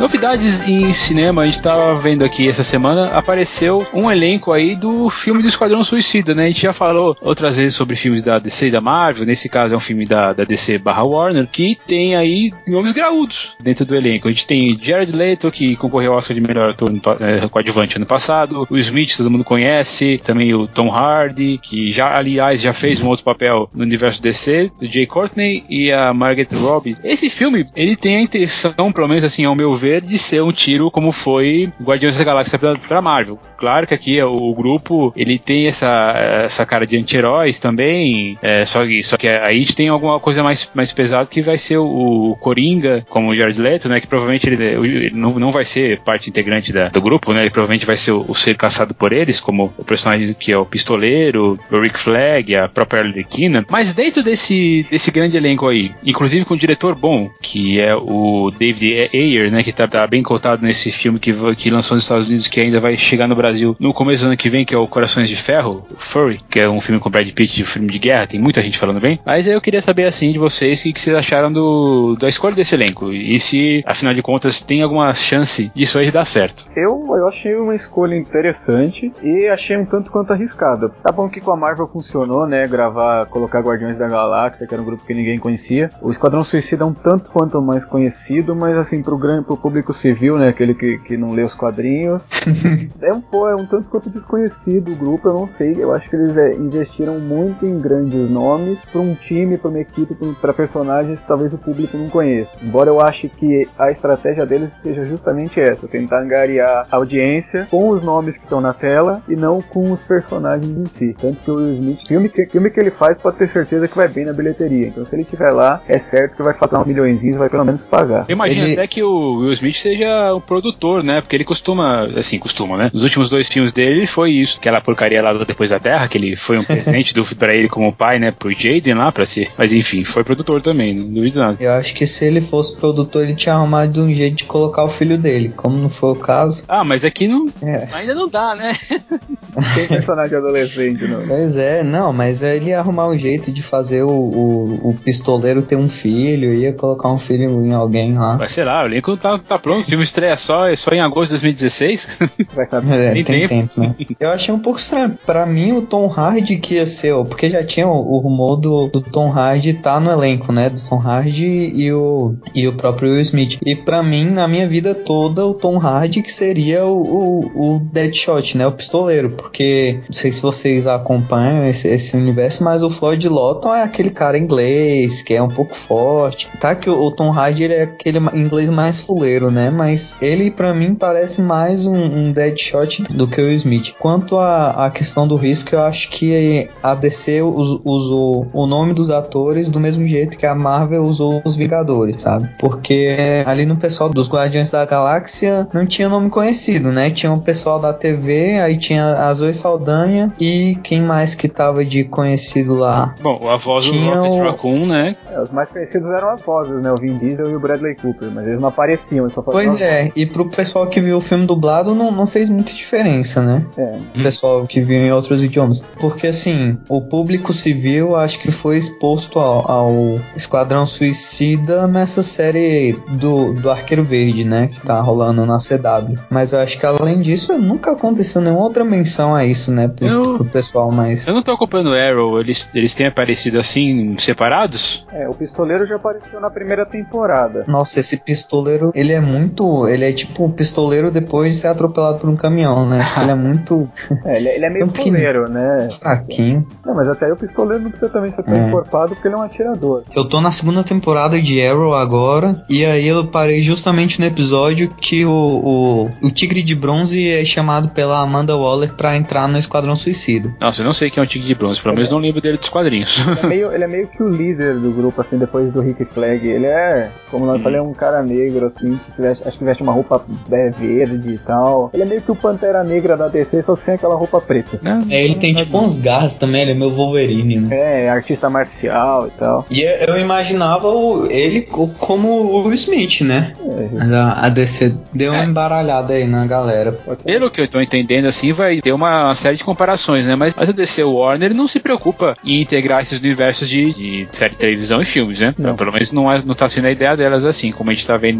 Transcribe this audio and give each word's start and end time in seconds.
Novidades 0.00 0.66
em 0.66 0.90
cinema, 0.94 1.42
a 1.42 1.44
gente 1.44 1.60
tava 1.60 1.94
vendo 1.94 2.24
aqui 2.24 2.48
essa 2.48 2.64
semana, 2.64 3.08
apareceu 3.08 3.86
um 3.92 4.10
elenco 4.10 4.50
aí 4.50 4.74
do 4.74 5.10
filme 5.10 5.42
do 5.42 5.48
Esquadrão 5.48 5.84
Suicida, 5.84 6.34
né? 6.34 6.44
A 6.44 6.46
gente 6.46 6.62
já 6.62 6.72
falou 6.72 7.14
outras 7.20 7.58
vezes 7.58 7.74
sobre 7.74 7.94
filmes 7.94 8.22
da 8.22 8.38
DC 8.38 8.68
e 8.68 8.70
da 8.70 8.80
Marvel, 8.80 9.26
nesse 9.26 9.46
caso 9.46 9.74
é 9.74 9.76
um 9.76 9.80
filme 9.80 10.06
da, 10.06 10.32
da 10.32 10.44
DC 10.44 10.78
barra 10.78 11.04
Warner, 11.04 11.46
que 11.46 11.76
tem 11.86 12.16
aí 12.16 12.50
nomes 12.66 12.92
graúdos 12.92 13.54
dentro 13.60 13.84
do 13.84 13.94
elenco. 13.94 14.26
A 14.26 14.30
gente 14.30 14.46
tem 14.46 14.78
Jared 14.80 15.12
Leto, 15.12 15.52
que 15.52 15.76
concorreu 15.76 16.12
ao 16.12 16.18
Oscar 16.18 16.34
de 16.34 16.40
melhor 16.40 16.70
ator 16.70 16.90
é, 17.20 17.46
coadjuvante 17.48 17.96
ano 17.96 18.06
passado, 18.06 18.66
o 18.70 18.78
Smith, 18.78 19.18
todo 19.18 19.30
mundo 19.30 19.44
conhece, 19.44 20.18
também 20.24 20.54
o 20.54 20.66
Tom 20.66 20.90
Hardy, 20.90 21.60
que 21.62 21.92
já, 21.92 22.16
aliás, 22.16 22.62
já 22.62 22.72
fez 22.72 23.02
um 23.02 23.08
outro 23.08 23.26
papel 23.26 23.68
no 23.74 23.82
universo 23.82 24.22
DC, 24.22 24.72
o 24.80 24.86
Jay 24.86 25.06
Courtney 25.06 25.62
e 25.68 25.92
a 25.92 26.14
Margaret 26.14 26.48
Robbie. 26.54 26.96
Esse 27.04 27.28
filme, 27.28 27.66
ele 27.76 27.96
tem 27.96 28.16
a 28.16 28.22
intenção, 28.22 28.90
pelo 28.94 29.06
menos 29.06 29.24
assim, 29.24 29.44
ao 29.44 29.54
meu 29.54 29.74
ver, 29.74 29.89
de 29.98 30.18
ser 30.18 30.42
um 30.42 30.52
tiro 30.52 30.90
como 30.90 31.10
foi 31.10 31.72
Guardiões 31.82 32.18
da 32.18 32.24
Galáxia 32.24 32.58
pra, 32.58 32.74
pra 32.74 33.00
Marvel. 33.00 33.38
Claro 33.56 33.86
que 33.86 33.94
aqui 33.94 34.22
o, 34.22 34.30
o 34.30 34.54
grupo 34.54 35.12
ele 35.16 35.38
tem 35.38 35.66
essa, 35.66 36.14
essa 36.44 36.66
cara 36.66 36.86
de 36.86 36.98
anti-heróis 36.98 37.58
também, 37.58 38.38
é, 38.42 38.66
só, 38.66 38.84
que, 38.84 39.02
só 39.02 39.16
que 39.16 39.28
aí 39.28 39.56
a 39.56 39.58
gente 39.58 39.74
tem 39.74 39.88
alguma 39.88 40.18
coisa 40.18 40.42
mais, 40.42 40.68
mais 40.74 40.92
pesada 40.92 41.26
que 41.26 41.40
vai 41.40 41.58
ser 41.58 41.78
o, 41.78 42.30
o 42.30 42.36
Coringa, 42.36 43.04
como 43.08 43.30
o 43.30 43.34
Jared 43.34 43.60
Leto, 43.60 43.88
né? 43.88 44.00
Que 44.00 44.06
provavelmente 44.06 44.48
ele, 44.48 44.62
ele 44.62 45.10
não, 45.14 45.38
não 45.38 45.50
vai 45.50 45.64
ser 45.64 46.00
parte 46.00 46.28
integrante 46.28 46.72
da, 46.72 46.88
do 46.88 47.00
grupo, 47.00 47.32
né? 47.32 47.40
Ele 47.40 47.50
provavelmente 47.50 47.86
vai 47.86 47.96
ser 47.96 48.12
o, 48.12 48.24
o, 48.28 48.34
ser 48.34 48.56
caçado 48.56 48.94
por 48.94 49.12
eles, 49.12 49.40
como 49.40 49.72
o 49.76 49.84
personagem 49.84 50.34
que 50.34 50.52
é 50.52 50.58
o 50.58 50.66
Pistoleiro, 50.66 51.58
o 51.70 51.80
Rick 51.80 51.98
Flag, 51.98 52.54
a 52.56 52.68
própria 52.68 53.02
Arlequina. 53.02 53.64
Mas 53.68 53.94
dentro 53.94 54.22
desse, 54.22 54.86
desse 54.90 55.10
grande 55.10 55.36
elenco 55.36 55.68
aí, 55.68 55.92
inclusive 56.04 56.44
com 56.44 56.54
um 56.54 56.58
diretor 56.58 56.94
bom, 56.94 57.30
que 57.42 57.80
é 57.80 57.94
o 57.94 58.50
David 58.50 59.10
Ayer, 59.12 59.50
né? 59.50 59.62
Que 59.62 59.72
tá, 59.88 60.00
tá 60.00 60.06
bem 60.06 60.22
cotado 60.22 60.62
nesse 60.62 60.90
filme 60.90 61.18
que, 61.18 61.32
que 61.54 61.70
lançou 61.70 61.94
nos 61.94 62.04
Estados 62.04 62.28
Unidos, 62.28 62.48
que 62.48 62.60
ainda 62.60 62.80
vai 62.80 62.96
chegar 62.96 63.26
no 63.26 63.36
Brasil 63.36 63.76
no 63.78 63.92
começo 63.92 64.24
do 64.24 64.28
ano 64.28 64.36
que 64.36 64.48
vem, 64.48 64.64
que 64.64 64.74
é 64.74 64.78
o 64.78 64.88
Corações 64.88 65.28
de 65.28 65.36
Ferro, 65.36 65.84
Furry, 65.96 66.40
que 66.50 66.60
é 66.60 66.68
um 66.68 66.80
filme 66.80 67.00
com 67.00 67.10
Brad 67.10 67.28
Pitt 67.30 67.54
de 67.54 67.64
filme 67.64 67.88
de 67.88 67.98
guerra, 67.98 68.26
tem 68.26 68.40
muita 68.40 68.62
gente 68.62 68.78
falando 68.78 69.00
bem. 69.00 69.18
Mas 69.24 69.46
eu 69.46 69.60
queria 69.60 69.82
saber, 69.82 70.04
assim, 70.04 70.32
de 70.32 70.38
vocês, 70.38 70.80
o 70.80 70.82
que, 70.84 70.92
que 70.92 71.00
vocês 71.00 71.16
acharam 71.16 71.52
do, 71.52 72.16
da 72.16 72.28
escolha 72.28 72.54
desse 72.54 72.74
elenco, 72.74 73.12
e 73.12 73.38
se, 73.38 73.82
afinal 73.86 74.14
de 74.14 74.22
contas, 74.22 74.60
tem 74.60 74.82
alguma 74.82 75.14
chance 75.14 75.70
disso 75.74 75.98
aí 75.98 76.10
dar 76.10 76.24
certo. 76.24 76.64
Eu, 76.76 77.16
eu 77.16 77.28
achei 77.28 77.54
uma 77.54 77.74
escolha 77.74 78.16
interessante 78.16 79.12
e 79.22 79.48
achei 79.48 79.76
um 79.76 79.84
tanto 79.84 80.10
quanto 80.10 80.32
arriscada. 80.32 80.90
Tá 81.02 81.12
bom 81.12 81.28
que 81.28 81.40
com 81.40 81.52
a 81.52 81.56
Marvel 81.56 81.88
funcionou, 81.88 82.46
né, 82.46 82.62
gravar, 82.64 83.26
colocar 83.26 83.60
Guardiões 83.60 83.98
da 83.98 84.08
Galáxia, 84.08 84.66
que 84.66 84.74
era 84.74 84.82
um 84.82 84.86
grupo 84.86 85.06
que 85.06 85.14
ninguém 85.14 85.38
conhecia. 85.38 85.90
O 86.02 86.10
Esquadrão 86.10 86.44
Suicida 86.44 86.84
é 86.84 86.86
um 86.86 86.94
tanto 86.94 87.30
quanto 87.30 87.60
mais 87.60 87.84
conhecido, 87.84 88.54
mas 88.54 88.76
assim, 88.76 89.02
pro, 89.02 89.18
grande, 89.18 89.44
pro 89.44 89.56
público 89.70 89.92
civil, 89.92 90.36
né? 90.36 90.48
Aquele 90.48 90.74
que, 90.74 90.98
que 90.98 91.16
não 91.16 91.32
lê 91.32 91.44
os 91.44 91.54
quadrinhos. 91.54 92.30
é, 93.00 93.12
um, 93.12 93.20
pô, 93.20 93.48
é 93.48 93.54
um 93.54 93.64
tanto 93.64 93.88
quanto 93.88 94.10
desconhecido 94.10 94.92
o 94.92 94.96
grupo, 94.96 95.28
eu 95.28 95.32
não 95.32 95.46
sei. 95.46 95.76
Eu 95.78 95.94
acho 95.94 96.10
que 96.10 96.16
eles 96.16 96.36
é, 96.36 96.54
investiram 96.54 97.20
muito 97.20 97.64
em 97.64 97.80
grandes 97.80 98.28
nomes 98.28 98.90
para 98.90 99.00
um 99.00 99.14
time, 99.14 99.56
para 99.56 99.70
uma 99.70 99.78
equipe, 99.78 100.14
para 100.40 100.52
personagens 100.52 101.20
que 101.20 101.26
talvez 101.26 101.54
o 101.54 101.58
público 101.58 101.96
não 101.96 102.08
conheça. 102.08 102.58
Embora 102.60 102.90
eu 102.90 103.00
ache 103.00 103.28
que 103.28 103.66
a 103.78 103.90
estratégia 103.90 104.44
deles 104.44 104.72
seja 104.82 105.04
justamente 105.04 105.60
essa: 105.60 105.86
tentar 105.86 106.20
angariar 106.20 106.88
a 106.90 106.96
audiência 106.96 107.68
com 107.70 107.90
os 107.90 108.02
nomes 108.02 108.36
que 108.36 108.42
estão 108.42 108.60
na 108.60 108.72
tela 108.72 109.22
e 109.28 109.36
não 109.36 109.62
com 109.62 109.90
os 109.92 110.02
personagens 110.02 110.76
em 110.76 110.86
si. 110.86 111.14
Tanto 111.20 111.40
que 111.40 111.50
o 111.50 111.56
Will 111.56 111.74
Smith, 111.74 112.08
filme 112.08 112.28
que, 112.28 112.46
filme 112.46 112.70
que 112.70 112.80
ele 112.80 112.90
faz, 112.90 113.16
pode 113.18 113.36
ter 113.36 113.48
certeza 113.48 113.86
que 113.86 113.96
vai 113.96 114.08
bem 114.08 114.24
na 114.24 114.32
bilheteria. 114.32 114.88
Então 114.88 115.04
se 115.04 115.14
ele 115.14 115.22
estiver 115.22 115.50
lá, 115.50 115.80
é 115.86 115.98
certo 115.98 116.36
que 116.36 116.42
vai 116.42 116.54
faturar 116.54 116.84
um 116.84 116.88
milhões 116.88 117.24
e 117.24 117.32
vai 117.32 117.48
pelo 117.48 117.64
menos 117.64 117.84
pagar. 117.84 118.24
Eu 118.28 118.32
imagino 118.32 118.66
ele... 118.66 118.72
até 118.72 118.86
que 118.86 119.02
o 119.02 119.36
Will 119.38 119.52
Smith 119.60 119.76
seja 119.76 120.32
o 120.34 120.40
produtor, 120.40 121.02
né? 121.02 121.20
Porque 121.20 121.36
ele 121.36 121.44
costuma, 121.44 122.06
assim, 122.16 122.38
costuma, 122.38 122.76
né? 122.76 122.90
Nos 122.92 123.02
últimos 123.02 123.28
dois 123.28 123.48
filmes 123.48 123.72
dele 123.72 124.06
foi 124.06 124.32
isso. 124.32 124.58
Aquela 124.58 124.80
porcaria 124.80 125.22
lá 125.22 125.32
do 125.32 125.44
Depois 125.44 125.70
da 125.70 125.78
Terra, 125.78 126.08
que 126.08 126.18
ele 126.18 126.36
foi 126.36 126.58
um 126.58 126.64
presente 126.64 127.12
do 127.14 127.24
para 127.36 127.54
ele 127.54 127.68
como 127.68 127.92
pai, 127.92 128.18
né? 128.18 128.30
Pro 128.30 128.52
Jaden 128.52 128.94
lá, 128.94 129.12
pra 129.12 129.24
ser. 129.24 129.50
Mas 129.56 129.72
enfim, 129.72 130.04
foi 130.04 130.24
produtor 130.24 130.60
também, 130.60 130.94
não 130.94 131.06
duvido 131.06 131.38
nada. 131.38 131.56
Eu 131.60 131.72
acho 131.72 131.94
que 131.94 132.06
se 132.06 132.24
ele 132.24 132.40
fosse 132.40 132.76
produtor, 132.76 133.24
ele 133.24 133.34
tinha 133.34 133.54
arrumado 133.54 133.92
de 133.92 134.00
um 134.00 134.12
jeito 134.12 134.36
de 134.36 134.44
colocar 134.44 134.82
o 134.82 134.88
filho 134.88 135.16
dele. 135.16 135.52
Como 135.54 135.76
não 135.76 135.88
foi 135.88 136.10
o 136.10 136.16
caso. 136.16 136.64
Ah, 136.66 136.82
mas 136.82 137.04
aqui 137.04 137.28
não. 137.28 137.48
É. 137.62 137.88
Ainda 137.92 138.14
não 138.14 138.28
dá, 138.28 138.54
né? 138.54 138.72
Tem 139.74 139.86
personagem 139.86 140.36
adolescente, 140.36 141.06
não. 141.06 141.20
Pois 141.26 141.56
é, 141.56 141.82
não, 141.82 142.12
mas 142.12 142.42
ele 142.42 142.70
ia 142.70 142.78
arrumar 142.78 143.08
um 143.08 143.18
jeito 143.18 143.50
de 143.50 143.62
fazer 143.62 144.02
o, 144.02 144.10
o, 144.10 144.90
o 144.90 144.94
pistoleiro 144.94 145.62
ter 145.62 145.76
um 145.76 145.88
filho, 145.88 146.54
ia 146.54 146.72
colocar 146.72 147.08
um 147.08 147.18
filho 147.18 147.64
em 147.64 147.72
alguém 147.72 148.14
lá. 148.14 148.36
Mas 148.38 148.52
sei 148.52 148.64
lá, 148.64 148.84
o 148.84 148.86
Lincoln 148.86 149.16
tá, 149.16 149.39
tá 149.46 149.58
pronto, 149.58 149.80
o 149.80 149.84
filme 149.84 150.04
estreia 150.04 150.36
só, 150.36 150.66
é 150.66 150.76
só 150.76 150.90
em 150.90 151.00
agosto 151.00 151.34
de 151.34 151.40
2016. 151.40 152.18
Vai 152.54 152.68
saber. 152.68 153.00
É, 153.00 153.12
tem, 153.12 153.24
tem 153.24 153.48
tempo. 153.48 153.74
tempo 153.74 153.80
né? 153.80 153.94
Eu 154.18 154.30
achei 154.30 154.54
um 154.54 154.58
pouco 154.58 154.78
estranho. 154.78 155.18
Pra 155.24 155.46
mim, 155.46 155.72
o 155.72 155.82
Tom 155.82 156.06
Hardy 156.06 156.56
que 156.56 156.74
ia 156.74 156.86
ser, 156.86 157.14
porque 157.24 157.48
já 157.48 157.64
tinha 157.64 157.86
o, 157.86 158.14
o 158.14 158.18
rumor 158.18 158.56
do, 158.56 158.88
do, 158.88 159.00
Tom 159.00 159.30
Hardy 159.30 159.74
tá 159.74 159.98
no 160.00 160.10
elenco, 160.10 160.52
né? 160.52 160.70
Do 160.70 160.80
Tom 160.80 161.00
Hardy 161.00 161.72
e 161.74 161.92
o, 161.92 162.34
e 162.54 162.66
o 162.66 162.72
próprio 162.74 163.12
Will 163.12 163.20
Smith. 163.20 163.58
E 163.64 163.74
pra 163.74 164.02
mim, 164.02 164.26
na 164.26 164.46
minha 164.46 164.68
vida 164.68 164.94
toda, 164.94 165.44
o 165.46 165.54
Tom 165.54 165.78
Hardy 165.78 166.22
que 166.22 166.32
seria 166.32 166.84
o, 166.84 167.00
o, 167.00 167.74
o 167.76 167.80
Deadshot, 167.80 168.56
né? 168.56 168.66
O 168.66 168.72
pistoleiro. 168.72 169.30
Porque, 169.30 170.00
não 170.06 170.14
sei 170.14 170.32
se 170.32 170.42
vocês 170.42 170.86
acompanham 170.86 171.66
esse, 171.66 171.88
esse 171.88 172.16
universo, 172.16 172.64
mas 172.64 172.82
o 172.82 172.90
Floyd 172.90 173.28
Lawton 173.28 173.74
é 173.74 173.82
aquele 173.82 174.10
cara 174.10 174.38
inglês, 174.38 175.22
que 175.22 175.34
é 175.34 175.42
um 175.42 175.48
pouco 175.48 175.74
forte. 175.74 176.48
Tá 176.60 176.74
que 176.74 176.90
o, 176.90 177.00
o 177.02 177.10
Tom 177.10 177.32
Hardy 177.32 177.64
ele 177.64 177.74
é 177.74 177.82
aquele 177.82 178.18
inglês 178.34 178.68
mais 178.68 179.00
fuleiro, 179.00 179.29
né? 179.38 179.70
Mas 179.70 180.16
ele, 180.20 180.50
pra 180.50 180.74
mim, 180.74 180.94
parece 180.94 181.42
mais 181.42 181.86
um, 181.86 181.94
um 181.94 182.32
Deadshot 182.32 183.04
do 183.04 183.28
que 183.28 183.40
o 183.40 183.50
Smith. 183.50 183.94
Quanto 183.98 184.38
à, 184.38 184.86
à 184.86 184.90
questão 184.90 185.28
do 185.28 185.36
risco, 185.36 185.74
eu 185.74 185.82
acho 185.82 186.10
que 186.10 186.68
a 186.82 186.94
DC 186.94 187.42
us, 187.42 187.80
usou 187.84 188.48
o 188.52 188.66
nome 188.66 188.94
dos 188.94 189.10
atores 189.10 189.68
do 189.68 189.78
mesmo 189.78 190.06
jeito 190.06 190.38
que 190.38 190.46
a 190.46 190.54
Marvel 190.54 191.04
usou 191.04 191.42
os 191.44 191.54
Vingadores, 191.54 192.18
sabe? 192.18 192.50
Porque 192.58 193.16
ali 193.46 193.66
no 193.66 193.76
pessoal 193.76 194.08
dos 194.08 194.28
Guardiões 194.28 194.70
da 194.70 194.84
Galáxia 194.84 195.68
não 195.72 195.86
tinha 195.86 196.08
nome 196.08 196.30
conhecido, 196.30 196.90
né? 196.90 197.10
Tinha 197.10 197.32
o 197.32 197.40
pessoal 197.40 197.78
da 197.78 197.92
TV, 197.92 198.58
aí 198.58 198.76
tinha 198.76 199.04
a 199.04 199.34
Zoe 199.34 199.52
Saldanha 199.52 200.32
e 200.40 200.78
quem 200.82 201.00
mais 201.00 201.34
que 201.34 201.48
tava 201.48 201.84
de 201.84 202.04
conhecido 202.04 202.74
lá? 202.74 203.14
Bom, 203.20 203.48
a 203.48 203.56
voz 203.56 203.84
tinha 203.84 204.14
do 204.14 204.22
Rocket 204.22 204.40
o... 204.40 204.42
Raccoon, 204.42 204.86
né? 204.86 205.16
É, 205.30 205.40
os 205.40 205.50
mais 205.50 205.68
conhecidos 205.68 206.08
eram 206.10 206.30
as 206.30 206.42
vozes, 206.42 206.82
né? 206.82 206.90
O 206.92 206.96
Vin 206.96 207.18
Diesel 207.18 207.50
e 207.50 207.56
o 207.56 207.60
Bradley 207.60 207.94
Cooper, 207.96 208.30
mas 208.30 208.46
eles 208.46 208.60
não 208.60 208.68
apareciam, 208.68 209.19
só 209.28 209.42
Pois 209.42 209.80
é, 209.80 210.10
e 210.14 210.24
pro 210.24 210.48
pessoal 210.48 210.86
que 210.86 211.00
viu 211.00 211.16
o 211.16 211.20
filme 211.20 211.46
dublado 211.46 211.94
não, 211.94 212.10
não 212.10 212.26
fez 212.26 212.48
muita 212.48 212.72
diferença, 212.72 213.42
né? 213.42 213.64
É. 213.76 213.98
O 214.16 214.22
pessoal 214.22 214.66
que 214.66 214.80
viu 214.80 214.98
em 214.98 215.12
outros 215.12 215.42
idiomas. 215.42 215.82
Porque 215.98 216.28
assim, 216.28 216.78
o 216.88 217.02
público 217.02 217.52
civil 217.52 218.16
acho 218.16 218.38
que 218.38 218.50
foi 218.50 218.78
exposto 218.78 219.38
ao, 219.38 219.70
ao 219.70 220.20
Esquadrão 220.36 220.86
Suicida 220.86 221.86
nessa 221.86 222.22
série 222.22 222.92
do, 223.08 223.52
do 223.54 223.70
Arqueiro 223.70 224.04
Verde, 224.04 224.44
né? 224.44 224.68
Que 224.68 224.80
tá 224.80 225.00
rolando 225.00 225.44
na 225.44 225.58
CW. 225.58 226.18
Mas 226.30 226.52
eu 226.52 226.60
acho 226.60 226.78
que 226.78 226.86
além 226.86 227.20
disso, 227.20 227.58
nunca 227.58 227.92
aconteceu 227.92 228.40
nenhuma 228.40 228.62
outra 228.62 228.84
menção 228.84 229.34
a 229.34 229.44
isso, 229.44 229.70
né? 229.70 229.88
Pro, 229.88 230.06
eu, 230.06 230.34
pro 230.34 230.44
pessoal 230.44 230.90
mais. 230.90 231.26
Eu 231.26 231.34
não 231.34 231.42
tô 231.42 231.52
acompanhando 231.52 231.90
o 231.90 231.94
Arrow, 231.94 232.40
eles, 232.40 232.70
eles 232.74 232.94
têm 232.94 233.06
aparecido 233.06 233.58
assim, 233.58 234.16
separados? 234.18 235.06
É, 235.12 235.28
o 235.28 235.34
pistoleiro 235.34 235.86
já 235.86 235.96
apareceu 235.96 236.40
na 236.40 236.50
primeira 236.50 236.86
temporada. 236.86 237.64
Nossa, 237.66 238.00
esse 238.00 238.16
pistoleiro, 238.18 238.92
ele 238.94 239.09
é 239.12 239.20
muito. 239.20 239.86
Ele 239.86 240.08
é 240.08 240.12
tipo 240.12 240.44
um 240.44 240.50
pistoleiro 240.50 241.10
depois 241.10 241.54
de 241.54 241.60
ser 241.60 241.68
atropelado 241.68 242.18
por 242.18 242.30
um 242.30 242.36
caminhão, 242.36 242.88
né? 242.88 243.00
ele 243.20 243.30
é 243.30 243.34
muito. 243.34 243.88
É, 244.24 244.36
ele, 244.38 244.48
é, 244.48 244.56
ele 244.56 244.64
é 244.64 244.70
meio 244.70 244.88
pistoleiro, 244.88 245.48
né? 245.48 245.88
Fraquinho. 246.00 246.66
Não, 246.84 246.94
mas 246.94 247.08
até 247.08 247.26
aí 247.26 247.32
o 247.32 247.36
pistoleiro 247.36 247.84
não 247.84 247.90
precisa 247.90 248.10
também 248.10 248.32
ser 248.32 248.42
tão 248.42 248.54
é. 248.54 248.68
encorpado 248.68 249.14
porque 249.14 249.28
ele 249.28 249.34
é 249.34 249.38
um 249.38 249.42
atirador. 249.42 250.04
Eu 250.14 250.24
tô 250.24 250.40
na 250.40 250.50
segunda 250.50 250.82
temporada 250.82 251.40
de 251.40 251.64
Arrow 251.64 251.94
agora, 251.94 252.56
e 252.68 252.84
aí 252.84 253.06
eu 253.06 253.26
parei 253.26 253.62
justamente 253.62 254.18
no 254.18 254.26
episódio 254.26 254.90
que 254.90 255.26
o, 255.26 255.30
o, 255.30 256.26
o 256.26 256.30
Tigre 256.30 256.62
de 256.62 256.74
Bronze 256.74 257.28
é 257.28 257.44
chamado 257.44 257.90
pela 257.90 258.20
Amanda 258.20 258.56
Waller 258.56 258.94
pra 258.94 259.10
para 259.10 259.16
entrar 259.16 259.48
no 259.48 259.58
Esquadrão 259.58 259.96
Suicida. 259.96 260.54
Nossa, 260.60 260.82
eu 260.82 260.84
não 260.84 260.94
sei 260.94 261.10
quem 261.10 261.20
é 261.20 261.24
o 261.24 261.28
Tigre 261.28 261.48
de 261.48 261.54
Bronze, 261.54 261.82
pelo 261.82 261.94
menos 261.94 262.10
não 262.10 262.18
lembro 262.18 262.40
dele 262.40 262.58
dos 262.58 262.68
quadrinhos. 262.68 263.18
Ele 263.26 263.40
é, 263.40 263.46
meio, 263.46 263.72
ele 263.72 263.84
é 263.84 263.88
meio 263.88 264.06
que 264.06 264.22
o 264.22 264.28
líder 264.28 264.78
do 264.78 264.92
grupo, 264.92 265.20
assim, 265.20 265.36
depois 265.36 265.72
do 265.72 265.80
Rick 265.80 266.04
Flag. 266.04 266.46
Ele 266.46 266.66
é, 266.66 267.10
como 267.30 267.44
nós 267.44 267.60
falamos, 267.60 267.86
é 267.86 267.90
um 267.90 267.94
cara 267.94 268.22
negro, 268.22 268.66
assim, 268.66 268.99
que 269.00 269.12
se 269.12 269.22
veste, 269.22 269.46
acho 269.46 269.58
que 269.58 269.64
veste 269.64 269.82
uma 269.82 269.92
roupa 269.92 270.24
é, 270.50 270.70
verde 270.70 271.34
e 271.34 271.38
tal. 271.38 271.90
Ele 271.92 272.02
é 272.02 272.06
meio 272.06 272.22
que 272.22 272.30
o 272.30 272.36
Pantera 272.36 272.82
Negra 272.84 273.16
da 273.16 273.28
DC, 273.28 273.62
só 273.62 273.76
que 273.76 273.82
sem 273.82 273.94
aquela 273.94 274.14
roupa 274.14 274.40
preta. 274.40 274.80
É, 275.08 275.24
ele 275.24 275.34
tem 275.36 275.54
tipo 275.54 275.78
uns 275.78 275.96
garras 275.96 276.34
também, 276.34 276.62
ele 276.62 276.72
é 276.72 276.74
meu 276.74 276.90
Wolverine, 276.90 277.60
né? 277.60 278.04
É, 278.04 278.08
artista 278.08 278.50
marcial 278.50 279.28
e 279.28 279.30
tal. 279.38 279.66
E 279.70 279.82
eu 279.82 280.18
imaginava 280.18 280.88
ele 281.28 281.62
como 281.62 282.28
o 282.28 282.62
Will 282.64 282.74
Smith, 282.74 283.22
né? 283.22 283.52
É. 283.60 284.14
A, 284.14 284.46
a 284.46 284.48
DC 284.48 284.94
deu 285.12 285.32
uma 285.32 285.42
é. 285.42 285.44
embaralhada 285.44 286.14
aí 286.14 286.26
na 286.26 286.46
galera. 286.46 286.92
Pelo 287.24 287.50
que 287.50 287.60
eu 287.60 287.68
tô 287.68 287.80
entendendo, 287.80 288.26
assim, 288.26 288.52
vai 288.52 288.80
ter 288.80 288.92
uma 288.92 289.34
série 289.34 289.56
de 289.56 289.64
comparações, 289.64 290.26
né? 290.26 290.36
Mas, 290.36 290.54
mas 290.54 290.68
a 290.68 290.72
DC 290.72 291.02
Warner 291.04 291.54
não 291.54 291.66
se 291.66 291.80
preocupa 291.80 292.34
em 292.44 292.60
integrar 292.60 293.02
esses 293.02 293.18
universos 293.18 293.68
de, 293.68 293.92
de 293.92 294.28
série 294.32 294.50
de 294.50 294.56
televisão 294.56 295.00
e 295.00 295.04
filmes, 295.04 295.40
né? 295.40 295.54
Não. 295.58 295.76
Pelo 295.76 295.92
menos 295.92 296.12
não, 296.12 296.30
é, 296.32 296.42
não 296.44 296.54
tá 296.54 296.68
sendo 296.68 296.86
a 296.86 296.90
ideia 296.90 297.16
delas 297.16 297.44
assim, 297.44 297.72
como 297.72 297.90
a 297.90 297.92
gente 297.92 298.06
tá 298.06 298.16
vendo 298.16 298.38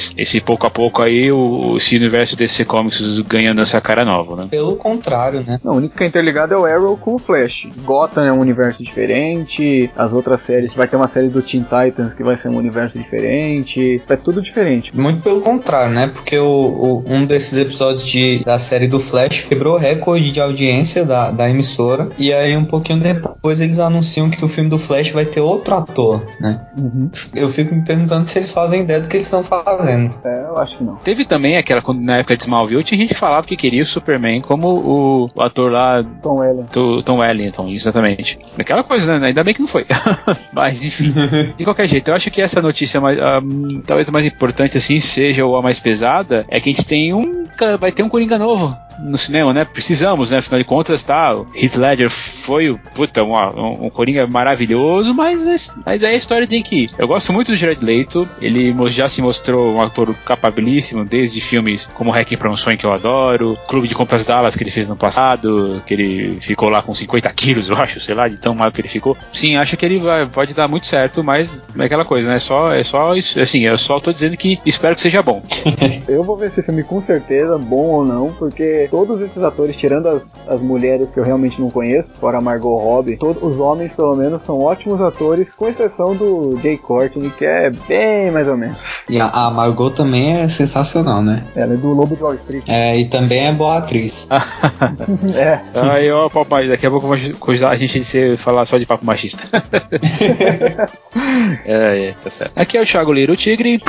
esses, 0.00 0.14
esse 0.16 0.40
pouco 0.40 0.66
a 0.66 0.70
pouco 0.70 1.02
aí, 1.02 1.30
o, 1.30 1.76
esse 1.76 1.96
universo 1.96 2.36
DC 2.36 2.64
Comics 2.64 3.20
ganhando 3.20 3.60
essa 3.60 3.80
cara 3.80 4.04
nova, 4.04 4.36
né? 4.36 4.48
Pelo 4.50 4.76
contrário, 4.76 5.44
né? 5.46 5.60
Não, 5.62 5.74
o 5.74 5.76
único 5.76 5.96
que 5.96 6.04
é 6.04 6.06
interligado 6.06 6.54
é 6.54 6.56
o 6.56 6.64
Arrow 6.64 6.96
com 6.96 7.14
o 7.14 7.18
Flash. 7.18 7.68
Gotham 7.84 8.24
é 8.24 8.32
um 8.32 8.40
universo 8.40 8.82
diferente, 8.82 9.90
as 9.96 10.14
outras 10.14 10.40
séries, 10.40 10.72
vai 10.72 10.88
ter 10.88 10.96
uma 10.96 11.08
série 11.08 11.28
do 11.28 11.42
Teen 11.42 11.62
Titans 11.62 12.14
que 12.14 12.22
vai 12.22 12.36
ser 12.36 12.48
um 12.48 12.56
universo 12.56 12.98
diferente, 12.98 14.02
é 14.08 14.16
tudo 14.16 14.40
diferente. 14.40 14.90
Muito 14.94 15.22
pelo 15.22 15.40
contrário, 15.40 15.92
né? 15.92 16.08
Porque 16.08 16.38
o, 16.38 16.46
o 16.46 17.04
um 17.06 17.24
desses 17.24 17.58
episódios 17.58 18.06
de, 18.06 18.42
da 18.44 18.58
série 18.58 18.88
do 18.88 18.98
Flash 18.98 19.44
quebrou 19.48 19.76
recorde 19.76 20.30
de 20.30 20.40
audiência 20.40 21.04
da, 21.04 21.30
da 21.30 21.48
emissora, 21.48 22.08
e 22.18 22.32
aí 22.32 22.56
um 22.56 22.64
pouquinho 22.64 23.00
depois 23.00 23.60
eles 23.60 23.78
anunciam 23.78 24.30
que 24.30 24.44
o 24.44 24.48
filme 24.48 24.70
do 24.70 24.78
Flash 24.78 25.10
vai 25.10 25.24
ter 25.24 25.40
outro 25.40 25.74
ator, 25.74 26.24
né? 26.40 26.60
Uhum. 26.78 27.10
Eu 27.34 27.48
fico 27.48 27.74
me 27.74 27.84
perguntando 27.84 28.26
se 28.26 28.38
eles 28.38 28.52
fazem 28.52 28.82
ideia 28.82 29.00
do 29.00 29.08
que 29.08 29.16
eles 29.16 29.26
estão 29.26 29.42
fazendo. 29.42 29.89
É, 30.24 30.44
eu 30.48 30.58
acho 30.58 30.78
que 30.78 30.84
não. 30.84 30.96
Teve 30.96 31.24
também 31.24 31.56
aquela, 31.56 31.82
na 31.94 32.16
época 32.18 32.36
de 32.36 32.42
Smallville, 32.42 32.84
tinha 32.84 32.98
gente 32.98 33.14
que 33.14 33.20
falava 33.20 33.46
que 33.46 33.56
queria 33.56 33.82
o 33.82 33.86
Superman 33.86 34.40
como 34.40 34.68
o, 34.68 35.30
o 35.34 35.42
ator 35.42 35.70
lá. 35.70 36.04
Tom 36.22 36.40
Wellington. 36.40 37.02
Tom 37.02 37.18
Wellington, 37.18 37.68
exatamente. 37.68 38.38
Aquela 38.58 38.84
coisa, 38.84 39.18
né? 39.18 39.28
Ainda 39.28 39.44
bem 39.44 39.54
que 39.54 39.60
não 39.60 39.68
foi. 39.68 39.86
Mas, 40.52 40.84
enfim. 40.84 41.12
de 41.56 41.64
qualquer 41.64 41.86
jeito, 41.86 42.08
eu 42.08 42.14
acho 42.14 42.30
que 42.30 42.40
essa 42.40 42.60
notícia 42.60 43.00
mais, 43.00 43.18
um, 43.42 43.80
talvez 43.80 44.08
a 44.08 44.12
mais 44.12 44.26
importante, 44.26 44.76
assim, 44.76 45.00
seja 45.00 45.44
ou 45.44 45.56
a 45.56 45.62
mais 45.62 45.78
pesada, 45.78 46.44
é 46.48 46.60
que 46.60 46.70
a 46.70 46.72
gente 46.72 46.86
tem 46.86 47.12
um. 47.12 47.46
Vai 47.78 47.92
ter 47.92 48.02
um 48.02 48.08
Coringa 48.08 48.38
novo 48.38 48.76
no 49.02 49.18
cinema, 49.18 49.52
né? 49.52 49.64
Precisamos, 49.64 50.30
né? 50.30 50.38
Afinal 50.38 50.60
de 50.60 50.66
contas, 50.66 51.02
tá. 51.02 51.34
O 51.34 51.46
Heath 51.54 51.76
Ledger 51.76 52.10
foi, 52.10 52.76
puta, 52.94 53.22
um, 53.24 53.34
um, 53.34 53.86
um 53.86 53.90
Coringa 53.90 54.26
maravilhoso, 54.26 55.14
mas, 55.14 55.74
mas 55.84 56.02
aí 56.02 56.14
a 56.14 56.18
história 56.18 56.46
tem 56.46 56.62
que 56.62 56.84
ir. 56.84 56.90
Eu 56.98 57.08
gosto 57.08 57.32
muito 57.32 57.50
do 57.50 57.56
Jared 57.56 57.84
Leto, 57.84 58.28
ele 58.40 58.74
já 58.88 59.08
se 59.08 59.22
mostrou 59.22 59.74
um 59.74 59.80
ator 59.80 60.14
capabilíssimo, 60.24 61.04
desde 61.04 61.40
filmes 61.40 61.88
como 61.94 62.10
Hacking 62.10 62.36
para 62.36 62.50
um 62.50 62.56
Sonho, 62.56 62.78
que 62.78 62.86
eu 62.86 62.92
adoro, 62.92 63.56
Clube 63.68 63.88
de 63.88 63.94
Compras 63.94 64.24
Dallas, 64.24 64.56
que 64.56 64.62
ele 64.62 64.70
fez 64.70 64.88
no 64.88 64.96
passado, 64.96 65.82
que 65.86 65.94
ele 65.94 66.38
ficou 66.40 66.68
lá 66.68 66.82
com 66.82 66.94
50 66.94 67.30
quilos, 67.32 67.68
eu 67.68 67.76
acho, 67.76 68.00
sei 68.00 68.14
lá, 68.14 68.28
de 68.28 68.36
tão 68.36 68.54
mal 68.54 68.70
que 68.70 68.80
ele 68.80 68.88
ficou. 68.88 69.16
Sim, 69.32 69.56
acho 69.56 69.76
que 69.76 69.84
ele 69.84 69.98
vai, 69.98 70.26
pode 70.26 70.54
dar 70.54 70.68
muito 70.68 70.86
certo, 70.86 71.22
mas 71.22 71.60
é 71.78 71.84
aquela 71.84 72.04
coisa, 72.04 72.28
né? 72.28 72.36
É 72.36 72.40
só, 72.40 72.72
é 72.72 72.84
só 72.84 73.14
isso, 73.14 73.38
assim, 73.40 73.66
eu 73.66 73.76
só 73.76 73.98
tô 73.98 74.12
dizendo 74.12 74.36
que 74.36 74.58
espero 74.64 74.94
que 74.94 75.02
seja 75.02 75.22
bom. 75.22 75.42
eu 76.08 76.22
vou 76.22 76.36
ver 76.36 76.48
esse 76.48 76.62
filme 76.62 76.82
com 76.82 77.00
certeza, 77.00 77.58
bom 77.58 77.84
ou 77.84 78.04
não, 78.04 78.32
porque 78.32 78.88
todos 78.90 79.20
esses 79.22 79.42
atores, 79.42 79.76
tirando 79.76 80.08
as, 80.08 80.34
as 80.48 80.60
mulheres 80.60 81.08
que 81.10 81.18
eu 81.18 81.24
realmente 81.24 81.60
não 81.60 81.70
conheço, 81.70 82.12
fora 82.14 82.38
a 82.38 82.40
Margot 82.40 82.76
Robbie, 82.76 83.16
todos 83.16 83.42
os 83.42 83.58
homens, 83.58 83.92
pelo 83.92 84.16
menos, 84.16 84.42
são 84.42 84.58
ótimos 84.58 85.00
atores, 85.00 85.52
com 85.54 85.68
exceção 85.68 86.14
do 86.14 86.58
Jay 86.60 86.76
Courtney, 86.76 87.30
que 87.30 87.44
é 87.44 87.70
bem 87.70 88.30
mais 88.30 88.48
ou 88.48 88.56
menos. 88.56 89.04
E 89.08 89.20
a, 89.20 89.28
a 89.28 89.50
Margot 89.50 89.90
também 89.90 90.36
é 90.36 90.48
sensacional, 90.48 91.22
né? 91.22 91.44
Ela 91.54 91.74
é 91.74 91.76
do 91.76 91.88
Lobo 91.88 92.16
de 92.16 92.22
Wall 92.22 92.34
Street. 92.34 92.64
É, 92.66 92.98
e 92.98 93.04
também 93.04 93.46
é 93.46 93.52
boa 93.52 93.78
atriz. 93.78 94.28
é. 95.34 95.60
Aí, 95.74 96.10
ó, 96.10 96.28
papai, 96.28 96.68
daqui 96.68 96.86
a 96.86 96.90
pouco 96.90 97.12
a 97.12 97.76
gente 97.76 98.02
ser, 98.02 98.36
falar 98.36 98.66
só 98.66 98.78
de 98.78 98.86
papo 98.86 99.06
machista. 99.06 99.44
é, 101.64 102.08
é, 102.08 102.14
tá 102.22 102.30
certo. 102.30 102.56
Aqui 102.56 102.76
é 102.76 102.82
o 102.82 102.86
Thiago 102.86 103.12
Liro, 103.12 103.32
o 103.32 103.36
Tigre. 103.36 103.80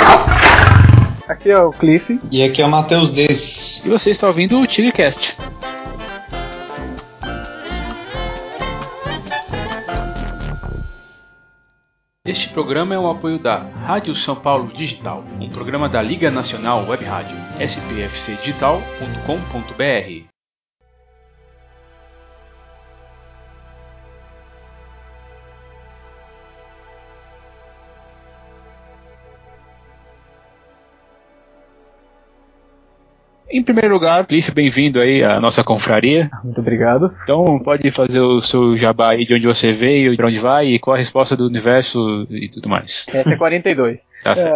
Aqui 1.32 1.50
é 1.50 1.58
o 1.58 1.72
Cliff. 1.72 2.20
E 2.30 2.44
aqui 2.44 2.62
é 2.62 2.66
o 2.66 2.70
Matheus 2.70 3.10
Des. 3.10 3.86
E 3.86 3.90
você 3.90 4.10
está 4.10 4.28
ouvindo 4.28 4.60
o 4.60 4.68
TigreCast. 4.68 5.38
Este 12.26 12.50
programa 12.50 12.96
é 12.96 13.00
um 13.00 13.10
apoio 13.10 13.40
da 13.40 13.60
Rádio 13.60 14.14
São 14.14 14.36
Paulo 14.36 14.74
Digital, 14.74 15.24
um 15.40 15.48
programa 15.48 15.88
da 15.88 16.02
Liga 16.02 16.30
Nacional 16.30 16.86
Web 16.86 17.06
Rádio, 17.06 17.38
spfcdigital.com.br. 17.62 20.31
Em 33.54 33.62
primeiro 33.62 33.94
lugar, 33.94 34.26
Cliff, 34.26 34.50
bem-vindo 34.54 34.98
aí 34.98 35.22
à 35.26 35.38
nossa 35.42 35.62
confraria. 35.62 36.30
Muito 36.42 36.62
obrigado. 36.62 37.14
Então, 37.24 37.60
pode 37.60 37.92
fazer 37.92 38.22
o 38.22 38.40
seu 38.40 38.78
jabá 38.78 39.12
aí 39.12 39.26
de 39.26 39.34
onde 39.34 39.46
você 39.46 39.74
veio, 39.74 40.16
de 40.16 40.24
onde 40.24 40.40
vai 40.40 40.68
e 40.68 40.80
qual 40.80 40.96
a 40.96 40.98
resposta 40.98 41.36
do 41.36 41.48
universo 41.48 42.00
e 42.30 42.48
tudo 42.48 42.70
mais. 42.70 43.06
Essa 43.10 43.34
é 43.34 43.36
42. 43.36 44.10
tá 44.24 44.36
certo. 44.38 44.56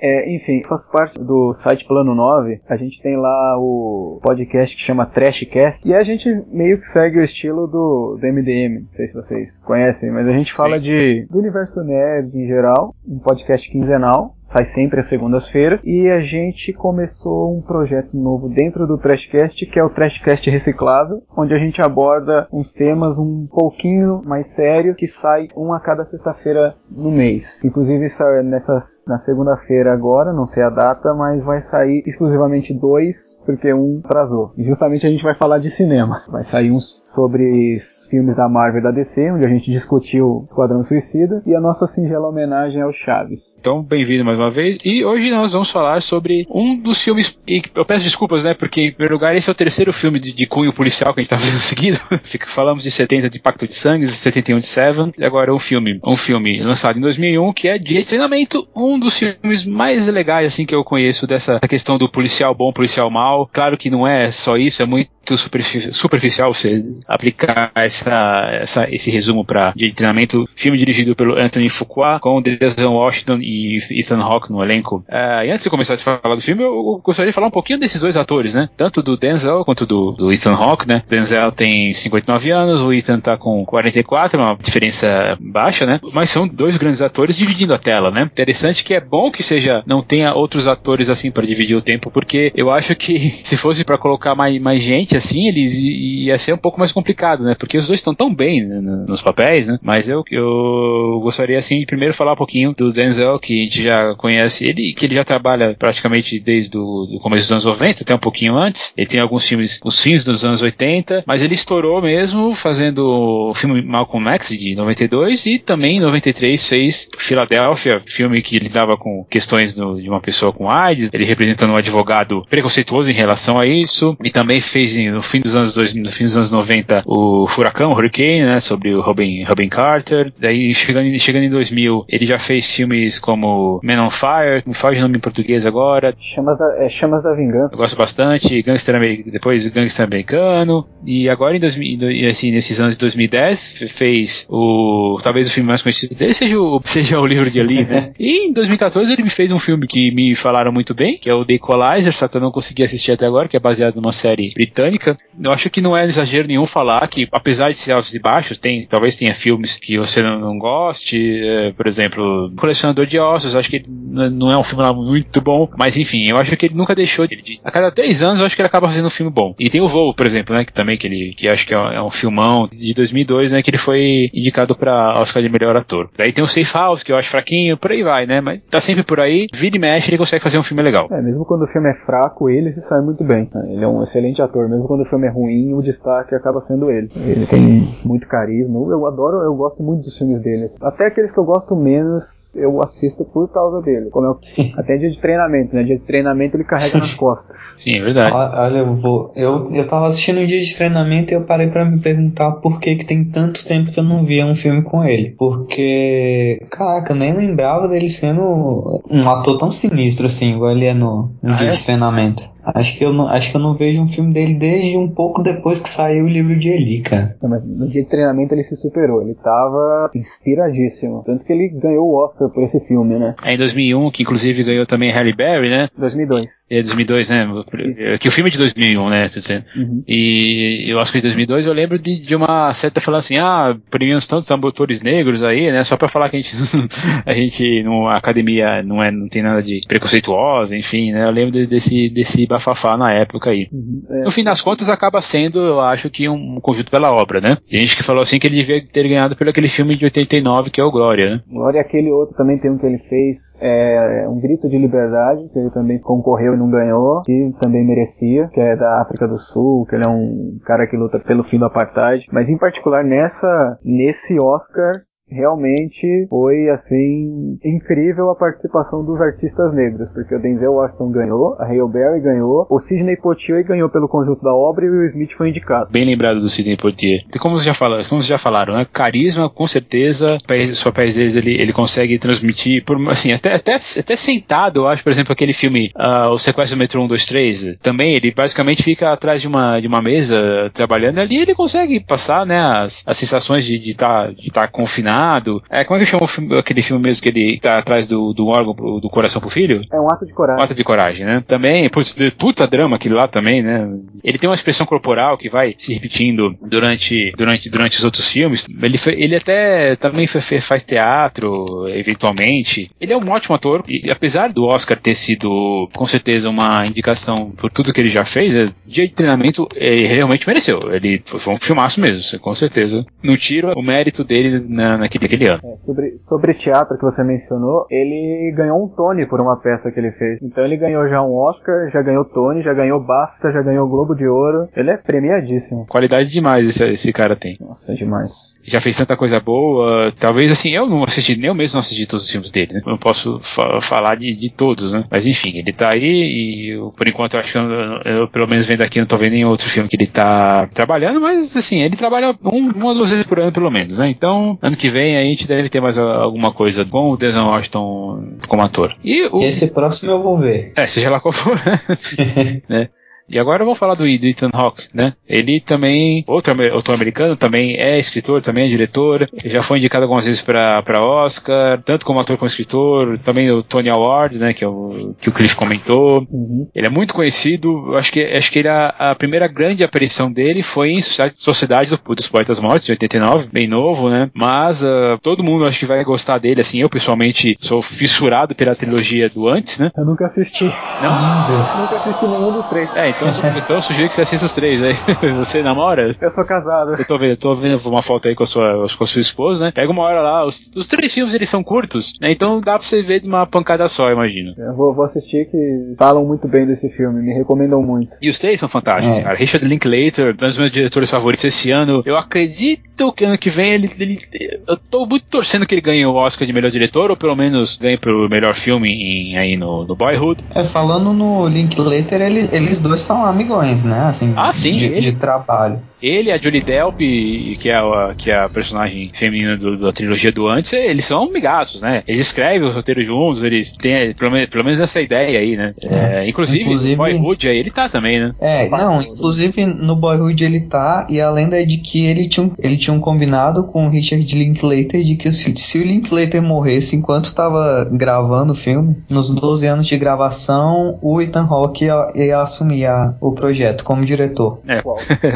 É, 0.00 0.32
é, 0.32 0.36
enfim, 0.36 0.62
faço 0.66 0.90
parte 0.90 1.22
do 1.22 1.52
site 1.52 1.84
Plano 1.86 2.14
9. 2.14 2.62
A 2.66 2.76
gente 2.78 3.02
tem 3.02 3.14
lá 3.14 3.58
o 3.58 4.18
podcast 4.22 4.74
que 4.74 4.82
chama 4.82 5.04
Trashcast 5.04 5.86
e 5.86 5.94
a 5.94 6.02
gente 6.02 6.30
meio 6.50 6.76
que 6.76 6.86
segue 6.86 7.18
o 7.18 7.22
estilo 7.22 7.66
do, 7.66 8.16
do 8.18 8.26
MDM. 8.26 8.80
Não 8.80 8.96
sei 8.96 9.08
se 9.08 9.12
vocês 9.12 9.58
conhecem, 9.58 10.10
mas 10.10 10.26
a 10.26 10.32
gente 10.32 10.54
fala 10.54 10.80
de 10.80 11.26
do 11.30 11.38
universo 11.38 11.84
nerd 11.84 12.34
em 12.34 12.46
geral, 12.46 12.94
um 13.06 13.18
podcast 13.18 13.70
quinzenal 13.70 14.34
faz 14.50 14.68
sempre 14.68 15.00
às 15.00 15.06
segundas-feiras. 15.06 15.82
E 15.84 16.08
a 16.08 16.20
gente 16.20 16.72
começou 16.72 17.56
um 17.56 17.62
projeto 17.62 18.16
novo 18.16 18.48
dentro 18.48 18.86
do 18.86 18.98
Trashcast, 18.98 19.66
que 19.66 19.78
é 19.78 19.84
o 19.84 19.90
Trashcast 19.90 20.48
Reciclável, 20.50 21.22
onde 21.36 21.54
a 21.54 21.58
gente 21.58 21.80
aborda 21.80 22.48
uns 22.52 22.72
temas 22.72 23.18
um 23.18 23.46
pouquinho 23.50 24.22
mais 24.24 24.48
sérios, 24.48 24.96
que 24.96 25.06
sai 25.06 25.48
um 25.56 25.72
a 25.72 25.80
cada 25.80 26.04
sexta-feira 26.04 26.74
no 26.90 27.10
mês. 27.10 27.62
Inclusive 27.64 28.06
nessa, 28.44 28.78
na 29.06 29.18
segunda-feira 29.18 29.92
agora, 29.92 30.32
não 30.32 30.44
sei 30.44 30.62
a 30.62 30.70
data, 30.70 31.14
mas 31.14 31.44
vai 31.44 31.60
sair 31.60 32.02
exclusivamente 32.06 32.74
dois, 32.74 33.38
porque 33.46 33.72
um 33.72 34.00
atrasou. 34.04 34.52
E 34.56 34.64
justamente 34.64 35.06
a 35.06 35.10
gente 35.10 35.22
vai 35.22 35.34
falar 35.34 35.58
de 35.58 35.70
cinema. 35.70 36.22
Vai 36.28 36.42
sair 36.42 36.70
uns 36.70 37.04
sobre 37.06 37.78
filmes 38.08 38.36
da 38.36 38.48
Marvel 38.48 38.80
e 38.80 38.84
da 38.84 38.90
DC, 38.90 39.30
onde 39.30 39.46
a 39.46 39.48
gente 39.48 39.70
discutiu 39.70 40.42
Esquadrão 40.44 40.78
Suicida, 40.78 41.42
e 41.46 41.54
a 41.54 41.60
nossa 41.60 41.86
singela 41.86 42.28
homenagem 42.28 42.82
ao 42.82 42.92
Chaves. 42.92 43.56
Então, 43.58 43.82
bem-vindo 43.82 44.24
mais 44.24 44.39
uma 44.40 44.50
vez. 44.50 44.78
E 44.84 45.04
hoje 45.04 45.30
nós 45.30 45.52
vamos 45.52 45.70
falar 45.70 46.00
sobre 46.02 46.46
um 46.50 46.76
dos 46.76 47.02
filmes. 47.02 47.38
E 47.46 47.62
eu 47.74 47.84
peço 47.84 48.04
desculpas, 48.04 48.44
né? 48.44 48.54
Porque, 48.54 48.82
em 48.82 48.92
primeiro 48.92 49.14
lugar, 49.14 49.34
esse 49.34 49.48
é 49.48 49.52
o 49.52 49.54
terceiro 49.54 49.92
filme 49.92 50.18
de, 50.18 50.32
de 50.32 50.46
cunho 50.46 50.72
policial 50.72 51.12
que 51.14 51.20
a 51.20 51.22
gente 51.22 51.30
tá 51.30 51.38
fazendo 51.38 51.58
seguido. 51.60 51.98
Falamos 52.46 52.82
de 52.82 52.90
70 52.90 53.30
de 53.30 53.38
Pacto 53.38 53.66
de 53.66 53.74
Sangue, 53.74 54.06
de 54.06 54.12
71 54.12 54.58
de 54.58 54.66
Seven. 54.66 55.12
E 55.16 55.26
agora 55.26 55.54
um 55.54 55.58
filme, 55.58 56.00
um 56.06 56.16
filme 56.16 56.60
lançado 56.62 56.98
em 56.98 57.02
2001 57.02 57.52
que 57.52 57.68
é 57.68 57.78
de 57.78 58.04
treinamento, 58.04 58.66
um 58.74 58.98
dos 58.98 59.18
filmes 59.18 59.64
mais 59.64 60.06
legais 60.06 60.52
assim 60.52 60.66
que 60.66 60.74
eu 60.74 60.84
conheço 60.84 61.26
dessa 61.26 61.60
questão 61.60 61.98
do 61.98 62.08
policial 62.08 62.54
bom, 62.54 62.72
policial 62.72 63.10
mal. 63.10 63.48
Claro 63.52 63.76
que 63.76 63.90
não 63.90 64.06
é 64.06 64.30
só 64.30 64.56
isso, 64.56 64.82
é 64.82 64.86
muito 64.86 65.10
superficial 65.36 66.52
você 66.52 66.84
aplicar 67.06 67.70
essa, 67.74 68.48
essa 68.52 68.86
esse 68.90 69.10
resumo 69.10 69.44
para 69.44 69.72
de 69.76 69.92
treinamento. 69.92 70.48
Filme 70.54 70.78
dirigido 70.78 71.14
pelo 71.14 71.38
Anthony 71.38 71.68
Fuqua 71.68 72.18
com 72.20 72.40
Denzel 72.40 72.92
Washington 72.92 73.38
e 73.40 73.78
Ethan 73.92 74.22
Hawke 74.30 74.50
no 74.50 74.62
elenco. 74.62 75.04
Uh, 75.08 75.44
e 75.44 75.50
antes 75.50 75.64
de 75.64 75.70
começar 75.70 75.94
a 75.94 75.98
falar 75.98 76.34
do 76.34 76.40
filme, 76.40 76.62
eu 76.62 77.00
gostaria 77.02 77.30
de 77.30 77.34
falar 77.34 77.48
um 77.48 77.52
pouquinho 77.52 77.78
desses 77.78 78.00
dois 78.00 78.16
atores, 78.16 78.54
né? 78.54 78.68
Tanto 78.76 79.02
do 79.02 79.16
Denzel 79.16 79.64
quanto 79.64 79.86
do, 79.86 80.12
do 80.12 80.32
Ethan 80.32 80.54
Hawke, 80.54 80.88
né? 80.88 81.02
Denzel 81.08 81.52
tem 81.52 81.92
59 81.92 82.50
anos, 82.50 82.82
o 82.82 82.92
Ethan 82.92 83.20
tá 83.20 83.36
com 83.36 83.64
44, 83.64 84.40
uma 84.40 84.56
diferença 84.60 85.36
baixa, 85.40 85.86
né? 85.86 86.00
Mas 86.12 86.30
são 86.30 86.46
dois 86.46 86.76
grandes 86.76 87.02
atores 87.02 87.36
dividindo 87.36 87.74
a 87.74 87.78
tela, 87.78 88.10
né? 88.10 88.22
Interessante 88.22 88.84
que 88.84 88.94
é 88.94 89.00
bom 89.00 89.30
que 89.30 89.42
seja 89.42 89.82
não 89.86 90.02
tenha 90.02 90.34
outros 90.34 90.66
atores 90.66 91.08
assim 91.08 91.30
para 91.30 91.46
dividir 91.46 91.76
o 91.76 91.82
tempo, 91.82 92.10
porque 92.10 92.52
eu 92.54 92.70
acho 92.70 92.94
que 92.94 93.18
se 93.42 93.56
fosse 93.56 93.84
para 93.84 93.98
colocar 93.98 94.34
mais, 94.34 94.60
mais 94.60 94.82
gente 94.82 95.16
assim, 95.16 95.48
eles 95.48 95.74
ia 95.74 96.38
ser 96.38 96.52
um 96.52 96.58
pouco 96.58 96.78
mais 96.78 96.92
complicado, 96.92 97.42
né? 97.42 97.54
Porque 97.58 97.76
os 97.76 97.86
dois 97.86 98.00
estão 98.00 98.14
tão 98.14 98.34
bem 98.34 98.64
né, 98.64 98.80
nos 99.08 99.22
papéis, 99.22 99.68
né? 99.68 99.78
Mas 99.82 100.08
eu, 100.08 100.22
eu 100.30 101.20
gostaria, 101.22 101.58
assim, 101.58 101.80
de 101.80 101.86
primeiro 101.86 102.14
falar 102.14 102.32
um 102.32 102.36
pouquinho 102.36 102.74
do 102.74 102.92
Denzel, 102.92 103.38
que 103.38 103.60
a 103.60 103.64
gente 103.64 103.82
já 103.82 104.14
conhece 104.20 104.66
ele, 104.66 104.92
que 104.92 105.06
ele 105.06 105.14
já 105.14 105.24
trabalha 105.24 105.74
praticamente 105.78 106.38
desde 106.38 106.76
o 106.76 107.18
começo 107.22 107.44
dos 107.44 107.52
anos 107.52 107.64
90, 107.64 108.02
até 108.02 108.14
um 108.14 108.18
pouquinho 108.18 108.56
antes. 108.56 108.92
Ele 108.96 109.06
tem 109.06 109.18
alguns 109.18 109.48
filmes, 109.48 109.80
os 109.82 110.00
fins 110.00 110.22
dos 110.22 110.44
anos 110.44 110.60
80, 110.60 111.24
mas 111.26 111.42
ele 111.42 111.54
estourou 111.54 112.02
mesmo 112.02 112.54
fazendo 112.54 113.06
o 113.06 113.54
filme 113.54 113.80
Malcolm 113.82 114.28
X 114.32 114.50
de 114.50 114.74
92 114.74 115.46
e 115.46 115.58
também 115.58 115.96
em 115.96 116.00
93 116.00 116.68
fez 116.68 117.08
Filadélfia, 117.16 118.02
filme 118.04 118.42
que 118.42 118.58
lidava 118.58 118.96
com 118.96 119.24
questões 119.30 119.72
do, 119.72 120.00
de 120.00 120.08
uma 120.08 120.20
pessoa 120.20 120.52
com 120.52 120.70
AIDS, 120.70 121.08
ele 121.12 121.24
representando 121.24 121.72
um 121.72 121.76
advogado 121.76 122.44
preconceituoso 122.50 123.10
em 123.10 123.14
relação 123.14 123.58
a 123.58 123.66
isso, 123.66 124.16
e 124.22 124.30
também 124.30 124.60
fez 124.60 124.96
no 124.96 125.22
fim 125.22 125.40
dos 125.40 125.56
anos 125.56 125.72
2000, 125.72 126.04
no 126.04 126.10
fim 126.10 126.24
dos 126.24 126.36
anos 126.36 126.50
90 126.50 127.04
o 127.06 127.46
Furacão, 127.46 127.90
o 127.90 127.94
Hurricane, 127.94 128.44
né, 128.44 128.60
sobre 128.60 128.94
o 128.94 129.00
Robin, 129.00 129.44
Robin 129.44 129.68
Carter. 129.68 130.32
Daí 130.38 130.74
chegando, 130.74 131.18
chegando 131.18 131.44
em 131.44 131.50
2000, 131.50 132.04
ele 132.08 132.26
já 132.26 132.38
fez 132.38 132.66
filmes 132.66 133.18
como 133.18 133.80
Man 133.82 134.02
on 134.04 134.09
Fire, 134.10 134.62
me 134.66 134.74
faz 134.74 134.98
o 134.98 135.00
nome 135.00 135.16
em 135.16 135.20
português 135.20 135.64
agora. 135.64 136.14
Chamas 136.18 136.58
da, 136.58 136.84
é, 136.84 136.88
Chamas 136.88 137.22
da 137.22 137.32
Vingança. 137.34 137.74
Eu 137.74 137.78
gosto 137.78 137.96
bastante, 137.96 138.62
Gangster 138.62 139.00
depois 139.30 139.66
Gangster 139.68 140.04
Americano, 140.04 140.86
e 141.04 141.28
agora 141.28 141.56
em 141.56 141.60
2000, 141.60 142.28
assim, 142.28 142.50
nesses 142.50 142.80
anos 142.80 142.94
de 142.94 143.00
2010 143.00 143.84
fez 143.88 144.46
o 144.50 145.16
talvez 145.22 145.48
o 145.48 145.52
filme 145.52 145.68
mais 145.68 145.82
conhecido 145.82 146.14
dele 146.14 146.34
seja 146.34 146.58
o, 146.58 146.80
seja 146.84 147.20
o 147.20 147.26
livro 147.26 147.50
de 147.50 147.60
Ali, 147.60 147.84
né? 147.84 148.12
e 148.18 148.48
em 148.48 148.52
2014 148.52 149.12
ele 149.12 149.22
me 149.22 149.30
fez 149.30 149.52
um 149.52 149.58
filme 149.58 149.86
que 149.86 150.10
me 150.10 150.34
falaram 150.34 150.72
muito 150.72 150.94
bem, 150.94 151.18
que 151.18 151.28
é 151.28 151.34
o 151.34 151.44
The 151.44 151.54
Equalizer, 151.54 152.12
só 152.12 152.28
que 152.28 152.36
eu 152.36 152.40
não 152.40 152.50
consegui 152.50 152.82
assistir 152.82 153.12
até 153.12 153.26
agora, 153.26 153.48
que 153.48 153.56
é 153.56 153.60
baseado 153.60 153.96
numa 153.96 154.12
série 154.12 154.52
britânica. 154.54 155.18
Eu 155.42 155.52
acho 155.52 155.70
que 155.70 155.80
não 155.80 155.96
é 155.96 156.04
exagero 156.04 156.48
nenhum 156.48 156.66
falar 156.66 157.06
que, 157.08 157.28
apesar 157.32 157.70
de 157.70 157.78
ser 157.78 157.92
altos 157.92 158.14
e 158.14 158.18
baixos, 158.18 158.58
tem, 158.58 158.86
talvez 158.86 159.16
tenha 159.16 159.34
filmes 159.34 159.76
que 159.76 159.98
você 159.98 160.22
não, 160.22 160.38
não 160.38 160.58
goste, 160.58 161.18
é, 161.42 161.72
por 161.72 161.86
exemplo, 161.86 162.52
Colecionador 162.56 163.06
de 163.06 163.18
Ossos, 163.18 163.54
acho 163.54 163.68
que 163.68 163.76
ele 163.76 163.86
não 164.00 164.50
é 164.50 164.56
um 164.56 164.62
filme 164.62 164.84
lá 164.84 164.92
muito 164.92 165.40
bom, 165.40 165.68
mas 165.76 165.96
enfim, 165.96 166.28
eu 166.28 166.36
acho 166.36 166.56
que 166.56 166.66
ele 166.66 166.74
nunca 166.74 166.94
deixou 166.94 167.26
de, 167.26 167.60
a 167.64 167.70
cada 167.70 167.90
10 167.90 168.22
anos 168.22 168.40
eu 168.40 168.46
acho 168.46 168.56
que 168.56 168.62
ele 168.62 168.68
acaba 168.68 168.88
fazendo 168.88 169.06
um 169.06 169.10
filme 169.10 169.32
bom. 169.32 169.54
E 169.58 169.68
tem 169.68 169.80
o 169.80 169.86
Voo, 169.86 170.14
por 170.14 170.26
exemplo, 170.26 170.54
né, 170.54 170.64
que 170.64 170.72
também 170.72 170.98
que 170.98 171.06
ele 171.06 171.34
que 171.36 171.48
acho 171.48 171.66
que 171.66 171.74
é, 171.74 171.96
é 171.96 172.02
um 172.02 172.10
filmão 172.10 172.68
de 172.70 172.94
2002, 172.94 173.52
né, 173.52 173.62
que 173.62 173.70
ele 173.70 173.78
foi 173.78 174.30
indicado 174.34 174.74
para 174.74 175.18
Oscar 175.20 175.42
de 175.42 175.48
melhor 175.48 175.76
ator. 175.76 176.08
Daí 176.16 176.32
tem 176.32 176.42
o 176.42 176.46
Safe 176.46 176.74
House, 176.74 177.02
que 177.02 177.12
eu 177.12 177.16
acho 177.16 177.30
fraquinho, 177.30 177.76
por 177.76 177.90
aí 177.90 178.02
vai, 178.02 178.26
né, 178.26 178.40
mas 178.40 178.66
tá 178.66 178.80
sempre 178.80 179.02
por 179.02 179.20
aí, 179.20 179.48
vira 179.54 179.76
e 179.76 179.78
mexe, 179.78 180.10
ele 180.10 180.18
consegue 180.18 180.42
fazer 180.42 180.58
um 180.58 180.62
filme 180.62 180.82
legal. 180.82 181.08
É, 181.10 181.20
mesmo 181.20 181.44
quando 181.44 181.62
o 181.62 181.66
filme 181.66 181.90
é 181.90 181.94
fraco, 181.94 182.48
ele 182.48 182.72
se 182.72 182.80
sai 182.80 183.00
muito 183.00 183.24
bem. 183.24 183.48
Ele 183.68 183.84
é 183.84 183.88
um 183.88 184.02
excelente 184.02 184.40
ator, 184.42 184.68
mesmo 184.68 184.86
quando 184.86 185.02
o 185.02 185.04
filme 185.04 185.26
é 185.26 185.30
ruim, 185.30 185.74
o 185.74 185.80
destaque 185.80 186.34
acaba 186.34 186.60
sendo 186.60 186.90
ele. 186.90 187.08
Ele 187.16 187.46
tem 187.46 187.88
muito 188.04 188.26
carisma. 188.26 188.78
Eu 188.78 189.06
adoro, 189.06 189.38
eu 189.42 189.54
gosto 189.54 189.82
muito 189.82 190.02
dos 190.02 190.16
filmes 190.16 190.40
dele. 190.40 190.66
Até 190.80 191.06
aqueles 191.06 191.32
que 191.32 191.38
eu 191.38 191.44
gosto 191.44 191.74
menos, 191.74 192.54
eu 192.56 192.80
assisto 192.82 193.24
por 193.24 193.48
causa 193.48 193.80
dele. 193.82 193.89
Como 194.10 194.26
é 194.26 194.30
o, 194.30 194.38
até 194.76 194.96
dia 194.96 195.10
de 195.10 195.20
treinamento, 195.20 195.74
né? 195.74 195.82
Dia 195.82 195.96
de 195.96 196.04
treinamento 196.04 196.56
ele 196.56 196.64
carrega 196.64 196.98
nas 196.98 197.14
costas. 197.14 197.76
Sim, 197.82 197.98
é 197.98 198.02
verdade. 198.02 198.34
Olha, 198.34 198.78
eu 198.78 198.94
vou. 198.94 199.32
Eu, 199.34 199.70
eu 199.72 199.86
tava 199.86 200.06
assistindo 200.06 200.40
um 200.40 200.46
dia 200.46 200.60
de 200.60 200.74
treinamento 200.76 201.32
e 201.32 201.36
eu 201.36 201.42
parei 201.42 201.68
para 201.68 201.84
me 201.84 201.98
perguntar 201.98 202.52
por 202.52 202.80
que, 202.80 202.96
que 202.96 203.04
tem 203.04 203.24
tanto 203.24 203.64
tempo 203.64 203.92
que 203.92 203.98
eu 203.98 204.04
não 204.04 204.24
via 204.24 204.46
um 204.46 204.54
filme 204.54 204.82
com 204.82 205.04
ele. 205.04 205.34
Porque, 205.38 206.66
caraca, 206.70 207.12
eu 207.12 207.16
nem 207.16 207.34
lembrava 207.34 207.88
dele 207.88 208.08
sendo 208.08 209.00
um 209.10 209.28
ator 209.28 209.58
tão 209.58 209.70
sinistro 209.70 210.26
assim, 210.26 210.54
igual 210.54 210.72
ele 210.72 210.86
é 210.86 210.94
no, 210.94 211.30
no 211.42 211.52
ah, 211.52 211.56
dia 211.56 211.68
é? 211.68 211.70
de 211.70 211.82
treinamento. 211.82 212.50
Acho 212.64 212.96
que, 212.96 213.04
eu 213.04 213.12
não, 213.12 213.28
acho 213.28 213.50
que 213.50 213.56
eu 213.56 213.60
não 213.60 213.74
vejo 213.74 214.02
um 214.02 214.08
filme 214.08 214.32
dele 214.32 214.54
desde 214.54 214.96
um 214.96 215.08
pouco 215.08 215.42
depois 215.42 215.78
que 215.78 215.88
saiu 215.88 216.24
o 216.24 216.28
livro 216.28 216.58
de 216.58 216.68
Eli, 216.68 217.02
cara. 217.02 217.36
Não, 217.42 217.50
mas 217.50 217.64
no 217.66 217.88
dia 217.88 218.02
de 218.02 218.08
treinamento 218.08 218.54
ele 218.54 218.62
se 218.62 218.76
superou, 218.76 219.22
ele 219.22 219.34
tava 219.34 220.10
inspiradíssimo. 220.14 221.22
Tanto 221.24 221.44
que 221.44 221.52
ele 221.52 221.68
ganhou 221.80 222.06
o 222.06 222.22
Oscar 222.22 222.48
por 222.50 222.62
esse 222.62 222.80
filme, 222.86 223.18
né? 223.18 223.34
É 223.44 223.54
em 223.54 223.58
2001, 223.58 224.10
que 224.10 224.22
inclusive 224.22 224.64
ganhou 224.64 224.86
também 224.86 225.10
Halle 225.10 225.34
Berry, 225.34 225.70
né? 225.70 225.88
2002. 225.96 226.66
É 226.70 226.82
2002, 226.82 227.30
né? 227.30 227.48
Isso. 227.86 228.18
Que 228.18 228.28
o 228.28 228.32
filme 228.32 228.48
é 228.48 228.52
de 228.52 228.58
2001, 228.58 229.08
né? 229.08 229.28
Tô 229.28 229.38
dizendo. 229.38 229.64
Uhum. 229.76 230.02
E 230.06 230.92
o 230.94 230.98
Oscar 230.98 231.20
de 231.20 231.28
2002 231.28 231.66
eu 231.66 231.72
lembro 231.72 231.98
de, 231.98 232.26
de 232.26 232.34
uma 232.34 232.72
certa 232.74 233.00
falando 233.00 233.20
assim: 233.20 233.38
ah, 233.38 233.76
premiamos 233.90 234.26
tantos 234.26 234.50
autores 234.50 235.00
negros 235.00 235.42
aí, 235.42 235.70
né? 235.70 235.82
Só 235.84 235.96
pra 235.96 236.08
falar 236.08 236.28
que 236.28 236.36
a 236.36 236.40
gente, 236.40 236.54
a 237.24 237.34
gente, 237.34 237.84
a 238.08 238.18
academia 238.18 238.82
não, 238.82 239.02
é, 239.02 239.10
não 239.10 239.28
tem 239.28 239.42
nada 239.42 239.62
de 239.62 239.80
preconceituosa, 239.86 240.76
enfim, 240.76 241.12
né? 241.12 241.24
Eu 241.24 241.30
lembro 241.30 241.66
desse, 241.66 242.08
desse 242.10 242.46
bafafá 242.50 242.96
na 242.96 243.10
época 243.10 243.50
aí. 243.50 243.68
Uhum, 243.72 244.02
é. 244.10 244.24
No 244.24 244.30
fim 244.30 244.44
das 244.44 244.60
contas, 244.60 244.88
acaba 244.88 245.20
sendo, 245.20 245.60
eu 245.60 245.80
acho 245.80 246.10
que 246.10 246.28
um 246.28 246.60
conjunto 246.60 246.90
pela 246.90 247.12
obra, 247.12 247.40
né? 247.40 247.56
Tem 247.68 247.80
gente 247.80 247.96
que 247.96 248.02
falou 248.02 248.22
assim 248.22 248.38
que 248.38 248.46
ele 248.46 248.56
devia 248.56 248.84
ter 248.86 249.08
ganhado 249.08 249.36
pelo 249.36 249.50
aquele 249.50 249.68
filme 249.68 249.96
de 249.96 250.04
89 250.04 250.70
que 250.70 250.80
é 250.80 250.84
o 250.84 250.90
Glória, 250.90 251.30
né? 251.30 251.42
Glória 251.48 251.78
é 251.78 251.80
aquele 251.80 252.10
outro 252.10 252.36
também 252.36 252.58
tem 252.58 252.70
um 252.70 252.78
que 252.78 252.86
ele 252.86 252.98
fez, 252.98 253.58
é, 253.60 254.26
Um 254.28 254.40
Grito 254.40 254.68
de 254.68 254.78
Liberdade, 254.78 255.48
que 255.52 255.58
ele 255.58 255.70
também 255.70 256.00
concorreu 256.00 256.54
e 256.54 256.56
não 256.56 256.70
ganhou, 256.70 257.22
que 257.22 257.52
também 257.60 257.86
merecia, 257.86 258.48
que 258.48 258.60
é 258.60 258.76
da 258.76 259.02
África 259.02 259.26
do 259.26 259.38
Sul, 259.38 259.86
que 259.86 259.94
ele 259.94 260.04
é 260.04 260.08
um 260.08 260.58
cara 260.64 260.86
que 260.86 260.96
luta 260.96 261.18
pelo 261.18 261.44
fim 261.44 261.58
do 261.58 261.64
apartheid. 261.64 262.26
Mas 262.32 262.48
em 262.48 262.58
particular 262.58 263.04
nessa, 263.04 263.78
nesse 263.84 264.38
Oscar, 264.38 265.02
realmente 265.30 266.26
foi 266.28 266.68
assim 266.70 267.58
incrível 267.64 268.30
a 268.30 268.34
participação 268.34 269.04
dos 269.04 269.20
artistas 269.20 269.72
negros, 269.72 270.10
porque 270.10 270.34
o 270.34 270.40
Denzel 270.40 270.72
Washington 270.72 271.10
ganhou, 271.10 271.56
a 271.58 271.64
Hale 271.64 271.88
Berry 271.88 272.20
ganhou, 272.20 272.66
o 272.68 272.78
Sidney 272.78 273.16
Poitier 273.16 273.64
ganhou 273.64 273.88
pelo 273.88 274.08
conjunto 274.08 274.42
da 274.42 274.52
obra 274.52 274.84
e 274.84 274.88
o 274.88 275.04
Smith 275.04 275.32
foi 275.32 275.50
indicado. 275.50 275.90
Bem 275.90 276.04
lembrado 276.04 276.40
do 276.40 276.48
Sidney 276.48 276.76
Poitier. 276.76 277.22
E 277.34 277.38
como 277.38 277.54
vocês 277.54 277.64
já 277.64 277.74
falaram, 277.74 278.04
como 278.08 278.20
já 278.20 278.38
falaram, 278.38 278.74
né? 278.74 278.86
Carisma, 278.90 279.48
com 279.48 279.66
certeza, 279.66 280.38
os 280.48 280.82
papéis 280.82 281.14
deles 281.14 281.36
ele, 281.36 281.52
ele 281.52 281.72
consegue 281.72 282.18
transmitir 282.18 282.84
por 282.84 282.96
assim, 283.10 283.32
até, 283.32 283.54
até, 283.54 283.74
até 283.74 284.16
sentado, 284.16 284.80
eu 284.80 284.88
acho, 284.88 285.02
por 285.02 285.10
exemplo, 285.10 285.32
aquele 285.32 285.52
filme 285.52 285.90
uh, 285.96 286.32
O 286.32 286.38
Sequestro 286.38 286.76
do 286.76 286.80
Metro 286.80 287.00
123, 287.00 287.78
também 287.82 288.14
ele 288.14 288.32
basicamente 288.32 288.82
fica 288.82 289.12
atrás 289.12 289.40
de 289.40 289.48
uma, 289.48 289.80
de 289.80 289.86
uma 289.86 290.02
mesa 290.02 290.70
trabalhando 290.74 291.18
ali, 291.18 291.38
ele 291.38 291.54
consegue 291.54 292.00
passar, 292.00 292.44
né, 292.44 292.58
as, 292.58 293.02
as 293.06 293.16
sensações 293.16 293.64
de 293.64 293.76
estar 293.88 294.28
de 294.28 294.36
tá, 294.36 294.42
de 294.42 294.50
tá 294.50 294.68
confinado 294.68 295.19
é, 295.68 295.84
como 295.84 295.98
é 295.98 296.04
que 296.04 296.10
chama 296.10 296.26
filme, 296.26 296.56
aquele 296.58 296.82
filme 296.82 297.02
mesmo 297.02 297.22
que 297.22 297.28
ele 297.28 297.58
tá 297.58 297.78
atrás 297.78 298.06
do, 298.06 298.32
do 298.32 298.46
órgão 298.46 298.74
do 299.00 299.08
coração 299.08 299.40
pro 299.40 299.50
filho? 299.50 299.82
É 299.92 300.00
um 300.00 300.08
ato 300.08 300.26
de 300.26 300.32
coragem. 300.32 300.60
Um 300.60 300.64
ato 300.64 300.74
de 300.74 300.84
coragem, 300.84 301.26
né? 301.26 301.42
Também, 301.46 301.88
putz, 301.88 302.16
puta 302.38 302.66
drama 302.66 302.96
aquele 302.96 303.14
lá 303.14 303.26
também, 303.26 303.62
né? 303.62 303.88
Ele 304.22 304.38
tem 304.38 304.48
uma 304.48 304.54
expressão 304.54 304.86
corporal 304.86 305.36
que 305.38 305.48
vai 305.48 305.74
se 305.76 305.94
repetindo 305.94 306.54
durante, 306.60 307.32
durante, 307.36 307.70
durante 307.70 307.98
os 307.98 308.04
outros 308.04 308.28
filmes. 308.28 308.66
Ele, 308.82 308.98
ele 309.16 309.36
até 309.36 309.96
também 309.96 310.26
faz 310.26 310.82
teatro, 310.82 311.88
eventualmente. 311.88 312.90
Ele 313.00 313.12
é 313.12 313.16
um 313.16 313.30
ótimo 313.30 313.54
ator, 313.54 313.84
e 313.88 314.10
apesar 314.10 314.52
do 314.52 314.64
Oscar 314.64 314.98
ter 314.98 315.14
sido, 315.14 315.88
com 315.94 316.06
certeza, 316.06 316.48
uma 316.48 316.86
indicação 316.86 317.50
por 317.56 317.70
tudo 317.70 317.92
que 317.92 318.00
ele 318.00 318.08
já 318.08 318.24
fez, 318.24 318.54
é, 318.54 318.66
dia 318.86 319.06
de 319.06 319.14
treinamento, 319.14 319.66
ele 319.74 320.06
realmente 320.06 320.46
mereceu. 320.46 320.78
Ele 320.90 321.22
foi 321.24 321.52
um 321.52 321.56
filmaço 321.56 322.00
mesmo, 322.00 322.38
com 322.40 322.54
certeza. 322.54 323.04
Não 323.22 323.36
tiro 323.36 323.72
o 323.76 323.82
mérito 323.82 324.24
dele 324.24 324.64
na, 324.68 324.98
naquele, 325.10 325.24
naquele 325.24 325.46
ano. 325.46 325.60
É, 325.64 325.76
sobre, 325.76 326.16
sobre 326.16 326.54
teatro 326.54 326.96
que 326.96 327.04
você 327.04 327.24
mencionou, 327.24 327.86
ele 327.90 328.52
ganhou 328.56 328.82
um 328.82 328.88
Tony 328.88 329.26
por 329.26 329.40
uma 329.40 329.56
peça 329.56 329.90
que 329.90 329.98
ele 329.98 330.12
fez. 330.12 330.40
Então 330.42 330.64
ele 330.64 330.76
ganhou 330.76 331.08
já 331.08 331.22
um 331.22 331.34
Oscar, 331.34 331.90
já 331.90 332.00
ganhou 332.00 332.24
Tony, 332.24 332.62
já 332.62 332.72
ganhou 332.72 333.00
BAFTA, 333.00 333.52
já 333.52 333.62
ganhou 333.62 333.88
Globo 333.88 334.14
de 334.14 334.26
Ouro. 334.26 334.68
Ele 334.76 334.90
é 334.90 334.96
premiadíssimo. 334.96 335.86
Qualidade 335.86 336.30
demais 336.30 336.68
esse, 336.68 336.84
esse 336.84 337.12
cara 337.12 337.34
tem. 337.34 337.56
Nossa, 337.60 337.94
demais. 337.94 338.58
Já 338.62 338.80
fez 338.80 338.96
tanta 338.96 339.16
coisa 339.16 339.40
boa. 339.40 340.12
Talvez 340.18 340.50
assim, 340.52 340.70
eu 340.70 340.86
não 340.86 341.02
assisti, 341.02 341.36
nem 341.36 341.48
eu 341.48 341.54
mesmo 341.54 341.76
não 341.76 341.80
assisti 341.80 342.06
todos 342.06 342.24
os 342.24 342.30
filmes 342.30 342.50
dele, 342.50 342.74
né? 342.74 342.80
Não 342.86 342.98
posso 342.98 343.38
fa 343.40 343.80
falar 343.80 344.16
de, 344.16 344.34
de 344.34 344.50
todos, 344.50 344.92
né? 344.92 345.04
Mas 345.10 345.26
enfim, 345.26 345.56
ele 345.56 345.72
tá 345.72 345.90
aí 345.92 346.02
e 346.02 346.70
eu, 346.70 346.92
por 346.92 347.08
enquanto 347.08 347.34
eu 347.34 347.40
acho 347.40 347.52
que 347.52 347.58
eu, 347.58 348.12
eu, 348.12 348.28
pelo 348.28 348.48
menos 348.48 348.66
vendo 348.66 348.82
aqui, 348.82 348.98
não 348.98 349.06
tô 349.06 349.16
vendo 349.16 349.32
nenhum 349.32 349.48
outro 349.48 349.68
filme 349.68 349.88
que 349.88 349.96
ele 349.96 350.06
tá 350.06 350.68
trabalhando, 350.68 351.20
mas 351.20 351.56
assim, 351.56 351.82
ele 351.82 351.96
trabalha 351.96 352.34
um, 352.44 352.70
uma 352.70 352.86
ou 352.88 352.94
duas 352.94 353.10
vezes 353.10 353.26
por 353.26 353.38
ano 353.38 353.52
pelo 353.52 353.70
menos, 353.70 353.98
né? 353.98 354.08
Então, 354.10 354.58
ano 354.60 354.76
que 354.76 354.88
vem 354.88 354.99
a 355.00 355.24
gente 355.24 355.46
deve 355.46 355.68
ter 355.68 355.80
mais 355.80 355.98
alguma 355.98 356.52
coisa 356.52 356.84
com 356.84 357.10
o 357.10 357.16
Denzel 357.16 357.44
Washington 357.44 358.38
como 358.48 358.62
ator. 358.62 358.96
E 359.02 359.26
o... 359.28 359.42
Esse 359.42 359.72
próximo 359.72 360.12
eu 360.12 360.22
vou 360.22 360.38
ver. 360.38 360.72
É, 360.76 360.86
seja 360.86 361.10
lá 361.10 361.20
qual 361.20 361.32
for. 361.32 361.58
né? 362.68 362.88
E 363.30 363.38
agora 363.38 363.64
vamos 363.64 363.78
falar 363.78 363.94
do, 363.94 364.02
do 364.02 364.26
Ethan 364.26 364.50
Hawke, 364.52 364.88
né? 364.92 365.14
Ele 365.28 365.60
também, 365.60 366.24
outro, 366.26 366.52
outro 366.74 366.92
americano, 366.92 367.36
também 367.36 367.76
é 367.76 367.96
escritor, 367.96 368.42
também 368.42 368.66
é 368.66 368.68
diretor, 368.68 369.30
já 369.44 369.62
foi 369.62 369.78
indicado 369.78 370.02
algumas 370.02 370.26
vezes 370.26 370.42
para 370.42 370.82
Oscar, 371.06 371.80
tanto 371.82 372.04
como 372.04 372.18
ator 372.18 372.36
como 372.36 372.48
escritor, 372.48 373.18
também 373.20 373.48
o 373.52 373.62
Tony 373.62 373.88
Award, 373.88 374.36
né? 374.36 374.52
Que, 374.52 374.64
é 374.64 374.68
o, 374.68 375.14
que 375.20 375.28
o 375.28 375.32
Cliff 375.32 375.54
comentou. 375.54 376.26
Uhum. 376.28 376.68
Ele 376.74 376.88
é 376.88 376.90
muito 376.90 377.14
conhecido, 377.14 377.96
acho 377.96 378.10
que, 378.10 378.20
acho 378.20 378.50
que 378.50 378.58
ele, 378.58 378.68
a, 378.68 378.88
a 379.10 379.14
primeira 379.14 379.46
grande 379.46 379.84
aparição 379.84 380.32
dele 380.32 380.60
foi 380.60 380.90
em 380.90 381.00
Sociedade 381.36 381.90
do, 381.90 382.14
dos 382.14 382.26
Poetas 382.26 382.58
Mortos, 382.58 382.86
de 382.86 382.92
89, 382.92 383.48
bem 383.52 383.68
novo, 383.68 384.10
né? 384.10 384.28
Mas 384.34 384.82
uh, 384.82 385.18
todo 385.22 385.44
mundo 385.44 385.66
acho 385.66 385.78
que 385.78 385.86
vai 385.86 386.02
gostar 386.02 386.38
dele, 386.38 386.60
assim, 386.60 386.80
eu 386.80 386.90
pessoalmente 386.90 387.54
sou 387.60 387.80
fissurado 387.80 388.56
pela 388.56 388.74
trilogia 388.74 389.28
do 389.28 389.48
antes, 389.48 389.78
né? 389.78 389.92
Eu 389.96 390.04
nunca 390.04 390.26
assisti. 390.26 390.64
Não? 390.64 391.80
nunca 391.80 391.96
assisti 391.96 392.26
nenhum 392.26 392.52
dos 392.52 392.66
três. 392.66 392.96
É, 392.96 393.19
Então, 393.19 393.19
então 393.56 393.76
eu 393.76 393.82
sugiro 393.82 394.08
que 394.08 394.14
você 394.14 394.22
assista 394.22 394.46
os 394.46 394.52
três 394.52 394.82
aí. 394.82 394.94
Você 395.40 395.62
namora? 395.62 396.14
Eu 396.20 396.30
sou 396.30 396.44
casado. 396.44 396.94
Eu 396.94 397.06
tô 397.06 397.18
vendo, 397.18 397.36
tô 397.36 397.54
vendo 397.54 397.76
uma 397.88 398.02
foto 398.02 398.28
aí 398.28 398.34
com 398.34 398.44
a 398.44 398.46
sua, 398.46 398.86
com 398.96 399.04
a 399.04 399.06
sua 399.06 399.20
esposa, 399.20 399.64
né? 399.64 399.72
Pega 399.72 399.90
uma 399.90 400.02
hora 400.02 400.20
lá, 400.20 400.46
os, 400.46 400.70
os 400.74 400.86
três 400.86 401.12
filmes 401.12 401.34
eles 401.34 401.48
são 401.48 401.62
curtos, 401.62 402.14
né? 402.20 402.30
Então 402.30 402.60
dá 402.60 402.78
pra 402.78 402.82
você 402.82 403.02
ver 403.02 403.20
de 403.20 403.28
uma 403.28 403.46
pancada 403.46 403.88
só, 403.88 404.10
imagino. 404.10 404.54
Eu 404.56 404.74
vou, 404.74 404.94
vou 404.94 405.04
assistir 405.04 405.46
que 405.50 405.94
falam 405.96 406.24
muito 406.24 406.48
bem 406.48 406.66
desse 406.66 406.88
filme, 406.90 407.22
me 407.22 407.32
recomendam 407.32 407.82
muito. 407.82 408.12
E 408.22 408.28
os 408.28 408.38
três 408.38 408.60
são 408.60 408.68
fantásticos, 408.68 409.18
é. 409.18 409.22
cara. 409.22 409.36
Richard 409.36 409.66
Linklater, 409.66 410.34
um 410.34 410.46
dos 410.46 410.58
meus 410.58 410.70
diretores 410.70 411.10
favoritos 411.10 411.44
esse 411.44 411.70
ano. 411.70 412.02
Eu 412.04 412.16
acredito 412.16 413.12
que 413.12 413.24
ano 413.24 413.38
que 413.38 413.50
vem 413.50 413.72
ele, 413.72 413.88
ele, 413.98 414.20
Eu 414.66 414.76
tô 414.76 415.06
muito 415.06 415.26
torcendo 415.26 415.66
que 415.66 415.74
ele 415.74 415.80
ganhe 415.80 416.04
o 416.04 416.14
Oscar 416.14 416.46
de 416.46 416.52
melhor 416.52 416.70
diretor, 416.70 417.10
ou 417.10 417.16
pelo 417.16 417.34
menos 417.34 417.76
ganhe 417.76 417.96
pelo 417.96 418.28
melhor 418.28 418.54
filme 418.54 418.88
em, 418.88 419.36
aí 419.36 419.56
no, 419.56 419.84
no 419.84 419.96
Boyhood. 419.96 420.44
É, 420.54 420.64
falando 420.64 421.12
no 421.12 421.48
Linklater, 421.48 422.20
eles, 422.20 422.52
eles 422.52 422.80
dois 422.80 422.99
são 423.00 423.24
amigões, 423.24 423.84
né? 423.84 424.08
Assim, 424.08 424.32
ah, 424.36 424.52
sim. 424.52 424.76
De, 424.76 425.00
de 425.00 425.12
trabalho. 425.12 425.80
Ele, 426.02 426.32
a 426.32 426.38
Julie 426.38 426.62
Delp, 426.62 426.98
que 426.98 427.68
é 427.68 427.74
a, 427.74 428.14
que 428.16 428.30
é 428.30 428.38
a 428.38 428.48
personagem 428.48 429.10
feminina 429.12 429.56
do, 429.56 429.78
da 429.78 429.92
trilogia 429.92 430.32
do 430.32 430.48
antes, 430.48 430.72
eles 430.72 431.04
são 431.04 431.24
amigaços, 431.24 431.80
né? 431.80 432.02
Eles 432.06 432.26
escrevem 432.26 432.66
os 432.66 432.74
roteiros 432.74 433.04
juntos, 433.04 433.42
eles 433.42 433.72
têm 433.72 434.14
pelo, 434.14 434.32
menos, 434.32 434.48
pelo 434.48 434.64
menos 434.64 434.80
essa 434.80 435.00
ideia 435.00 435.38
aí, 435.38 435.56
né? 435.56 435.74
É, 435.84 436.24
é, 436.24 436.28
inclusive, 436.28 436.64
inclusive, 436.64 436.96
no 436.96 437.02
Boyhood 437.02 437.48
aí 437.48 437.58
ele 437.58 437.70
tá 437.70 437.88
também, 437.88 438.18
né? 438.18 438.34
É, 438.40 438.68
não, 438.68 439.02
inclusive 439.02 439.66
no 439.66 439.94
Boyhood 439.94 440.44
ele 440.44 440.60
tá, 440.60 441.06
e 441.10 441.20
a 441.20 441.30
lenda 441.30 441.60
é 441.60 441.64
de 441.64 441.78
que 441.78 442.06
ele 442.06 442.28
tinha, 442.28 442.46
um, 442.46 442.52
ele 442.58 442.76
tinha 442.76 442.94
um 442.94 443.00
combinado 443.00 443.64
com 443.64 443.86
o 443.86 443.90
Richard 443.90 444.34
Linklater 444.36 445.02
de 445.02 445.16
que 445.16 445.30
se, 445.30 445.54
se 445.56 445.78
o 445.78 445.84
Linklater 445.84 446.42
morresse 446.42 446.96
enquanto 446.96 447.34
tava 447.34 447.88
gravando 447.92 448.52
o 448.52 448.56
filme, 448.56 448.96
nos 449.10 449.32
12 449.34 449.66
anos 449.66 449.86
de 449.86 449.98
gravação, 449.98 450.98
o 451.02 451.20
Ethan 451.20 451.46
Hawke 451.48 451.84
ia, 451.84 452.06
ia 452.14 452.38
assumir 452.40 452.86
a, 452.86 453.14
o 453.20 453.32
projeto 453.32 453.84
como 453.84 454.04
diretor. 454.04 454.60
É. 454.66 454.82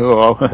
Uau. 0.01 0.39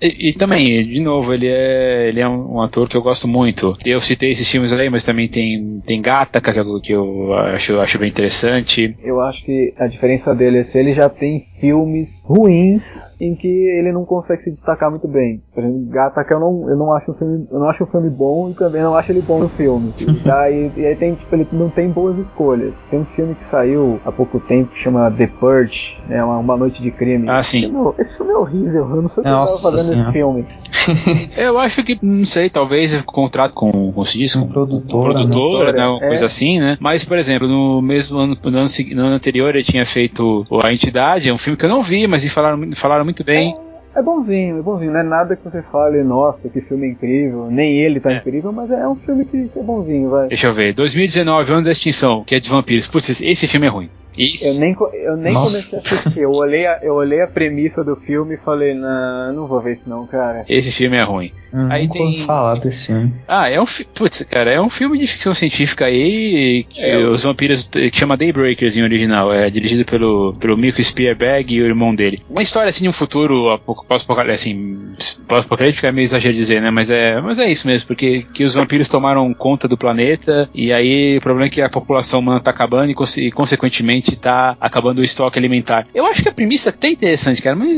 E, 0.00 0.30
e, 0.30 0.34
também, 0.34 0.84
de 0.86 1.00
novo, 1.00 1.34
ele 1.34 1.46
é, 1.46 2.08
ele 2.08 2.20
é 2.20 2.28
um, 2.28 2.56
um, 2.56 2.62
ator 2.62 2.88
que 2.88 2.96
eu 2.96 3.02
gosto 3.02 3.28
muito. 3.28 3.74
Eu 3.84 4.00
citei 4.00 4.30
esses 4.30 4.50
filmes 4.50 4.72
aí, 4.72 4.88
mas 4.88 5.04
também 5.04 5.28
tem, 5.28 5.82
tem 5.86 6.00
Gataca, 6.00 6.52
que 6.52 6.58
eu, 6.58 6.80
que 6.80 6.92
eu 6.92 7.32
acho, 7.34 7.78
acho 7.78 7.98
bem 7.98 8.08
interessante. 8.08 8.96
Eu 9.02 9.20
acho 9.20 9.44
que 9.44 9.74
a 9.76 9.86
diferença 9.86 10.34
dele 10.34 10.58
é 10.58 10.62
se 10.62 10.78
ele 10.78 10.94
já 10.94 11.08
tem 11.08 11.46
filmes 11.60 12.24
ruins 12.26 13.20
em 13.20 13.34
que 13.34 13.46
ele 13.46 13.92
não 13.92 14.06
consegue 14.06 14.42
se 14.42 14.50
destacar 14.50 14.90
muito 14.90 15.06
bem. 15.06 15.42
Por 15.54 15.62
exemplo, 15.62 15.86
Gataca 15.90 16.34
eu 16.34 16.40
não, 16.40 16.70
eu 16.70 16.76
não 16.76 16.92
acho 16.92 17.10
um 17.10 17.14
filme, 17.14 17.46
eu 17.50 17.58
não 17.58 17.68
acho 17.68 17.84
um 17.84 17.86
filme 17.86 18.08
bom 18.08 18.50
e 18.50 18.54
também 18.54 18.82
não 18.82 18.94
acho 18.94 19.12
ele 19.12 19.20
bom 19.20 19.38
no 19.40 19.48
filme. 19.50 19.92
Tá? 20.24 20.50
E, 20.50 20.72
e 20.76 20.86
aí 20.86 20.96
tem, 20.96 21.14
tipo, 21.14 21.34
ele 21.34 21.46
não 21.52 21.68
tem 21.68 21.90
boas 21.90 22.18
escolhas. 22.18 22.86
Tem 22.90 23.00
um 23.00 23.04
filme 23.04 23.34
que 23.34 23.44
saiu 23.44 24.00
há 24.04 24.10
pouco 24.10 24.40
tempo 24.40 24.70
que 24.70 24.78
chama 24.78 25.10
The 25.10 25.26
Purge, 25.26 25.98
né, 26.08 26.24
uma, 26.24 26.38
uma 26.38 26.56
Noite 26.56 26.82
de 26.82 26.90
Crime. 26.90 27.28
Ah, 27.28 27.42
sim. 27.42 27.70
Esse 27.98 28.16
filme 28.16 28.32
é 28.32 28.36
horrível, 28.36 28.88
eu 28.88 29.02
não 29.02 29.08
sei 29.08 29.20
o 29.20 29.24
que 29.24 29.30
eu 29.30 29.34
tava 29.34 29.46
fazendo 29.46 29.89
nesse 29.90 30.12
filme. 30.12 30.46
eu 31.36 31.58
acho 31.58 31.82
que, 31.82 31.98
não 32.02 32.24
sei, 32.24 32.48
talvez 32.48 33.00
contrato 33.02 33.54
com, 33.54 33.92
como 33.92 34.06
se 34.06 34.18
diz, 34.18 34.34
com, 34.34 34.46
produtora, 34.46 35.14
produtora, 35.14 35.72
né, 35.72 35.86
uma 35.86 36.04
é. 36.04 36.08
coisa 36.08 36.26
assim, 36.26 36.58
né? 36.58 36.76
Mas, 36.80 37.04
por 37.04 37.18
exemplo, 37.18 37.48
no 37.48 37.82
mesmo 37.82 38.18
ano, 38.18 38.36
no 38.42 38.48
ano, 38.58 38.68
no 38.94 39.02
ano 39.02 39.14
anterior 39.14 39.54
ele 39.54 39.64
tinha 39.64 39.84
feito 39.84 40.44
A 40.62 40.72
Entidade, 40.72 41.28
é 41.28 41.32
um 41.32 41.38
filme 41.38 41.56
que 41.56 41.64
eu 41.64 41.68
não 41.68 41.82
vi, 41.82 42.06
mas 42.06 42.24
falaram, 42.32 42.72
falaram 42.74 43.04
muito 43.04 43.24
bem. 43.24 43.56
É, 43.94 44.00
é 44.00 44.02
bonzinho, 44.02 44.58
é 44.58 44.62
bonzinho. 44.62 44.92
Não 44.92 45.00
é 45.00 45.02
nada 45.02 45.36
que 45.36 45.44
você 45.44 45.62
fale, 45.62 46.02
nossa, 46.02 46.48
que 46.48 46.60
filme 46.60 46.88
incrível. 46.88 47.48
Nem 47.50 47.78
ele 47.78 48.00
tá 48.00 48.12
é. 48.12 48.16
incrível, 48.18 48.52
mas 48.52 48.70
é 48.70 48.86
um 48.88 48.96
filme 48.96 49.24
que, 49.24 49.48
que, 49.48 49.58
é 49.58 49.62
bonzinho, 49.62 50.10
vai. 50.10 50.28
Deixa 50.28 50.46
eu 50.46 50.54
ver. 50.54 50.72
2019, 50.74 51.52
Ano 51.52 51.64
da 51.64 51.72
Extinção, 51.72 52.24
que 52.24 52.34
é 52.34 52.40
de 52.40 52.48
vampiros. 52.48 52.86
Putz, 52.86 53.20
esse 53.20 53.46
filme 53.46 53.66
é 53.66 53.70
ruim. 53.70 53.90
Isso. 54.16 54.46
Eu 54.46 54.60
nem, 54.60 54.76
eu 54.94 55.16
nem 55.16 55.32
comecei 55.32 55.78
a 55.78 55.82
assistir. 55.82 56.18
Eu 56.20 56.32
olhei, 56.32 56.66
a, 56.66 56.80
eu 56.82 56.94
olhei 56.94 57.22
a 57.22 57.26
premissa 57.26 57.82
do 57.82 57.96
filme 57.96 58.34
e 58.34 58.38
falei, 58.38 58.74
não, 58.74 59.32
não 59.32 59.46
vou 59.46 59.60
ver 59.60 59.72
isso 59.72 59.88
não, 59.88 60.06
cara. 60.06 60.44
Esse 60.48 60.70
filme 60.70 60.96
é 60.96 61.02
ruim. 61.02 61.32
Hum, 61.52 61.68
aí 61.70 61.88
tem... 61.88 62.16
falar 62.18 62.56
desse 62.56 62.86
filme. 62.86 63.12
Ah, 63.26 63.48
é 63.48 63.60
um 63.60 63.64
Putz, 63.94 64.22
cara, 64.22 64.52
é 64.52 64.60
um 64.60 64.70
filme 64.70 64.98
de 64.98 65.06
ficção 65.06 65.34
científica 65.34 65.86
aí. 65.86 66.66
É, 66.76 66.98
os 67.04 67.24
vampiros 67.24 67.64
que 67.64 67.96
chama 67.96 68.16
Daybreakers 68.16 68.76
em 68.76 68.82
original. 68.82 69.32
É 69.32 69.50
dirigido 69.50 69.84
pelo, 69.84 70.34
pelo 70.38 70.56
Michael 70.56 70.84
Spearberg 70.84 71.52
e 71.52 71.62
o 71.62 71.66
irmão 71.66 71.94
dele. 71.94 72.20
Uma 72.28 72.42
história 72.42 72.70
assim 72.70 72.84
de 72.84 72.88
um 72.88 72.92
futuro 72.92 73.58
pós-apocalíptico, 73.88 74.34
assim, 74.34 74.94
pós-apocalíptico 75.26 75.86
é 75.86 75.92
meio 75.92 76.04
exagero 76.04 76.34
dizer, 76.34 76.60
né? 76.62 76.70
Mas 76.70 76.90
é, 76.90 77.20
mas 77.20 77.38
é 77.38 77.50
isso 77.50 77.66
mesmo, 77.66 77.88
porque 77.88 78.24
que 78.34 78.44
os 78.44 78.54
vampiros 78.54 78.88
tomaram 78.88 79.32
conta 79.34 79.66
do 79.66 79.76
planeta 79.76 80.48
e 80.54 80.72
aí 80.72 81.18
o 81.18 81.20
problema 81.20 81.46
é 81.46 81.50
que 81.50 81.60
a 81.60 81.68
população 81.68 82.20
humana 82.20 82.40
tá 82.40 82.50
acabando 82.50 82.90
e, 82.90 83.26
e 83.26 83.32
consequentemente 83.32 84.09
tá 84.16 84.56
acabando 84.60 84.98
o 85.00 85.04
estoque 85.04 85.38
alimentar. 85.38 85.86
Eu 85.94 86.06
acho 86.06 86.22
que 86.22 86.28
a 86.28 86.32
premissa 86.32 86.68
é 86.68 86.70
até 86.70 86.88
interessante, 86.88 87.42
cara, 87.42 87.56
mas, 87.56 87.68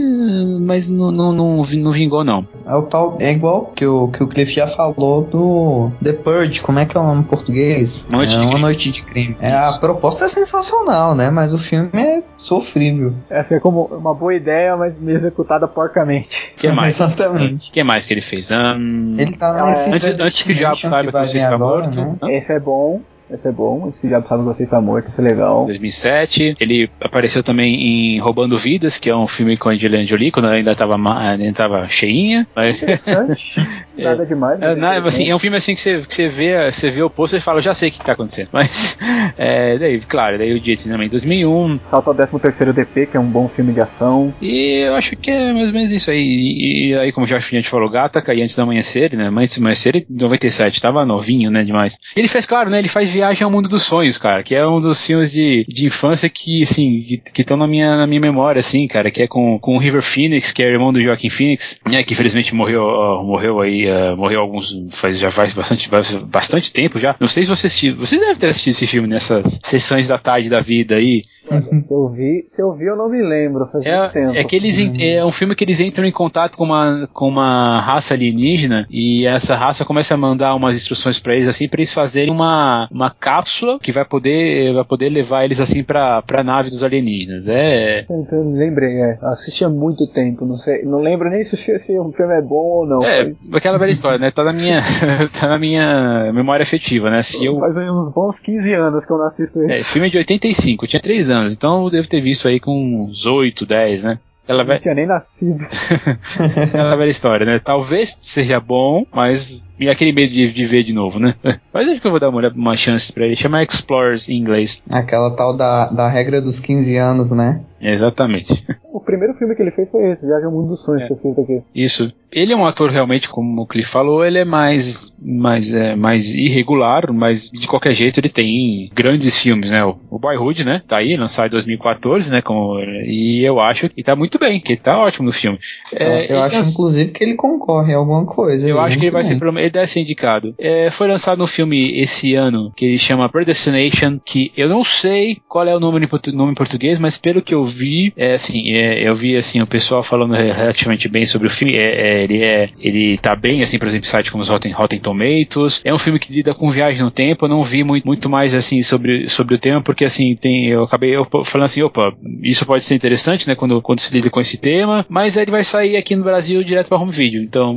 mas 0.60 0.88
não, 0.88 1.10
não, 1.10 1.32
não, 1.32 1.62
não 1.62 1.92
vingou 1.92 2.24
não. 2.24 2.46
É 2.66 2.74
o 2.74 2.82
tal, 2.82 3.18
é 3.20 3.30
igual 3.30 3.72
que 3.74 3.86
o, 3.86 4.08
que 4.08 4.22
o 4.22 4.26
Cliff 4.26 4.52
já 4.52 4.66
falou 4.66 5.22
do 5.22 5.90
The 6.02 6.12
Purge, 6.12 6.60
como 6.60 6.78
é 6.78 6.86
que 6.86 6.96
é 6.96 7.00
o 7.00 7.02
nome 7.02 7.20
em 7.20 7.24
português? 7.24 8.06
Noite 8.08 8.34
é 8.34 8.38
uma 8.38 8.48
crime. 8.48 8.60
noite 8.60 8.90
de 8.90 9.02
crime. 9.02 9.36
É, 9.40 9.52
a 9.52 9.72
proposta 9.78 10.24
é 10.24 10.28
sensacional, 10.28 11.14
né? 11.14 11.30
Mas 11.30 11.52
o 11.52 11.58
filme 11.58 11.90
é 11.94 12.22
sofrível. 12.36 13.14
Essa 13.28 13.56
é 13.56 13.60
como 13.60 13.84
uma 13.86 14.14
boa 14.14 14.34
ideia, 14.34 14.76
mas 14.76 14.98
me 14.98 15.12
executada 15.12 15.66
porcamente. 15.66 16.52
que 16.56 16.70
mais? 16.70 17.00
Exatamente. 17.00 17.70
O 17.70 17.72
que 17.72 17.82
mais 17.82 18.06
que 18.06 18.14
ele 18.14 18.20
fez? 18.20 18.50
Um... 18.50 19.16
Ele 19.18 19.36
tá 19.36 19.56
é, 19.56 19.92
antes, 19.92 20.06
antes 20.06 20.42
que 20.42 20.52
o 20.52 20.54
diabo 20.54 20.76
saiba 20.76 21.12
que, 21.12 21.20
que 21.20 21.28
você 21.28 21.36
está 21.38 21.54
agora, 21.54 21.82
morto. 21.84 22.26
Né? 22.26 22.36
Esse 22.36 22.54
é 22.54 22.60
bom. 22.60 23.00
Esse 23.32 23.48
é 23.48 23.52
bom, 23.52 23.86
esse 23.88 24.00
que 24.00 24.08
já 24.08 24.22
sabe 24.22 24.42
que 24.42 24.46
você 24.46 24.62
está 24.62 24.80
morto, 24.80 25.08
esse 25.08 25.20
é 25.20 25.24
legal. 25.24 25.66
2007. 25.66 26.56
Ele 26.60 26.90
apareceu 27.00 27.42
também 27.42 27.74
em 27.74 28.18
Roubando 28.20 28.58
Vidas, 28.58 28.98
que 28.98 29.08
é 29.08 29.16
um 29.16 29.26
filme 29.26 29.56
com 29.56 29.68
a 29.68 29.72
Angelina 29.72 30.06
Jolie, 30.06 30.30
quando 30.30 30.46
ela 30.46 30.56
ainda 30.56 30.72
estava 30.72 30.96
ainda 30.96 31.52
tava 31.52 31.88
cheinha. 31.88 32.46
Mas... 32.54 32.82
Interessante. 32.82 33.60
Nada 33.96 34.24
demais. 34.24 34.60
É, 34.60 34.74
nada, 34.74 35.06
assim, 35.06 35.28
é 35.28 35.34
um 35.34 35.38
filme 35.38 35.56
assim 35.56 35.74
que 35.74 35.80
você, 35.80 36.00
que 36.00 36.14
você 36.14 36.26
vê, 36.26 36.70
você 36.70 36.90
vê 36.90 37.02
o 37.02 37.10
posto 37.10 37.36
e 37.36 37.40
fala, 37.40 37.60
já 37.60 37.74
sei 37.74 37.90
o 37.90 37.92
que 37.92 37.98
está 37.98 38.12
acontecendo. 38.12 38.48
Mas, 38.52 38.98
é, 39.36 39.78
daí, 39.78 40.00
claro, 40.00 40.38
daí 40.38 40.54
o 40.54 40.60
dia 40.60 40.76
também 40.78 41.08
2001. 41.10 41.80
Salto 41.82 42.08
ao 42.08 42.14
13 42.14 42.38
terceiro 42.40 42.72
DP, 42.72 43.06
que 43.06 43.16
é 43.16 43.20
um 43.20 43.28
bom 43.28 43.48
filme 43.48 43.72
de 43.72 43.80
ação. 43.80 44.32
E 44.40 44.86
eu 44.88 44.94
acho 44.94 45.14
que 45.16 45.30
é 45.30 45.52
mais 45.52 45.68
ou 45.68 45.74
menos 45.74 45.90
isso 45.90 46.10
aí. 46.10 46.18
E, 46.18 46.88
e 46.88 46.94
aí, 46.94 47.12
como 47.12 47.26
já 47.26 47.36
a 47.36 47.40
gente 47.40 47.68
falou, 47.68 47.90
Gata, 47.90 48.22
caí 48.22 48.40
antes 48.40 48.56
da 48.56 48.62
amanhecer, 48.62 49.14
né? 49.14 49.28
Antes 49.28 49.58
do 49.58 49.60
amanhecer, 49.60 50.06
97, 50.08 50.80
tava 50.80 51.04
novinho, 51.04 51.50
né? 51.50 51.62
Demais. 51.62 51.98
Ele 52.16 52.28
fez, 52.28 52.46
claro, 52.46 52.70
né? 52.70 52.78
Ele 52.78 52.88
faz 52.88 53.12
Viagem 53.12 53.21
ao 53.22 53.50
Mundo 53.50 53.68
dos 53.68 53.82
Sonhos, 53.82 54.18
cara, 54.18 54.42
que 54.42 54.54
é 54.54 54.66
um 54.66 54.80
dos 54.80 55.04
filmes 55.04 55.32
de, 55.32 55.64
de 55.68 55.86
infância 55.86 56.28
que, 56.28 56.62
assim, 56.62 57.20
que 57.32 57.42
estão 57.42 57.56
na 57.56 57.66
minha, 57.66 57.96
na 57.96 58.06
minha 58.06 58.20
memória, 58.20 58.60
assim, 58.60 58.86
cara, 58.86 59.10
que 59.10 59.22
é 59.22 59.26
com, 59.26 59.58
com 59.58 59.76
o 59.76 59.78
River 59.78 60.02
Phoenix, 60.02 60.52
que 60.52 60.62
é 60.62 60.66
irmão 60.66 60.92
do 60.92 61.02
Joaquim 61.02 61.30
Phoenix, 61.30 61.80
né, 61.88 62.02
que 62.02 62.12
infelizmente 62.12 62.54
morreu, 62.54 62.82
uh, 62.84 63.24
morreu 63.24 63.60
aí, 63.60 63.86
uh, 63.88 64.16
morreu 64.16 64.40
alguns, 64.40 64.74
faz, 64.90 65.18
já 65.18 65.30
faz 65.30 65.52
bastante, 65.52 65.88
bastante 66.26 66.72
tempo 66.72 66.98
já. 66.98 67.16
Não 67.20 67.28
sei 67.28 67.44
se 67.44 67.50
vocês 67.50 67.72
vocês 67.96 68.20
devem 68.20 68.36
ter 68.36 68.48
assistido 68.48 68.72
esse 68.72 68.86
filme 68.86 69.08
nessas 69.08 69.60
sessões 69.62 70.08
da 70.08 70.18
tarde 70.18 70.48
da 70.48 70.60
vida 70.60 70.96
aí. 70.96 71.24
Se 71.42 71.92
eu 71.92 72.08
vi, 72.08 72.44
se 72.46 72.62
eu 72.62 72.72
vi 72.72 72.86
eu 72.86 72.96
não 72.96 73.08
me 73.08 73.22
lembro, 73.22 73.66
faz 73.66 73.84
é, 73.84 73.98
muito 73.98 74.12
tempo. 74.12 74.36
É, 74.36 74.44
que 74.44 74.56
eles, 74.56 74.78
é 75.00 75.24
um 75.24 75.30
filme 75.30 75.54
que 75.54 75.64
eles 75.64 75.80
entram 75.80 76.06
em 76.06 76.12
contato 76.12 76.56
com 76.56 76.64
uma, 76.64 77.08
com 77.12 77.28
uma 77.28 77.80
raça 77.80 78.14
alienígena 78.14 78.86
e 78.90 79.26
essa 79.26 79.56
raça 79.56 79.84
começa 79.84 80.14
a 80.14 80.16
mandar 80.16 80.54
umas 80.54 80.76
instruções 80.76 81.18
para 81.18 81.34
eles 81.34 81.48
assim, 81.48 81.68
para 81.68 81.80
eles 81.80 81.92
fazerem 81.92 82.32
uma, 82.32 82.88
uma 82.90 83.10
cápsula 83.10 83.78
que 83.80 83.90
vai 83.90 84.04
poder, 84.04 84.72
vai 84.72 84.84
poder 84.84 85.08
levar 85.08 85.44
eles 85.44 85.60
assim 85.60 85.82
pra, 85.82 86.22
pra 86.22 86.44
nave 86.44 86.70
dos 86.70 86.84
alienígenas. 86.84 87.48
É. 87.48 88.04
Então, 88.08 88.52
lembrei, 88.52 88.96
é. 88.96 89.18
Assisti 89.22 89.64
há 89.64 89.68
muito 89.68 90.06
tempo, 90.06 90.44
não 90.46 90.56
sei. 90.56 90.84
Não 90.84 91.00
lembro 91.00 91.28
nem 91.28 91.42
se, 91.42 91.56
se 91.78 91.98
o 91.98 92.12
filme 92.12 92.34
é 92.34 92.42
bom 92.42 92.54
ou 92.54 92.86
não. 92.86 93.02
É, 93.02 93.24
mas... 93.24 93.44
aquela 93.52 93.78
velha 93.78 93.90
história, 93.90 94.18
né? 94.18 94.30
Tá 94.30 94.44
na 94.44 94.52
minha, 94.52 94.78
tá 95.40 95.48
na 95.48 95.58
minha 95.58 96.32
memória 96.32 96.62
afetiva, 96.62 97.10
né? 97.10 97.22
Se 97.22 97.44
eu... 97.44 97.58
Faz 97.58 97.76
uns 97.76 98.12
bons 98.12 98.38
15 98.38 98.74
anos 98.74 99.04
que 99.04 99.12
eu 99.12 99.18
não 99.18 99.26
assisto 99.26 99.60
isso. 99.62 99.70
É, 99.70 99.74
esse 99.74 99.92
filme 99.92 100.08
é 100.08 100.10
de 100.10 100.18
85, 100.18 100.84
eu 100.84 100.88
tinha 100.88 101.00
3 101.00 101.30
anos, 101.30 101.31
então 101.52 101.84
eu 101.84 101.90
devo 101.90 102.08
ter 102.08 102.20
visto 102.20 102.48
aí 102.48 102.60
com 102.60 103.04
uns 103.06 103.26
8, 103.26 103.64
10, 103.66 104.04
né? 104.04 104.18
Ela 104.46 104.64
vai... 104.64 104.74
Não 104.74 104.82
tinha 104.82 104.94
nem 104.94 105.06
nascido. 105.06 105.58
Aquela 106.64 106.96
velha 106.96 107.10
história, 107.10 107.46
né? 107.46 107.60
Talvez 107.62 108.18
seja 108.20 108.58
bom, 108.58 109.06
mas 109.12 109.68
e 109.82 109.88
aquele 109.88 110.12
medo 110.12 110.32
de, 110.32 110.52
de, 110.52 110.64
ver 110.64 110.84
de 110.84 110.92
novo, 110.92 111.18
né? 111.18 111.34
Mas 111.74 111.88
acho 111.88 112.00
que 112.00 112.06
eu 112.06 112.10
vou 112.10 112.20
dar 112.20 112.28
uma, 112.28 112.48
uma 112.50 112.76
chance 112.76 113.12
pra 113.12 113.24
ele. 113.24 113.34
Chama 113.34 113.62
Explorers 113.62 114.28
em 114.28 114.36
inglês. 114.36 114.80
Aquela 114.92 115.34
tal 115.34 115.56
da, 115.56 115.86
da 115.86 116.06
regra 116.06 116.40
dos 116.40 116.60
15 116.60 116.96
anos, 116.96 117.30
né? 117.32 117.62
Exatamente. 117.80 118.64
O 118.92 119.00
primeiro 119.00 119.34
filme 119.34 119.56
que 119.56 119.62
ele 119.62 119.72
fez 119.72 119.90
foi 119.90 120.08
esse, 120.08 120.24
Viagem 120.24 120.46
ao 120.46 120.52
Mundo 120.52 120.68
dos 120.68 120.84
Sonhos, 120.84 121.10
é. 121.10 121.12
escrito 121.12 121.40
aqui. 121.40 121.62
Isso. 121.74 122.12
Ele 122.30 122.52
é 122.52 122.56
um 122.56 122.64
ator 122.64 122.90
realmente, 122.90 123.28
como 123.28 123.62
o 123.62 123.66
Cliff 123.66 123.90
falou, 123.90 124.24
ele 124.24 124.38
é 124.38 124.44
mais, 124.44 125.16
mais, 125.20 125.74
é, 125.74 125.96
mais 125.96 126.32
irregular, 126.34 127.12
mas 127.12 127.50
de 127.50 127.66
qualquer 127.66 127.92
jeito 127.92 128.20
ele 128.20 128.28
tem 128.28 128.88
grandes 128.94 129.36
filmes, 129.36 129.72
né? 129.72 129.84
O, 129.84 129.98
o 130.10 130.18
Boyhood, 130.18 130.64
né? 130.64 130.82
Tá 130.86 130.98
aí, 130.98 131.16
lançado 131.16 131.48
em 131.48 131.50
2014, 131.50 132.30
né? 132.30 132.40
Como, 132.40 132.78
e 132.80 133.44
eu 133.44 133.58
acho 133.58 133.88
que 133.88 134.04
tá 134.04 134.14
muito 134.14 134.31
muito 134.32 134.38
bem, 134.38 134.60
que 134.60 134.72
ele 134.72 134.80
tá 134.80 134.98
ótimo 134.98 135.26
no 135.26 135.32
filme. 135.32 135.58
É, 135.94 136.32
eu 136.32 136.40
acho, 136.40 136.56
lanç... 136.56 136.70
inclusive, 136.70 137.12
que 137.12 137.22
ele 137.22 137.34
concorre 137.34 137.92
a 137.92 137.98
alguma 137.98 138.24
coisa. 138.24 138.68
Eu 138.68 138.80
acho 138.80 138.98
que 138.98 139.04
ele 139.04 139.10
vai 139.10 139.22
bem. 139.22 139.38
ser, 139.38 139.46
ele 139.46 139.70
deve 139.70 139.86
ser 139.86 140.00
indicado. 140.00 140.54
É, 140.58 140.88
foi 140.90 141.06
lançado 141.06 141.42
um 141.44 141.46
filme 141.46 142.00
esse 142.00 142.34
ano 142.34 142.72
que 142.74 142.86
ele 142.86 142.98
chama 142.98 143.28
Predestination, 143.28 144.18
que 144.24 144.50
eu 144.56 144.68
não 144.68 144.82
sei 144.82 145.38
qual 145.48 145.66
é 145.66 145.76
o 145.76 145.80
nome 145.80 146.06
em, 146.06 146.32
nome 146.32 146.52
em 146.52 146.54
português, 146.54 146.98
mas 146.98 147.18
pelo 147.18 147.42
que 147.42 147.54
eu 147.54 147.62
vi, 147.62 148.12
é 148.16 148.32
assim, 148.32 148.72
é, 148.72 149.06
eu 149.06 149.14
vi 149.14 149.36
assim 149.36 149.60
o 149.60 149.66
pessoal 149.66 150.02
falando 150.02 150.32
relativamente 150.32 151.08
bem 151.08 151.26
sobre 151.26 151.48
o 151.48 151.50
filme. 151.50 151.76
É, 151.76 152.20
é, 152.20 152.24
ele 152.24 152.42
é, 152.42 152.70
ele 152.78 153.18
tá 153.18 153.36
bem 153.36 153.62
assim, 153.62 153.78
por 153.78 153.88
exemplo, 153.88 154.06
site 154.06 154.30
como 154.30 154.42
os 154.42 154.48
Rotten, 154.48 154.72
Rotten 154.72 155.00
Tomatoes. 155.00 155.82
É 155.84 155.92
um 155.92 155.98
filme 155.98 156.18
que 156.18 156.32
lida 156.32 156.54
com 156.54 156.70
viagem 156.70 157.02
no 157.02 157.10
tempo. 157.10 157.44
Eu 157.44 157.50
não 157.50 157.62
vi 157.62 157.84
muito, 157.84 158.06
muito 158.06 158.30
mais 158.30 158.54
assim 158.54 158.82
sobre, 158.82 159.28
sobre 159.28 159.56
o 159.56 159.58
tema, 159.58 159.82
porque 159.82 160.04
assim 160.04 160.34
tem, 160.34 160.68
eu 160.68 160.84
acabei 160.84 161.14
eu, 161.14 161.26
falando 161.44 161.66
assim, 161.66 161.82
opa, 161.82 162.14
isso 162.42 162.64
pode 162.64 162.84
ser 162.84 162.94
interessante, 162.94 163.46
né, 163.46 163.54
quando, 163.54 163.82
quando 163.82 163.98
se 163.98 164.21
lida 164.22 164.30
com 164.30 164.40
esse 164.40 164.58
tema. 164.58 165.04
Mas 165.08 165.36
ele 165.36 165.50
vai 165.50 165.64
sair 165.64 165.96
aqui 165.96 166.14
no 166.14 166.24
Brasil 166.24 166.62
direto 166.62 166.88
para 166.88 166.98
home 166.98 167.10
video, 167.10 167.42
então 167.42 167.76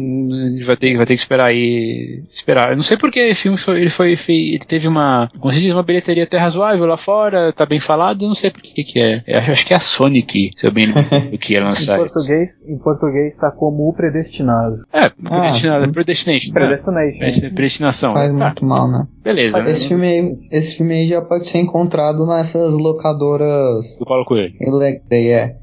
vai 0.66 0.76
ter, 0.76 0.96
vai 0.96 1.06
ter 1.06 1.16
que 1.16 1.20
esperar 1.20 1.50
aí, 1.50 2.24
esperar. 2.34 2.70
Eu 2.70 2.76
não 2.76 2.84
sei 2.84 2.98
porque 2.98 3.32
o 3.32 3.36
filme 3.36 3.58
foi, 3.58 3.82
ele 3.82 3.90
foi, 3.90 4.16
ele 4.28 4.60
teve 4.60 4.88
uma, 4.88 5.30
conseguiu 5.40 5.74
uma 5.74 5.84
bilheteria 5.84 6.24
até 6.24 6.38
razoável 6.38 6.86
lá 6.86 6.98
fora, 6.98 7.52
tá 7.52 7.66
bem 7.66 7.80
falado, 7.80 8.28
não 8.28 8.36
sei 8.36 8.52
por 8.52 8.62
que 8.62 8.84
que 8.84 9.00
é. 9.00 9.24
Eu 9.28 9.40
acho 9.40 9.66
que 9.66 9.74
é 9.74 9.78
a 9.78 9.80
Sonic, 9.80 10.52
se 10.56 10.66
eu 10.66 10.72
bem 10.72 10.88
lembro 10.88 11.38
que 11.40 11.54
ia 11.54 11.64
lançar. 11.64 11.96
em 11.96 11.98
português, 11.98 12.66
em 12.68 12.78
português 12.78 13.34
está 13.34 13.52
como 13.52 13.90
o 13.90 13.94
predestinado. 13.94 14.86
É, 14.94 15.10
predestinado, 15.10 15.86
ah, 15.86 15.92
predestination. 15.92 16.54
Predestination. 16.54 17.20
Né? 17.20 17.50
Predestinação. 17.50 18.14
Faz 18.14 18.30
ah, 18.30 18.34
muito 18.34 18.66
mal, 18.66 18.88
né? 18.90 19.08
Beleza. 19.24 19.60
Esse, 19.62 19.84
né? 19.84 19.88
filme 19.90 20.08
aí, 20.08 20.48
esse 20.52 20.78
filme 20.78 20.94
aí 20.94 21.08
já 21.08 21.22
pode 21.22 21.48
ser 21.48 21.60
encontrado 21.60 22.26
nessas 22.26 22.78
locadoras. 22.78 23.98
Do 24.00 24.06
Paulo 24.06 24.26
Coelho. 24.26 24.54
Ele, 24.60 25.30
é. 25.30 25.56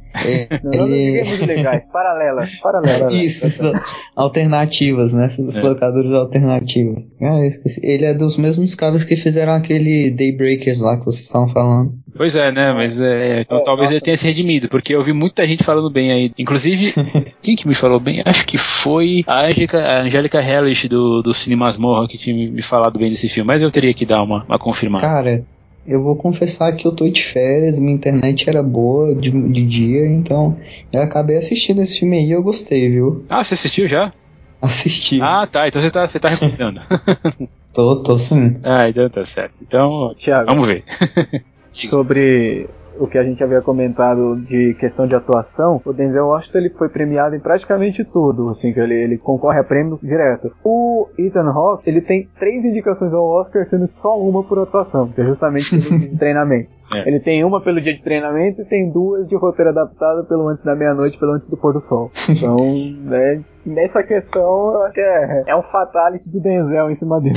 Não, 0.63 0.73
ele... 0.73 1.25
não 1.39 1.47
legais, 1.47 1.87
paralelas, 1.87 2.55
paralelas. 2.57 3.13
Isso, 3.13 3.73
alternativas, 4.15 5.13
né? 5.13 5.27
Essas 5.27 5.57
é. 5.57 5.63
locadoras 5.63 6.13
alternativas. 6.13 7.07
Ah, 7.21 7.39
ele 7.83 8.05
é 8.05 8.15
dos 8.15 8.37
mesmos 8.37 8.75
caras 8.75 9.05
que 9.05 9.17
fizeram 9.17 9.55
aquele 9.55 10.11
Daybreakers 10.11 10.81
lá 10.81 10.99
que 10.99 11.05
vocês 11.05 11.25
estavam 11.25 11.49
falando. 11.49 11.95
Pois 12.15 12.37
é, 12.37 12.53
né? 12.53 12.73
Mas 12.73 13.01
é, 13.01 13.41
então 13.41 13.59
é, 13.59 13.65
talvez 13.65 13.91
ele 13.91 14.01
tenha 14.01 14.17
se 14.17 14.27
redimido, 14.27 14.69
porque 14.69 14.95
eu 14.95 15.03
vi 15.03 15.13
muita 15.13 15.47
gente 15.47 15.65
falando 15.65 15.91
bem 15.91 16.13
aí. 16.13 16.33
Inclusive, 16.39 16.93
quem 17.41 17.57
que 17.57 17.67
me 17.67 17.75
falou 17.75 17.99
bem? 17.99 18.23
Acho 18.25 18.47
que 18.47 18.59
foi 18.59 19.25
a 19.27 19.47
Angélica, 19.47 19.79
a 19.79 20.03
Angélica 20.03 20.41
Hellish 20.41 20.89
do, 20.89 21.23
do 21.23 21.33
Cine 21.33 21.57
Masmorra 21.57 22.07
que 22.07 22.19
tinha 22.19 22.51
me 22.51 22.63
falado 22.63 22.99
bem 22.99 23.11
desse 23.11 23.29
filme, 23.29 23.47
mas 23.47 23.63
eu 23.63 23.71
teria 23.71 23.95
que 23.95 24.05
dar 24.05 24.23
uma, 24.23 24.45
uma 24.45 24.59
confirmada. 24.59 25.07
Cara, 25.07 25.45
eu 25.85 26.03
vou 26.03 26.17
confessar 26.17 26.73
que 26.77 26.87
eu 26.87 26.95
tô 26.95 27.09
de 27.09 27.23
férias, 27.23 27.79
minha 27.79 27.95
internet 27.95 28.49
era 28.49 28.63
boa 28.63 29.15
de, 29.15 29.31
de 29.31 29.67
dia, 29.67 30.07
então 30.07 30.59
eu 30.93 31.03
acabei 31.03 31.37
assistindo 31.37 31.81
esse 31.81 31.99
filme 32.01 32.19
aí 32.19 32.27
e 32.27 32.33
eu 32.33 32.43
gostei, 32.43 32.89
viu? 32.89 33.25
Ah, 33.29 33.43
você 33.43 33.55
assistiu 33.55 33.89
já? 33.89 34.13
Assisti. 34.61 35.21
Ah, 35.21 35.47
tá. 35.51 35.67
Então 35.67 35.83
você 35.83 35.91
tá, 35.91 36.07
você 36.07 36.21
tá 36.21 36.29
recomendando. 36.29 36.81
tô, 37.75 38.03
tô 38.03 38.17
sim. 38.17 38.61
Ah, 38.63 38.89
então 38.89 39.11
tá 39.11 39.25
certo. 39.25 39.55
Então, 39.61 40.15
Thiago, 40.17 40.47
vamos 40.47 40.69
ver. 40.69 40.85
sobre 41.69 42.69
o 42.99 43.07
que 43.07 43.19
a 43.19 43.25
gente 43.25 43.43
havia 43.43 43.61
comentado 43.61 44.37
de 44.37 44.75
questão 44.79 45.07
de 45.07 45.15
atuação, 45.15 45.81
o 45.85 45.93
Denzel 45.93 46.27
Washington 46.27 46.59
ele 46.59 46.71
foi 46.71 46.89
premiado 46.89 47.35
em 47.35 47.41
praticamente 47.41 48.05
tudo, 48.05 48.49
assim, 48.49 48.73
que 48.73 48.81
ele, 48.81 48.95
ele 48.95 49.19
concorre 49.19 49.59
a 49.59 49.65
prêmios 49.65 50.01
direto. 50.01 50.53
O 50.65 51.09
Ethan 51.19 51.49
Hawke, 51.51 51.89
ele 51.89 52.01
tem 52.01 52.29
três 52.39 52.65
indicações 52.65 53.13
ao 53.13 53.25
Oscar, 53.25 53.67
sendo 53.67 53.87
só 53.89 54.19
uma 54.19 54.43
por 54.43 54.59
atuação, 54.59 55.09
que 55.09 55.21
é 55.21 55.25
justamente 55.25 55.71
pelo 55.71 55.99
dia 55.99 56.09
de 56.09 56.17
treinamento. 56.19 56.75
É. 56.95 57.09
Ele 57.09 57.21
tem 57.21 57.45
uma 57.45 57.61
pelo 57.61 57.81
dia 57.81 57.95
de 57.95 58.03
treinamento 58.03 58.63
e 58.63 58.65
tem 58.65 58.91
duas 58.91 59.29
de 59.29 59.37
roteiro 59.37 59.71
adaptado 59.71 60.25
pelo 60.27 60.49
Antes 60.49 60.63
da 60.63 60.75
Meia-Noite 60.75 61.19
pelo 61.19 61.33
Antes 61.33 61.49
do 61.49 61.57
Pôr 61.57 61.73
do 61.73 61.81
Sol. 61.81 62.11
Então, 62.43 62.57
né, 63.05 63.43
nessa 63.65 64.03
questão, 64.03 64.73
eu 64.73 64.83
acho 64.83 64.95
que 64.95 65.01
é, 65.01 65.45
é 65.49 65.57
um 65.57 65.63
fatality 65.63 66.31
do 66.31 66.41
Denzel 66.41 66.89
em 66.89 66.95
cima 66.95 67.21
dele. 67.21 67.35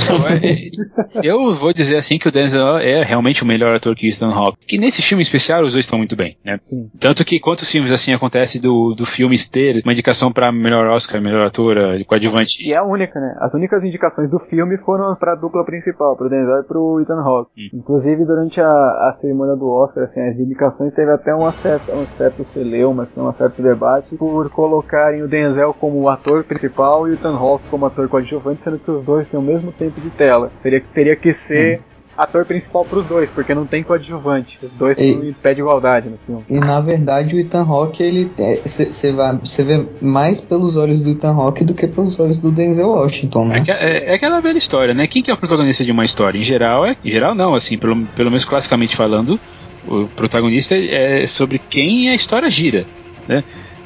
É, 1.15 1.27
eu 1.27 1.53
vou 1.55 1.73
dizer 1.73 1.95
assim 1.95 2.17
que 2.17 2.27
o 2.27 2.31
Denzel 2.31 2.77
é 2.77 3.01
realmente 3.01 3.43
o 3.43 3.45
melhor 3.45 3.75
ator 3.75 3.95
que 3.95 4.09
Ethan 4.09 4.33
Hawke. 4.33 4.65
Que 4.65 4.77
nesse 4.77 5.01
filme 5.01 5.21
especial 5.21 5.63
os 5.63 5.73
dois 5.73 5.85
estão 5.85 5.97
muito 5.97 6.15
bem, 6.15 6.37
né? 6.43 6.59
Sim. 6.63 6.89
Tanto 6.99 7.23
que 7.23 7.39
quantos 7.39 7.69
filmes 7.69 7.91
assim 7.91 8.13
acontece 8.13 8.59
do, 8.59 8.93
do 8.95 9.05
filme 9.05 9.35
ter 9.51 9.81
uma 9.83 9.93
indicação 9.93 10.31
para 10.31 10.51
melhor 10.51 10.87
Oscar, 10.87 11.21
melhor 11.21 11.47
ator, 11.47 11.75
coadjuvante. 12.05 12.63
E 12.65 12.73
é 12.73 12.77
a 12.77 12.83
única, 12.83 13.19
né? 13.19 13.35
As 13.39 13.53
únicas 13.53 13.83
indicações 13.83 14.29
do 14.29 14.39
filme 14.39 14.77
foram 14.77 15.13
para 15.15 15.33
a 15.33 15.35
dupla 15.35 15.63
principal, 15.65 16.15
pro 16.15 16.29
Denzel 16.29 16.59
e 16.59 16.63
pro 16.63 17.01
Ethan 17.01 17.21
Hawke. 17.21 17.51
Hum. 17.57 17.79
Inclusive 17.79 18.25
durante 18.25 18.59
a, 18.59 18.67
a 18.67 19.11
cerimônia 19.13 19.55
do 19.55 19.69
Oscar, 19.69 20.03
assim, 20.03 20.21
as 20.21 20.39
indicações 20.39 20.93
teve 20.93 21.11
até 21.11 21.33
uma 21.33 21.51
certa, 21.51 21.93
um 21.93 22.05
certo 22.05 22.43
celeuma, 22.43 23.03
assim, 23.03 23.21
um 23.21 23.31
certo 23.31 23.61
debate 23.61 24.15
por 24.17 24.49
colocarem 24.49 25.21
o 25.21 25.27
Denzel 25.27 25.73
como 25.73 26.09
ator 26.15 26.43
principal 26.43 27.07
e 27.07 27.11
o 27.11 27.13
Ethan 27.13 27.35
Hawke 27.35 27.65
como 27.69 27.85
ator 27.85 28.07
coadjuvante, 28.07 28.61
sendo 28.63 28.79
que 28.79 28.91
os 28.91 29.03
dois 29.03 29.27
têm 29.27 29.39
o 29.39 29.43
mesmo 29.43 29.71
tempo 29.71 30.01
de 30.01 30.09
tela. 30.09 30.51
Teria, 30.63 30.83
teria 30.93 31.15
que 31.15 31.31
ser 31.31 31.79
hum 31.79 31.95
ator 32.17 32.45
principal 32.45 32.85
pros 32.85 33.05
dois, 33.05 33.29
porque 33.29 33.53
não 33.53 33.65
tem 33.65 33.83
coadjuvante. 33.83 34.57
Os 34.61 34.71
dois 34.73 34.97
estão 34.97 35.23
em 35.23 35.33
pé 35.33 35.53
de 35.53 35.61
igualdade 35.61 36.09
no 36.09 36.17
filme. 36.25 36.43
E 36.49 36.59
na 36.59 36.79
verdade 36.79 37.35
o 37.35 37.39
Ethan 37.39 37.63
Hawke, 37.63 38.01
ele 38.01 38.31
você 38.63 39.61
é, 39.61 39.63
vê 39.63 39.85
mais 40.01 40.39
pelos 40.39 40.75
olhos 40.75 41.01
do 41.01 41.11
Ethan 41.11 41.33
Hawke 41.33 41.63
do 41.63 41.73
que 41.73 41.87
pelos 41.87 42.19
olhos 42.19 42.39
do 42.39 42.51
Denzel 42.51 42.87
Washington, 42.87 43.45
né? 43.45 43.63
É, 43.67 43.71
é, 43.71 44.11
é, 44.11 44.15
aquela 44.15 44.39
velha 44.39 44.57
história, 44.57 44.93
né? 44.93 45.07
Quem 45.07 45.21
que 45.21 45.29
é 45.29 45.33
o 45.33 45.37
protagonista 45.37 45.83
de 45.83 45.91
uma 45.91 46.05
história? 46.05 46.37
Em 46.37 46.43
geral, 46.43 46.85
é, 46.85 46.95
em 47.03 47.11
geral 47.11 47.35
não, 47.35 47.53
assim, 47.53 47.77
pelo, 47.77 48.05
pelo 48.15 48.29
menos 48.29 48.45
classicamente 48.45 48.95
falando, 48.95 49.39
o 49.87 50.07
protagonista 50.15 50.75
é 50.75 51.27
sobre 51.27 51.59
quem 51.59 52.09
a 52.09 52.15
história 52.15 52.49
gira, 52.49 52.85
né? 53.27 53.43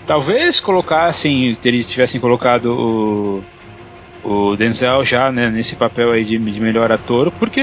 Talvez 0.10 0.60
colocassem, 0.60 1.54
tivessem 1.88 2.19
colocado 2.19 2.72
o 2.72 3.43
o 4.23 4.55
Denzel 4.55 5.03
já 5.05 5.32
né, 5.32 5.49
nesse 5.49 5.75
papel 5.75 6.12
aí 6.12 6.23
de, 6.23 6.38
de, 6.38 6.60
melhor 6.60 6.91
ator, 6.91 7.32
porque 7.32 7.62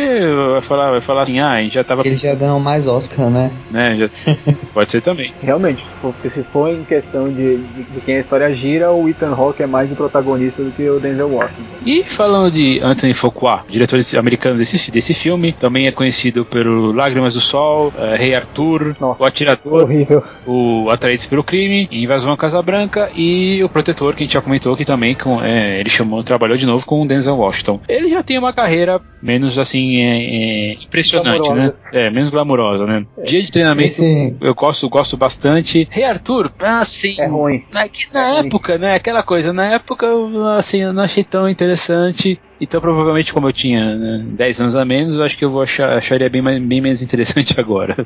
vai 0.53 0.61
falar, 0.61 0.91
vai 0.91 1.01
falar 1.01 1.23
assim, 1.23 1.39
ah, 1.39 1.51
a 1.51 1.63
gente 1.63 1.75
já 1.75 1.85
tava. 1.85 2.07
Ele 2.07 2.17
já 2.17 2.35
ganhou 2.35 2.59
mais 2.59 2.87
Oscar, 2.87 3.29
né? 3.29 3.51
né 3.71 3.97
já, 3.97 4.09
pode 4.73 4.91
ser 4.91 5.01
também. 5.01 5.33
Realmente, 5.43 5.85
porque 6.01 6.31
se 6.31 6.43
for 6.43 6.71
em 6.71 6.85
questão 6.85 7.29
de, 7.29 7.57
de, 7.57 7.83
de, 7.83 8.01
quem 8.01 8.17
a 8.17 8.21
história 8.21 8.53
gira, 8.55 8.91
o 8.91 9.09
Ethan 9.09 9.35
Hawke 9.35 9.63
é 9.63 9.67
mais 9.67 9.91
o 9.91 9.97
protagonista 9.97 10.63
do 10.63 10.71
que 10.71 10.89
o 10.89 10.99
Denzel 10.99 11.31
Washington. 11.31 11.63
E 11.85 12.03
falando 12.03 12.51
de 12.53 12.81
Anthony 12.83 13.15
Fuqua, 13.15 13.65
diretor 13.69 14.01
americano 14.19 14.59
desse, 14.59 14.91
desse 14.91 15.15
filme, 15.15 15.53
também 15.53 15.87
é 15.87 15.93
conhecido 15.93 16.45
pelo 16.45 16.93
Lágrimas 16.93 17.35
do 17.35 17.41
Sol, 17.41 17.89
uh, 17.89 18.17
Rei 18.17 18.35
Arthur, 18.35 18.97
Nossa, 19.01 19.23
o 19.23 19.27
Atirador, 19.27 19.83
horrível. 19.83 20.23
o 20.47 20.89
Atraídos 20.91 21.27
pelo 21.27 21.45
Crime, 21.45 21.89
Invasão 21.91 22.33
à 22.33 22.37
Casa 22.37 22.61
Branca 22.63 23.11
e 23.15 23.63
o 23.63 23.69
Protetor, 23.69 24.15
que 24.15 24.23
a 24.23 24.27
gente 24.27 24.35
já 24.35 24.41
comentou 24.41 24.77
que 24.77 24.85
também 24.85 25.15
com, 25.15 25.43
é, 25.43 25.81
ele 25.81 25.91
chamou 25.91 26.21
o 26.21 26.25
trabalho 26.25 26.46
trabalhou 26.47 26.57
de 26.57 26.67
novo 26.67 26.87
com 26.87 27.03
o 27.03 27.07
Denzel 27.07 27.37
Washington. 27.37 27.81
Ele 27.89 28.09
já 28.09 28.23
tem 28.23 28.39
uma 28.39 28.53
carreira 28.53 29.01
menos 29.21 29.59
assim 29.59 29.97
é, 29.97 30.19
é, 30.19 30.73
impressionante, 30.75 31.53
né? 31.53 31.73
É, 31.93 32.11
menos 32.11 32.31
glamurosa, 32.31 32.87
né? 32.87 33.05
É. 33.19 33.23
Dia 33.23 33.43
de 33.43 33.51
treinamento 33.51 33.87
Esse... 33.87 34.37
eu 34.41 34.55
gosto, 34.55 34.89
gosto 34.89 35.17
bastante. 35.17 35.89
Rei 35.91 36.05
Arthur, 36.05 36.53
assim. 36.59 37.21
É 37.21 37.27
ruim. 37.27 37.65
Na, 37.73 37.85
na 38.13 38.37
é 38.37 38.39
época, 38.41 38.73
ruim. 38.75 38.83
né? 38.83 38.95
Aquela 38.95 39.23
coisa, 39.23 39.53
na 39.53 39.67
época, 39.67 40.07
assim, 40.57 40.83
eu 40.83 40.93
não 40.93 41.03
achei 41.03 41.25
tão 41.25 41.49
interessante. 41.49 42.39
Então, 42.61 42.81
provavelmente, 42.81 43.33
como 43.33 43.49
eu 43.49 43.53
tinha 43.53 43.97
né, 43.97 44.25
10 44.31 44.61
anos 44.61 44.77
a 44.77 44.85
menos, 44.85 45.17
eu 45.17 45.25
acho 45.25 45.37
que 45.37 45.45
eu 45.45 45.51
vou 45.51 45.63
achar, 45.63 45.97
acharia 45.97 46.31
bem, 46.31 46.43
bem 46.43 46.81
menos 46.81 47.03
interessante 47.03 47.55
agora. 47.61 47.97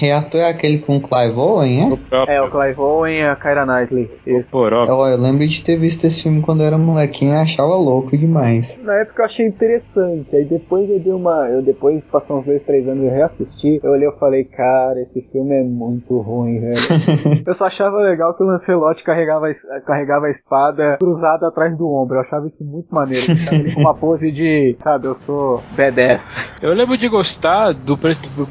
Reator 0.00 0.40
é 0.40 0.48
aquele 0.48 0.78
com 0.78 0.96
o 0.96 1.00
Clive 1.00 1.36
Owen, 1.36 1.98
é? 2.10 2.36
É, 2.36 2.42
o 2.42 2.50
Clive 2.50 2.80
Owen 2.80 3.18
e 3.18 3.22
a 3.22 3.36
Kyra 3.36 3.66
Knightley. 3.66 4.10
Isso. 4.26 4.50
Pô, 4.50 4.68
eu, 4.68 4.86
eu 4.86 5.18
lembro 5.18 5.46
de 5.46 5.64
ter 5.64 5.76
visto 5.76 6.04
esse 6.04 6.22
filme 6.22 6.40
quando 6.40 6.60
eu 6.60 6.66
era 6.66 6.78
molequinho 6.78 7.34
e 7.34 7.36
achava 7.36 7.74
louco 7.74 8.16
demais. 8.16 8.78
Na 8.82 8.94
época 8.94 9.22
eu 9.22 9.26
achei 9.26 9.46
interessante. 9.46 10.34
Aí 10.34 10.44
depois 10.44 10.88
eu 10.88 11.00
dei 11.00 11.12
uma. 11.12 11.48
Eu 11.48 11.62
depois, 11.62 12.04
passou 12.04 12.38
uns 12.38 12.46
2, 12.46 12.62
3 12.62 12.88
anos, 12.88 13.04
eu 13.04 13.10
reassisti. 13.10 13.80
Eu 13.82 13.92
olhei 13.92 14.08
e 14.08 14.12
falei, 14.18 14.44
cara, 14.44 15.00
esse 15.00 15.22
filme 15.32 15.54
é 15.54 15.62
muito 15.62 16.18
ruim, 16.18 16.60
velho. 16.60 16.76
eu 17.46 17.54
só 17.54 17.66
achava 17.66 17.98
legal 17.98 18.34
que 18.34 18.42
o 18.42 18.46
Lancelot 18.46 19.02
carregava, 19.02 19.46
carregava 19.84 20.26
a 20.26 20.30
espada 20.30 20.96
cruzada 20.98 21.48
atrás 21.48 21.76
do 21.76 21.88
ombro. 21.88 22.16
Eu 22.16 22.20
achava 22.20 22.46
isso 22.46 22.64
muito 22.64 22.94
maneiro. 22.94 23.24
Ele 23.52 23.87
uma 23.88 23.94
pose 23.94 24.30
de, 24.30 24.76
sabe, 24.82 25.06
eu 25.06 25.14
sou 25.14 25.62
B10. 25.76 26.20
Eu 26.60 26.74
lembro 26.74 26.96
de 26.98 27.08
gostar 27.08 27.72
do, 27.72 27.98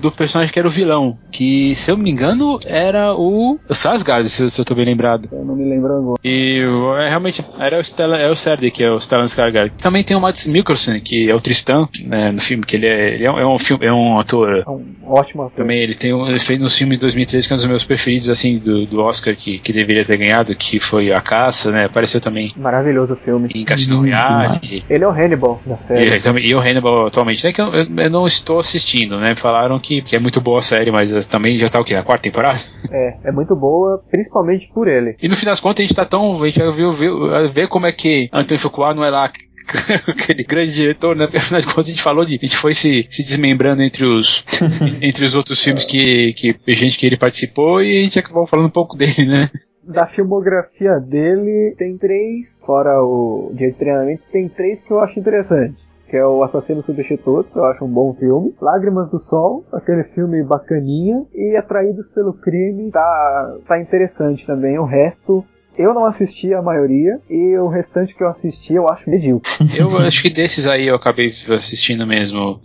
do 0.02 0.12
personagem 0.12 0.52
que 0.52 0.58
era 0.58 0.68
o 0.68 0.72
vilão, 0.72 1.18
que, 1.32 1.76
se 1.76 1.92
eu 1.92 1.98
me 1.98 2.10
engano, 2.10 2.60
era 2.66 3.14
o, 3.14 3.60
o 3.70 3.74
Sasgard, 3.74 4.28
se, 4.30 4.50
se 4.50 4.60
eu 4.60 4.66
tô 4.66 4.74
bem 4.74 4.86
lembrado. 4.86 5.30
Eu 5.32 5.46
não 5.46 5.56
me 5.56 5.70
lembro 5.70 5.94
agora. 5.94 6.20
E 6.24 6.64
é, 7.00 7.10
realmente, 7.10 7.46
era 7.60 7.78
o, 7.78 7.84
Stella, 7.84 8.18
é 8.18 8.30
o 8.30 8.36
Serde, 8.36 8.72
que 8.72 8.84
é 8.84 8.92
o 8.92 9.00
Stellan 9.00 9.26
Skarsgård. 9.26 9.74
Também 9.80 10.04
tem 10.04 10.18
o 10.18 10.22
Mads 10.22 10.48
Mikkelsen, 10.48 11.00
que 11.02 11.30
é 11.30 11.36
o 11.36 11.40
Tristan, 11.40 11.88
né, 12.06 12.32
no 12.32 12.42
filme, 12.42 12.64
que 12.64 12.76
ele 12.76 12.88
é, 12.88 13.14
ele 13.16 13.26
é, 13.26 13.32
um, 13.32 13.40
é 13.40 13.46
um 13.46 13.60
filme, 13.60 13.86
é 13.86 13.94
um 13.94 14.18
ator. 14.18 14.64
É 14.66 14.70
um 14.70 14.84
ótimo 15.06 15.44
ator. 15.44 15.58
Também 15.58 15.80
ele 15.80 15.94
tem 15.94 16.14
um, 16.14 16.28
ele 16.28 16.40
fez 16.40 16.60
no 16.60 16.70
filme 16.70 16.96
de 16.96 17.02
2013, 17.02 17.48
que 17.48 17.54
é 17.54 17.56
um 17.56 17.58
dos 17.58 17.68
meus 17.68 17.84
preferidos, 17.84 18.30
assim, 18.30 18.58
do, 18.58 18.86
do 18.88 19.02
Oscar, 19.02 19.36
que, 19.36 19.60
que 19.60 19.72
deveria 19.72 20.04
ter 20.04 20.18
ganhado, 20.18 20.56
que 20.56 20.80
foi 20.80 21.12
A 21.12 21.22
Caça, 21.22 21.72
né, 21.72 21.86
apareceu 21.86 22.20
também. 22.20 22.54
Maravilhoso 22.56 23.14
o 23.14 23.18
filme. 23.18 23.50
Em 23.54 23.66
Cassino 23.66 24.00
Royale. 24.00 24.60
Ele 24.90 25.04
é 25.04 25.08
o 25.08 25.12
Hannibal, 25.28 25.62
da 25.66 25.78
série. 25.78 26.10
E, 26.10 26.50
e 26.50 26.56
o 26.56 26.60
Hannibal 26.60 27.08
atualmente, 27.08 27.44
né? 27.46 27.54
Que 27.54 27.62
eu, 27.62 27.72
eu, 27.74 28.10
não 28.10 28.26
estou 28.26 28.60
assistindo, 28.60 29.20
né? 29.20 29.36
Falaram 29.36 29.80
que, 29.80 30.02
que 30.02 30.16
é 30.16 30.20
muito 30.20 30.42
boa 30.42 30.60
a 30.60 30.64
série, 30.64 30.92
mas 30.92 31.26
também 31.26 31.58
já 31.58 31.68
tá 31.68 31.80
o 31.80 31.84
quê? 31.84 31.94
Na 31.94 32.04
quarta 32.04 32.24
temporada? 32.24 32.60
É, 32.90 33.18
é 33.26 33.32
muito 33.34 33.54
boa, 33.54 34.02
principalmente 34.10 34.72
por 34.74 34.88
ele. 34.88 35.18
E 35.22 35.28
no 35.28 35.36
fim 35.36 35.46
das 35.46 35.60
contas 35.60 35.84
a 35.84 35.88
gente 35.88 35.96
tá 35.96 36.06
tão. 36.06 36.42
A 36.42 36.46
gente 36.46 36.58
já 36.58 36.72
viu, 36.72 36.90
viu 36.90 37.20
ver 37.52 37.68
como 37.68 37.86
é 37.86 37.92
que 37.92 38.30
Antônio 38.32 38.60
Fuqua 38.60 38.94
não 38.94 39.04
é 39.04 39.10
lá 39.10 39.30
aquele 40.08 40.44
grande 40.44 40.74
diretor, 40.74 41.16
né? 41.16 41.26
Porque 41.26 41.38
afinal 41.38 41.62
de 41.62 41.68
contas 41.68 41.86
a 41.86 41.90
gente 41.90 42.02
falou 42.02 42.26
de. 42.26 42.36
A 42.36 42.46
gente 42.46 42.58
foi 42.58 42.74
se, 42.74 43.06
se 43.10 43.24
desmembrando 43.24 43.82
entre 43.82 44.06
os, 44.06 44.46
entre 45.02 45.26
os 45.26 45.36
outros 45.36 45.62
filmes 45.64 45.86
que, 45.86 46.34
que 46.34 46.56
gente 46.68 46.98
que 46.98 47.06
ele 47.06 47.18
participou 47.18 47.82
e 47.82 47.98
a 47.98 48.02
gente 48.02 48.20
acabou 48.20 48.48
falando 48.48 48.68
um 48.68 48.72
pouco 48.72 48.96
dele, 48.96 49.26
né? 49.26 49.50
Da 49.84 50.08
filmografia 50.08 51.00
dele, 51.00 51.76
tem 51.78 51.98
três, 51.98 52.62
fora 52.66 53.02
o 53.02 53.52
dia 53.56 53.72
de 53.72 53.78
treinamento, 53.78 54.24
tem 54.32 54.50
três 54.50 54.82
que 54.82 54.92
eu 54.92 55.00
acho 55.00 55.20
interessante 55.20 55.88
que 56.10 56.16
é 56.16 56.26
o 56.26 56.42
Assassino 56.42 56.82
Substitutos, 56.82 57.56
eu 57.56 57.66
acho 57.66 57.84
um 57.84 57.92
bom 57.92 58.14
filme. 58.14 58.56
Lágrimas 58.62 59.10
do 59.10 59.20
Sol, 59.20 59.66
aquele 59.74 60.04
filme 60.06 60.42
bacaninha. 60.44 61.26
E 61.34 61.56
Atraídos 61.58 62.08
pelo 62.10 62.34
Crime, 62.34 62.90
tá, 62.92 63.58
tá 63.68 63.80
interessante 63.80 64.46
também. 64.46 64.80
O 64.80 64.86
resto, 64.86 65.44
eu 65.78 65.94
não 65.94 66.06
assisti 66.06 66.54
a 66.54 66.62
maioria 66.62 67.20
e 67.30 67.58
o 67.58 67.68
restante 67.68 68.14
que 68.14 68.24
eu 68.24 68.28
assisti 68.28 68.74
eu 68.74 68.90
acho 68.90 69.10
medíocre. 69.10 69.50
Eu 69.78 69.98
acho 69.98 70.22
que 70.22 70.30
desses 70.30 70.66
aí 70.68 70.88
eu 70.88 70.96
acabei 70.96 71.28
assistindo 71.28 72.06
mesmo. 72.06 72.60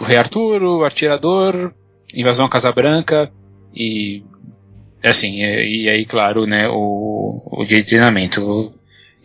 O 0.00 0.04
Rei 0.04 0.16
Arthur, 0.16 0.62
o 0.62 0.84
Atirador, 0.84 1.72
Invasão 2.14 2.46
à 2.46 2.48
Casa 2.48 2.70
Branca 2.72 3.30
e 3.74 4.22
assim, 5.02 5.42
e, 5.42 5.84
e 5.84 5.88
aí 5.88 6.04
claro, 6.04 6.46
né, 6.46 6.68
o, 6.68 7.60
o 7.60 7.64
dia 7.64 7.82
de 7.82 7.88
treinamento. 7.88 8.72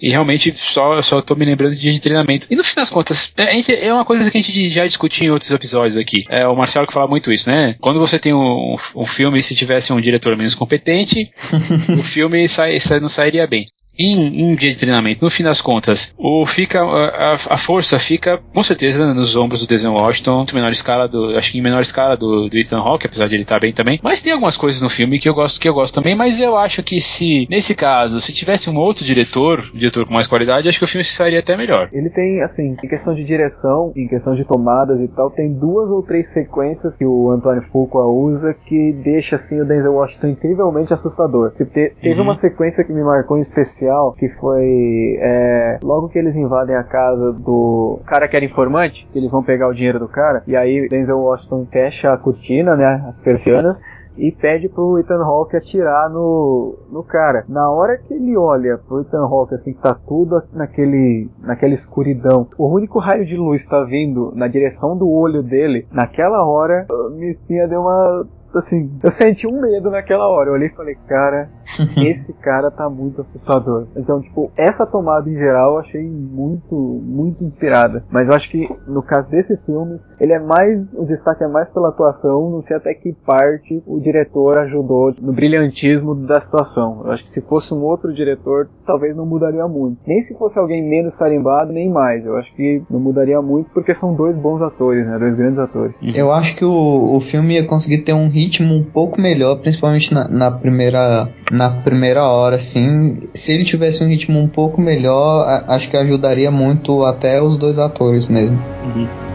E 0.02 0.10
realmente 0.10 0.54
só, 0.56 1.02
só 1.02 1.22
tô 1.22 1.36
me 1.36 1.46
lembrando 1.46 1.74
de 1.74 1.82
dia 1.82 1.94
de 1.94 2.02
treinamento. 2.02 2.48
E 2.50 2.56
no 2.56 2.64
fim 2.64 2.76
das 2.76 2.90
contas, 2.90 3.34
é, 3.38 3.88
é 3.88 3.94
uma 3.94 4.06
coisa 4.06 4.30
que 4.30 4.38
a 4.38 4.42
gente 4.42 4.70
já 4.70 4.86
discutiu 4.86 5.26
em 5.26 5.32
outros 5.32 5.50
episódios 5.52 5.98
aqui. 5.98 6.26
É 6.30 6.48
o 6.48 6.56
Marcelo 6.56 6.88
que 6.88 6.94
fala 6.94 7.08
muito 7.08 7.32
isso, 7.32 7.50
né? 7.50 7.76
Quando 7.80 8.00
você 8.00 8.20
tem 8.20 8.34
um, 8.34 8.76
um 8.96 9.06
filme, 9.06 9.42
se 9.42 9.56
tivesse 9.56 9.94
um 9.94 10.02
diretor 10.02 10.36
menos 10.36 10.56
competente, 10.56 11.32
o 11.98 12.04
filme 12.04 12.48
sai, 12.48 12.80
sai, 12.80 13.00
não 13.00 13.10
sairia 13.10 13.48
bem 13.48 13.66
em, 13.98 14.52
em 14.52 14.56
dia 14.56 14.72
de 14.72 14.78
treinamento, 14.78 15.24
no 15.24 15.30
fim 15.30 15.44
das 15.44 15.62
contas, 15.62 16.14
o 16.18 16.46
fica 16.46 16.82
a, 16.82 17.34
a, 17.34 17.58
força 17.58 17.98
fica 17.98 18.40
com 18.54 18.64
certeza 18.64 19.14
nos 19.14 19.36
ombros 19.36 19.62
do 19.62 19.68
Denzel 19.68 19.94
Washington, 19.94 20.46
em 20.50 20.56
menor 20.56 20.72
escala 20.72 21.08
do, 21.08 21.36
acho 21.36 21.52
que 21.52 21.60
em 21.60 21.62
menor 21.62 21.82
escala 21.82 22.16
do, 22.16 22.48
do 22.50 22.58
Ethan 22.58 22.80
Hawke, 22.80 23.08
apesar 23.08 23.28
de 23.28 23.36
ele 23.36 23.44
estar 23.44 23.60
bem 23.60 23.74
também. 23.74 24.00
Mas 24.04 24.22
tem 24.22 24.34
algumas 24.34 24.58
coisas 24.58 24.82
no 24.82 24.90
filme 24.90 25.20
que 25.20 25.28
eu 25.28 25.34
gosto 25.34 25.60
que 25.60 25.68
eu 25.68 25.74
gosto 25.74 25.96
também, 25.96 26.16
mas 26.16 26.40
eu 26.40 26.58
acho 26.58 26.84
que 26.84 27.00
se 27.00 27.48
nesse 27.50 27.74
caso, 27.74 28.20
se 28.20 28.34
tivesse 28.34 28.70
um 28.70 28.78
outro 28.78 29.06
diretor, 29.06 29.64
um 29.74 29.78
diretor 29.78 30.06
com 30.06 30.14
mais 30.14 30.28
qualidade, 30.28 30.68
acho 30.68 30.78
que 30.78 30.86
o 30.86 30.88
filme 30.88 31.04
sairia 31.04 31.40
até 31.40 31.56
melhor. 31.56 31.90
Ele 31.92 32.10
tem 32.10 32.42
assim, 32.42 32.70
em 32.70 32.88
questão 32.88 33.14
de 33.14 33.24
direção, 33.24 33.92
em 33.96 34.08
questão 34.08 34.36
de 34.36 34.44
tomadas 34.46 35.00
e 35.00 35.08
tal, 35.08 35.32
tem 35.32 35.54
duas 35.54 35.90
ou 35.90 36.04
três 36.04 36.32
sequências 36.32 36.98
que 36.98 37.06
o 37.06 37.32
Antônio 37.32 37.64
Fuqua 37.72 38.06
usa 38.06 38.54
que 38.54 38.94
deixa 38.94 39.36
assim 39.36 39.62
o 39.62 39.66
Denzel 39.66 39.94
Washington 39.94 40.28
incrivelmente 40.28 40.94
assustador. 40.94 41.52
Te, 41.52 41.66
teve 41.66 42.20
uhum. 42.20 42.24
uma 42.24 42.36
sequência 42.36 42.84
que 42.84 42.94
me 42.94 43.04
marcou 43.04 43.38
em 43.38 43.42
especial 43.42 43.85
especial 43.86 44.14
que 44.14 44.30
foi 44.30 45.18
é, 45.20 45.80
logo 45.84 46.10
que 46.10 46.18
eles 46.18 46.36
invadem 46.36 46.76
a 46.76 46.84
casa 46.84 47.32
do 47.34 48.00
cara 48.06 48.28
que 48.28 48.36
era 48.36 48.46
informante, 48.46 49.08
eles 49.14 49.32
vão 49.32 49.44
pegar 49.44 49.68
o 49.68 49.74
dinheiro 49.74 50.00
do 50.00 50.08
cara, 50.08 50.44
e 50.48 50.56
aí 50.56 50.88
Denzel 50.90 51.20
Washington 51.20 51.68
fecha 51.72 52.14
a 52.14 52.18
cortina, 52.18 52.76
né, 52.76 53.04
as 53.08 53.20
persianas, 53.20 53.80
e 54.18 54.32
pede 54.32 54.70
pro 54.70 54.98
Ethan 54.98 55.22
Hawke 55.22 55.58
atirar 55.58 56.10
no, 56.10 56.78
no 56.90 57.04
cara. 57.04 57.44
Na 57.50 57.70
hora 57.70 57.98
que 57.98 58.14
ele 58.14 58.38
olha 58.38 58.78
pro 58.78 59.02
Ethan 59.02 59.26
Hawke, 59.26 59.54
assim, 59.54 59.74
tá 59.74 59.94
tudo 59.94 60.42
naquele, 60.54 61.30
naquela 61.42 61.74
escuridão, 61.74 62.48
o 62.58 62.68
único 62.68 62.98
raio 62.98 63.26
de 63.26 63.36
luz 63.36 63.66
tá 63.66 63.84
vindo 63.84 64.32
na 64.34 64.48
direção 64.48 64.98
do 64.98 65.10
olho 65.10 65.44
dele, 65.44 65.86
naquela 65.92 66.46
hora, 66.46 66.88
minha 67.12 67.30
espinha 67.30 67.68
deu 67.68 67.82
uma 67.82 68.26
assim, 68.58 68.92
eu 69.04 69.12
senti 69.12 69.48
um 69.48 69.62
medo 69.62 69.90
naquela 69.90 70.28
hora. 70.28 70.50
Eu 70.50 70.54
olhei 70.54 70.68
e 70.68 70.76
falei, 70.76 70.96
cara, 71.08 71.50
esse 71.98 72.34
cara 72.34 72.72
tá 72.72 72.90
muito 72.90 73.22
assustador. 73.22 73.88
Então, 73.96 74.22
tipo, 74.22 74.52
essa 74.56 74.86
tomada 74.86 75.30
em 75.30 75.36
geral 75.36 75.74
eu 75.74 75.80
achei 75.80 76.04
muito, 76.04 76.76
muito 76.76 77.44
inspirada. 77.44 78.04
Mas 78.10 78.28
eu 78.28 78.34
acho 78.34 78.50
que 78.50 78.70
no 78.88 79.02
caso 79.02 79.30
desse 79.30 79.58
filme, 79.66 79.96
ele 80.20 80.34
é 80.34 80.40
mais, 80.40 80.96
o 80.98 81.06
destaque 81.06 81.44
é 81.44 81.48
mais 81.48 81.70
pela 81.70 81.90
atuação, 81.90 82.50
não 82.50 82.62
sei 82.62 82.78
até 82.78 82.94
que 82.94 83.14
parte 83.14 83.82
o 83.86 84.00
diretor 84.00 84.58
ajudou 84.60 85.14
no 85.22 85.34
brilhantismo 85.34 86.16
da 86.16 86.42
situação. 86.42 87.02
Eu 87.06 87.12
acho 87.12 87.24
que 87.24 87.30
se 87.30 87.42
fosse 87.42 87.74
um 87.74 87.82
outro 87.82 88.14
diretor, 88.14 88.70
talvez 88.86 89.16
não 89.16 89.26
mudaria 89.26 89.68
muito. 89.68 90.00
Nem 90.06 90.22
se 90.22 90.38
fosse 90.38 90.58
alguém 90.60 90.88
menos 90.88 91.16
tarimbado, 91.16 91.72
nem 91.72 91.90
mais. 91.90 92.26
Eu 92.26 92.38
acho 92.38 92.54
que 92.56 92.82
não 92.90 93.00
mudaria 93.00 93.42
muito 93.42 93.70
porque 93.72 93.94
são 93.94 94.14
dois 94.14 94.36
bons 94.36 94.62
atores, 94.62 95.06
né? 95.06 95.18
Dois 95.18 95.36
grandes 95.36 95.60
atores. 95.60 95.96
Eu 96.02 96.32
acho 96.32 96.56
que 96.56 96.66
o, 96.66 97.16
o 97.16 97.20
filme 97.20 97.56
ia 97.56 97.66
conseguir 97.66 98.00
ter 98.00 98.14
um 98.14 98.28
ritmo 98.28 98.45
ritmo 98.46 98.76
um 98.76 98.84
pouco 98.84 99.20
melhor, 99.20 99.56
principalmente 99.58 100.14
na, 100.14 100.28
na, 100.28 100.52
primeira 100.52 101.30
na 101.52 101.70
primeira 101.70 102.24
hora, 102.24 102.56
assim. 102.56 103.24
Se 103.34 103.52
ele 103.52 103.64
tivesse 103.64 104.04
um 104.04 104.08
ritmo 104.08 104.40
um 104.40 104.48
pouco 104.48 104.82
melhor, 104.82 105.48
a, 105.48 105.76
acho 105.76 105.90
que 105.90 105.98
ajudaria 105.98 106.52
muito 106.52 107.04
até 107.04 107.42
os 107.42 107.58
dois 107.58 107.78
atores 107.78 108.28
mesmo. 108.28 108.58
Uhum. 108.84 109.35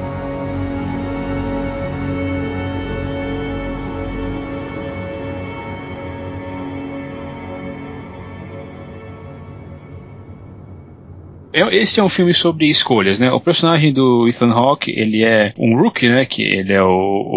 Esse 11.52 12.00
é 12.00 12.02
um 12.02 12.08
filme 12.08 12.32
sobre 12.32 12.66
escolhas, 12.66 13.18
né? 13.18 13.30
O 13.32 13.40
personagem 13.40 13.92
do 13.92 14.28
Ethan 14.28 14.50
Hawke, 14.50 14.90
ele 14.90 15.24
é 15.24 15.52
um 15.58 15.76
rookie, 15.76 16.08
né? 16.08 16.24
Que 16.24 16.42
ele 16.42 16.72
é 16.72 16.82
o, 16.82 16.88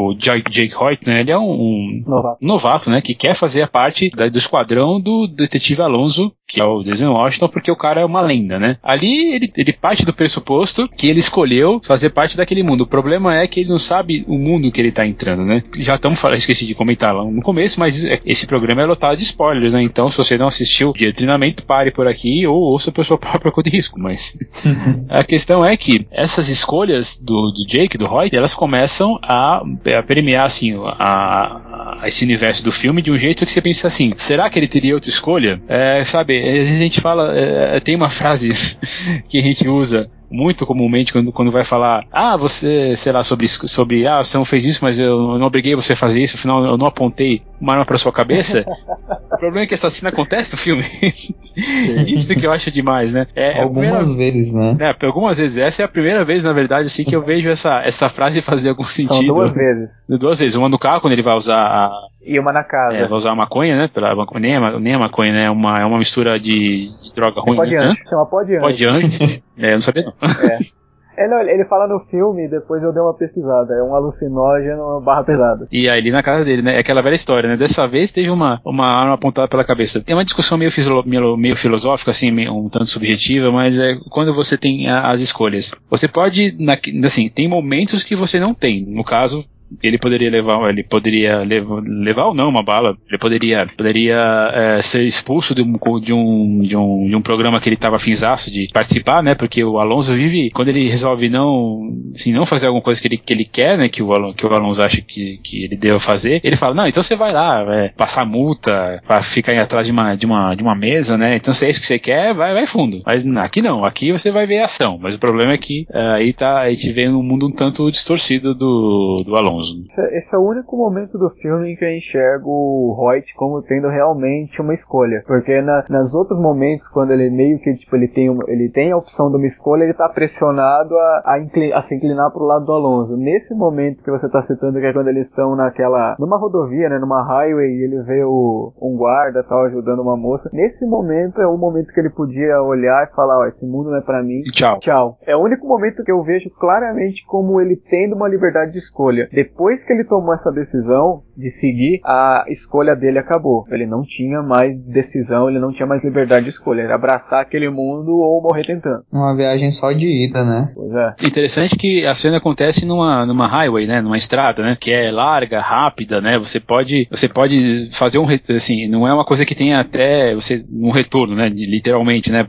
o 0.10 0.16
Jake 0.16 0.76
Hoyt, 0.76 1.08
né? 1.08 1.22
Ele 1.22 1.32
é 1.32 1.38
um, 1.38 1.52
um 1.52 2.04
novato. 2.06 2.38
novato. 2.42 2.90
né? 2.90 3.02
Que 3.02 3.16
quer 3.16 3.34
fazer 3.34 3.62
a 3.62 3.68
parte 3.68 4.10
da, 4.10 4.28
do 4.28 4.38
esquadrão 4.38 5.00
do 5.00 5.28
detetive 5.28 5.82
Alonso, 5.82 6.32
que 6.54 6.62
é 6.62 6.66
o 6.66 6.84
Denzel 6.84 7.12
Washington, 7.12 7.48
porque 7.50 7.72
o 7.72 7.76
cara 7.76 8.02
é 8.02 8.06
uma 8.06 8.22
lenda, 8.22 8.60
né? 8.60 8.78
Ali 8.84 9.34
ele, 9.34 9.52
ele 9.58 9.74
parte 9.74 10.06
do 10.06 10.14
pressuposto 10.14 10.88
que 10.88 11.08
ele 11.08 11.20
escolheu 11.20 11.82
fazer 11.84 12.12
parte 12.12 12.38
daquele 12.38 12.62
mundo. 12.62 12.82
O 12.82 12.88
problema 12.88 13.36
é 13.36 13.48
que 13.48 13.62
ele 13.62 13.70
não 13.70 13.80
sabe 13.80 14.24
o 14.28 14.38
mundo 14.38 14.72
que 14.72 14.80
ele 14.80 14.92
tá 14.92 15.06
entrando, 15.06 15.44
né? 15.44 15.64
Já 15.80 15.96
estamos 15.96 16.20
falando, 16.20 16.38
esqueci 16.38 16.68
de 16.68 16.76
comentar 16.76 17.16
lá 17.16 17.24
no 17.26 17.42
começo, 17.42 17.80
mas 17.80 18.06
é, 18.06 18.22
esse 18.24 18.46
programa 18.46 18.82
é 18.82 18.86
lotado 18.86 19.18
de 19.18 19.24
spoilers, 19.24 19.74
né? 19.74 19.82
Então, 19.82 20.10
se 20.10 20.18
você 20.18 20.38
não 20.38 20.48
assistiu 20.48 20.94
de 20.94 21.12
treinamento, 21.12 21.66
pare 21.66 21.92
por 21.92 22.08
aqui 22.08 22.46
ou 22.46 22.56
ouça 22.56 22.94
a 22.96 23.04
sua 23.04 23.18
própria 23.20 23.52
conta 23.52 23.70
de 23.70 23.76
risco 23.76 24.00
mas 24.00 24.38
a 25.10 25.24
questão 25.24 25.66
é 25.66 25.76
que 25.78 26.06
essas 26.12 26.50
escolhas 26.50 27.18
do, 27.18 27.52
do 27.52 27.66
Jake, 27.66 27.98
do 27.98 28.06
Roy, 28.06 28.30
elas 28.34 28.54
começam 28.54 29.18
a, 29.24 29.64
a 29.98 30.04
permear 30.04 30.46
assim, 30.46 30.76
a, 31.00 32.02
a, 32.02 32.08
esse 32.08 32.24
universo 32.26 32.64
do 32.64 32.72
filme 32.72 33.02
de 33.02 33.10
um 33.10 33.18
jeito 33.18 33.46
que 33.46 33.52
você 33.52 33.62
pensa 33.62 33.88
assim: 33.88 34.14
será 34.18 34.50
que 34.50 34.60
ele 34.60 34.68
teria 34.68 34.94
outra 34.94 35.10
escolha? 35.10 35.62
É, 35.68 36.04
sabe, 36.04 36.38
a 36.50 36.66
gente 36.66 37.00
fala, 37.00 37.38
é, 37.38 37.80
tem 37.80 37.96
uma 37.96 38.10
frase 38.10 38.52
que 39.30 39.38
a 39.38 39.42
gente 39.42 39.68
usa 39.68 40.10
muito 40.30 40.66
comumente 40.66 41.14
quando, 41.14 41.32
quando 41.32 41.52
vai 41.52 41.64
falar, 41.64 42.04
ah, 42.12 42.36
você, 42.36 42.96
sei 42.96 43.12
lá, 43.12 43.24
sobre, 43.24 43.48
sobre, 43.48 44.08
ah, 44.08 44.24
você 44.24 44.38
não 44.38 44.46
fez 44.46 44.64
isso, 44.64 44.84
mas 44.84 44.98
eu 44.98 45.38
não 45.38 45.48
obriguei 45.48 45.76
você 45.76 45.94
a 45.94 45.96
fazer 45.96 46.22
isso, 46.22 46.36
afinal 46.36 46.64
eu 46.66 46.78
não 46.78 46.88
apontei 46.88 47.42
uma 47.60 47.74
arma 47.74 47.86
pra 47.86 47.98
sua 47.98 48.12
cabeça. 48.12 48.66
o 49.32 49.38
problema 49.38 49.62
é 49.62 49.68
que 49.68 49.74
essa 49.74 49.90
cena 49.90 50.10
acontece 50.10 50.54
no 50.54 50.58
filme. 50.58 50.84
isso 52.08 52.36
que 52.36 52.46
eu 52.46 52.52
acho 52.52 52.72
demais, 52.72 53.14
né? 53.14 53.28
É, 53.36 53.62
algumas 53.62 54.10
primeira, 54.10 54.32
vezes, 54.34 54.54
né? 54.54 54.78
É, 54.80 55.06
algumas 55.06 55.38
vezes. 55.38 55.58
Essa 55.58 55.84
é 55.84 55.86
a 55.86 55.90
primeira 55.90 56.26
vez, 56.26 56.44
na 56.44 56.54
verdade, 56.54 56.86
assim, 56.86 57.04
que 57.04 57.16
eu 57.16 57.24
vejo 57.24 57.50
essa, 57.50 57.82
essa 57.84 58.10
frase 58.10 58.42
fazer 58.42 58.70
algum 58.70 58.84
sentido. 58.84 59.16
São 59.16 59.36
duas 59.36 59.54
vezes. 59.54 60.08
Duas 60.20 60.40
vezes. 60.40 60.56
Uma 60.56 60.70
no 60.70 60.80
carro, 60.80 61.02
quando 61.02 61.14
ele 61.14 61.22
vai 61.22 61.36
usar 61.36 61.62
a, 61.62 61.92
e 62.26 62.40
uma 62.40 62.54
na 62.54 62.64
casa. 62.64 62.96
É, 62.96 63.06
vai 63.06 63.18
usar 63.18 63.32
a 63.32 63.36
maconha, 63.36 63.76
né? 63.76 63.90
Pela, 63.94 64.16
nem, 64.40 64.56
a, 64.56 64.80
nem 64.80 64.96
a 64.96 65.00
maconha, 65.00 65.34
né? 65.34 65.46
É 65.46 65.52
uma, 65.52 65.76
é 65.76 65.86
uma 65.86 65.98
mistura 65.98 66.40
de, 66.40 66.88
de 67.04 67.14
droga 67.14 67.42
ruim. 67.42 67.58
Pó 67.58 67.66
de 67.66 67.76
né? 67.76 67.88
anjo. 67.88 68.00
Chama 68.08 68.26
pó 68.26 68.44
de 68.44 68.56
anjo. 68.56 68.62
Pó 68.62 68.72
de 68.72 68.86
anjo. 68.86 69.44
é, 69.58 69.70
eu 69.70 69.76
não 69.76 69.82
sabia 69.82 70.04
não. 70.04 70.14
É. 70.22 70.58
Ele, 71.16 71.52
ele 71.52 71.66
fala 71.66 71.88
no 71.88 72.00
filme, 72.00 72.48
depois 72.48 72.82
eu 72.82 72.92
dei 72.92 73.02
uma 73.02 73.14
pesquisada. 73.14 73.74
É 73.76 73.84
um 73.84 73.96
alucinógeno 73.96 75.00
barra 75.02 75.24
pesada. 75.24 75.68
E 75.72 75.88
aí, 75.88 76.12
na 76.12 76.24
casa 76.24 76.44
dele, 76.44 76.62
né? 76.62 76.76
É 76.76 76.80
aquela 76.80 77.02
velha 77.02 77.16
história, 77.16 77.50
né? 77.50 77.56
Dessa 77.56 77.88
vez 77.88 78.12
teve 78.12 78.30
uma, 78.30 78.60
uma 78.66 78.88
arma 78.88 79.14
apontada 79.14 79.48
pela 79.48 79.64
cabeça. 79.64 80.04
É 80.08 80.14
uma 80.14 80.26
discussão 80.26 80.58
meio, 80.58 80.72
meio, 81.06 81.38
meio 81.38 81.56
filosófica, 81.56 82.12
assim, 82.12 82.32
meio, 82.32 82.54
um 82.54 82.68
tanto 82.68 82.88
subjetiva, 82.88 83.52
mas 83.52 83.80
é 83.80 83.96
quando 84.10 84.34
você 84.34 84.58
tem 84.58 84.90
a, 84.90 85.12
as 85.12 85.22
escolhas. 85.22 85.76
Você 85.90 86.08
pode, 86.08 86.56
na, 86.60 86.76
assim, 87.06 87.30
tem 87.30 87.48
momentos 87.48 88.04
que 88.04 88.16
você 88.16 88.40
não 88.40 88.54
tem. 88.54 88.84
No 88.84 89.04
caso, 89.04 89.46
ele 89.82 89.98
poderia 89.98 90.30
levar, 90.30 90.70
ele 90.70 90.84
poderia 90.84 91.40
levar, 91.40 91.82
levar 91.84 92.26
ou 92.26 92.34
não 92.34 92.50
uma 92.50 92.64
bala, 92.64 92.98
ele 93.08 93.18
poderia, 93.18 93.68
poderia 93.78 94.52
é, 94.54 94.82
ser 94.82 95.06
expulso 95.06 95.56
de 95.56 95.62
um, 95.62 95.78
de 96.00 96.14
um, 96.14 96.62
de 96.62 96.76
um, 96.76 97.08
de 97.10 97.16
um 97.16 97.22
programa 97.22 97.60
que 97.60 97.70
ele 97.70 97.76
estava 97.76 98.00
finzaço 98.00 98.52
de 98.52 98.68
participar, 98.74 99.24
né? 99.24 99.36
Porque 99.36 99.64
o 99.64 99.78
Alonso 99.78 100.14
vive, 100.14 100.50
quando 100.52 100.70
ele 100.70 100.88
resolve 100.88 101.30
não, 101.30 101.80
assim, 102.14 102.32
não 102.32 102.46
fazer 102.46 102.68
alguma 102.68 102.84
coisa 102.84 103.02
que 103.02 103.08
ele, 103.08 103.18
que 103.18 103.34
ele 103.34 103.46
quer, 103.46 103.78
né? 103.78 103.90
Que 103.90 104.04
o, 104.04 104.34
que 104.34 104.46
o 104.46 104.54
Alonso 104.54 104.82
acha 104.82 105.02
que, 105.02 105.40
que 105.44 105.66
ele 105.66 105.78
deva 105.78 106.00
fazer, 106.00 106.42
ele 106.44 106.56
fala, 106.56 106.76
não, 106.76 106.88
então 106.88 107.02
você 107.02 107.16
vai 107.16 107.32
lá, 107.32 107.64
é, 107.76 107.90
passar 107.90 108.26
multa, 108.26 109.02
para 109.06 109.22
ficar 109.22 109.54
atrás 109.60 109.86
de 109.86 109.92
uma, 109.92 110.16
de 110.16 110.26
uma, 110.26 110.56
de 110.56 110.64
uma 110.64 110.76
mesa, 110.76 111.18
né? 111.18 111.36
Então 111.36 111.54
se 111.54 111.66
é 111.66 111.70
isso 111.70 111.80
que 111.80 111.86
você 111.86 112.00
quer, 112.00 112.34
vai, 112.34 112.54
vai 112.54 112.66
fundo. 112.66 113.02
Mas 113.06 113.26
aqui 113.38 113.62
não, 113.62 113.86
aqui 113.86 114.12
você 114.12 114.32
vai 114.32 114.46
ver 114.46 114.60
ação. 114.60 114.98
Mas 115.02 115.16
o 115.16 115.20
problema 115.20 115.54
é 115.54 115.58
que 115.58 115.86
uh, 115.90 116.16
aí 116.16 116.34
tá, 116.34 116.62
a 116.62 116.70
gente 116.70 116.90
vê 116.92 117.08
um 117.08 117.24
mundo 117.24 117.48
um 117.48 117.52
tanto 117.52 117.90
distorcido 117.90 118.54
do, 118.54 119.18
do 119.26 119.36
Alonso. 119.36 119.63
Esse, 119.64 120.02
é, 120.02 120.18
esse 120.18 120.36
é 120.36 120.38
o 120.38 120.42
único 120.42 120.78
momento 120.78 121.18
do 121.18 121.30
filme 121.30 121.72
em 121.72 121.76
que 121.76 121.86
eu 121.86 121.96
enxergo 121.96 122.50
o 122.50 122.96
Hoyt 122.98 123.34
como 123.36 123.62
tendo 123.62 123.88
realmente 123.88 124.62
uma 124.62 124.74
escolha. 124.74 125.24
Porque 125.26 125.62
na, 125.62 125.86
nas 125.90 126.14
outros 126.14 126.40
momentos, 126.40 126.88
quando 126.88 127.12
ele 127.12 127.30
meio 127.30 127.60
que, 127.60 127.74
tipo, 127.76 127.96
ele 127.96 128.08
tem, 128.08 128.28
ele 128.48 128.70
tem 128.70 128.92
a 128.92 128.98
opção 128.98 129.30
de 129.30 129.38
uma 129.38 129.46
escolha, 129.46 129.84
ele 129.84 129.94
tá 129.94 130.10
pressionado 130.10 130.98
a, 130.98 131.22
a, 131.26 131.40
inclin, 131.40 131.72
a 131.74 131.82
se 131.82 131.96
inclinar 131.96 132.32
pro 132.32 132.46
lado 132.46 132.66
do 132.66 132.72
Alonso. 132.72 133.18
Nesse 133.18 133.54
momento 133.54 134.04
que 134.04 134.12
você 134.12 134.30
tá 134.30 134.42
citando, 134.42 134.80
que 134.80 134.86
é 134.86 134.94
quando 134.94 135.08
eles 135.08 135.28
estão 135.28 135.56
naquela, 135.56 136.16
numa 136.20 136.38
rodovia, 136.38 136.90
né, 136.90 137.00
numa 137.00 137.24
highway, 137.24 137.70
e 137.70 137.84
ele 137.84 138.02
vê 138.04 138.24
o, 138.24 138.74
um 138.82 138.96
guarda 138.98 139.44
tal 139.44 139.64
ajudando 139.66 140.02
uma 140.02 140.18
moça. 140.18 140.50
Nesse 140.54 140.88
momento 140.88 141.42
é 141.42 141.48
o 141.48 141.58
momento 141.58 141.94
que 141.94 142.00
ele 142.00 142.10
podia 142.10 142.62
olhar 142.62 143.08
e 143.08 143.16
falar, 143.16 143.40
ó, 143.40 143.46
esse 143.46 143.68
mundo 143.68 143.90
não 143.90 143.98
é 143.98 144.02
para 144.02 144.24
mim. 144.24 144.42
Tchau. 144.52 144.80
Tchau. 144.80 145.18
É 145.26 145.36
o 145.36 145.42
único 145.42 145.68
momento 145.68 146.04
que 146.04 146.12
eu 146.12 146.22
vejo 146.24 146.50
claramente 146.50 147.26
como 147.26 147.60
ele 147.60 147.76
tendo 147.76 148.16
uma 148.16 148.28
liberdade 148.28 148.72
de 148.72 148.78
escolha. 148.78 149.28
Depois 149.44 149.86
que 149.86 149.92
ele 149.92 150.06
tomou 150.06 150.34
essa 150.34 150.52
decisão 150.52 151.22
de 151.36 151.50
seguir, 151.50 152.00
a 152.06 152.46
escolha 152.48 152.96
dele 152.96 153.20
acabou. 153.20 153.66
Ele 153.70 153.86
não 153.86 154.04
tinha 154.04 154.42
mais 154.42 154.78
decisão, 154.86 155.50
ele 155.50 155.60
não 155.60 155.74
tinha 155.74 155.86
mais 155.86 156.04
liberdade 156.04 156.44
de 156.44 156.50
escolha. 156.50 156.82
Era 156.82 156.96
abraçar 156.96 157.42
aquele 157.42 157.70
mundo 157.70 158.12
ou 158.12 158.42
morrer 158.42 158.66
tentando. 158.66 159.04
Uma 159.12 159.36
viagem 159.36 159.72
só 159.72 159.92
de 159.92 160.08
ida, 160.08 160.44
né? 160.44 160.72
Pois 160.74 160.92
é. 160.94 161.28
Interessante 161.28 161.76
que 161.76 162.06
a 162.06 162.16
cena 162.16 162.38
acontece 162.38 162.86
numa, 162.86 163.26
numa 163.26 163.48
highway, 163.48 163.86
né? 163.86 164.02
Numa 164.02 164.18
estrada, 164.18 164.62
né? 164.62 164.78
Que 164.80 164.92
é 164.92 165.12
larga, 165.12 165.60
rápida, 165.60 166.22
né? 166.22 166.38
Você 166.38 166.60
pode, 166.60 167.08
você 167.10 167.28
pode 167.28 167.90
fazer 167.92 168.20
um, 168.20 168.28
assim, 168.50 168.88
não 168.88 169.08
é 169.08 169.14
uma 169.14 169.26
coisa 169.26 169.46
que 169.46 169.56
tenha 169.56 169.80
até 169.80 170.34
você 170.34 170.64
um 170.72 170.92
retorno, 170.92 171.36
né? 171.36 171.50
Literalmente, 171.50 172.32
né? 172.32 172.48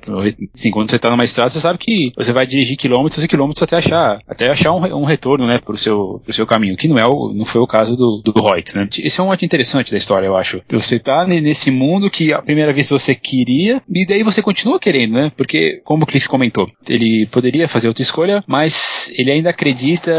Assim, 0.54 0.70
quando 0.70 0.90
você 0.90 0.98
tá 0.98 1.10
numa 1.10 1.24
estrada, 1.24 1.50
você 1.50 1.60
sabe 1.60 1.78
que 1.78 2.12
você 2.16 2.32
vai 2.32 2.46
dirigir 2.46 2.76
quilômetros 2.76 3.24
e 3.24 3.28
quilômetros 3.28 3.62
até 3.62 3.76
achar, 3.76 4.18
até 4.28 4.50
achar 4.50 4.72
um, 4.72 5.02
um 5.02 5.04
retorno, 5.04 5.46
né? 5.46 5.58
Pro 5.58 5.76
seu, 5.76 6.20
pro 6.22 6.32
seu 6.32 6.46
caminho, 6.46 6.76
que 6.84 6.88
não 6.88 6.98
é 6.98 7.06
o, 7.06 7.32
não 7.32 7.46
foi 7.46 7.62
o 7.62 7.66
caso 7.66 7.96
do, 7.96 8.20
do 8.22 8.42
Reut, 8.42 8.76
né? 8.76 8.86
Esse 8.98 9.18
é 9.18 9.22
um 9.22 9.28
modo 9.28 9.42
interessante 9.42 9.90
da 9.90 9.96
história, 9.96 10.26
eu 10.26 10.36
acho. 10.36 10.60
Você 10.68 10.98
tá 10.98 11.26
nesse 11.26 11.70
mundo 11.70 12.10
que 12.10 12.30
a 12.30 12.42
primeira 12.42 12.74
vez 12.74 12.90
você 12.90 13.14
queria 13.14 13.80
e 13.88 14.04
daí 14.04 14.22
você 14.22 14.42
continua 14.42 14.78
querendo, 14.78 15.14
né? 15.14 15.32
Porque, 15.34 15.80
como 15.82 16.02
o 16.02 16.06
Cliff 16.06 16.28
comentou, 16.28 16.68
ele 16.86 17.26
poderia 17.26 17.66
fazer 17.66 17.88
outra 17.88 18.02
escolha, 18.02 18.44
mas 18.46 19.10
ele 19.16 19.30
ainda 19.30 19.48
acredita, 19.48 20.12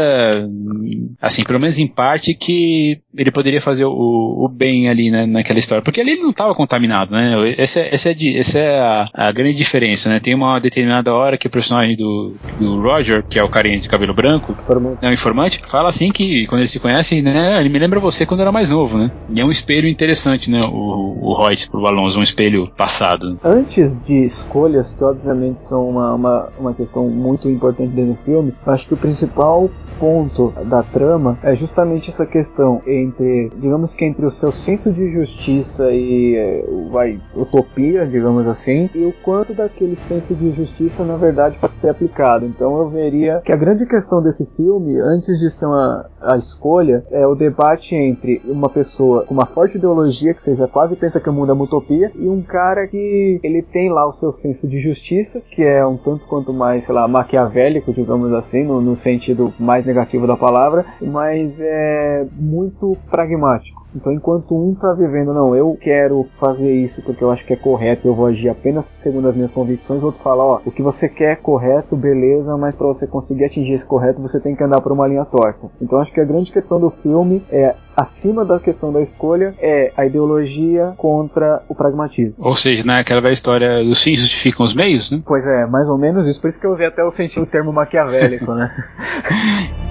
assim, 1.20 1.44
pelo 1.44 1.60
menos 1.60 1.78
em 1.78 1.86
parte, 1.86 2.34
que 2.34 2.98
ele 3.16 3.30
poderia 3.30 3.60
fazer 3.60 3.84
o, 3.84 3.92
o 3.92 4.48
bem 4.48 4.88
ali, 4.88 5.08
né, 5.08 5.24
naquela 5.24 5.60
história. 5.60 5.84
Porque 5.84 6.00
ali 6.00 6.12
ele 6.12 6.22
não 6.22 6.30
estava 6.30 6.52
contaminado, 6.52 7.12
né? 7.12 7.54
Essa, 7.56 7.80
essa 7.80 8.10
é, 8.10 8.14
de, 8.14 8.36
essa 8.36 8.58
é 8.58 8.80
a, 8.80 9.10
a, 9.14 9.32
grande 9.32 9.56
diferença, 9.56 10.08
né? 10.08 10.18
Tem 10.18 10.34
uma 10.34 10.58
determinada 10.58 11.14
hora 11.14 11.38
que 11.38 11.46
o 11.46 11.50
personagem 11.50 11.96
do, 11.96 12.34
do 12.58 12.80
Roger, 12.82 13.24
que 13.24 13.38
é 13.38 13.44
o 13.44 13.48
carinha 13.48 13.78
de 13.78 13.88
cabelo 13.88 14.12
branco, 14.12 14.52
informante. 14.52 14.98
é 15.00 15.08
o 15.08 15.14
informante, 15.14 15.60
fala 15.64 15.88
assim 15.88 16.10
que 16.10 16.46
quando 16.56 16.60
ele 16.60 16.68
se 16.68 16.80
conhece, 16.80 17.20
né, 17.20 17.60
ele 17.60 17.68
me 17.68 17.78
lembra 17.78 18.00
você 18.00 18.24
quando 18.24 18.40
era 18.40 18.50
mais 18.50 18.70
novo, 18.70 18.96
né? 18.96 19.10
E 19.28 19.40
é 19.40 19.44
um 19.44 19.50
espelho 19.50 19.86
interessante, 19.86 20.50
né? 20.50 20.62
O, 20.64 21.18
o 21.20 21.34
Royce 21.34 21.68
pro 21.68 21.86
Alonso, 21.86 22.18
um 22.18 22.22
espelho 22.22 22.70
passado. 22.74 23.38
Antes 23.44 23.94
de 24.04 24.22
escolhas, 24.22 24.94
que 24.94 25.04
obviamente 25.04 25.60
são 25.60 25.86
uma, 25.86 26.14
uma, 26.14 26.48
uma 26.58 26.74
questão 26.74 27.08
muito 27.10 27.48
importante 27.48 27.92
dentro 27.92 28.14
do 28.14 28.24
filme, 28.24 28.54
acho 28.66 28.86
que 28.86 28.94
o 28.94 28.96
principal 28.96 29.70
ponto 29.98 30.52
da 30.66 30.82
trama 30.82 31.38
é 31.42 31.54
justamente 31.54 32.10
essa 32.10 32.26
questão 32.26 32.82
entre, 32.86 33.50
digamos 33.56 33.92
que 33.92 34.04
entre 34.04 34.24
o 34.24 34.30
seu 34.30 34.52
senso 34.52 34.92
de 34.92 35.10
justiça 35.10 35.90
e 35.90 36.36
é, 36.36 36.64
vai, 36.90 37.18
utopia, 37.34 38.06
digamos 38.06 38.46
assim, 38.46 38.88
e 38.94 39.04
o 39.04 39.12
quanto 39.22 39.54
daquele 39.54 39.96
senso 39.96 40.34
de 40.34 40.52
justiça 40.52 41.04
na 41.04 41.16
verdade 41.16 41.58
pode 41.58 41.74
ser 41.74 41.90
aplicado. 41.90 42.46
Então 42.46 42.78
eu 42.78 42.88
veria 42.88 43.40
que 43.44 43.52
a 43.52 43.56
grande 43.56 43.86
questão 43.86 44.22
desse 44.22 44.46
filme, 44.56 44.98
antes 45.00 45.38
de 45.38 45.50
ser 45.50 45.66
uma, 45.66 46.08
a 46.20 46.36
escolha, 46.48 47.04
é 47.10 47.26
o 47.26 47.34
debate 47.34 47.94
entre 47.94 48.40
uma 48.44 48.68
pessoa 48.68 49.24
com 49.24 49.34
uma 49.34 49.46
forte 49.46 49.76
ideologia, 49.78 50.34
que 50.34 50.42
seja 50.42 50.66
quase 50.66 50.96
pensa 50.96 51.20
que 51.20 51.28
o 51.28 51.32
mundo 51.32 51.50
é 51.50 51.54
uma 51.54 51.64
utopia, 51.64 52.10
e 52.14 52.28
um 52.28 52.42
cara 52.42 52.86
que 52.86 53.40
ele 53.42 53.62
tem 53.62 53.90
lá 53.90 54.06
o 54.06 54.12
seu 54.12 54.32
senso 54.32 54.66
de 54.68 54.78
justiça, 54.78 55.40
que 55.50 55.62
é 55.62 55.84
um 55.86 55.96
tanto 55.96 56.26
quanto 56.26 56.52
mais, 56.52 56.84
sei 56.84 56.94
lá, 56.94 57.06
maquiavélico, 57.06 57.92
digamos 57.92 58.32
assim, 58.32 58.64
no, 58.64 58.80
no 58.80 58.94
sentido 58.94 59.52
mais 59.58 59.84
negativo 59.84 60.26
da 60.26 60.36
palavra, 60.36 60.84
mas 61.00 61.60
é 61.60 62.26
muito 62.32 62.96
pragmático. 63.10 63.85
Então, 63.96 64.12
enquanto 64.12 64.54
um 64.54 64.72
está 64.72 64.92
vivendo, 64.92 65.32
não, 65.32 65.56
eu 65.56 65.76
quero 65.80 66.28
fazer 66.38 66.70
isso 66.70 67.00
porque 67.02 67.24
eu 67.24 67.30
acho 67.30 67.46
que 67.46 67.54
é 67.54 67.56
correto, 67.56 68.06
eu 68.06 68.14
vou 68.14 68.26
agir 68.26 68.50
apenas 68.50 68.84
segundo 68.84 69.28
as 69.28 69.34
minhas 69.34 69.50
convicções, 69.50 70.02
o 70.02 70.06
outro 70.06 70.22
fala, 70.22 70.44
ó, 70.44 70.60
o 70.64 70.70
que 70.70 70.82
você 70.82 71.08
quer 71.08 71.32
é 71.32 71.36
correto, 71.36 71.96
beleza, 71.96 72.56
mas 72.58 72.74
para 72.74 72.86
você 72.86 73.06
conseguir 73.06 73.46
atingir 73.46 73.72
esse 73.72 73.86
correto, 73.86 74.20
você 74.20 74.38
tem 74.38 74.54
que 74.54 74.62
andar 74.62 74.82
por 74.82 74.92
uma 74.92 75.06
linha 75.06 75.24
torta. 75.24 75.68
Então, 75.80 75.98
acho 75.98 76.12
que 76.12 76.20
a 76.20 76.24
grande 76.24 76.52
questão 76.52 76.78
do 76.78 76.90
filme 76.90 77.42
é 77.50 77.74
acima 77.96 78.44
da 78.44 78.60
questão 78.60 78.92
da 78.92 79.00
escolha 79.00 79.54
é 79.58 79.90
a 79.96 80.04
ideologia 80.04 80.92
contra 80.98 81.62
o 81.66 81.74
pragmatismo. 81.74 82.34
Ou 82.38 82.54
seja, 82.54 82.84
né, 82.84 83.00
aquela 83.00 83.22
velha 83.22 83.32
história 83.32 83.82
dos 83.82 84.02
fins 84.02 84.20
justificam 84.20 84.66
os 84.66 84.74
meios, 84.74 85.10
né? 85.10 85.22
Pois 85.24 85.46
é, 85.46 85.64
mais 85.66 85.88
ou 85.88 85.96
menos 85.96 86.28
isso. 86.28 86.40
Por 86.40 86.48
isso 86.48 86.60
que 86.60 86.66
eu 86.66 86.76
vi 86.76 86.84
até 86.84 87.02
o 87.02 87.10
sentido 87.10 87.42
o 87.42 87.46
termo 87.46 87.72
maquiavélico, 87.72 88.52
né? 88.52 88.70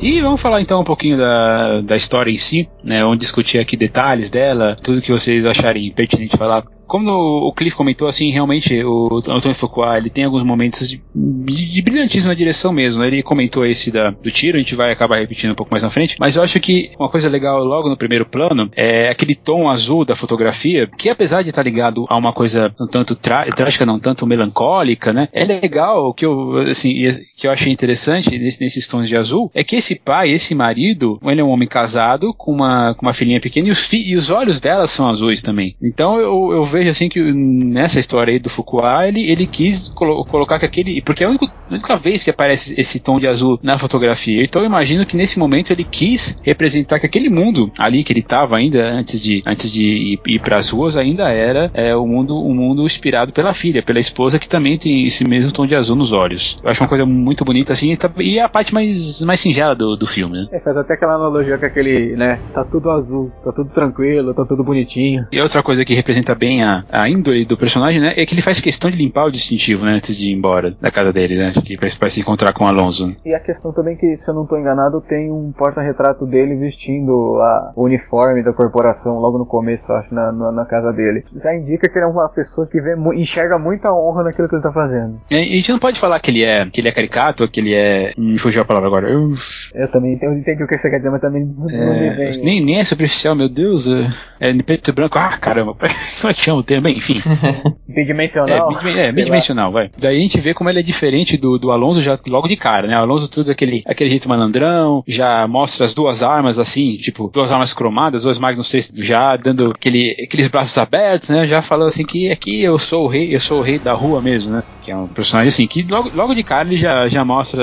E 0.00 0.20
vamos 0.20 0.40
falar 0.40 0.60
então 0.60 0.80
um 0.80 0.84
pouquinho 0.84 1.18
da, 1.18 1.80
da 1.80 1.96
história 1.96 2.30
em 2.30 2.38
si, 2.38 2.68
né? 2.84 3.02
Vamos 3.02 3.18
discutir 3.18 3.58
aqui 3.58 3.76
detalhes 3.76 4.30
dela, 4.30 4.76
tudo 4.80 5.02
que 5.02 5.10
vocês 5.10 5.44
acharem 5.44 5.90
pertinente 5.90 6.36
falar 6.36 6.62
como 6.88 7.12
o 7.46 7.52
Cliff 7.52 7.76
comentou, 7.76 8.08
assim, 8.08 8.30
realmente 8.32 8.82
o 8.82 9.20
Antônio 9.28 9.54
Fuqua, 9.54 9.98
ele 9.98 10.10
tem 10.10 10.24
alguns 10.24 10.42
momentos 10.42 10.88
de, 10.88 11.00
de, 11.14 11.82
brilhantismo 11.82 12.28
na 12.28 12.34
direção 12.34 12.72
mesmo. 12.72 13.04
Ele 13.04 13.22
comentou 13.22 13.64
esse 13.64 13.90
da, 13.90 14.10
do 14.10 14.30
tiro, 14.30 14.56
a 14.56 14.60
gente 14.60 14.74
vai 14.74 14.90
acabar 14.90 15.18
repetindo 15.18 15.52
um 15.52 15.54
pouco 15.54 15.70
mais 15.70 15.82
na 15.82 15.90
frente, 15.90 16.16
mas 16.18 16.34
eu 16.34 16.42
acho 16.42 16.58
que 16.58 16.90
uma 16.98 17.08
coisa 17.08 17.28
legal 17.28 17.62
logo 17.62 17.88
no 17.88 17.96
primeiro 17.96 18.24
plano 18.24 18.70
é 18.74 19.08
aquele 19.08 19.34
tom 19.34 19.68
azul 19.68 20.04
da 20.04 20.16
fotografia, 20.16 20.88
que 20.98 21.10
apesar 21.10 21.42
de 21.42 21.50
estar 21.50 21.62
ligado 21.62 22.06
a 22.08 22.16
uma 22.16 22.32
coisa 22.32 22.72
um 22.80 22.86
tanto 22.86 23.14
trágica, 23.14 23.84
não 23.84 23.98
tanto 23.98 24.26
melancólica, 24.26 25.12
né? 25.12 25.28
É 25.32 25.44
legal 25.44 26.14
que 26.14 26.24
eu, 26.24 26.58
assim, 26.58 26.94
que 27.36 27.46
eu 27.46 27.50
achei 27.50 27.70
interessante 27.70 28.38
nesse, 28.38 28.60
nesses 28.60 28.88
tons 28.88 29.08
de 29.08 29.16
azul, 29.16 29.50
é 29.54 29.62
que 29.62 29.76
esse 29.76 29.94
pai, 29.94 30.30
esse 30.30 30.54
marido, 30.54 31.18
ele 31.22 31.40
é 31.40 31.44
um 31.44 31.50
homem 31.50 31.68
casado 31.68 32.32
com 32.32 32.52
uma, 32.52 32.94
com 32.94 33.04
uma 33.04 33.12
filhinha 33.12 33.40
pequena 33.40 33.68
e 33.68 33.70
os, 33.70 33.86
fi, 33.86 34.02
e 34.08 34.16
os 34.16 34.30
olhos 34.30 34.58
dela 34.58 34.86
são 34.86 35.08
azuis 35.08 35.42
também. 35.42 35.76
Então 35.82 36.18
eu, 36.18 36.52
eu 36.52 36.64
vejo 36.64 36.77
assim 36.86 37.08
que 37.08 37.20
nessa 37.32 37.98
história 37.98 38.32
aí 38.32 38.38
do 38.38 38.50
Fuqua, 38.50 39.06
ele, 39.06 39.30
ele 39.30 39.46
quis 39.46 39.88
colo 39.88 40.24
colocar 40.24 40.58
que 40.58 40.66
aquele. 40.66 41.00
Porque 41.02 41.24
é 41.24 41.26
a 41.26 41.30
única, 41.30 41.46
a 41.46 41.74
única, 41.74 41.96
vez 41.96 42.22
que 42.22 42.30
aparece 42.30 42.78
esse 42.78 43.00
tom 43.00 43.18
de 43.18 43.26
azul 43.26 43.58
na 43.62 43.78
fotografia. 43.78 44.42
Então 44.42 44.62
eu 44.62 44.66
imagino 44.66 45.06
que 45.06 45.16
nesse 45.16 45.38
momento 45.38 45.72
ele 45.72 45.84
quis 45.84 46.38
representar 46.42 47.00
que 47.00 47.06
aquele 47.06 47.28
mundo 47.28 47.70
ali 47.78 48.04
que 48.04 48.12
ele 48.12 48.20
estava 48.20 48.56
ainda 48.56 48.84
antes 48.90 49.20
de, 49.20 49.42
antes 49.46 49.70
de 49.72 49.84
ir, 49.84 50.20
ir 50.26 50.38
para 50.40 50.56
as 50.56 50.68
ruas 50.68 50.96
ainda 50.96 51.28
era 51.30 51.70
é, 51.74 51.94
o 51.96 52.06
mundo 52.06 52.38
um 52.38 52.54
mundo 52.54 52.82
inspirado 52.82 53.32
pela 53.32 53.52
filha, 53.54 53.82
pela 53.82 53.98
esposa 53.98 54.38
que 54.38 54.48
também 54.48 54.78
tem 54.78 55.04
esse 55.04 55.26
mesmo 55.26 55.52
tom 55.52 55.66
de 55.66 55.74
azul 55.74 55.96
nos 55.96 56.12
olhos. 56.12 56.58
Eu 56.62 56.70
acho 56.70 56.82
uma 56.82 56.88
coisa 56.88 57.04
muito 57.04 57.44
bonita 57.44 57.72
assim 57.72 57.94
tá, 57.96 58.10
e 58.18 58.38
é 58.38 58.42
a 58.42 58.48
parte 58.48 58.72
mais, 58.72 59.20
mais 59.22 59.40
singela 59.40 59.74
do, 59.74 59.96
do 59.96 60.06
filme. 60.06 60.38
Né? 60.38 60.48
É, 60.52 60.60
faz 60.60 60.76
até 60.76 60.94
aquela 60.94 61.14
analogia 61.14 61.58
com 61.58 61.66
aquele, 61.66 62.16
né? 62.16 62.38
Tá 62.52 62.64
tudo 62.64 62.90
azul, 62.90 63.30
tá 63.44 63.52
tudo 63.52 63.70
tranquilo, 63.70 64.34
tá 64.34 64.44
tudo 64.44 64.62
bonitinho. 64.62 65.26
E 65.32 65.40
outra 65.40 65.62
coisa 65.62 65.84
que 65.84 65.94
representa 65.94 66.34
bem 66.34 66.62
a, 66.62 66.67
a 66.90 67.08
índole 67.08 67.44
do 67.44 67.56
personagem, 67.56 68.00
né, 68.00 68.12
é 68.16 68.24
que 68.24 68.34
ele 68.34 68.42
faz 68.42 68.60
questão 68.60 68.90
de 68.90 68.96
limpar 68.96 69.26
o 69.26 69.30
distintivo, 69.30 69.84
né, 69.84 69.92
antes 69.92 70.16
de 70.16 70.30
ir 70.30 70.34
embora 70.34 70.76
da 70.80 70.90
casa 70.90 71.12
dele, 71.12 71.36
né, 71.36 71.52
que 71.64 71.76
para 71.76 72.08
se 72.08 72.20
encontrar 72.20 72.52
com 72.52 72.64
o 72.64 72.66
Alonso. 72.66 73.14
E 73.24 73.34
a 73.34 73.40
questão 73.40 73.72
também 73.72 73.96
que, 73.96 74.16
se 74.16 74.30
eu 74.30 74.34
não 74.34 74.42
estou 74.42 74.58
enganado, 74.58 75.00
tem 75.00 75.30
um 75.30 75.52
porta-retrato 75.52 76.26
dele 76.26 76.56
vestindo 76.56 77.38
a, 77.40 77.72
o 77.76 77.84
uniforme 77.84 78.42
da 78.42 78.52
corporação 78.52 79.18
logo 79.18 79.38
no 79.38 79.46
começo, 79.46 79.92
acho, 79.92 80.14
na, 80.14 80.32
na, 80.32 80.52
na, 80.52 80.64
casa 80.64 80.92
dele. 80.92 81.24
Já 81.42 81.54
indica 81.54 81.88
que 81.88 81.98
ele 81.98 82.04
é 82.04 82.08
uma 82.08 82.28
pessoa 82.28 82.66
que 82.66 82.80
vê, 82.80 82.94
enxerga 83.14 83.58
muita 83.58 83.92
honra 83.92 84.24
naquilo 84.24 84.48
que 84.48 84.54
ele 84.54 84.60
está 84.60 84.72
fazendo. 84.72 85.20
E, 85.30 85.36
a 85.36 85.38
gente 85.38 85.72
não 85.72 85.78
pode 85.78 85.98
falar 85.98 86.20
que 86.20 86.30
ele 86.30 86.44
é, 86.44 86.66
que 86.66 86.80
ele 86.80 86.88
é 86.88 86.92
caricato, 86.92 87.48
que 87.48 87.60
ele 87.60 87.74
é... 87.74 88.12
Me 88.16 88.38
fugiu 88.38 88.62
a 88.62 88.64
palavra 88.64 88.88
agora. 88.88 89.10
Eu, 89.10 89.32
eu 89.74 89.90
também 89.90 90.14
entendi, 90.14 90.40
entendi 90.40 90.62
o 90.62 90.66
que 90.66 90.78
você 90.78 90.90
quer 90.90 90.98
dizer, 90.98 91.10
mas 91.10 91.20
também 91.20 91.42
é, 91.42 91.84
não 91.84 91.94
me 91.94 92.10
vem. 92.10 92.30
Nem, 92.42 92.64
nem 92.64 92.78
é 92.78 92.84
superficial, 92.84 93.34
meu 93.34 93.48
Deus. 93.48 93.88
É, 93.88 94.50
é 94.50 94.62
preto 94.62 94.88
e 94.88 94.92
branco. 94.92 95.18
Ah, 95.18 95.36
caramba. 95.38 95.74
Como 95.74 96.30
é 96.30 96.34
que 96.34 96.40
chama? 96.40 96.57
O 96.58 96.62
termo, 96.62 96.84
bem, 96.84 96.96
enfim. 96.96 97.20
bidimensional? 97.88 98.70
É, 98.84 99.08
é 99.08 99.12
bidimensional, 99.12 99.72
vai. 99.72 99.90
Daí 99.98 100.16
a 100.16 100.20
gente 100.20 100.38
vê 100.40 100.54
como 100.54 100.70
ele 100.70 100.80
é 100.80 100.82
diferente 100.82 101.36
do, 101.36 101.58
do 101.58 101.70
Alonso 101.70 102.00
já 102.00 102.18
logo 102.28 102.48
de 102.48 102.56
cara, 102.56 102.86
né? 102.86 102.96
O 102.96 103.02
Alonso 103.02 103.30
tudo 103.30 103.50
aquele, 103.50 103.82
aquele 103.86 104.10
jeito 104.10 104.28
malandrão, 104.28 105.02
já 105.06 105.46
mostra 105.46 105.84
as 105.84 105.94
duas 105.94 106.22
armas 106.22 106.58
assim, 106.58 106.96
tipo, 106.96 107.30
duas 107.32 107.50
armas 107.50 107.72
cromadas, 107.72 108.22
duas 108.22 108.38
Magnus 108.38 108.70
3 108.70 108.92
já 108.96 109.36
dando 109.36 109.70
aquele, 109.70 110.16
aqueles 110.24 110.48
braços 110.48 110.76
abertos, 110.78 111.28
né? 111.30 111.46
Já 111.46 111.62
falando 111.62 111.88
assim 111.88 112.04
que 112.04 112.30
aqui 112.30 112.62
eu 112.62 112.78
sou 112.78 113.04
o 113.04 113.08
rei, 113.08 113.34
eu 113.34 113.40
sou 113.40 113.60
o 113.60 113.62
rei 113.62 113.78
da 113.78 113.92
rua 113.92 114.20
mesmo, 114.20 114.52
né? 114.52 114.62
Que 114.82 114.90
é 114.90 114.96
um 114.96 115.06
personagem 115.06 115.48
assim, 115.48 115.66
que 115.66 115.86
logo, 115.88 116.10
logo 116.14 116.34
de 116.34 116.42
cara 116.42 116.66
ele 116.66 116.76
já, 116.76 117.08
já 117.08 117.24
mostra 117.24 117.62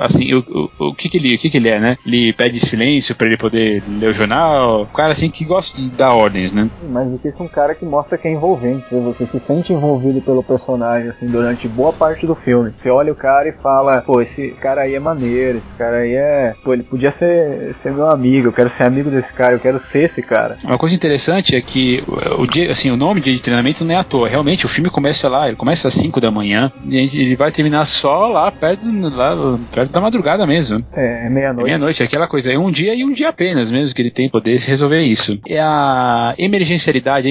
assim, 0.00 0.34
o, 0.34 0.70
o, 0.78 0.88
o 0.88 0.94
que 0.94 1.08
que 1.08 1.16
ele, 1.16 1.34
o 1.34 1.38
que 1.38 1.50
que 1.50 1.56
ele 1.56 1.68
é, 1.68 1.80
né? 1.80 1.96
Ele 2.06 2.32
pede 2.32 2.60
silêncio 2.60 3.14
para 3.14 3.26
ele 3.26 3.36
poder 3.36 3.82
ler 3.88 4.10
o 4.10 4.14
jornal, 4.14 4.82
o 4.82 4.86
cara 4.86 5.12
assim 5.12 5.30
que 5.30 5.44
gosta 5.44 5.76
de 5.80 5.88
dar 5.90 6.14
ordens, 6.14 6.52
né? 6.52 6.68
Mas 6.88 7.24
isso 7.24 7.42
é 7.42 7.44
um 7.44 7.48
cara 7.48 7.74
que 7.74 7.84
mostra 7.90 8.16
que 8.16 8.28
é 8.28 8.32
envolvente, 8.32 8.94
você 8.94 9.26
se 9.26 9.40
sente 9.40 9.72
envolvido 9.72 10.20
pelo 10.20 10.42
personagem 10.42 11.10
assim 11.10 11.26
durante 11.26 11.66
boa 11.68 11.92
parte 11.92 12.26
do 12.26 12.34
filme. 12.34 12.72
Você 12.76 12.88
olha 12.88 13.12
o 13.12 13.16
cara 13.16 13.48
e 13.48 13.52
fala, 13.52 14.00
pô, 14.00 14.20
esse 14.20 14.50
cara 14.52 14.82
aí 14.82 14.94
é 14.94 15.00
maneiro, 15.00 15.58
esse 15.58 15.74
cara 15.74 15.98
aí 15.98 16.14
é, 16.14 16.54
pô, 16.62 16.72
ele 16.72 16.82
podia 16.82 17.10
ser, 17.10 17.74
ser 17.74 17.92
meu 17.92 18.08
amigo, 18.08 18.48
eu 18.48 18.52
quero 18.52 18.70
ser 18.70 18.84
amigo 18.84 19.10
desse 19.10 19.32
cara, 19.32 19.54
eu 19.54 19.60
quero 19.60 19.78
ser 19.78 20.04
esse 20.04 20.22
cara. 20.22 20.56
Uma 20.64 20.78
coisa 20.78 20.94
interessante 20.94 21.56
é 21.56 21.60
que 21.60 22.02
o 22.38 22.46
dia, 22.46 22.70
assim, 22.70 22.90
o 22.90 22.96
nome 22.96 23.20
de 23.20 23.42
treinamento 23.42 23.84
não 23.84 23.94
é 23.94 23.98
à 23.98 24.04
toa. 24.04 24.28
Realmente, 24.28 24.64
o 24.64 24.68
filme 24.68 24.88
começa 24.88 25.28
lá, 25.28 25.48
ele 25.48 25.56
começa 25.56 25.88
às 25.88 25.94
5 25.94 26.20
da 26.20 26.30
manhã 26.30 26.70
e 26.84 26.96
ele 26.96 27.36
vai 27.36 27.50
terminar 27.50 27.84
só 27.84 28.28
lá 28.28 28.50
perto, 28.52 28.82
lá, 28.86 29.58
perto 29.72 29.90
da 29.90 30.00
madrugada 30.00 30.46
mesmo. 30.46 30.84
É, 30.92 31.26
é 31.26 31.30
meia-noite. 31.30 31.62
É 31.62 31.64
meia-noite, 31.64 32.02
aquela 32.02 32.28
coisa, 32.28 32.52
é 32.52 32.58
um 32.58 32.70
dia 32.70 32.94
e 32.94 33.04
um 33.04 33.12
dia 33.12 33.28
apenas 33.28 33.70
mesmo 33.70 33.94
que 33.94 34.02
ele 34.02 34.10
tem 34.10 34.28
poder 34.28 34.58
resolver 34.58 35.02
isso. 35.02 35.38
É 35.46 35.60
a 35.60 36.34
emergencialidade, 36.38 37.26
a 37.26 37.30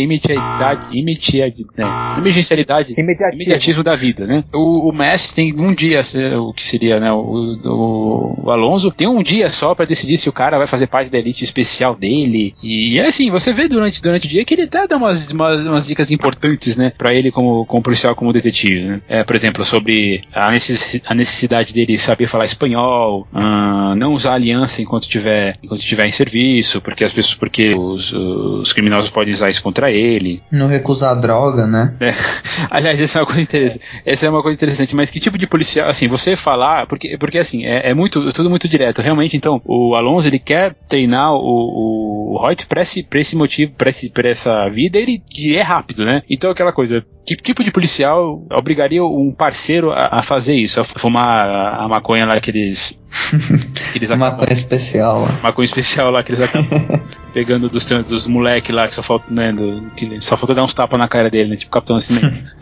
imediatidade, 0.56 0.97
imediatidade, 0.97 1.66
né? 1.78 2.18
emergencialidade, 2.18 2.93
imediatismo. 2.97 3.43
imediatismo 3.43 3.84
da 3.84 3.95
vida, 3.95 4.26
né? 4.26 4.43
O, 4.54 4.89
o 4.89 4.93
Messi 4.93 5.34
tem 5.34 5.54
um 5.54 5.74
dia, 5.74 6.02
o 6.39 6.54
que 6.54 6.64
seria, 6.64 7.00
né, 7.00 7.12
o, 7.12 7.58
o, 7.64 8.45
o 8.45 8.52
Alonso 8.52 8.91
tem 8.91 9.08
um 9.08 9.22
dia 9.22 9.50
só 9.50 9.74
para 9.76 9.86
decidir 9.86 10.18
se 10.18 10.30
o 10.30 10.34
cara 10.34 10.58
vai 10.58 10.68
fazer 10.68 10.88
parte 10.88 11.12
da 11.12 11.18
elite 11.18 11.43
especial 11.43 11.95
dele. 11.95 12.54
E 12.62 13.00
é 13.00 13.08
assim, 13.08 13.30
você 13.30 13.54
vê 13.54 13.68
durante, 13.68 14.02
durante 14.02 14.26
o 14.26 14.30
dia 14.30 14.45
que 14.45 14.54
ele 14.54 14.64
até 14.64 14.88
dá 14.88 14.97
umas, 14.97 15.30
umas, 15.32 15.60
umas 15.62 15.88
dicas 15.88 16.12
importantes, 16.12 16.78
né, 16.78 16.91
para 16.97 17.14
ele 17.14 17.32
como, 17.32 17.66
como 17.66 17.84
policial, 17.84 18.16
como 18.16 18.34
detetive, 18.34 18.82
né? 18.82 19.02
É, 19.08 19.24
por 19.24 19.36
exemplo, 19.36 19.64
sobre 19.66 20.24
a, 20.34 20.52
necess, 20.52 21.02
a 21.06 21.14
necessidade 21.14 21.74
dele 21.74 21.97
saber 21.97 22.28
falar 22.28 22.45
espanhol, 22.45 23.28
uh, 23.34 23.95
não 23.95 24.14
usar 24.14 24.34
aliança 24.34 24.82
enquanto 24.82 25.04
estiver 25.04 25.58
enquanto 25.64 25.82
estiver 25.82 26.06
em 26.06 26.12
serviço, 26.12 26.82
porque 26.82 27.04
as 27.04 27.14
pessoas, 27.14 27.36
porque 27.36 27.74
os, 27.76 28.12
os 28.14 28.74
criminosos 28.74 29.10
podem 29.10 29.34
usar 29.34 29.50
isso 29.50 29.64
contra 29.64 29.91
ele. 29.91 30.39
Não 30.52 30.68
recusar 30.68 31.20
droga, 31.20 31.68
né? 31.68 31.94
É. 32.00 32.14
Aliás, 32.70 33.00
essa 33.00 33.20
é 33.20 33.22
uma 33.22 33.26
coisa 33.26 33.42
interessante. 33.42 33.86
Essa 34.06 34.26
é 34.26 34.30
uma 34.30 34.42
coisa 34.42 34.56
interessante. 34.56 34.96
Mas 34.96 35.10
que 35.10 35.20
tipo 35.20 35.38
de 35.38 35.48
policial, 35.48 35.90
assim, 35.90 36.08
você 36.08 36.36
falar, 36.36 36.88
porque, 36.88 37.18
porque 37.18 37.38
assim, 37.38 37.66
é, 37.66 37.90
é 37.90 37.94
muito, 37.94 38.32
tudo 38.34 38.50
muito 38.50 38.68
direto. 38.68 39.02
Realmente, 39.02 39.36
então, 39.36 39.62
o 39.66 39.96
Alonso 39.96 40.28
ele 40.28 40.40
quer 40.40 40.76
treinar 40.88 41.34
o, 41.34 42.36
o 42.36 42.44
Reut 42.46 42.68
pra 42.68 42.82
esse, 42.82 43.04
pra 43.04 43.20
esse 43.20 43.36
motivo, 43.36 43.74
pra, 43.74 43.90
esse, 43.90 44.10
pra 44.10 44.30
essa 44.30 44.68
vida, 44.70 44.98
ele 44.98 45.22
é 45.56 45.62
rápido, 45.62 46.06
né? 46.06 46.22
Então 46.30 46.52
aquela 46.52 46.72
coisa, 46.72 47.04
que 47.26 47.36
tipo 47.36 47.64
de 47.64 47.72
policial 47.72 48.44
obrigaria 48.52 49.04
um 49.04 49.32
parceiro 49.32 49.92
a, 49.92 50.20
a 50.20 50.24
fazer 50.24 50.56
isso? 50.56 50.80
A 50.80 50.84
fumar 50.84 51.46
a, 51.46 51.84
a 51.84 51.88
maconha 51.88 52.26
lá 52.26 52.40
que 52.40 52.50
eles. 52.50 53.00
que 53.92 53.98
eles 53.98 54.10
acabam, 54.10 54.32
maconha 54.32 54.54
especial. 54.54 55.28
Maconha 55.44 55.66
especial 55.66 56.12
lá 56.12 56.24
que 56.24 56.32
eles 56.32 56.42
acabam 56.42 57.02
pegando 57.34 57.70
dos, 57.70 57.86
dos 57.86 58.28
moleques 58.28 58.74
lá 58.74 58.88
que 58.88 58.96
só 58.96 59.04
falta, 59.04 59.26
né, 59.30 59.52
do, 59.52 59.92
que 59.92 60.20
só 60.30 60.38
falta 60.38 60.54
dar 60.54 60.64
uns 60.64 60.74
tapas 60.76 61.00
na 61.00 61.08
cara 61.08 61.30
dele, 61.30 61.50
né? 61.50 61.56
Tipo 61.56 61.72
Capitão 61.72 61.96
Nascimento. 61.96 62.40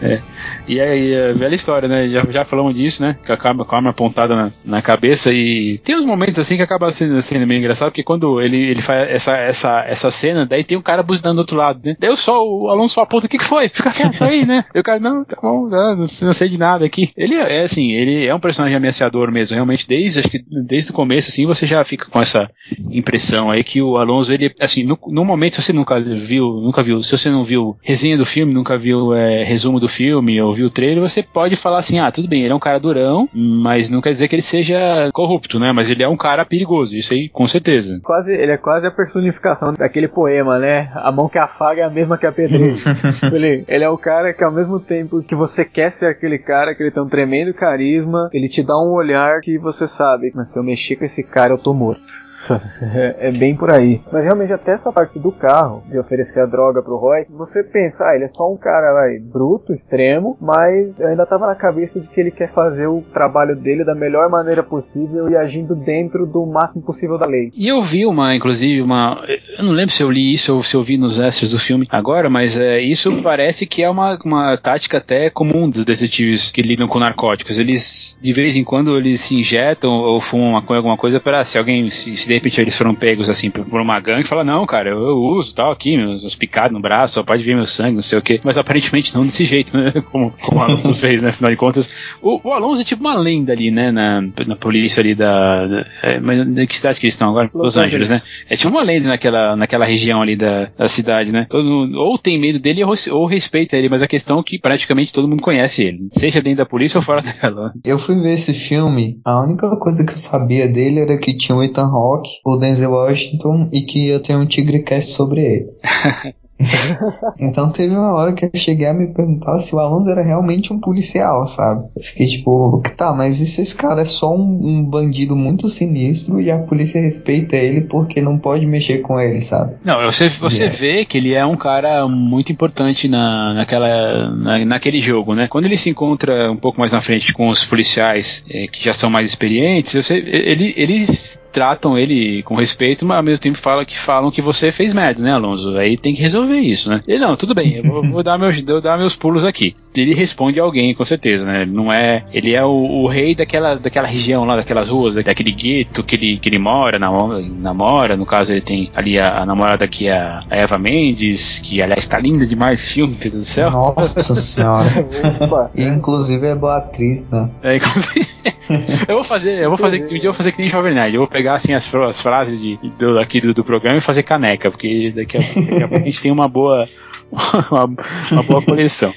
é. 0.00 0.22
E 0.68 0.80
aí, 0.80 1.14
a 1.14 1.32
velha 1.32 1.54
história, 1.54 1.88
né? 1.88 2.08
Já, 2.08 2.24
já 2.30 2.44
falamos 2.44 2.72
disso, 2.74 3.02
né? 3.02 3.16
Que 3.24 3.32
acaba 3.32 3.64
com 3.64 3.74
a 3.74 3.78
arma 3.78 3.90
apontada 3.90 4.36
na, 4.36 4.52
na 4.64 4.80
cabeça 4.80 5.32
e 5.32 5.80
tem 5.82 5.96
uns 5.96 6.06
momentos 6.06 6.38
assim 6.38 6.56
que 6.56 6.62
acaba 6.62 6.92
sendo, 6.92 7.20
sendo 7.20 7.46
meio 7.46 7.58
engraçado, 7.58 7.88
porque 7.88 8.04
quando 8.04 8.40
ele, 8.40 8.70
ele 8.70 8.80
faz 8.80 9.10
essa, 9.10 9.36
essa, 9.36 9.84
essa 9.86 10.10
cena, 10.12 10.46
daí 10.46 10.62
tem 10.62 10.78
um 10.78 10.82
cara 10.82 11.02
buzinando 11.02 11.36
do 11.36 11.40
outro 11.40 11.56
lado, 11.56 11.80
né? 11.84 11.96
Daí 11.98 12.10
eu 12.10 12.16
só, 12.16 12.46
o 12.46 12.68
Alonso 12.68 12.94
só 12.94 13.02
aponta, 13.02 13.26
o 13.26 13.28
que, 13.28 13.38
que 13.38 13.44
foi? 13.44 13.68
Fica 13.68 13.90
quieto 13.90 14.22
aí, 14.22 14.46
né? 14.46 14.64
E 14.72 14.78
o 14.78 14.82
cara, 14.84 15.00
não, 15.00 15.24
tá 15.24 15.36
bom, 15.42 15.68
não, 15.68 15.96
não 15.96 16.06
sei 16.06 16.48
de 16.48 16.58
nada 16.58 16.84
aqui. 16.84 17.10
Ele 17.16 17.34
é 17.34 17.62
assim, 17.62 17.90
ele 17.90 18.24
é 18.24 18.34
um 18.34 18.40
personagem 18.40 18.76
ameaçador 18.76 19.32
mesmo, 19.32 19.56
realmente, 19.56 19.88
desde, 19.88 20.20
acho 20.20 20.30
que 20.30 20.44
desde 20.48 20.92
o 20.92 20.94
começo, 20.94 21.28
assim, 21.28 21.44
você 21.44 21.66
já 21.66 21.82
fica 21.82 22.06
com 22.06 22.20
essa 22.20 22.48
impressão 22.90 23.50
aí 23.50 23.64
que 23.64 23.82
o 23.82 23.96
Alonso, 23.96 24.32
ele, 24.32 24.54
assim, 24.60 24.81
no, 24.84 24.98
no 25.08 25.24
momento, 25.24 25.54
se 25.54 25.62
você 25.62 25.72
nunca 25.72 26.00
viu, 26.00 26.54
nunca 26.54 26.82
viu, 26.82 27.02
se 27.02 27.16
você 27.16 27.30
não 27.30 27.44
viu 27.44 27.76
resenha 27.82 28.16
do 28.16 28.24
filme, 28.24 28.52
nunca 28.52 28.76
viu 28.78 29.14
é, 29.14 29.44
resumo 29.44 29.80
do 29.80 29.88
filme, 29.88 30.40
ou 30.40 30.54
viu 30.54 30.66
o 30.66 30.70
trailer, 30.70 31.02
você 31.02 31.22
pode 31.22 31.56
falar 31.56 31.78
assim, 31.78 31.98
ah, 31.98 32.10
tudo 32.10 32.28
bem, 32.28 32.42
ele 32.42 32.52
é 32.52 32.56
um 32.56 32.60
cara 32.60 32.78
durão, 32.78 33.28
mas 33.32 33.90
não 33.90 34.00
quer 34.00 34.10
dizer 34.10 34.28
que 34.28 34.34
ele 34.34 34.42
seja 34.42 35.10
corrupto, 35.12 35.58
né? 35.58 35.72
Mas 35.72 35.88
ele 35.88 36.02
é 36.02 36.08
um 36.08 36.16
cara 36.16 36.44
perigoso, 36.44 36.96
isso 36.96 37.12
aí, 37.12 37.28
com 37.28 37.46
certeza. 37.46 38.00
Quase, 38.02 38.32
ele 38.32 38.52
é 38.52 38.56
quase 38.56 38.86
a 38.86 38.90
personificação 38.90 39.72
daquele 39.74 40.08
poema, 40.08 40.58
né? 40.58 40.90
A 40.94 41.12
mão 41.12 41.28
que 41.28 41.38
afaga 41.38 41.82
é 41.82 41.84
a 41.84 41.90
mesma 41.90 42.18
que 42.18 42.26
a 42.26 42.32
pedreira. 42.32 42.74
ele, 43.32 43.64
ele 43.66 43.84
é 43.84 43.88
o 43.88 43.98
cara 43.98 44.32
que 44.32 44.44
ao 44.44 44.52
mesmo 44.52 44.80
tempo 44.80 45.22
que 45.22 45.34
você 45.34 45.64
quer 45.64 45.90
ser 45.90 46.06
aquele 46.06 46.38
cara, 46.38 46.74
que 46.74 46.82
ele 46.82 46.90
tem 46.90 47.02
um 47.02 47.08
tremendo 47.08 47.54
carisma, 47.54 48.28
ele 48.32 48.48
te 48.48 48.62
dá 48.62 48.76
um 48.78 48.92
olhar 48.92 49.40
que 49.40 49.58
você 49.58 49.86
sabe, 49.86 50.32
mas 50.34 50.52
se 50.52 50.58
eu 50.58 50.64
mexer 50.64 50.96
com 50.96 51.04
esse 51.04 51.22
cara, 51.22 51.52
eu 51.52 51.58
tô 51.58 51.72
morto. 51.72 52.02
é, 53.20 53.30
bem 53.32 53.56
por 53.56 53.72
aí. 53.72 54.00
Mas 54.10 54.24
realmente 54.24 54.52
até 54.52 54.72
essa 54.72 54.92
parte 54.92 55.18
do 55.18 55.32
carro, 55.32 55.82
de 55.88 55.98
oferecer 55.98 56.40
a 56.40 56.46
droga 56.46 56.82
pro 56.82 56.96
Roy, 56.96 57.24
você 57.30 57.62
pensa, 57.62 58.06
ah, 58.06 58.14
ele 58.14 58.24
é 58.24 58.28
só 58.28 58.50
um 58.52 58.56
cara 58.56 58.92
vai, 58.92 59.18
bruto, 59.18 59.72
extremo, 59.72 60.36
mas 60.40 60.98
eu 60.98 61.08
ainda 61.08 61.26
tava 61.26 61.46
na 61.46 61.54
cabeça 61.54 62.00
de 62.00 62.06
que 62.08 62.20
ele 62.20 62.30
quer 62.30 62.52
fazer 62.52 62.86
o 62.86 63.02
trabalho 63.12 63.56
dele 63.56 63.84
da 63.84 63.94
melhor 63.94 64.28
maneira 64.28 64.62
possível 64.62 65.30
e 65.30 65.36
agindo 65.36 65.74
dentro 65.74 66.26
do 66.26 66.44
máximo 66.46 66.82
possível 66.82 67.18
da 67.18 67.26
lei. 67.26 67.50
E 67.56 67.68
eu 67.68 67.80
vi 67.80 68.06
uma, 68.06 68.34
inclusive, 68.34 68.82
uma. 68.82 69.22
Eu 69.58 69.64
não 69.64 69.72
lembro 69.72 69.92
se 69.92 70.02
eu 70.02 70.10
li 70.10 70.32
isso 70.32 70.54
ou 70.54 70.62
se 70.62 70.76
eu 70.76 70.82
vi 70.82 70.96
nos 70.96 71.18
extras 71.18 71.52
do 71.52 71.58
filme 71.58 71.86
agora, 71.90 72.28
mas 72.28 72.58
é, 72.58 72.80
isso 72.80 73.22
parece 73.22 73.66
que 73.66 73.82
é 73.82 73.90
uma, 73.90 74.18
uma 74.24 74.56
tática 74.56 74.98
até 74.98 75.30
comum 75.30 75.68
dos 75.68 75.84
detetives 75.84 76.50
que 76.50 76.62
lidam 76.62 76.88
com 76.88 76.98
narcóticos. 76.98 77.58
Eles, 77.58 78.18
de 78.20 78.32
vez 78.32 78.56
em 78.56 78.64
quando, 78.64 78.96
eles 78.96 79.20
se 79.20 79.36
injetam 79.36 79.90
ou 79.90 80.20
fumam 80.20 80.56
alguma 80.56 80.96
coisa 80.96 81.20
para 81.20 81.44
se 81.44 81.58
alguém 81.58 81.90
se, 81.90 82.16
se 82.16 82.28
de 82.32 82.36
repente 82.36 82.60
eles 82.60 82.76
foram 82.76 82.94
pegos 82.94 83.28
assim 83.28 83.50
por 83.50 83.80
uma 83.80 84.00
gangue 84.00 84.22
e 84.22 84.26
fala, 84.26 84.42
não, 84.42 84.64
cara, 84.66 84.90
eu, 84.90 84.98
eu 84.98 85.18
uso 85.18 85.54
tal 85.54 85.70
aqui, 85.70 85.96
meus, 85.96 86.22
meus 86.22 86.34
picados 86.34 86.72
no 86.72 86.80
braço, 86.80 87.14
só 87.14 87.22
pode 87.22 87.42
ver 87.42 87.54
meu 87.54 87.66
sangue, 87.66 87.96
não 87.96 88.02
sei 88.02 88.18
o 88.18 88.22
que. 88.22 88.40
Mas 88.42 88.56
aparentemente 88.56 89.14
não 89.14 89.22
desse 89.22 89.44
jeito, 89.44 89.76
né? 89.76 89.90
Como, 90.10 90.32
como 90.42 90.60
o 90.60 90.62
Alonso 90.62 90.94
fez, 91.00 91.22
né? 91.22 91.28
Afinal 91.28 91.50
de 91.50 91.56
contas. 91.56 92.14
O, 92.20 92.40
o, 92.42 92.52
Alonso 92.52 92.82
é 92.82 92.84
tipo 92.84 93.02
uma 93.02 93.14
lenda 93.14 93.52
ali, 93.52 93.70
né? 93.70 93.90
Na, 93.90 94.22
na 94.46 94.56
polícia 94.56 95.00
ali 95.00 95.14
da. 95.14 95.66
da 95.66 95.86
é, 96.02 96.20
mas 96.20 96.46
de 96.46 96.66
que 96.66 96.76
cidade 96.76 96.98
que 96.98 97.06
eles 97.06 97.14
estão 97.14 97.30
agora? 97.30 97.50
Los, 97.52 97.64
Los 97.64 97.76
Angeles, 97.76 98.10
Angeles, 98.10 98.38
né? 98.40 98.46
É 98.48 98.56
tipo 98.56 98.70
uma 98.70 98.82
lenda 98.82 99.08
naquela, 99.08 99.56
naquela 99.56 99.84
região 99.84 100.22
ali 100.22 100.36
da, 100.36 100.70
da 100.76 100.88
cidade, 100.88 101.32
né? 101.32 101.46
Todo, 101.48 101.90
ou 101.98 102.18
tem 102.18 102.38
medo 102.38 102.58
dele 102.58 102.84
ou, 102.84 102.94
ou 103.10 103.26
respeita 103.26 103.76
ele, 103.76 103.88
mas 103.88 104.02
a 104.02 104.08
questão 104.08 104.40
é 104.40 104.42
que 104.42 104.58
praticamente 104.58 105.12
todo 105.12 105.28
mundo 105.28 105.42
conhece 105.42 105.82
ele, 105.82 106.08
seja 106.10 106.40
dentro 106.40 106.58
da 106.58 106.66
polícia 106.66 106.98
ou 106.98 107.02
fora 107.02 107.22
dela. 107.42 107.72
Eu 107.84 107.98
fui 107.98 108.20
ver 108.20 108.34
esse 108.34 108.52
filme, 108.52 109.20
a 109.24 109.40
única 109.40 109.68
coisa 109.76 110.04
que 110.04 110.12
eu 110.12 110.18
sabia 110.18 110.68
dele 110.68 111.00
era 111.00 111.18
que 111.18 111.36
tinha 111.36 111.56
o 111.56 111.62
Ethan 111.62 111.86
Hawke 111.86 112.21
o 112.44 112.56
Denzel 112.56 112.90
Washington 112.90 113.68
e 113.72 113.82
que 113.82 114.08
ia 114.08 114.20
ter 114.20 114.36
um 114.36 114.46
Tigrecast 114.46 115.12
sobre 115.12 115.40
ele. 115.40 115.70
então 117.38 117.70
teve 117.70 117.94
uma 117.94 118.14
hora 118.14 118.32
que 118.32 118.44
eu 118.44 118.50
cheguei 118.54 118.86
a 118.86 118.94
me 118.94 119.08
perguntar 119.08 119.58
se 119.58 119.74
o 119.74 119.78
Alonso 119.78 120.10
era 120.10 120.22
realmente 120.22 120.72
um 120.72 120.80
policial, 120.80 121.46
sabe? 121.46 121.86
Eu 121.96 122.02
fiquei 122.02 122.26
tipo, 122.26 122.82
tá, 122.96 123.12
mas 123.12 123.40
e 123.40 123.46
se 123.46 123.62
esse 123.62 123.74
cara 123.74 124.02
é 124.02 124.04
só 124.04 124.34
um, 124.34 124.66
um, 124.66 124.84
bandido 124.84 125.36
muito 125.36 125.68
sinistro 125.68 126.40
e 126.40 126.50
a 126.50 126.58
polícia 126.58 127.00
respeita 127.00 127.56
ele 127.56 127.82
porque 127.82 128.20
não 128.20 128.38
pode 128.38 128.66
mexer 128.66 128.98
com 128.98 129.20
ele, 129.20 129.40
sabe? 129.40 129.74
Não, 129.84 130.02
você, 130.02 130.28
você 130.28 130.64
yeah. 130.64 130.78
vê 130.78 131.04
que 131.04 131.18
ele 131.18 131.34
é 131.34 131.44
um 131.44 131.56
cara 131.56 132.06
muito 132.06 132.52
importante 132.52 133.08
na, 133.08 133.54
naquela, 133.54 134.30
na, 134.30 134.64
naquele 134.64 135.00
jogo, 135.00 135.34
né? 135.34 135.48
Quando 135.48 135.66
ele 135.66 135.76
se 135.76 135.90
encontra 135.90 136.50
um 136.50 136.56
pouco 136.56 136.78
mais 136.78 136.92
na 136.92 137.00
frente 137.00 137.32
com 137.32 137.48
os 137.48 137.64
policiais 137.64 138.44
é, 138.50 138.66
que 138.66 138.84
já 138.84 138.94
são 138.94 139.10
mais 139.10 139.28
experientes, 139.28 139.94
você, 139.94 140.18
ele, 140.18 140.74
eles 140.76 141.44
tratam 141.52 141.98
ele 141.98 142.42
com 142.42 142.54
respeito, 142.54 143.04
mas 143.04 143.18
ao 143.18 143.22
mesmo 143.22 143.38
tempo 143.38 143.58
falam 143.58 143.84
que, 143.84 143.98
falam 143.98 144.30
que 144.30 144.40
você 144.40 144.72
fez 144.72 144.92
merda, 144.92 145.22
né, 145.22 145.32
Alonso? 145.32 145.76
Aí 145.76 145.96
tem 145.96 146.14
que 146.14 146.22
resolver 146.22 146.51
resolver 146.52 146.60
isso, 146.60 146.88
né? 146.88 147.00
Ele, 147.06 147.18
não, 147.18 147.36
tudo 147.36 147.54
bem, 147.54 147.76
eu 147.76 147.82
vou, 147.84 148.02
vou 148.02 148.22
dar, 148.22 148.38
meus, 148.38 148.60
vou 148.60 148.80
dar 148.80 148.98
meus 148.98 149.16
pulos 149.16 149.44
aqui. 149.44 149.74
Ele 149.94 150.14
responde 150.14 150.58
a 150.58 150.62
alguém, 150.62 150.94
com 150.94 151.04
certeza, 151.04 151.44
né? 151.44 151.62
Ele 151.62 151.72
não 151.72 151.92
é. 151.92 152.24
Ele 152.32 152.54
é 152.54 152.64
o, 152.64 152.70
o, 152.70 153.06
rei 153.06 153.34
daquela, 153.34 153.74
daquela 153.74 154.06
região 154.06 154.44
lá, 154.44 154.56
daquelas 154.56 154.88
ruas, 154.88 155.14
daquele 155.14 155.52
gueto 155.52 156.02
que 156.02 156.16
ele, 156.16 156.38
que 156.38 156.48
ele 156.48 156.58
mora, 156.58 156.98
namora. 156.98 158.16
No 158.16 158.24
caso, 158.24 158.52
ele 158.52 158.62
tem 158.62 158.90
ali 158.94 159.18
a, 159.18 159.42
a 159.42 159.46
namorada 159.46 159.86
que 159.86 160.06
é 160.06 160.16
a, 160.16 160.44
a 160.50 160.56
Eva 160.56 160.78
Mendes, 160.78 161.58
que 161.58 161.82
aliás 161.82 162.04
está 162.04 162.18
linda 162.18 162.46
demais 162.46 162.80
esse 162.80 162.94
filme, 162.94 163.12
meu 163.12 163.30
Deus 163.30 163.34
do 163.34 163.44
céu. 163.44 163.70
Nossa 163.70 164.34
senhora. 164.34 164.88
inclusive 165.76 166.46
é 166.46 166.54
boa 166.54 166.78
atriz, 166.78 167.28
né? 167.28 167.50
É, 167.62 167.76
inclusive. 167.76 168.26
eu 169.08 169.16
vou 169.16 169.24
fazer, 169.24 169.62
eu 169.62 169.68
vou 169.68 169.78
fazer, 169.78 170.04
um 170.04 170.08
dia 170.08 170.18
eu 170.18 170.24
vou 170.24 170.32
fazer 170.32 170.52
que 170.52 170.58
nem 170.58 170.70
Jovem 170.70 170.94
Nerd. 170.94 171.14
Eu 171.14 171.20
vou 171.20 171.28
pegar 171.28 171.54
assim 171.54 171.74
as, 171.74 171.92
as 171.94 172.20
frases 172.20 172.60
de, 172.60 172.78
do, 172.98 173.18
aqui 173.18 173.40
do, 173.40 173.52
do 173.52 173.64
programa 173.64 173.98
e 173.98 174.00
fazer 174.00 174.22
caneca, 174.22 174.70
porque 174.70 175.12
daqui 175.14 175.36
a, 175.36 175.40
daqui 175.40 175.82
a 175.82 175.88
pouco 175.88 176.04
a 176.04 176.06
gente 176.06 176.20
tem 176.20 176.32
uma 176.32 176.41
boa, 176.48 176.88
uma, 177.70 177.84
uma 178.32 178.42
boa 178.42 178.64
coleção. 178.64 179.12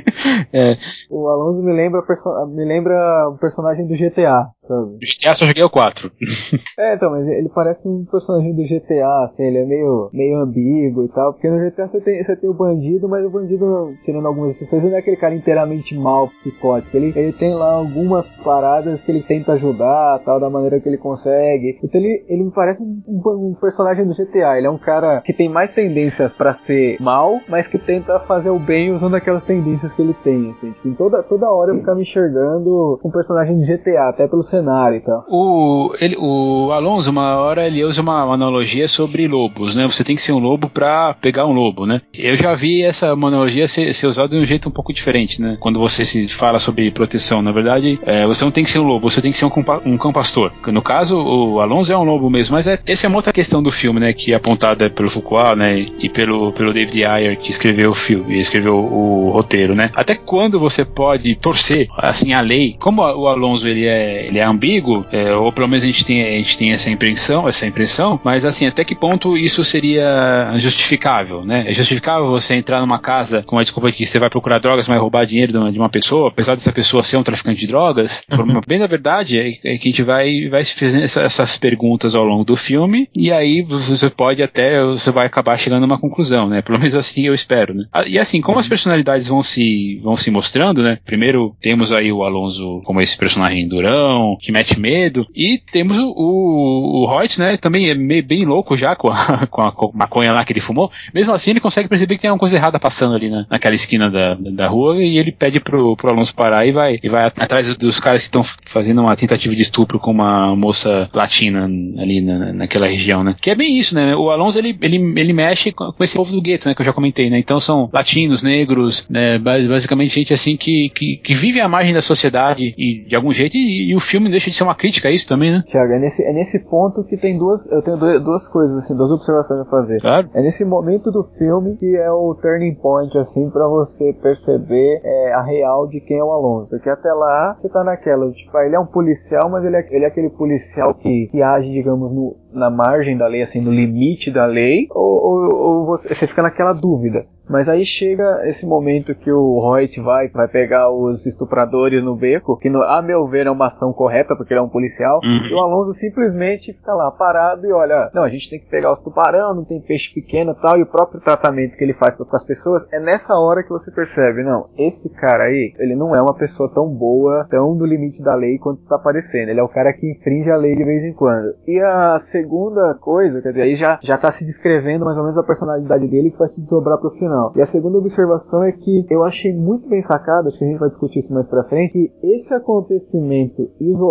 é. 0.52 0.76
O 1.10 1.28
Alonso 1.28 1.62
me 1.62 1.72
lembra, 1.72 2.02
me 2.48 2.64
lembra 2.64 3.28
um 3.28 3.36
personagem 3.36 3.86
do 3.86 3.94
GTA, 3.94 4.48
sabe? 4.66 4.98
GTA 4.98 5.34
só 5.34 5.46
joguei 5.46 5.62
o 5.62 5.70
4. 5.70 6.10
é, 6.78 6.94
então, 6.94 7.10
mas 7.10 7.26
ele 7.28 7.48
parece 7.48 7.88
um 7.88 8.04
personagem 8.04 8.54
do 8.54 8.62
GTA, 8.62 9.22
assim, 9.22 9.44
ele 9.44 9.58
é 9.58 9.66
meio, 9.66 10.10
meio 10.12 10.40
ambíguo 10.40 11.04
e 11.04 11.08
tal, 11.08 11.34
porque 11.34 11.50
no 11.50 11.58
GTA 11.58 11.86
você 11.86 12.00
tem, 12.00 12.22
você 12.22 12.36
tem 12.36 12.48
o 12.48 12.54
bandido, 12.54 13.08
mas 13.08 13.24
o 13.24 13.30
bandido, 13.30 13.94
tirando 14.04 14.26
algumas 14.26 14.50
exceções, 14.50 14.82
não 14.82 14.94
é 14.94 14.98
aquele 14.98 15.16
cara 15.16 15.34
inteiramente 15.34 15.94
mal, 15.94 16.28
psicótico. 16.28 16.96
Ele, 16.96 17.12
ele 17.14 17.32
tem 17.32 17.54
lá 17.54 17.72
algumas 17.72 18.30
paradas 18.30 19.00
que 19.02 19.10
ele 19.10 19.22
tenta 19.22 19.52
ajudar, 19.52 20.20
tal, 20.24 20.40
da 20.40 20.48
maneira 20.48 20.80
que 20.80 20.88
ele 20.88 20.98
consegue. 20.98 21.78
Então 21.82 22.00
ele, 22.00 22.24
ele 22.28 22.44
me 22.44 22.50
parece 22.50 22.82
um, 22.82 23.02
um, 23.06 23.50
um 23.50 23.54
personagem 23.60 24.06
do 24.06 24.14
GTA. 24.14 24.56
Ele 24.56 24.66
é 24.66 24.70
um 24.70 24.78
cara 24.78 25.20
que 25.20 25.32
tem 25.32 25.48
mais 25.48 25.72
tendências 25.72 26.36
para 26.36 26.52
ser 26.52 26.96
mal, 27.00 27.40
mas 27.50 27.66
que 27.66 27.78
tenta 27.78 28.18
fazer 28.20 28.50
o 28.50 28.58
bem 28.58 28.92
usando 28.92 29.14
aquelas 29.14 29.44
tendências 29.44 29.92
que 29.92 30.00
ele 30.00 30.14
tem, 30.24 30.50
assim. 30.50 30.72
Tipo, 30.72 30.94
toda, 30.96 31.22
toda 31.22 31.50
hora 31.50 31.72
eu 31.72 31.78
ficava 31.78 32.00
enxergando 32.00 33.00
um 33.04 33.10
personagem 33.10 33.58
de 33.58 33.66
GTA, 33.66 34.08
até 34.08 34.26
pelo 34.26 34.42
cenário 34.42 34.98
e 34.98 35.00
tal. 35.00 35.24
O, 35.28 35.92
ele, 36.00 36.16
o 36.18 36.70
Alonso, 36.72 37.10
uma 37.10 37.36
hora 37.36 37.66
ele 37.66 37.84
usa 37.84 38.00
uma, 38.00 38.32
analogia 38.32 38.86
sobre 38.86 39.26
lobos, 39.26 39.74
né? 39.74 39.86
Você 39.86 40.04
tem 40.04 40.16
que 40.16 40.22
ser 40.22 40.32
um 40.32 40.38
lobo 40.38 40.68
para 40.68 41.14
pegar 41.14 41.46
um 41.46 41.52
lobo, 41.52 41.86
né? 41.86 42.00
Eu 42.14 42.36
já 42.36 42.54
vi 42.54 42.82
essa 42.82 43.10
analogia 43.10 43.66
ser, 43.66 43.92
ser 43.92 44.06
usada 44.06 44.28
de 44.28 44.42
um 44.42 44.46
jeito 44.46 44.68
um 44.68 44.72
pouco 44.72 44.92
diferente, 44.92 45.42
né? 45.42 45.56
Quando 45.58 45.80
você 45.80 46.04
se 46.04 46.28
fala 46.28 46.58
sobre 46.58 46.90
proteção, 46.90 47.42
na 47.42 47.52
verdade, 47.52 47.98
é, 48.04 48.26
você 48.26 48.44
não 48.44 48.52
tem 48.52 48.64
que 48.64 48.70
ser 48.70 48.78
um 48.78 48.86
lobo, 48.86 49.10
você 49.10 49.20
tem 49.20 49.30
que 49.30 49.36
ser 49.36 49.46
um, 49.46 49.52
um 49.86 49.98
cão 49.98 50.12
pastor. 50.12 50.52
No 50.66 50.82
caso, 50.82 51.18
o 51.18 51.60
Alonso 51.60 51.92
é 51.92 51.98
um 51.98 52.04
lobo 52.04 52.30
mesmo, 52.30 52.54
mas 52.54 52.66
é, 52.66 52.78
essa 52.86 53.06
é 53.06 53.08
uma 53.08 53.16
outra 53.18 53.32
questão 53.32 53.62
do 53.62 53.70
filme, 53.70 53.98
né? 53.98 54.12
Que 54.12 54.32
é 54.32 54.36
apontada 54.36 54.88
pelo 54.88 55.10
Foucault, 55.10 55.56
né? 55.56 55.78
E 55.78 56.08
pelo, 56.08 56.52
pelo 56.52 56.72
David 56.72 57.04
Ayer, 57.04 57.39
que 57.42 57.50
escreveu 57.50 57.90
o 57.90 57.94
filme, 57.94 58.38
escreveu 58.38 58.76
o 58.76 59.30
roteiro, 59.30 59.74
né? 59.74 59.90
Até 59.94 60.14
quando 60.14 60.58
você 60.58 60.84
pode 60.84 61.34
torcer, 61.36 61.88
assim, 61.96 62.32
a 62.32 62.40
lei? 62.40 62.76
Como 62.78 63.02
o 63.02 63.28
Alonso 63.28 63.66
ele 63.66 63.86
é, 63.86 64.26
ele 64.26 64.38
é 64.38 64.44
ambíguo, 64.44 65.04
é, 65.10 65.34
ou 65.34 65.52
pelo 65.52 65.68
menos 65.68 65.84
a 65.84 65.86
gente, 65.86 66.04
tem, 66.04 66.22
a 66.22 66.38
gente 66.38 66.58
tem 66.58 66.72
essa 66.72 66.90
impressão, 66.90 67.48
essa 67.48 67.66
impressão, 67.66 68.20
mas 68.22 68.44
assim, 68.44 68.66
até 68.66 68.84
que 68.84 68.94
ponto 68.94 69.36
isso 69.36 69.64
seria 69.64 70.52
justificável, 70.56 71.44
né? 71.44 71.64
É 71.66 71.72
justificável 71.72 72.28
você 72.28 72.54
entrar 72.54 72.80
numa 72.80 72.98
casa 72.98 73.42
com 73.42 73.58
a 73.58 73.62
desculpa 73.62 73.90
de 73.90 73.96
que 73.96 74.06
você 74.06 74.18
vai 74.18 74.30
procurar 74.30 74.58
drogas, 74.58 74.86
vai 74.86 74.98
roubar 74.98 75.24
dinheiro 75.24 75.70
de 75.70 75.78
uma 75.78 75.88
pessoa, 75.88 76.28
apesar 76.28 76.54
dessa 76.54 76.72
pessoa 76.72 77.02
ser 77.02 77.16
um 77.16 77.22
traficante 77.22 77.60
de 77.60 77.66
drogas? 77.66 78.22
Uhum. 78.30 78.60
Bem 78.66 78.78
na 78.78 78.86
verdade, 78.86 79.38
é, 79.38 79.74
é, 79.74 79.78
que 79.78 79.88
a 79.88 79.90
gente 79.90 80.02
vai, 80.02 80.48
vai 80.48 80.64
se 80.64 80.74
fazendo 80.74 81.04
essa, 81.04 81.22
essas 81.22 81.56
perguntas 81.58 82.14
ao 82.14 82.24
longo 82.24 82.44
do 82.44 82.56
filme, 82.56 83.08
e 83.14 83.32
aí 83.32 83.62
você 83.62 84.08
pode 84.10 84.42
até, 84.42 84.82
você 84.84 85.10
vai 85.10 85.26
acabar 85.26 85.56
chegando 85.56 85.82
a 85.84 85.86
uma 85.86 85.98
conclusão, 85.98 86.48
né? 86.48 86.62
Pelo 86.62 86.78
menos 86.78 86.94
assim 86.94 87.29
eu 87.30 87.34
espero, 87.34 87.74
né? 87.74 87.84
Ah, 87.92 88.06
e 88.06 88.18
assim, 88.18 88.40
como 88.40 88.58
as 88.58 88.66
uhum. 88.66 88.70
personalidades 88.70 89.28
vão 89.28 89.42
se, 89.42 90.00
vão 90.02 90.16
se 90.16 90.30
mostrando, 90.30 90.82
né? 90.82 90.98
Primeiro 91.04 91.56
temos 91.60 91.92
aí 91.92 92.12
o 92.12 92.22
Alonso 92.22 92.82
como 92.84 93.00
esse 93.00 93.16
personagem 93.16 93.68
durão, 93.68 94.36
que 94.40 94.52
mete 94.52 94.78
medo, 94.78 95.26
e 95.34 95.60
temos 95.72 95.98
o, 95.98 96.08
o, 96.08 97.02
o 97.02 97.06
Reut, 97.06 97.38
né? 97.38 97.56
Também 97.56 97.88
é 97.88 97.94
meio, 97.94 98.24
bem 98.24 98.44
louco 98.44 98.76
já 98.76 98.94
com 98.94 99.08
a, 99.08 99.46
com 99.48 99.62
a, 99.62 99.72
com 99.72 99.86
a 99.86 99.90
maconha 99.94 100.32
lá 100.32 100.44
que 100.44 100.52
ele 100.52 100.60
fumou. 100.60 100.90
Mesmo 101.14 101.32
assim, 101.32 101.50
ele 101.50 101.60
consegue 101.60 101.88
perceber 101.88 102.16
que 102.16 102.22
tem 102.22 102.30
alguma 102.30 102.40
coisa 102.40 102.56
errada 102.56 102.78
passando 102.78 103.14
ali 103.14 103.30
né? 103.30 103.46
naquela 103.50 103.74
esquina 103.74 104.10
da, 104.10 104.34
da 104.34 104.68
rua, 104.68 104.96
e 104.96 105.18
ele 105.18 105.32
pede 105.32 105.60
pro, 105.60 105.96
pro 105.96 106.10
Alonso 106.10 106.34
parar 106.34 106.66
e 106.66 106.72
vai, 106.72 106.98
e 107.02 107.08
vai 107.08 107.26
atrás 107.26 107.74
dos 107.76 108.00
caras 108.00 108.22
que 108.22 108.28
estão 108.28 108.42
fazendo 108.66 109.00
uma 109.02 109.16
tentativa 109.16 109.54
de 109.54 109.62
estupro 109.62 109.98
com 109.98 110.10
uma 110.10 110.54
moça 110.56 111.08
latina 111.12 111.64
ali 111.98 112.20
na, 112.20 112.52
naquela 112.52 112.86
região, 112.86 113.22
né? 113.22 113.36
Que 113.40 113.50
é 113.50 113.54
bem 113.54 113.76
isso, 113.78 113.94
né? 113.94 114.14
O 114.16 114.30
Alonso 114.30 114.58
ele, 114.58 114.76
ele, 114.80 114.96
ele 114.96 115.32
mexe 115.32 115.72
com 115.72 115.94
esse 116.00 116.16
povo 116.16 116.32
do 116.32 116.40
gueto, 116.40 116.68
né? 116.68 116.74
Que 116.74 116.82
eu 116.82 116.86
já 116.86 116.92
comentei, 116.92 117.09
né? 117.30 117.38
Então 117.38 117.60
são 117.60 117.88
latinos, 117.92 118.42
negros, 118.42 119.06
né, 119.08 119.38
basicamente 119.38 120.10
gente 120.10 120.32
assim 120.32 120.56
que, 120.56 120.90
que, 120.94 121.16
que, 121.22 121.34
vive 121.34 121.60
à 121.60 121.68
margem 121.68 121.94
da 121.94 122.02
sociedade 122.02 122.74
e 122.76 123.04
de 123.06 123.16
algum 123.16 123.32
jeito, 123.32 123.56
e, 123.56 123.90
e, 123.90 123.96
o 123.96 124.00
filme 124.00 124.30
deixa 124.30 124.50
de 124.50 124.56
ser 124.56 124.64
uma 124.64 124.74
crítica 124.74 125.08
a 125.08 125.12
isso 125.12 125.26
também, 125.26 125.50
né? 125.50 125.62
Tiago, 125.66 125.92
é 125.92 125.98
nesse, 125.98 126.24
é 126.24 126.32
nesse 126.32 126.58
ponto 126.58 127.04
que 127.04 127.16
tem 127.16 127.38
duas. 127.38 127.70
Eu 127.70 127.82
tenho 127.82 127.96
duas 128.20 128.48
coisas, 128.48 128.76
assim, 128.76 128.96
duas 128.96 129.10
observações 129.10 129.60
a 129.60 129.64
fazer. 129.64 130.00
Claro. 130.00 130.28
É 130.34 130.40
nesse 130.40 130.64
momento 130.64 131.10
do 131.10 131.24
filme 131.38 131.76
que 131.76 131.96
é 131.96 132.10
o 132.10 132.34
turning 132.34 132.74
point, 132.74 133.16
assim, 133.16 133.48
para 133.50 133.66
você 133.68 134.12
perceber 134.12 135.00
é, 135.04 135.32
a 135.32 135.42
real 135.42 135.86
de 135.88 136.00
quem 136.00 136.18
é 136.18 136.24
o 136.24 136.30
Alonso. 136.30 136.70
Porque 136.70 136.90
até 136.90 137.12
lá 137.12 137.54
você 137.56 137.68
tá 137.68 137.82
naquela, 137.84 138.30
tipo, 138.32 138.56
ah, 138.56 138.66
ele 138.66 138.76
é 138.76 138.80
um 138.80 138.86
policial, 138.86 139.48
mas 139.50 139.64
ele 139.64 139.76
é, 139.76 139.86
ele 139.90 140.04
é 140.04 140.08
aquele 140.08 140.30
policial 140.30 140.94
que, 140.94 141.28
que 141.30 141.42
age, 141.42 141.70
digamos, 141.70 142.12
no, 142.12 142.36
na 142.52 142.70
margem 142.70 143.16
da 143.16 143.26
lei, 143.26 143.42
assim, 143.42 143.60
no 143.60 143.72
limite 143.72 144.30
da 144.30 144.46
lei, 144.46 144.86
ou, 144.90 145.04
ou, 145.04 145.54
ou 145.54 145.86
você, 145.86 146.14
você 146.14 146.26
fica 146.26 146.42
naquela 146.42 146.72
dúvida. 146.72 147.26
Mas 147.50 147.68
aí 147.68 147.84
chega 147.84 148.46
esse 148.46 148.64
momento 148.64 149.12
que 149.12 149.30
o 149.30 149.58
Hoyt 149.58 150.00
vai, 150.00 150.28
vai 150.28 150.46
pegar 150.46 150.88
os 150.88 151.26
estupradores 151.26 152.02
no 152.02 152.14
beco, 152.14 152.56
que 152.56 152.70
no, 152.70 152.80
a 152.80 153.02
meu 153.02 153.26
ver 153.26 153.48
é 153.48 153.50
uma 153.50 153.66
ação 153.66 153.92
correta, 153.92 154.36
porque 154.36 154.54
ele 154.54 154.60
é 154.60 154.62
um 154.62 154.68
policial, 154.68 155.18
uhum. 155.24 155.48
e 155.50 155.54
o 155.54 155.58
Alonso 155.58 155.92
simplesmente 155.98 156.72
fica 156.72 156.94
lá 156.94 157.10
parado 157.10 157.66
e 157.66 157.72
olha, 157.72 158.08
não, 158.14 158.22
a 158.22 158.28
gente 158.28 158.48
tem 158.48 158.60
que 158.60 158.70
pegar 158.70 158.92
os 158.92 159.00
tubarão, 159.00 159.52
não 159.52 159.64
tem 159.64 159.80
peixe 159.80 160.14
pequeno 160.14 160.54
tal, 160.54 160.78
e 160.78 160.82
o 160.82 160.86
próprio 160.86 161.20
tratamento 161.20 161.76
que 161.76 161.82
ele 161.82 161.94
faz 161.94 162.14
com 162.14 162.24
as 162.36 162.44
pessoas, 162.44 162.86
é 162.92 163.00
nessa 163.00 163.34
hora 163.34 163.64
que 163.64 163.70
você 163.70 163.90
percebe, 163.90 164.44
não, 164.44 164.68
esse 164.78 165.12
cara 165.14 165.44
aí, 165.44 165.74
ele 165.80 165.96
não 165.96 166.14
é 166.14 166.22
uma 166.22 166.34
pessoa 166.34 166.70
tão 166.72 166.88
boa, 166.88 167.48
tão 167.50 167.74
no 167.74 167.84
limite 167.84 168.22
da 168.22 168.36
lei 168.36 168.58
quanto 168.58 168.82
está 168.82 168.96
parecendo, 168.96 169.50
ele 169.50 169.58
é 169.58 169.62
o 169.64 169.68
cara 169.68 169.92
que 169.92 170.08
infringe 170.08 170.50
a 170.52 170.56
lei 170.56 170.76
de 170.76 170.84
vez 170.84 171.02
em 171.02 171.12
quando. 171.12 171.52
E 171.66 171.80
a 171.80 172.16
segunda 172.20 172.94
coisa, 172.94 173.42
quer 173.42 173.48
dizer, 173.48 173.62
aí 173.62 173.74
já, 173.74 173.98
já 174.00 174.16
tá 174.16 174.30
se 174.30 174.46
descrevendo 174.46 175.04
mais 175.04 175.18
ou 175.18 175.24
menos 175.24 175.38
a 175.38 175.42
personalidade 175.42 176.06
dele 176.06 176.30
que 176.30 176.38
vai 176.38 176.46
se 176.46 176.64
dobrar 176.64 176.98
pro 176.98 177.10
final 177.10 177.39
não. 177.40 177.52
E 177.56 177.60
a 177.60 177.66
segunda 177.66 177.98
observação 177.98 178.62
é 178.62 178.72
que 178.72 179.06
eu 179.10 179.24
achei 179.24 179.52
muito 179.52 179.88
bem 179.88 180.02
sacado, 180.02 180.48
acho 180.48 180.58
que 180.58 180.64
a 180.64 180.68
gente 180.68 180.78
vai 180.78 180.88
discutir 180.88 181.20
isso 181.20 181.34
mais 181.34 181.46
pra 181.46 181.64
frente, 181.64 181.92
que 181.92 182.12
esse 182.22 182.52
acontecimento 182.52 183.70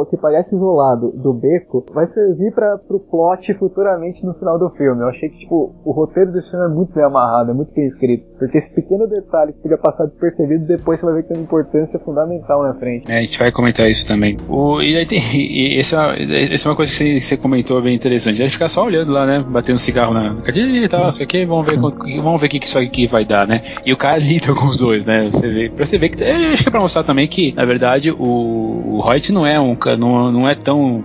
que 0.10 0.18
parece 0.18 0.56
isolado 0.56 1.12
do 1.12 1.34
beco 1.34 1.86
vai 1.94 2.06
servir 2.06 2.54
para 2.54 2.78
pro 2.78 3.00
plot 3.00 3.54
futuramente 3.56 4.26
no 4.26 4.34
final 4.34 4.58
do 4.58 4.70
filme. 4.72 5.02
Eu 5.02 5.10
achei 5.10 5.30
que, 5.30 5.40
tipo, 5.40 5.74
o 5.84 5.92
roteiro 5.92 6.32
desse 6.32 6.52
filme 6.52 6.66
é 6.66 6.70
muito 6.70 6.94
bem 6.94 7.04
amarrado, 7.04 7.52
é 7.52 7.54
muito 7.54 7.74
bem 7.74 7.86
escrito. 7.86 8.26
Porque 8.38 8.58
esse 8.58 8.74
pequeno 8.74 9.08
detalhe 9.08 9.54
que 9.54 9.60
podia 9.60 9.78
passar 9.78 10.06
despercebido, 10.06 10.66
depois 10.66 11.00
você 11.00 11.06
vai 11.06 11.16
ver 11.16 11.24
que 11.24 11.30
tem 11.30 11.38
uma 11.38 11.44
importância 11.44 12.00
fundamental 12.00 12.64
na 12.64 12.74
frente. 12.76 13.12
É, 13.12 13.20
a 13.20 13.22
gente 13.22 13.38
vai 13.38 13.52
comentar 13.52 13.90
isso 13.90 14.08
também. 14.08 14.38
O, 14.48 14.82
e 14.82 14.98
aí 14.98 15.06
tem. 15.06 15.20
E 15.34 15.80
essa, 15.80 16.08
é 16.16 16.54
essa 16.54 16.68
é 16.68 16.70
uma 16.70 16.76
coisa 16.76 16.92
que 16.92 16.98
você, 16.98 17.20
você 17.20 17.38
comentou 17.38 17.82
bem 17.82 17.96
interessante. 17.96 18.42
Ele 18.42 18.50
ficar 18.50 18.70
só 18.70 18.84
olhando 18.84 19.12
lá, 19.12 19.26
né? 19.26 19.46
Batendo 19.48 19.78
cigarro 19.78 20.14
na 20.14 20.42
cadeirinha 20.42 20.84
e 20.86 20.90
tal, 20.90 21.08
isso 21.08 21.22
aqui, 21.22 21.46
vamos 21.46 21.68
ver, 21.68 21.80
vamos 21.80 22.42
ver 22.42 22.48
o 22.48 22.50
que 22.50 22.66
isso 22.66 22.80
aqui 22.80 23.08
vai 23.08 23.19
vai 23.20 23.26
dar, 23.26 23.48
né? 23.48 23.62
E 23.86 23.94
o 23.94 23.98
cara 23.98 24.18
lida 24.20 24.54
com 24.54 24.68
os 24.68 24.78
dois, 24.78 25.06
né? 25.06 25.30
Você 25.32 25.48
vê, 25.48 25.70
pra 25.70 25.86
você 25.86 25.98
ver 25.98 26.10
que. 26.10 26.24
Acho 26.24 26.64
que 26.64 26.70
é 26.70 26.72
pra 26.72 26.80
mostrar 26.80 27.04
também 27.04 27.28
que, 27.28 27.54
na 27.54 27.66
verdade, 27.66 28.12
o, 28.12 28.18
o 28.18 29.02
Hoyt 29.04 29.32
não 29.32 29.46
é 29.46 29.60
um. 29.60 29.78
Não, 29.98 30.32
não 30.32 30.48
é 30.48 30.56
tão 30.56 31.04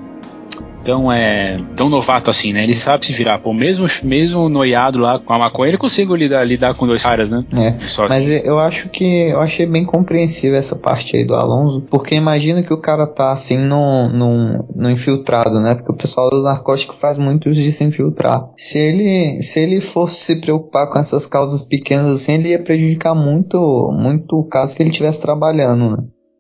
tão, 0.85 1.11
é, 1.11 1.57
tão 1.75 1.89
novato 1.89 2.31
assim, 2.31 2.53
né? 2.53 2.63
Ele 2.63 2.75
sabe 2.75 3.07
se 3.07 3.13
virar. 3.13 3.39
Pô, 3.39 3.53
mesmo, 3.53 3.87
mesmo 4.03 4.49
noiado 4.49 4.99
lá 4.99 5.19
com 5.19 5.33
a 5.33 5.39
maconha, 5.39 5.71
ele 5.71 5.79
consegue 5.79 6.15
lidar, 6.15 6.45
lidar 6.45 6.75
com 6.75 6.87
dois 6.87 7.03
caras, 7.03 7.31
né? 7.31 7.45
É. 7.53 7.85
Só 7.87 8.09
Mas 8.09 8.27
que... 8.27 8.43
eu 8.45 8.59
acho 8.59 8.89
que 8.91 9.31
eu 9.31 9.41
achei 9.41 9.67
bem 9.67 9.85
compreensível 9.85 10.59
essa 10.59 10.77
parte 10.77 11.17
aí 11.17 11.25
do 11.25 11.35
Alonso, 11.35 11.83
porque 11.91 12.15
imagina 12.15 12.63
que 12.63 12.73
o 12.73 12.81
cara 12.81 13.07
tá 13.07 13.33
assim 13.33 13.59
no, 13.59 14.09
no, 14.09 14.69
no 14.75 14.91
infiltrado, 14.91 15.61
né? 15.61 15.75
Porque 15.75 15.93
o 15.93 15.97
pessoal 15.97 16.31
do 16.31 16.43
narcótico 16.43 16.95
faz 16.95 17.19
muito 17.19 17.49
isso 17.49 17.63
de 17.63 17.73
se 17.73 17.85
infiltrar. 17.85 18.43
Se 18.57 18.79
ele, 18.79 19.41
se 19.41 19.61
ele 19.61 19.81
fosse 19.81 20.17
se 20.17 20.41
preocupar 20.41 20.89
com 20.91 20.99
essas 20.99 21.27
causas 21.27 21.63
pequenas 21.63 22.11
assim, 22.11 22.35
ele 22.35 22.51
ia 22.51 22.63
prejudicar 22.63 23.15
muito, 23.15 23.91
muito 23.93 24.37
o 24.37 24.47
caso 24.47 24.77
que 24.77 24.83
ele 24.83 24.91
estivesse 24.91 25.21
trabalhando, 25.21 25.91
né? 25.91 25.97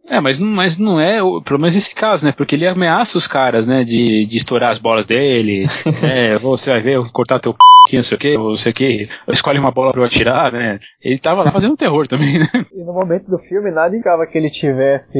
É, 0.07 0.20
mas, 0.20 0.38
mas 0.38 0.78
não 0.78 1.00
é, 1.00 1.18
pelo 1.44 1.59
menos 1.59 1.74
esse 1.74 1.94
caso, 1.94 2.26
né? 2.26 2.32
Porque 2.32 2.55
ele 2.55 2.66
ameaça 2.66 3.16
os 3.16 3.26
caras, 3.26 3.66
né? 3.66 3.84
De, 3.84 4.26
de 4.26 4.36
estourar 4.36 4.70
as 4.70 4.78
bolas 4.78 5.07
dele. 5.07 5.66
é, 6.02 6.38
você 6.38 6.70
vai 6.70 6.80
ver, 6.80 7.00
cortar 7.12 7.40
teu 7.40 7.55
p, 7.55 7.96
não 7.96 8.02
sei 8.02 8.16
o 8.16 8.18
que, 8.18 8.36
ou 8.36 8.57
sei 8.57 8.72
o 8.72 8.74
que, 8.74 9.09
escolhe 9.28 9.59
uma 9.59 9.70
bola 9.70 9.92
pra 9.92 10.00
eu 10.00 10.07
atirar, 10.07 10.52
né? 10.52 10.78
Ele 11.02 11.18
tava 11.18 11.42
lá 11.42 11.50
fazendo 11.50 11.76
terror 11.76 12.07
também, 12.07 12.38
né? 12.38 12.46
E 12.74 12.82
no 12.82 12.92
momento 12.92 13.30
do 13.30 13.38
filme, 13.38 13.70
nada 13.70 13.94
indicava 13.94 14.26
que 14.26 14.38
ele 14.38 14.48
tivesse, 14.48 15.18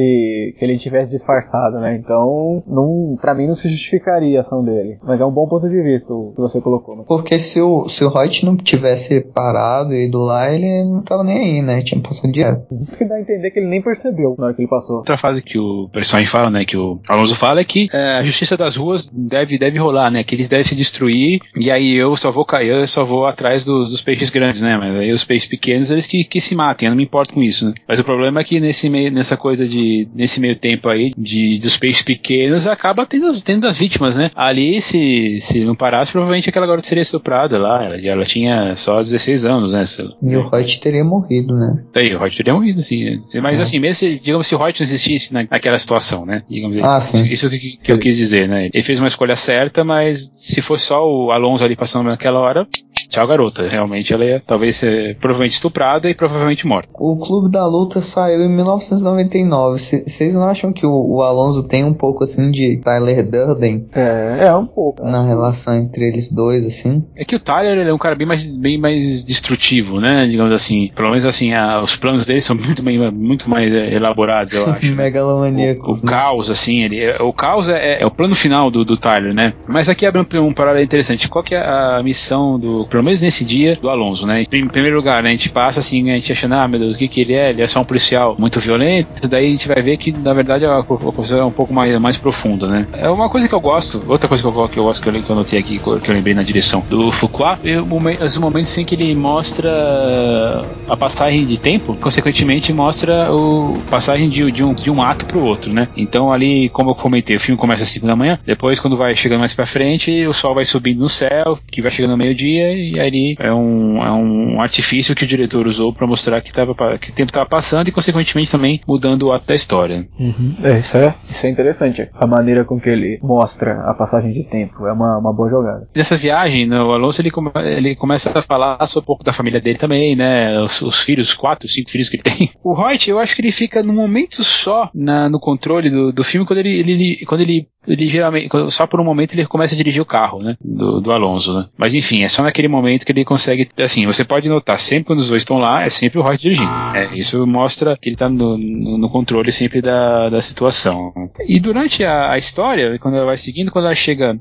que 0.57 0.65
ele 0.65 0.77
tivesse 0.77 1.09
disfarçado, 1.09 1.79
né? 1.79 1.95
Então, 1.95 2.63
não, 2.67 3.17
pra 3.21 3.35
mim 3.35 3.47
não 3.47 3.55
se 3.55 3.69
justificaria 3.69 4.37
a 4.37 4.41
ação 4.41 4.63
dele. 4.63 4.97
Mas 5.03 5.21
é 5.21 5.25
um 5.25 5.31
bom 5.31 5.47
ponto 5.47 5.69
de 5.69 5.81
vista 5.81 6.13
o 6.13 6.33
que 6.35 6.41
você 6.41 6.61
colocou. 6.61 6.95
Né? 6.95 7.03
Porque 7.07 7.37
se 7.39 7.61
o, 7.61 7.87
se 7.87 8.03
o 8.03 8.09
Reut 8.09 8.45
não 8.45 8.57
tivesse 8.57 9.21
parado 9.21 9.93
e 9.93 10.07
ido 10.07 10.19
lá, 10.19 10.51
ele 10.51 10.83
não 10.83 11.03
tava 11.03 11.23
nem 11.23 11.37
aí, 11.37 11.61
né? 11.61 11.81
Tinha 11.81 12.01
passado 12.01 12.31
direto. 12.31 12.65
Que 12.97 13.05
dá 13.05 13.15
a 13.15 13.21
entender 13.21 13.51
que 13.51 13.59
ele 13.59 13.69
nem 13.69 13.81
percebeu 13.81 14.35
na 14.37 14.45
hora 14.45 14.53
que 14.53 14.61
ele 14.61 14.69
passou. 14.75 14.97
Outra 14.97 15.17
fase 15.17 15.41
que 15.41 15.57
o 15.57 15.89
personagem 15.91 16.29
fala, 16.29 16.49
né, 16.49 16.65
que 16.65 16.77
o 16.77 16.99
Alonso 17.07 17.35
fala 17.35 17.61
é 17.61 17.63
que 17.63 17.87
é, 17.91 18.17
a 18.17 18.23
justiça 18.23 18.57
das 18.57 18.75
ruas 18.75 19.09
deve, 19.11 19.57
deve 19.57 19.79
rolar, 19.79 20.11
né, 20.11 20.23
que 20.23 20.35
eles 20.35 20.47
devem 20.47 20.63
se 20.63 20.75
destruir 20.75 21.39
e 21.55 21.71
aí 21.71 21.93
eu 21.93 22.15
só 22.15 22.31
vou 22.31 22.45
cair, 22.45 22.69
eu 22.69 22.87
só 22.87 23.03
vou 23.03 23.25
atrás 23.25 23.63
do, 23.63 23.85
dos 23.85 24.01
peixes 24.01 24.29
grandes, 24.29 24.61
né, 24.61 24.77
mas 24.77 24.95
aí 24.95 25.11
os 25.11 25.23
peixes 25.23 25.47
pequenos 25.47 25.89
eles 25.89 26.07
que, 26.07 26.23
que 26.23 26.41
se 26.41 26.55
matem, 26.55 26.87
eu 26.87 26.91
não 26.91 26.97
me 26.97 27.03
importo 27.03 27.33
com 27.33 27.41
isso, 27.41 27.65
né. 27.65 27.73
Mas 27.87 27.99
o 27.99 28.03
problema 28.03 28.41
é 28.41 28.43
que 28.43 28.59
nesse 28.59 28.89
meio, 28.89 29.11
nessa 29.11 29.37
coisa 29.37 29.67
de, 29.67 30.07
nesse 30.13 30.39
meio 30.39 30.55
tempo 30.55 30.89
aí, 30.89 31.11
de, 31.17 31.59
dos 31.59 31.77
peixes 31.77 32.03
pequenos, 32.03 32.67
acaba 32.67 33.05
tendo, 33.05 33.41
tendo 33.41 33.67
as 33.67 33.77
vítimas, 33.77 34.15
né. 34.15 34.29
Ali, 34.35 34.81
se, 34.81 35.39
se 35.41 35.63
não 35.63 35.75
parasse, 35.75 36.11
provavelmente 36.11 36.49
aquela 36.49 36.67
garota 36.67 36.87
seria 36.87 37.01
estuprada 37.01 37.57
lá, 37.57 37.83
ela, 37.83 37.97
ela 37.97 38.23
tinha 38.23 38.75
só 38.75 38.99
16 38.99 39.45
anos, 39.45 39.73
né. 39.73 39.83
E 40.23 40.35
o 40.35 40.49
Hoyt 40.51 40.79
teria 40.79 41.03
morrido, 41.03 41.55
né. 41.55 41.83
Aí, 41.95 42.15
o 42.15 42.21
Hoyt 42.21 42.35
teria 42.35 42.53
morrido, 42.53 42.81
sim. 42.81 43.21
Mas 43.41 43.59
é. 43.59 43.61
assim, 43.61 43.79
mesmo 43.79 43.95
se, 43.95 44.19
digamos, 44.19 44.47
se 44.47 44.55
o 44.55 44.59
Hoyt 44.65 44.79
não 44.79 44.85
existisse 44.85 45.33
naquela 45.33 45.77
situação, 45.77 46.25
né? 46.25 46.43
Digamos 46.49 46.77
ah, 46.83 46.97
isso, 46.97 47.17
sim. 47.17 47.27
isso 47.27 47.49
que, 47.49 47.77
que 47.77 47.91
eu 47.91 47.99
quis 47.99 48.15
dizer, 48.17 48.47
né? 48.47 48.69
Ele 48.73 48.83
fez 48.83 48.99
uma 48.99 49.07
escolha 49.07 49.35
certa, 49.35 49.83
mas 49.83 50.29
se 50.33 50.61
fosse 50.61 50.85
só 50.85 51.07
o 51.07 51.31
Alonso 51.31 51.63
ali 51.63 51.75
passando 51.75 52.07
naquela 52.07 52.39
hora, 52.39 52.67
Tchau, 53.09 53.27
garota. 53.27 53.67
Realmente 53.67 54.13
ela 54.13 54.25
ia 54.25 54.41
talvez 54.45 54.75
ser 54.77 55.17
provavelmente 55.17 55.53
estuprada 55.53 56.09
e 56.09 56.15
provavelmente 56.15 56.67
morta. 56.67 56.89
O 56.99 57.17
Clube 57.17 57.51
da 57.51 57.65
Luta 57.65 58.01
saiu 58.01 58.41
em 58.41 58.49
1999. 58.49 59.79
Vocês 59.79 60.35
não 60.35 60.43
acham 60.43 60.71
que 60.73 60.85
o, 60.85 60.91
o, 60.91 61.21
Alonso 61.21 61.67
tem 61.67 61.83
um 61.83 61.93
pouco 61.93 62.23
assim 62.23 62.51
de 62.51 62.77
Tyler 62.83 63.29
Durden? 63.29 63.87
É, 63.93 64.47
é 64.47 64.55
um 64.55 64.65
pouco. 64.65 65.03
Na 65.03 65.25
relação 65.25 65.75
entre 65.75 66.07
eles 66.07 66.31
dois, 66.31 66.65
assim. 66.65 67.03
É 67.17 67.23
que 67.23 67.35
o 67.35 67.39
Tyler 67.39 67.87
é 67.87 67.93
um 67.93 67.97
cara 67.97 68.15
bem 68.15 68.27
mais, 68.27 68.45
bem 68.57 68.79
mais 68.79 69.23
destrutivo, 69.23 69.99
né? 69.99 70.25
Digamos 70.25 70.53
assim. 70.53 70.91
Pelo 70.95 71.09
menos 71.09 71.25
assim, 71.25 71.53
a, 71.53 71.81
os 71.81 71.95
planos 71.95 72.25
dele 72.25 72.41
são 72.41 72.55
muito, 72.55 72.83
bem, 72.83 73.11
muito 73.11 73.49
mais 73.49 73.73
é, 73.73 73.93
elaborados, 73.93 74.53
eu 74.53 74.69
acho. 74.69 74.93
Megalomaníacos. 74.95 75.99
O, 75.99 76.01
o 76.01 76.05
né? 76.05 76.11
caos, 76.11 76.49
assim, 76.49 76.83
ele, 76.83 76.99
é, 76.99 77.21
o 77.21 77.33
caos 77.33 77.69
é, 77.69 78.01
é, 78.01 78.05
o 78.05 78.11
plano 78.11 78.35
final 78.35 78.69
do, 78.69 78.83
do 78.83 78.97
Tyler, 78.97 79.33
né? 79.33 79.53
Mas 79.67 79.89
aqui 79.89 80.05
abre 80.05 80.21
um, 80.21 80.45
um 80.45 80.53
paralelo 80.53 80.85
interessante. 80.85 81.27
Qual 81.27 81.43
que 81.43 81.55
é 81.55 81.59
a 81.59 82.01
missão 82.03 82.59
do 82.59 82.85
pelo 82.95 83.03
menos 83.03 83.21
nesse 83.21 83.43
dia, 83.43 83.77
do 83.81 83.89
Alonso, 83.89 84.25
né? 84.25 84.43
Em 84.43 84.67
primeiro 84.69 84.95
lugar, 84.95 85.21
né, 85.21 85.27
a 85.27 85.33
gente 85.33 85.49
passa 85.49 85.81
assim, 85.81 86.09
a 86.11 86.15
gente 86.15 86.31
achando, 86.31 86.55
ah, 86.55 86.65
meu 86.65 86.79
Deus, 86.79 86.95
o 86.95 86.97
que, 86.97 87.09
que 87.09 87.19
ele 87.19 87.33
é? 87.33 87.49
Ele 87.49 87.61
é 87.61 87.67
só 87.67 87.81
um 87.81 87.83
policial 87.83 88.37
muito 88.39 88.57
violento. 88.57 89.27
Daí 89.27 89.47
a 89.47 89.49
gente 89.49 89.67
vai 89.67 89.81
ver 89.81 89.97
que, 89.97 90.13
na 90.13 90.33
verdade, 90.33 90.65
a 90.65 90.81
coisa 90.81 91.39
é 91.39 91.43
um 91.43 91.51
pouco 91.51 91.73
mais, 91.73 91.99
mais 91.99 92.15
profunda, 92.15 92.69
né? 92.69 92.87
É 92.93 93.09
uma 93.09 93.27
coisa 93.27 93.49
que 93.49 93.53
eu 93.53 93.59
gosto, 93.59 94.01
outra 94.07 94.29
coisa 94.29 94.41
que 94.41 94.47
eu, 94.47 94.69
que 94.69 94.79
eu 94.79 94.85
gosto 94.85 95.01
que 95.01 95.09
eu, 95.09 95.21
que 95.21 95.29
eu 95.29 95.35
notei 95.35 95.59
aqui, 95.59 95.77
que 95.77 96.09
eu 96.09 96.13
lembrei 96.13 96.33
na 96.33 96.41
direção 96.41 96.85
do 96.89 97.11
Fuqua, 97.11 97.59
é 97.65 98.23
os 98.23 98.37
momentos 98.37 98.77
em 98.77 98.85
que 98.85 98.95
ele 98.95 99.13
mostra 99.13 100.63
a 100.87 100.95
passagem 100.95 101.45
de 101.45 101.57
tempo, 101.57 101.97
consequentemente 101.99 102.71
mostra 102.71 103.29
o 103.29 103.77
passagem 103.89 104.29
de, 104.29 104.49
de, 104.53 104.63
um, 104.63 104.73
de 104.73 104.89
um 104.89 105.01
ato 105.01 105.25
pro 105.25 105.43
outro, 105.43 105.73
né? 105.73 105.89
Então 105.97 106.31
ali, 106.31 106.69
como 106.69 106.91
eu 106.91 106.95
comentei, 106.95 107.35
o 107.35 107.39
filme 107.41 107.59
começa 107.59 107.83
às 107.83 107.89
5 107.89 108.07
da 108.07 108.15
manhã, 108.15 108.39
depois 108.45 108.79
quando 108.79 108.95
vai 108.95 109.13
chegando 109.17 109.39
mais 109.39 109.53
pra 109.53 109.65
frente, 109.65 110.25
o 110.25 110.31
sol 110.31 110.55
vai 110.55 110.63
subindo 110.63 111.01
no 111.01 111.09
céu, 111.09 111.59
que 111.69 111.81
vai 111.81 111.91
chegando 111.91 112.11
ao 112.11 112.17
meio-dia, 112.17 112.84
e 112.93 112.99
aí 112.99 113.35
é 113.39 113.53
um, 113.53 114.03
é 114.03 114.11
um 114.11 114.61
artifício 114.61 115.15
que 115.15 115.23
o 115.23 115.27
diretor 115.27 115.67
usou 115.67 115.93
para 115.93 116.07
mostrar 116.07 116.41
que, 116.41 116.51
tava, 116.51 116.73
que 116.97 117.11
o 117.11 117.13
tempo 117.13 117.29
estava 117.29 117.45
passando 117.45 117.87
e, 117.87 117.91
consequentemente, 117.91 118.51
também 118.51 118.81
mudando 118.87 119.23
o 119.23 119.31
ato 119.31 119.47
da 119.47 119.55
história. 119.55 120.07
Uhum. 120.19 120.55
É, 120.63 120.79
isso, 120.79 120.97
é, 120.97 121.15
isso 121.29 121.45
é 121.45 121.49
interessante. 121.49 122.09
A 122.13 122.27
maneira 122.27 122.65
com 122.65 122.79
que 122.79 122.89
ele 122.89 123.19
mostra 123.21 123.81
a 123.89 123.93
passagem 123.93 124.31
de 124.31 124.43
tempo 124.43 124.85
é 124.85 124.91
uma, 124.91 125.17
uma 125.17 125.33
boa 125.33 125.49
jogada. 125.49 125.87
Nessa 125.95 126.15
viagem, 126.15 126.65
né, 126.65 126.79
o 126.81 126.93
Alonso 126.93 127.21
ele, 127.21 127.31
come, 127.31 127.51
ele 127.55 127.95
começa 127.95 128.31
a 128.33 128.41
falar 128.41 128.85
sobre 128.87 129.05
um 129.05 129.07
pouco 129.07 129.23
da 129.23 129.33
família 129.33 129.59
dele 129.59 129.77
também, 129.77 130.15
né? 130.15 130.59
Os, 130.59 130.81
os 130.81 130.99
filhos, 131.01 131.33
quatro, 131.33 131.67
cinco 131.67 131.89
filhos 131.89 132.09
que 132.09 132.17
ele 132.17 132.23
tem. 132.23 132.49
O 132.63 132.73
Reut, 132.73 133.09
eu 133.09 133.19
acho 133.19 133.35
que 133.35 133.41
ele 133.41 133.51
fica 133.51 133.83
num 133.83 133.93
momento 133.93 134.43
só 134.43 134.89
na, 134.93 135.29
no 135.29 135.39
controle 135.39 135.89
do, 135.89 136.11
do 136.11 136.23
filme 136.23 136.47
quando 136.47 136.59
ele, 136.59 136.79
ele, 136.79 137.25
quando 137.27 137.41
ele, 137.41 137.67
ele 137.87 138.07
geralmente, 138.07 138.49
só 138.71 138.87
por 138.87 138.99
um 138.99 139.03
momento 139.03 139.33
ele 139.33 139.45
começa 139.45 139.75
a 139.75 139.77
dirigir 139.77 140.01
o 140.01 140.05
carro, 140.05 140.41
né? 140.41 140.57
Do, 140.59 140.99
do 140.99 141.11
Alonso, 141.11 141.53
né? 141.53 141.67
Mas 141.77 141.93
enfim, 141.93 142.23
é 142.23 142.27
só 142.27 142.41
naquele 142.41 142.67
momento 142.75 143.05
que 143.05 143.11
ele 143.11 143.25
consegue, 143.25 143.69
assim, 143.79 144.05
você 144.05 144.23
pode 144.23 144.47
notar, 144.49 144.77
sempre 144.77 145.05
quando 145.05 145.19
os 145.19 145.29
dois 145.29 145.41
estão 145.41 145.57
lá, 145.57 145.83
é 145.83 145.89
sempre 145.89 146.19
o 146.19 146.21
Roy 146.21 146.37
dirigindo. 146.37 146.71
É, 146.93 147.15
isso 147.15 147.45
mostra 147.45 147.97
que 147.97 148.09
ele 148.09 148.15
está 148.15 148.29
no, 148.29 148.57
no, 148.57 148.97
no, 148.97 149.09
controle 149.09 149.51
sempre 149.51 149.81
da, 149.81 150.29
da 150.29 150.41
situação. 150.41 151.13
E 151.47 151.59
durante 151.59 152.03
a, 152.03 152.31
a 152.31 152.37
história, 152.37 152.97
quando 152.99 153.15
ela 153.15 153.25
vai 153.25 153.37
seguindo, 153.37 153.71
quando 153.71 153.85
ela 153.85 153.95
chega 153.95 154.37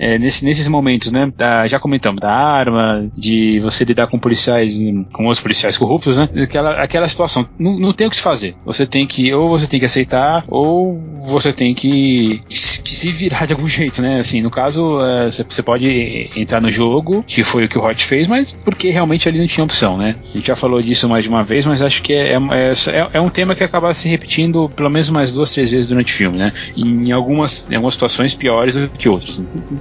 é, 0.00 0.18
nesse, 0.18 0.46
nesses 0.46 0.66
momentos, 0.66 1.12
né? 1.12 1.30
Da, 1.36 1.66
já 1.66 1.78
comentamos 1.78 2.20
da 2.22 2.32
arma, 2.32 3.06
de 3.14 3.60
você 3.60 3.84
lidar 3.84 4.06
com 4.06 4.18
policiais, 4.18 4.78
com 5.12 5.24
outros 5.24 5.40
policiais 5.40 5.76
corruptos, 5.76 6.16
né? 6.16 6.26
Aquela, 6.42 6.82
aquela 6.82 7.06
situação. 7.06 7.46
Não, 7.58 7.78
não 7.78 7.92
tem 7.92 8.06
o 8.06 8.10
que 8.10 8.16
se 8.16 8.22
fazer. 8.22 8.56
Você 8.64 8.86
tem 8.86 9.06
que, 9.06 9.32
ou 9.34 9.50
você 9.50 9.66
tem 9.66 9.78
que 9.78 9.84
aceitar, 9.84 10.42
ou 10.48 10.98
você 11.26 11.52
tem 11.52 11.74
que, 11.74 12.42
que 12.48 12.96
se 12.96 13.12
virar 13.12 13.44
de 13.44 13.52
algum 13.52 13.68
jeito, 13.68 14.00
né? 14.00 14.20
Assim, 14.20 14.40
no 14.40 14.50
caso, 14.50 14.98
é, 15.02 15.30
você 15.30 15.62
pode 15.62 16.30
entrar 16.34 16.62
no 16.62 16.70
jogo, 16.70 17.22
que 17.26 17.44
foi 17.44 17.66
o 17.66 17.68
que 17.68 17.78
o 17.78 17.84
Hot 17.84 18.02
fez, 18.02 18.26
mas 18.26 18.52
porque 18.52 18.88
realmente 18.88 19.28
ali 19.28 19.38
não 19.38 19.46
tinha 19.46 19.64
opção, 19.64 19.98
né? 19.98 20.16
A 20.30 20.36
gente 20.38 20.46
já 20.46 20.56
falou 20.56 20.80
disso 20.80 21.06
mais 21.10 21.24
de 21.24 21.28
uma 21.28 21.44
vez, 21.44 21.66
mas 21.66 21.82
acho 21.82 22.02
que 22.02 22.14
é, 22.14 22.32
é, 22.32 22.36
é, 22.36 23.10
é 23.12 23.20
um 23.20 23.28
tema 23.28 23.54
que 23.54 23.62
acaba 23.62 23.92
se 23.92 24.08
repetindo 24.08 24.70
pelo 24.70 24.88
menos 24.88 25.10
mais 25.10 25.30
duas, 25.30 25.52
três 25.52 25.70
vezes 25.70 25.88
durante 25.88 26.14
o 26.14 26.16
filme, 26.16 26.38
né? 26.38 26.54
Em 26.74 27.12
algumas, 27.12 27.68
em 27.70 27.74
algumas 27.74 27.94
situações 27.94 28.34
piores 28.34 28.74
do 28.74 28.88
que 28.88 29.06
outras. 29.06 29.38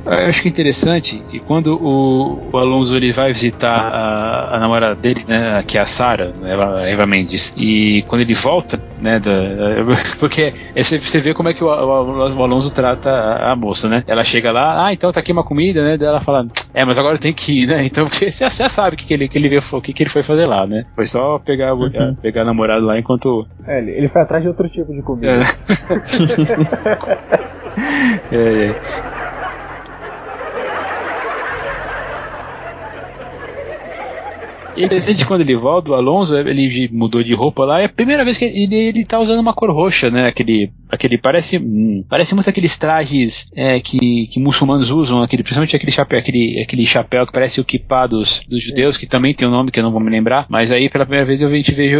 Eu 0.09 0.25
acho 0.25 0.41
que 0.41 0.47
é 0.47 0.51
interessante 0.51 1.23
que 1.29 1.39
quando 1.39 1.75
o, 1.75 2.49
o 2.51 2.57
Alonso 2.57 2.95
ele 2.95 3.11
vai 3.11 3.27
visitar 3.27 3.77
a, 3.77 4.55
a 4.55 4.59
namorada 4.59 4.95
dele, 4.95 5.23
né, 5.27 5.63
que 5.67 5.77
é 5.77 5.81
a 5.81 5.85
Sarah, 5.85 6.33
Eva, 6.43 6.81
Eva 6.81 7.05
Mendes, 7.05 7.53
e 7.55 8.03
quando 8.07 8.21
ele 8.21 8.33
volta, 8.33 8.81
né, 8.99 9.19
da, 9.19 9.31
porque 10.19 10.53
você 10.75 11.19
vê 11.19 11.33
como 11.33 11.49
é 11.49 11.53
que 11.53 11.63
o, 11.63 11.67
o, 11.67 12.37
o 12.37 12.43
Alonso 12.43 12.73
trata 12.73 13.09
a, 13.09 13.51
a, 13.51 13.55
moça, 13.55 13.87
né? 13.87 14.03
Ela 14.07 14.23
chega 14.23 14.51
lá, 14.51 14.87
ah, 14.87 14.93
então 14.93 15.11
tá 15.11 15.19
aqui 15.19 15.31
uma 15.31 15.43
comida, 15.43 15.83
né? 15.83 15.95
Daí 15.97 16.07
ela 16.07 16.21
fala, 16.21 16.47
é, 16.73 16.83
mas 16.83 16.97
agora 16.97 17.17
tem 17.17 17.33
que 17.33 17.63
ir, 17.63 17.67
né? 17.67 17.85
Então 17.85 18.05
você 18.05 18.31
já, 18.31 18.49
sabe 18.49 18.95
o 18.95 18.97
que, 18.99 19.05
que, 19.05 19.13
ele, 19.13 19.27
que, 19.27 19.37
ele 19.37 19.49
veio, 19.49 19.61
o 19.71 19.81
que, 19.81 19.93
que 19.93 20.03
ele 20.03 20.09
foi 20.09 20.23
fazer 20.23 20.47
lá, 20.47 20.65
né? 20.65 20.85
Foi 20.95 21.05
só 21.05 21.37
pegar, 21.37 21.75
uhum. 21.75 22.15
pegar 22.21 22.41
a 22.41 22.45
namorada 22.45 22.83
lá 22.83 22.97
enquanto. 22.97 23.45
É, 23.67 23.77
ele, 23.77 23.91
ele 23.91 24.09
foi 24.09 24.21
atrás 24.21 24.41
de 24.41 24.49
outro 24.49 24.67
tipo 24.69 24.91
de 24.91 25.01
comida. 25.03 25.33
É. 25.33 25.39
é, 28.35 28.65
é. 28.67 29.29
E 34.68 34.68
é 34.68 34.68
interessante 34.85 35.25
quando 35.25 35.41
ele 35.41 35.55
volta, 35.55 35.91
o 35.91 35.95
Alonso, 35.95 36.35
ele 36.35 36.89
mudou 36.91 37.23
de 37.23 37.33
roupa 37.33 37.65
lá, 37.65 37.81
é 37.81 37.85
a 37.85 37.89
primeira 37.89 38.23
vez 38.23 38.37
que 38.37 38.45
ele, 38.45 38.75
ele 38.75 39.05
tá 39.05 39.19
usando 39.19 39.39
uma 39.39 39.53
cor 39.53 39.71
roxa, 39.71 40.09
né? 40.09 40.27
Aquele, 40.27 40.71
aquele 40.89 41.17
parece, 41.17 41.57
hum, 41.57 42.03
parece 42.09 42.33
muito 42.33 42.49
aqueles 42.49 42.77
trajes 42.77 43.49
é, 43.55 43.79
que, 43.79 44.27
que 44.31 44.39
muçulmanos 44.39 44.91
usam, 44.91 45.21
aquele, 45.21 45.43
principalmente 45.43 45.75
aquele 45.75 45.91
chapéu, 45.91 46.19
aquele, 46.19 46.61
aquele 46.61 46.85
chapéu 46.85 47.25
que 47.25 47.33
parece 47.33 47.61
o 47.61 47.65
kippah 47.65 48.07
dos, 48.07 48.41
dos 48.47 48.63
judeus, 48.63 48.97
que 48.97 49.05
também 49.05 49.33
tem 49.33 49.47
um 49.47 49.51
nome 49.51 49.71
que 49.71 49.79
eu 49.79 49.83
não 49.83 49.91
vou 49.91 50.01
me 50.01 50.09
lembrar, 50.09 50.45
mas 50.49 50.71
aí 50.71 50.89
pela 50.89 51.05
primeira 51.05 51.25
vez 51.25 51.41
eu, 51.41 51.49
gente 51.49 51.73
vê, 51.73 51.91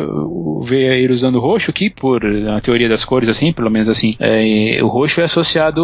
vê 0.64 1.04
ele 1.04 1.14
usando 1.14 1.40
roxo 1.40 1.72
aqui, 1.72 1.90
por 1.90 2.26
a 2.26 2.62
teoria 2.62 2.90
das 2.90 3.06
cores, 3.06 3.30
assim, 3.30 3.52
pelo 3.52 3.70
menos 3.70 3.90
assim, 3.90 4.16
é, 4.20 4.80
o 4.82 4.88
roxo 4.88 5.22
é 5.22 5.26
associado 5.26 5.82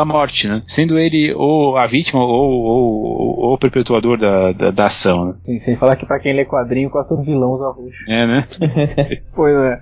à 0.00 0.04
morte, 0.04 0.48
né? 0.48 0.62
Sendo 0.66 0.98
ele 0.98 1.32
ou 1.34 1.76
a 1.76 1.86
vítima 1.86 2.22
ou, 2.22 2.30
ou, 2.30 2.62
ou, 2.64 3.40
ou 3.40 3.54
o 3.54 3.58
perpetuador 3.58 4.18
da, 4.18 4.52
da, 4.52 4.70
da 4.70 4.84
ação, 4.84 5.26
né? 5.26 5.34
Sim, 5.44 5.58
sem 5.60 5.76
falar 5.76 5.96
que 5.96 6.06
pra 6.06 6.18
quem 6.18 6.35
lê 6.36 6.44
quadrinho, 6.44 6.90
quase 6.90 7.08
todo 7.08 7.24
vilão 7.24 7.52
usa 7.52 7.68
roxo. 7.68 7.98
É, 8.08 8.26
né? 8.26 8.48
pois 9.34 9.54
é. 9.54 9.80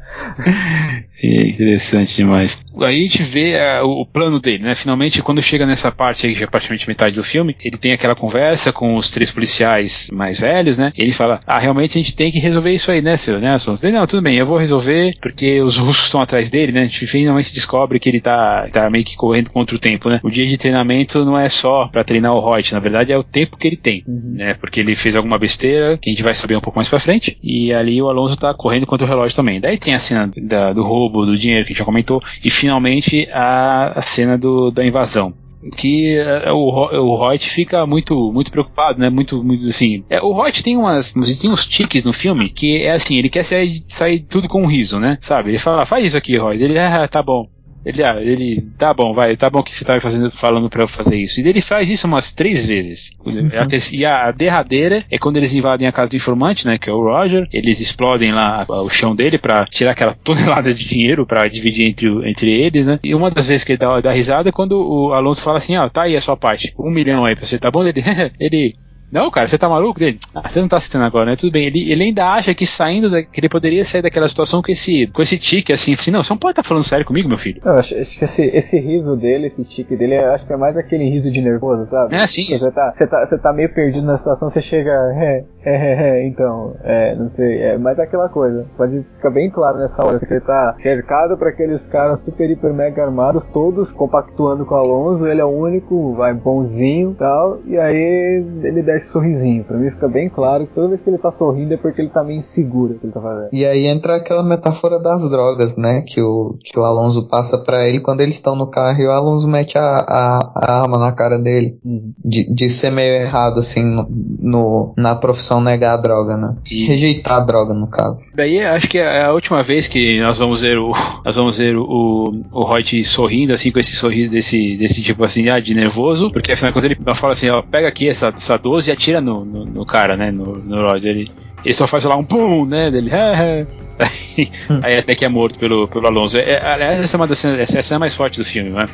é. 1.22 1.48
Interessante 1.48 2.16
demais. 2.16 2.60
Aí 2.80 2.98
a 2.98 3.02
gente 3.02 3.22
vê 3.22 3.56
uh, 3.56 3.86
o 3.86 4.06
plano 4.06 4.40
dele, 4.40 4.64
né? 4.64 4.74
Finalmente, 4.74 5.22
quando 5.22 5.42
chega 5.42 5.66
nessa 5.66 5.92
parte 5.92 6.26
aí, 6.26 6.34
que 6.34 6.42
é 6.42 6.46
praticamente 6.46 6.88
metade 6.88 7.16
do 7.16 7.24
filme, 7.24 7.56
ele 7.62 7.76
tem 7.76 7.92
aquela 7.92 8.14
conversa 8.14 8.72
com 8.72 8.96
os 8.96 9.10
três 9.10 9.30
policiais 9.30 10.10
mais 10.12 10.40
velhos, 10.40 10.78
né? 10.78 10.92
Ele 10.96 11.12
fala: 11.12 11.40
Ah, 11.46 11.58
realmente 11.58 11.98
a 11.98 12.02
gente 12.02 12.16
tem 12.16 12.30
que 12.30 12.38
resolver 12.38 12.72
isso 12.72 12.90
aí, 12.90 13.00
né, 13.00 13.16
seu 13.16 13.40
Nelson? 13.40 13.76
Ele, 13.82 13.92
não, 13.92 14.06
tudo 14.06 14.22
bem, 14.22 14.38
eu 14.38 14.46
vou 14.46 14.58
resolver, 14.58 15.16
porque 15.20 15.60
os 15.60 15.76
russos 15.76 16.06
estão 16.06 16.20
atrás 16.20 16.50
dele, 16.50 16.72
né? 16.72 16.80
A 16.80 16.86
gente 16.86 17.06
finalmente 17.06 17.52
descobre 17.52 17.98
que 17.98 18.08
ele 18.08 18.20
tá, 18.20 18.68
tá 18.72 18.90
meio 18.90 19.04
que 19.04 19.16
correndo 19.16 19.50
contra 19.50 19.76
o 19.76 19.78
tempo, 19.78 20.08
né? 20.08 20.20
O 20.22 20.30
dia 20.30 20.46
de 20.46 20.56
treinamento 20.56 21.24
não 21.24 21.38
é 21.38 21.48
só 21.48 21.88
para 21.88 22.04
treinar 22.04 22.32
o 22.32 22.52
Reut, 22.52 22.72
na 22.72 22.80
verdade 22.80 23.12
é 23.12 23.18
o 23.18 23.22
tempo 23.22 23.56
que 23.56 23.68
ele 23.68 23.76
tem, 23.76 24.04
uhum. 24.06 24.34
né? 24.36 24.54
Porque 24.54 24.80
ele 24.80 24.94
fez 24.94 25.14
alguma 25.16 25.38
besteira, 25.38 25.98
que 25.98 26.10
a 26.10 26.12
gente 26.12 26.22
vai 26.22 26.34
saber 26.44 26.56
um 26.56 26.60
pouco 26.60 26.78
mais 26.78 26.88
pra 26.88 27.00
frente. 27.00 27.36
E 27.42 27.72
ali 27.72 28.00
o 28.00 28.08
Alonso 28.08 28.36
tá 28.36 28.54
correndo 28.54 28.86
contra 28.86 29.06
o 29.06 29.08
relógio 29.08 29.34
também. 29.34 29.60
Daí 29.60 29.78
tem 29.78 29.94
a 29.94 29.98
cena 29.98 30.30
da, 30.36 30.72
do 30.72 30.82
roubo, 30.82 31.26
do 31.26 31.36
dinheiro 31.36 31.64
que 31.64 31.72
a 31.72 31.72
gente 31.72 31.78
já 31.78 31.84
comentou. 31.84 32.22
E 32.44 32.50
finalmente 32.50 33.28
a, 33.32 33.98
a 33.98 34.02
cena 34.02 34.38
do, 34.38 34.70
da 34.70 34.84
invasão 34.84 35.34
que 35.78 36.18
uh, 36.20 36.52
o, 36.52 37.14
o 37.14 37.26
Reut 37.28 37.48
fica 37.48 37.86
muito 37.86 38.30
muito 38.32 38.50
preocupado, 38.50 38.98
né? 38.98 39.08
Muito, 39.08 39.42
muito 39.42 39.66
assim. 39.66 40.04
É, 40.10 40.20
o 40.20 40.34
Reut 40.34 40.62
tem 40.62 40.76
umas 40.76 41.14
tem 41.40 41.50
uns 41.50 41.66
tiques 41.66 42.04
no 42.04 42.12
filme 42.12 42.50
que 42.50 42.82
é 42.82 42.92
assim, 42.92 43.16
ele 43.16 43.30
quer 43.30 43.42
sair, 43.42 43.82
sair 43.88 44.20
tudo 44.20 44.46
com 44.46 44.62
um 44.62 44.66
riso, 44.66 45.00
né? 45.00 45.16
Sabe? 45.20 45.50
Ele 45.50 45.58
fala, 45.58 45.86
faz 45.86 46.04
isso 46.04 46.18
aqui, 46.18 46.32
Reut. 46.32 46.62
Ele, 46.62 46.78
ah, 46.78 47.08
tá 47.08 47.22
bom. 47.22 47.48
Ele, 47.84 48.02
ah, 48.02 48.16
ele, 48.20 48.66
tá 48.78 48.94
bom, 48.94 49.12
vai, 49.12 49.36
tá 49.36 49.50
bom 49.50 49.62
que 49.62 49.74
você 49.74 49.84
tá 49.84 50.00
fazendo, 50.00 50.30
falando 50.30 50.70
pra 50.70 50.82
eu 50.82 50.88
fazer 50.88 51.16
isso. 51.16 51.40
E 51.40 51.48
ele 51.48 51.60
faz 51.60 51.88
isso 51.88 52.06
umas 52.06 52.32
três 52.32 52.66
vezes. 52.66 53.10
Uhum. 53.24 53.50
E 53.92 54.04
a 54.04 54.30
derradeira 54.30 55.04
é 55.10 55.18
quando 55.18 55.36
eles 55.36 55.54
invadem 55.54 55.86
a 55.86 55.92
casa 55.92 56.10
do 56.10 56.16
informante, 56.16 56.66
né, 56.66 56.78
que 56.78 56.88
é 56.88 56.92
o 56.92 57.02
Roger, 57.02 57.46
eles 57.52 57.80
explodem 57.80 58.32
lá 58.32 58.66
o 58.68 58.88
chão 58.88 59.14
dele 59.14 59.38
para 59.38 59.66
tirar 59.66 59.92
aquela 59.92 60.14
tonelada 60.24 60.72
de 60.72 60.86
dinheiro 60.86 61.26
para 61.26 61.46
dividir 61.48 61.88
entre, 61.88 62.08
entre 62.28 62.50
eles, 62.50 62.86
né. 62.86 62.98
E 63.04 63.14
uma 63.14 63.30
das 63.30 63.48
vezes 63.48 63.64
que 63.64 63.72
ele 63.72 63.78
dá, 63.78 64.00
dá 64.00 64.12
risada 64.12 64.48
é 64.48 64.52
quando 64.52 64.72
o 64.72 65.12
Alonso 65.12 65.42
fala 65.42 65.58
assim, 65.58 65.76
ó, 65.76 65.84
ah, 65.84 65.90
tá 65.90 66.02
aí 66.02 66.16
a 66.16 66.20
sua 66.20 66.36
parte, 66.36 66.74
um 66.78 66.90
milhão 66.90 67.24
aí 67.24 67.34
pra 67.34 67.44
você, 67.44 67.58
tá 67.58 67.70
bom? 67.70 67.84
Ele, 67.84 68.02
ele 68.40 68.76
não, 69.14 69.30
cara, 69.30 69.46
você 69.46 69.56
tá 69.56 69.68
maluco 69.68 70.00
dele? 70.00 70.18
Ah, 70.34 70.48
você 70.48 70.60
não 70.60 70.66
tá 70.66 70.76
assistindo 70.76 71.04
agora, 71.04 71.26
né? 71.26 71.36
Tudo 71.36 71.52
bem. 71.52 71.66
Ele, 71.66 71.88
ele 71.88 72.02
ainda 72.02 72.26
acha 72.32 72.52
que 72.52 72.66
saindo 72.66 73.08
da, 73.08 73.22
que 73.22 73.38
ele 73.38 73.48
poderia 73.48 73.84
sair 73.84 74.02
daquela 74.02 74.28
situação 74.28 74.60
com 74.60 74.72
esse, 74.72 75.06
com 75.06 75.22
esse 75.22 75.38
tique, 75.38 75.72
assim, 75.72 75.92
assim, 75.92 76.10
não, 76.10 76.20
você 76.20 76.32
não 76.32 76.38
pode 76.38 76.50
estar 76.50 76.64
tá 76.64 76.68
falando 76.68 76.82
sério 76.82 77.06
comigo, 77.06 77.28
meu 77.28 77.38
filho. 77.38 77.62
Eu 77.64 77.74
acho, 77.74 77.94
acho, 77.94 78.18
que 78.18 78.24
esse, 78.24 78.46
esse 78.46 78.80
riso 78.80 79.14
dele, 79.14 79.46
esse 79.46 79.64
tique 79.64 79.94
dele, 79.94 80.16
acho 80.16 80.44
que 80.44 80.52
é 80.52 80.56
mais 80.56 80.76
aquele 80.76 81.08
riso 81.08 81.30
de 81.30 81.40
nervoso, 81.40 81.84
sabe? 81.84 82.12
É, 82.12 82.26
sim. 82.26 82.58
Você 82.58 82.72
tá, 82.72 82.92
você 82.92 83.06
tá, 83.06 83.24
você 83.24 83.38
tá 83.38 83.52
meio 83.52 83.72
perdido 83.72 84.04
na 84.04 84.16
situação, 84.16 84.48
você 84.48 84.60
chega, 84.60 84.90
é, 84.90 85.44
é, 85.62 85.76
é, 85.76 86.08
é, 86.08 86.26
então, 86.26 86.74
é, 86.82 87.14
não 87.14 87.28
sei, 87.28 87.62
é 87.62 87.78
mais 87.78 87.96
aquela 88.00 88.28
coisa. 88.28 88.66
Pode 88.76 89.00
ficar 89.14 89.30
bem 89.30 89.48
claro 89.48 89.78
nessa 89.78 90.04
hora 90.04 90.18
que 90.18 90.26
ele 90.26 90.40
tá 90.40 90.74
cercado 90.80 91.38
por 91.38 91.46
aqueles 91.46 91.86
caras 91.86 92.24
super, 92.24 92.50
hiper, 92.50 92.74
mega 92.74 93.04
armados, 93.04 93.44
todos 93.44 93.92
compactuando 93.92 94.66
com 94.66 94.74
o 94.74 94.78
Alonso, 94.78 95.24
ele 95.28 95.40
é 95.40 95.44
o 95.44 95.56
único, 95.56 96.14
vai, 96.14 96.34
bonzinho 96.34 97.12
e 97.12 97.14
tal, 97.14 97.60
e 97.64 97.78
aí 97.78 98.44
ele 98.64 98.82
dá 98.82 99.03
esse 99.04 99.12
sorrisinho. 99.12 99.62
Pra 99.64 99.76
mim 99.76 99.90
fica 99.90 100.08
bem 100.08 100.28
claro 100.28 100.66
que 100.66 100.74
toda 100.74 100.88
vez 100.88 101.02
que 101.02 101.10
ele 101.10 101.18
tá 101.18 101.30
sorrindo 101.30 101.74
é 101.74 101.76
porque 101.76 102.00
ele 102.00 102.08
tá 102.08 102.24
meio 102.24 102.38
inseguro 102.38 102.94
que 102.94 103.06
ele 103.06 103.12
tá 103.12 103.20
fazendo. 103.20 103.48
E 103.52 103.64
aí 103.64 103.86
entra 103.86 104.16
aquela 104.16 104.42
metáfora 104.42 104.98
das 104.98 105.28
drogas, 105.30 105.76
né? 105.76 106.02
Que 106.02 106.20
o, 106.20 106.56
que 106.62 106.78
o 106.78 106.84
Alonso 106.84 107.28
passa 107.28 107.58
para 107.58 107.86
ele 107.86 108.00
quando 108.00 108.22
eles 108.22 108.34
estão 108.34 108.56
no 108.56 108.66
carro 108.66 109.00
e 109.00 109.06
o 109.06 109.10
Alonso 109.10 109.46
mete 109.46 109.76
a, 109.76 109.82
a, 109.82 110.52
a 110.54 110.82
arma 110.82 110.98
na 110.98 111.12
cara 111.12 111.38
dele. 111.38 111.78
Uhum. 111.84 112.12
De, 112.24 112.52
de 112.52 112.70
ser 112.70 112.90
meio 112.90 113.14
errado, 113.22 113.60
assim, 113.60 113.84
no, 113.84 114.06
no, 114.40 114.94
na 114.96 115.14
profissão 115.14 115.60
negar 115.60 115.94
a 115.94 116.00
droga, 116.00 116.36
né? 116.36 116.56
E... 116.70 116.86
Rejeitar 116.86 117.36
a 117.36 117.40
droga, 117.40 117.74
no 117.74 117.86
caso. 117.86 118.20
Daí 118.34 118.60
acho 118.60 118.88
que 118.88 118.98
é 118.98 119.24
a 119.24 119.32
última 119.32 119.62
vez 119.62 119.86
que 119.86 120.20
nós 120.20 120.38
vamos 120.38 120.62
ver 120.62 120.78
o. 120.78 120.92
Nós 121.24 121.36
vamos 121.36 121.56
ver 121.56 121.74
o, 121.74 122.42
o 122.52 122.66
Hoyt 122.66 123.02
sorrindo, 123.04 123.54
assim, 123.54 123.72
com 123.72 123.78
esse 123.78 123.96
sorriso 123.96 124.30
desse, 124.30 124.76
desse 124.76 125.02
tipo 125.02 125.24
assim, 125.24 125.48
ah, 125.48 125.58
de 125.58 125.74
nervoso. 125.74 126.30
Porque 126.30 126.52
afinal 126.52 126.70
quando 126.70 126.84
ele 126.84 126.98
fala 127.14 127.32
assim, 127.32 127.48
ó, 127.48 127.62
pega 127.62 127.88
aqui 127.88 128.08
essa, 128.08 128.28
essa 128.28 128.58
12 128.58 128.83
e 128.86 128.92
atira 128.92 129.20
no, 129.20 129.44
no, 129.44 129.64
no, 129.64 129.86
cara, 129.86 130.16
né? 130.16 130.30
No, 130.30 130.56
no 130.56 130.86
Roger. 130.86 131.10
Ele, 131.10 131.30
ele 131.64 131.74
só 131.74 131.86
faz 131.86 132.04
lá 132.04 132.16
um 132.16 132.24
pum, 132.24 132.64
né? 132.64 132.90
Dele, 132.90 133.10
é, 133.10 133.66
aí 134.82 134.98
até 134.98 135.14
que 135.14 135.24
é 135.24 135.28
morto 135.28 135.58
pelo, 135.58 135.86
pelo 135.88 136.06
Alonso. 136.06 136.38
É, 136.38 136.64
aliás, 136.64 137.00
essa 137.00 137.16
é 137.16 137.18
uma 137.18 137.26
das 137.26 137.38
cenas, 137.38 137.74
essa 137.74 137.94
é 137.94 137.96
a 137.96 137.98
mais 137.98 138.14
forte 138.14 138.38
do 138.38 138.44
filme, 138.44 138.70
né? 138.70 138.86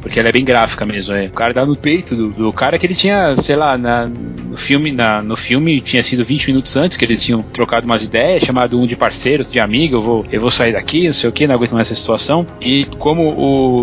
Porque 0.00 0.18
ela 0.18 0.28
é 0.28 0.32
bem 0.32 0.44
gráfica 0.44 0.84
mesmo. 0.86 1.14
É. 1.14 1.26
O 1.26 1.32
cara 1.32 1.52
dá 1.52 1.66
no 1.66 1.76
peito 1.76 2.14
do, 2.14 2.30
do 2.30 2.52
cara 2.52 2.78
que 2.78 2.86
ele 2.86 2.94
tinha, 2.94 3.36
sei 3.38 3.56
lá, 3.56 3.76
na, 3.76 4.06
no 4.06 4.56
filme, 4.56 4.92
na, 4.92 5.22
no 5.22 5.36
filme 5.36 5.80
tinha 5.80 6.02
sido 6.02 6.24
20 6.24 6.48
minutos 6.48 6.76
antes 6.76 6.96
que 6.96 7.04
eles 7.04 7.22
tinham 7.22 7.42
trocado 7.42 7.86
umas 7.86 8.04
ideias, 8.04 8.42
chamado 8.42 8.78
um 8.80 8.86
de 8.86 8.96
parceiro, 8.96 9.44
de 9.44 9.60
amigo, 9.60 9.96
eu 9.96 10.02
vou, 10.02 10.26
eu 10.30 10.40
vou 10.40 10.50
sair 10.50 10.72
daqui, 10.72 11.06
não 11.06 11.12
sei 11.12 11.28
o 11.28 11.32
que, 11.32 11.46
não 11.46 11.54
aguento 11.54 11.72
mais 11.72 11.88
essa 11.88 11.98
situação. 11.98 12.46
E 12.60 12.86
como 12.98 13.28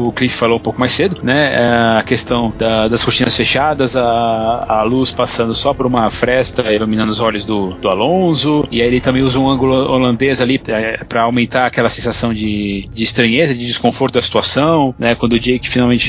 o 0.08 0.12
Cliff 0.14 0.36
falou 0.36 0.58
um 0.58 0.62
pouco 0.62 0.80
mais 0.80 0.92
cedo, 0.92 1.20
né, 1.24 1.54
é, 1.54 2.00
a 2.00 2.04
questão 2.04 2.54
da, 2.58 2.88
das 2.88 3.04
cortinas 3.04 3.36
fechadas, 3.36 3.96
a, 3.96 4.66
a 4.68 4.84
luz 4.84 5.12
passando 5.12 5.54
só 5.54 5.74
por 5.74 5.86
uma 5.86 6.10
fresta 6.10 6.74
iluminando 6.74 7.12
os 7.12 7.20
olhos 7.20 7.46
do, 7.46 7.74
do 7.74 7.90
Alonso, 7.90 8.68
e 8.72 8.82
aí 8.82 8.88
ele 8.88 9.02
também 9.02 9.24
usa 9.24 9.40
um 9.40 9.50
ângulo 9.50 9.74
holandês 9.74 10.42
ali 10.42 10.62
é, 10.68 11.04
para 11.04 11.24
aumentar 11.24 11.66
aquela 11.66 11.90
sensação 11.90 12.34
de, 12.34 12.90
de 12.94 13.04
estranheza, 13.04 13.54
de 13.54 13.66
desconforto 13.66 14.16
da 14.16 14.22
situação, 14.22 14.94
né, 14.98 15.16
quando 15.16 15.34
o 15.34 15.40
Jake 15.40 15.70
finalmente 15.70 16.05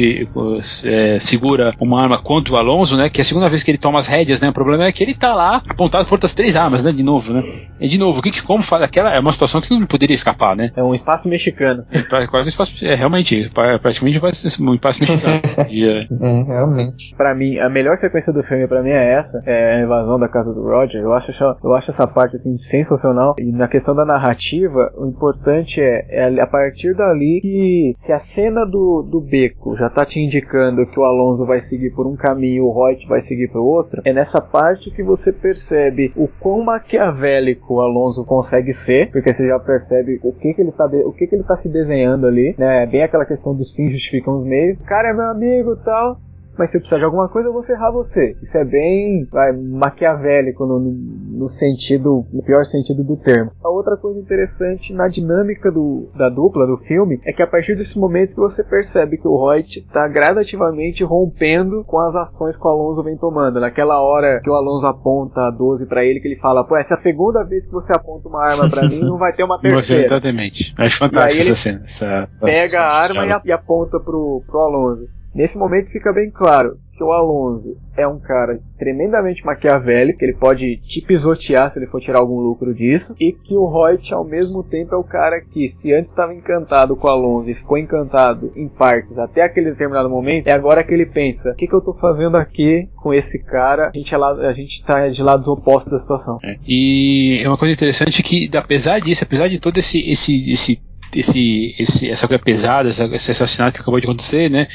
é, 0.85 1.19
segura 1.19 1.73
uma 1.81 2.01
arma 2.01 2.21
contra 2.23 2.55
o 2.55 2.57
Alonso, 2.57 2.97
né? 2.97 3.09
Que 3.09 3.21
é 3.21 3.23
a 3.23 3.25
segunda 3.25 3.49
vez 3.49 3.63
que 3.63 3.71
ele 3.71 3.79
toma 3.79 3.99
as 3.99 4.07
rédeas, 4.07 4.41
né? 4.41 4.49
O 4.49 4.53
problema 4.53 4.85
é 4.85 4.93
que 4.93 5.03
ele 5.03 5.15
tá 5.15 5.35
lá 5.35 5.63
apontado 5.69 6.05
por 6.07 6.15
outras 6.15 6.35
três 6.35 6.57
armas, 6.57 6.83
né? 6.83 6.93
De 6.93 7.03
novo, 7.03 7.33
né? 7.33 7.43
E 7.81 7.89
de 7.89 7.99
novo, 7.99 8.19
o 8.19 8.23
que, 8.23 8.31
que 8.31 8.43
como 8.43 8.63
faz 8.63 8.83
aquela 8.83 9.15
é 9.15 9.19
uma 9.19 9.33
situação 9.33 9.61
que 9.61 9.67
você 9.67 9.75
não 9.75 9.87
poderia 9.87 10.15
escapar, 10.15 10.57
né? 10.57 10.71
É 10.77 10.83
um 10.83 10.95
espaço 10.95 11.29
mexicano. 11.29 11.85
É 11.91 12.27
quase 12.27 12.49
um 12.49 12.51
espaço, 12.51 12.85
é 12.85 12.95
realmente, 12.95 13.51
praticamente 13.83 14.19
um 14.61 14.75
espaço 14.75 15.01
mexicano. 15.01 15.41
e, 15.69 15.85
é... 15.85 16.03
é, 16.03 16.43
realmente. 16.45 17.15
Para 17.17 17.35
mim, 17.35 17.59
a 17.59 17.69
melhor 17.69 17.97
sequência 17.97 18.33
do 18.33 18.43
filme 18.43 18.67
para 18.67 18.83
mim 18.83 18.91
é 18.91 19.19
essa, 19.19 19.43
é 19.47 19.77
a 19.77 19.83
invasão 19.83 20.19
da 20.19 20.29
casa 20.29 20.53
do 20.53 20.63
Roger. 20.63 21.01
Eu 21.01 21.13
acho, 21.13 21.33
eu 21.63 21.75
acho 21.75 21.91
essa 21.91 22.07
parte 22.07 22.37
assim 22.37 22.57
sensacional. 22.59 23.35
E 23.39 23.53
na 23.53 23.69
questão 23.69 23.95
da 23.95 24.05
narrativa, 24.05 24.93
o 24.97 25.07
importante 25.07 25.81
é, 25.81 26.07
é 26.11 26.41
a 26.41 26.47
partir 26.47 26.95
dali 26.95 27.41
que 27.41 27.93
se 27.95 28.13
a 28.13 28.19
cena 28.19 28.65
do, 28.65 29.03
do 29.03 29.21
beco 29.21 29.77
já 29.77 29.86
tá 29.91 30.05
te 30.05 30.21
indicando 30.21 30.87
que 30.87 30.99
o 30.99 31.05
Alonso 31.05 31.47
vai 31.47 31.61
seguir 31.61 31.91
por 31.91 32.07
um 32.07 32.17
caminho, 32.17 32.65
o 32.65 32.73
Reut 32.73 33.07
vai 33.07 33.21
seguir 33.21 33.49
por 33.49 33.61
outro, 33.61 34.03
é 34.05 34.13
nessa 34.13 34.41
parte 34.41 34.91
que 34.91 35.03
você 35.03 35.33
percebe 35.33 36.13
o 36.17 36.29
quão 36.29 36.63
maquiavélico 36.63 37.75
o 37.75 37.81
Alonso 37.81 38.25
consegue 38.25 38.73
ser, 38.73 39.11
porque 39.11 39.33
você 39.33 39.47
já 39.47 39.59
percebe 39.59 40.21
o 40.23 40.33
que, 40.33 40.55
que 40.55 40.61
ele 40.61 40.73
tá 40.73 40.87
o 40.87 41.13
que, 41.13 41.27
que 41.27 41.35
ele 41.35 41.45
tá 41.45 41.57
se 41.57 41.69
desenhando 41.69 42.27
ali, 42.27 42.55
né? 42.59 42.85
É 42.85 42.87
bem 42.87 43.03
aquela 43.03 43.25
questão 43.25 43.55
dos 43.55 43.73
fins 43.73 43.93
justificam 43.93 44.35
os 44.35 44.45
meios. 44.45 44.79
O 44.79 44.85
cara 44.85 45.11
é 45.11 45.13
meu 45.13 45.27
amigo, 45.27 45.77
tal 45.77 46.19
mas 46.59 46.71
se 46.71 46.79
precisar 46.79 46.99
de 46.99 47.05
alguma 47.05 47.29
coisa, 47.29 47.49
eu 47.49 47.53
vou 47.53 47.63
ferrar 47.63 47.93
você. 47.93 48.37
Isso 48.43 48.57
é 48.57 48.65
bem 48.65 49.27
vai, 49.31 49.53
maquiavélico 49.53 50.67
no, 50.67 50.79
no, 50.79 51.49
sentido, 51.49 52.27
no 52.33 52.43
pior 52.43 52.65
sentido 52.65 53.05
do 53.05 53.17
termo. 53.17 53.51
A 53.63 53.69
outra 53.69 53.97
coisa 53.97 54.19
interessante 54.19 54.93
na 54.93 55.09
dinâmica 55.09 55.71
do, 55.71 56.09
da 56.17 56.29
dupla 56.29 56.67
do 56.67 56.79
filme 56.79 57.21
é 57.25 57.33
que 57.33 57.43
a 57.43 57.47
partir 57.47 57.75
desse 57.75 57.99
momento 57.99 58.35
que 58.35 58.41
você 58.41 58.65
percebe 58.65 59.19
que 59.19 59.29
o 59.29 59.49
Reut 59.49 59.79
está 59.79 60.09
gradativamente 60.09 61.05
rompendo 61.05 61.85
com 61.85 61.99
as 61.99 62.15
ações 62.15 62.57
que 62.57 62.67
o 62.67 62.71
Alonso 62.71 63.03
vem 63.03 63.17
tomando. 63.17 63.61
Naquela 63.61 64.01
hora 64.01 64.41
que 64.43 64.51
o 64.51 64.55
Alonso 64.55 64.87
aponta 64.87 65.43
a 65.43 65.51
12 65.51 65.87
para 65.87 66.05
ele, 66.05 66.21
que 66.21 66.29
ele 66.29 66.41
fala: 66.41 66.65
Pô, 66.65 66.77
essa 66.77 66.95
é 66.95 66.97
a 66.97 67.01
segunda 67.01 67.45
vez 67.45 67.67
que 67.67 67.73
você 67.73 67.93
aponta 67.93 68.29
uma 68.29 68.45
arma 68.45 68.69
para 68.71 68.89
mim, 68.89 69.01
não 69.01 69.19
vai 69.19 69.33
ter 69.33 69.45
uma 69.45 69.59
terceira. 69.61 70.05
Exatamente. 70.05 70.75
Acho 70.77 70.99
fantástico 70.99 71.43
essa 71.43 71.57
cena. 71.57 71.83
Essa, 71.85 72.29
pega 72.41 72.65
essa, 72.65 72.81
a 72.81 73.03
arma 73.03 73.43
e, 73.45 73.49
e 73.49 73.53
aponta 73.53 74.01
pro, 74.01 74.43
pro 74.47 74.61
Alonso. 74.61 75.09
Nesse 75.37 75.59
momento 75.59 75.91
fica 75.91 76.15
bem 76.15 76.31
claro 76.31 76.79
que 76.97 77.05
o 77.05 77.13
Alonso 77.13 77.77
é 77.95 78.09
um 78.09 78.19
cara 78.19 78.59
tremendamente 78.79 79.45
maquiavélico, 79.45 80.19
que 80.19 80.25
ele 80.25 80.33
pode 80.33 80.79
te 80.79 81.03
pisotear 81.03 81.71
se 81.71 81.79
ele 81.79 81.87
for 81.89 82.01
tirar 82.01 82.21
algum 82.21 82.41
lucro 82.41 82.75
disso, 82.75 83.15
e 83.21 83.33
que 83.33 83.55
o 83.55 83.69
Reut, 83.69 84.15
ao 84.15 84.25
mesmo 84.25 84.63
tempo, 84.63 84.95
é 84.95 84.97
o 84.99 85.05
cara 85.05 85.43
que, 85.43 85.69
se 85.69 85.93
antes 85.93 86.11
estava 86.11 86.35
encantado 86.35 86.97
com 86.97 87.07
o 87.07 87.11
Alonso 87.11 87.51
e 87.51 87.55
ficou 87.55 87.77
encantado 87.77 88.51
em 88.57 88.67
partes 88.67 89.19
até 89.19 89.43
aquele 89.43 89.73
determinado 89.73 90.09
momento, 90.09 90.47
é 90.47 90.55
agora 90.55 90.83
que 90.83 90.95
ele 90.95 91.05
pensa: 91.05 91.51
o 91.51 91.55
que, 91.55 91.67
que 91.67 91.75
eu 91.75 91.81
estou 91.81 91.95
fazendo 91.99 92.37
aqui 92.37 92.89
com 92.97 93.13
esse 93.13 93.45
cara? 93.45 93.91
A 93.95 93.99
gente, 93.99 94.15
é 94.15 94.47
a 94.47 94.53
gente 94.55 94.85
tá 94.87 95.07
de 95.09 95.23
lados 95.23 95.47
opostos 95.49 95.93
da 95.93 95.99
situação. 95.99 96.39
É. 96.43 96.57
E 96.67 97.43
é 97.45 97.49
uma 97.49 97.59
coisa 97.59 97.75
interessante 97.75 98.23
que, 98.23 98.49
apesar 98.57 99.01
disso, 99.01 99.23
apesar 99.23 99.49
de 99.49 99.61
todo 99.61 99.77
esse, 99.77 100.01
esse, 100.11 100.51
esse 100.51 100.81
esse, 101.15 101.75
esse, 101.79 102.11
essa 102.11 102.27
coisa 102.27 102.43
pesada, 102.43 102.89
esse 102.89 103.31
assassinato 103.31 103.75
que 103.75 103.81
acabou 103.81 104.01
de 104.01 104.07
acontecer, 104.07 104.51
né? 104.51 104.67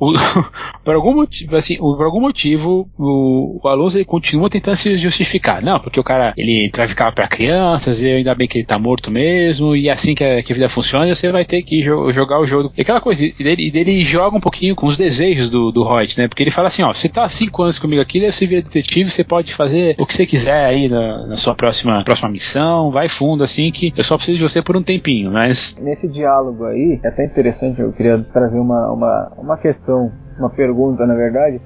O, 0.00 0.14
por 0.82 0.94
algum 0.94 1.14
motivo, 1.14 1.56
assim, 1.56 1.76
por 1.76 2.02
algum 2.02 2.20
motivo, 2.20 2.88
o, 2.98 3.60
o 3.62 3.68
Alonso 3.68 3.98
ele 3.98 4.06
continua 4.06 4.48
tentando 4.48 4.76
se 4.76 4.96
justificar. 4.96 5.62
Não, 5.62 5.78
porque 5.78 6.00
o 6.00 6.04
cara 6.04 6.32
ele 6.36 6.70
traficava 6.70 7.12
para 7.12 7.28
crianças, 7.28 8.02
e 8.02 8.08
ainda 8.08 8.34
bem 8.34 8.48
que 8.48 8.58
ele 8.58 8.66
tá 8.66 8.78
morto 8.78 9.10
mesmo, 9.10 9.76
e 9.76 9.90
assim 9.90 10.14
que 10.14 10.24
a, 10.24 10.42
que 10.42 10.52
a 10.52 10.54
vida 10.54 10.68
funciona, 10.68 11.14
você 11.14 11.30
vai 11.30 11.44
ter 11.44 11.62
que 11.62 11.82
jo 11.82 12.10
jogar 12.12 12.40
o 12.40 12.46
jogo. 12.46 12.72
E 12.76 12.80
aquela 12.80 13.00
coisa, 13.00 13.24
ele, 13.38 13.70
ele 13.74 14.00
joga 14.00 14.36
um 14.36 14.40
pouquinho 14.40 14.74
com 14.74 14.86
os 14.86 14.96
desejos 14.96 15.50
do, 15.50 15.70
do 15.70 15.84
né? 16.16 16.28
Porque 16.28 16.42
ele 16.42 16.50
fala 16.50 16.68
assim: 16.68 16.82
ó, 16.82 16.92
você 16.92 17.08
tá 17.08 17.24
há 17.24 17.28
cinco 17.28 17.62
anos 17.62 17.78
comigo 17.78 18.00
aqui, 18.00 18.20
você 18.30 18.46
vira 18.46 18.62
detetive, 18.62 19.10
você 19.10 19.22
pode 19.22 19.52
fazer 19.52 19.96
o 19.98 20.06
que 20.06 20.14
você 20.14 20.24
quiser 20.24 20.64
aí 20.64 20.88
na, 20.88 21.26
na 21.26 21.36
sua 21.36 21.54
próxima, 21.54 22.02
próxima 22.04 22.30
missão, 22.30 22.90
vai 22.90 23.08
fundo, 23.08 23.44
assim, 23.44 23.70
que 23.70 23.92
eu 23.96 24.04
só 24.04 24.16
preciso 24.16 24.38
de 24.38 24.42
você 24.44 24.62
por 24.62 24.76
um 24.76 24.82
tempinho, 24.82 25.30
mas. 25.30 25.76
Nesse 25.78 26.08
diálogo 26.08 26.64
aí, 26.64 26.98
é 27.02 27.08
até 27.08 27.24
interessante, 27.24 27.80
eu 27.80 27.92
queria 27.92 28.18
trazer 28.18 28.58
uma, 28.58 28.90
uma, 28.90 29.32
uma 29.36 29.56
questão 29.58 29.89
uma 30.38 30.50
pergunta 30.50 31.06
na 31.06 31.14
verdade, 31.14 31.60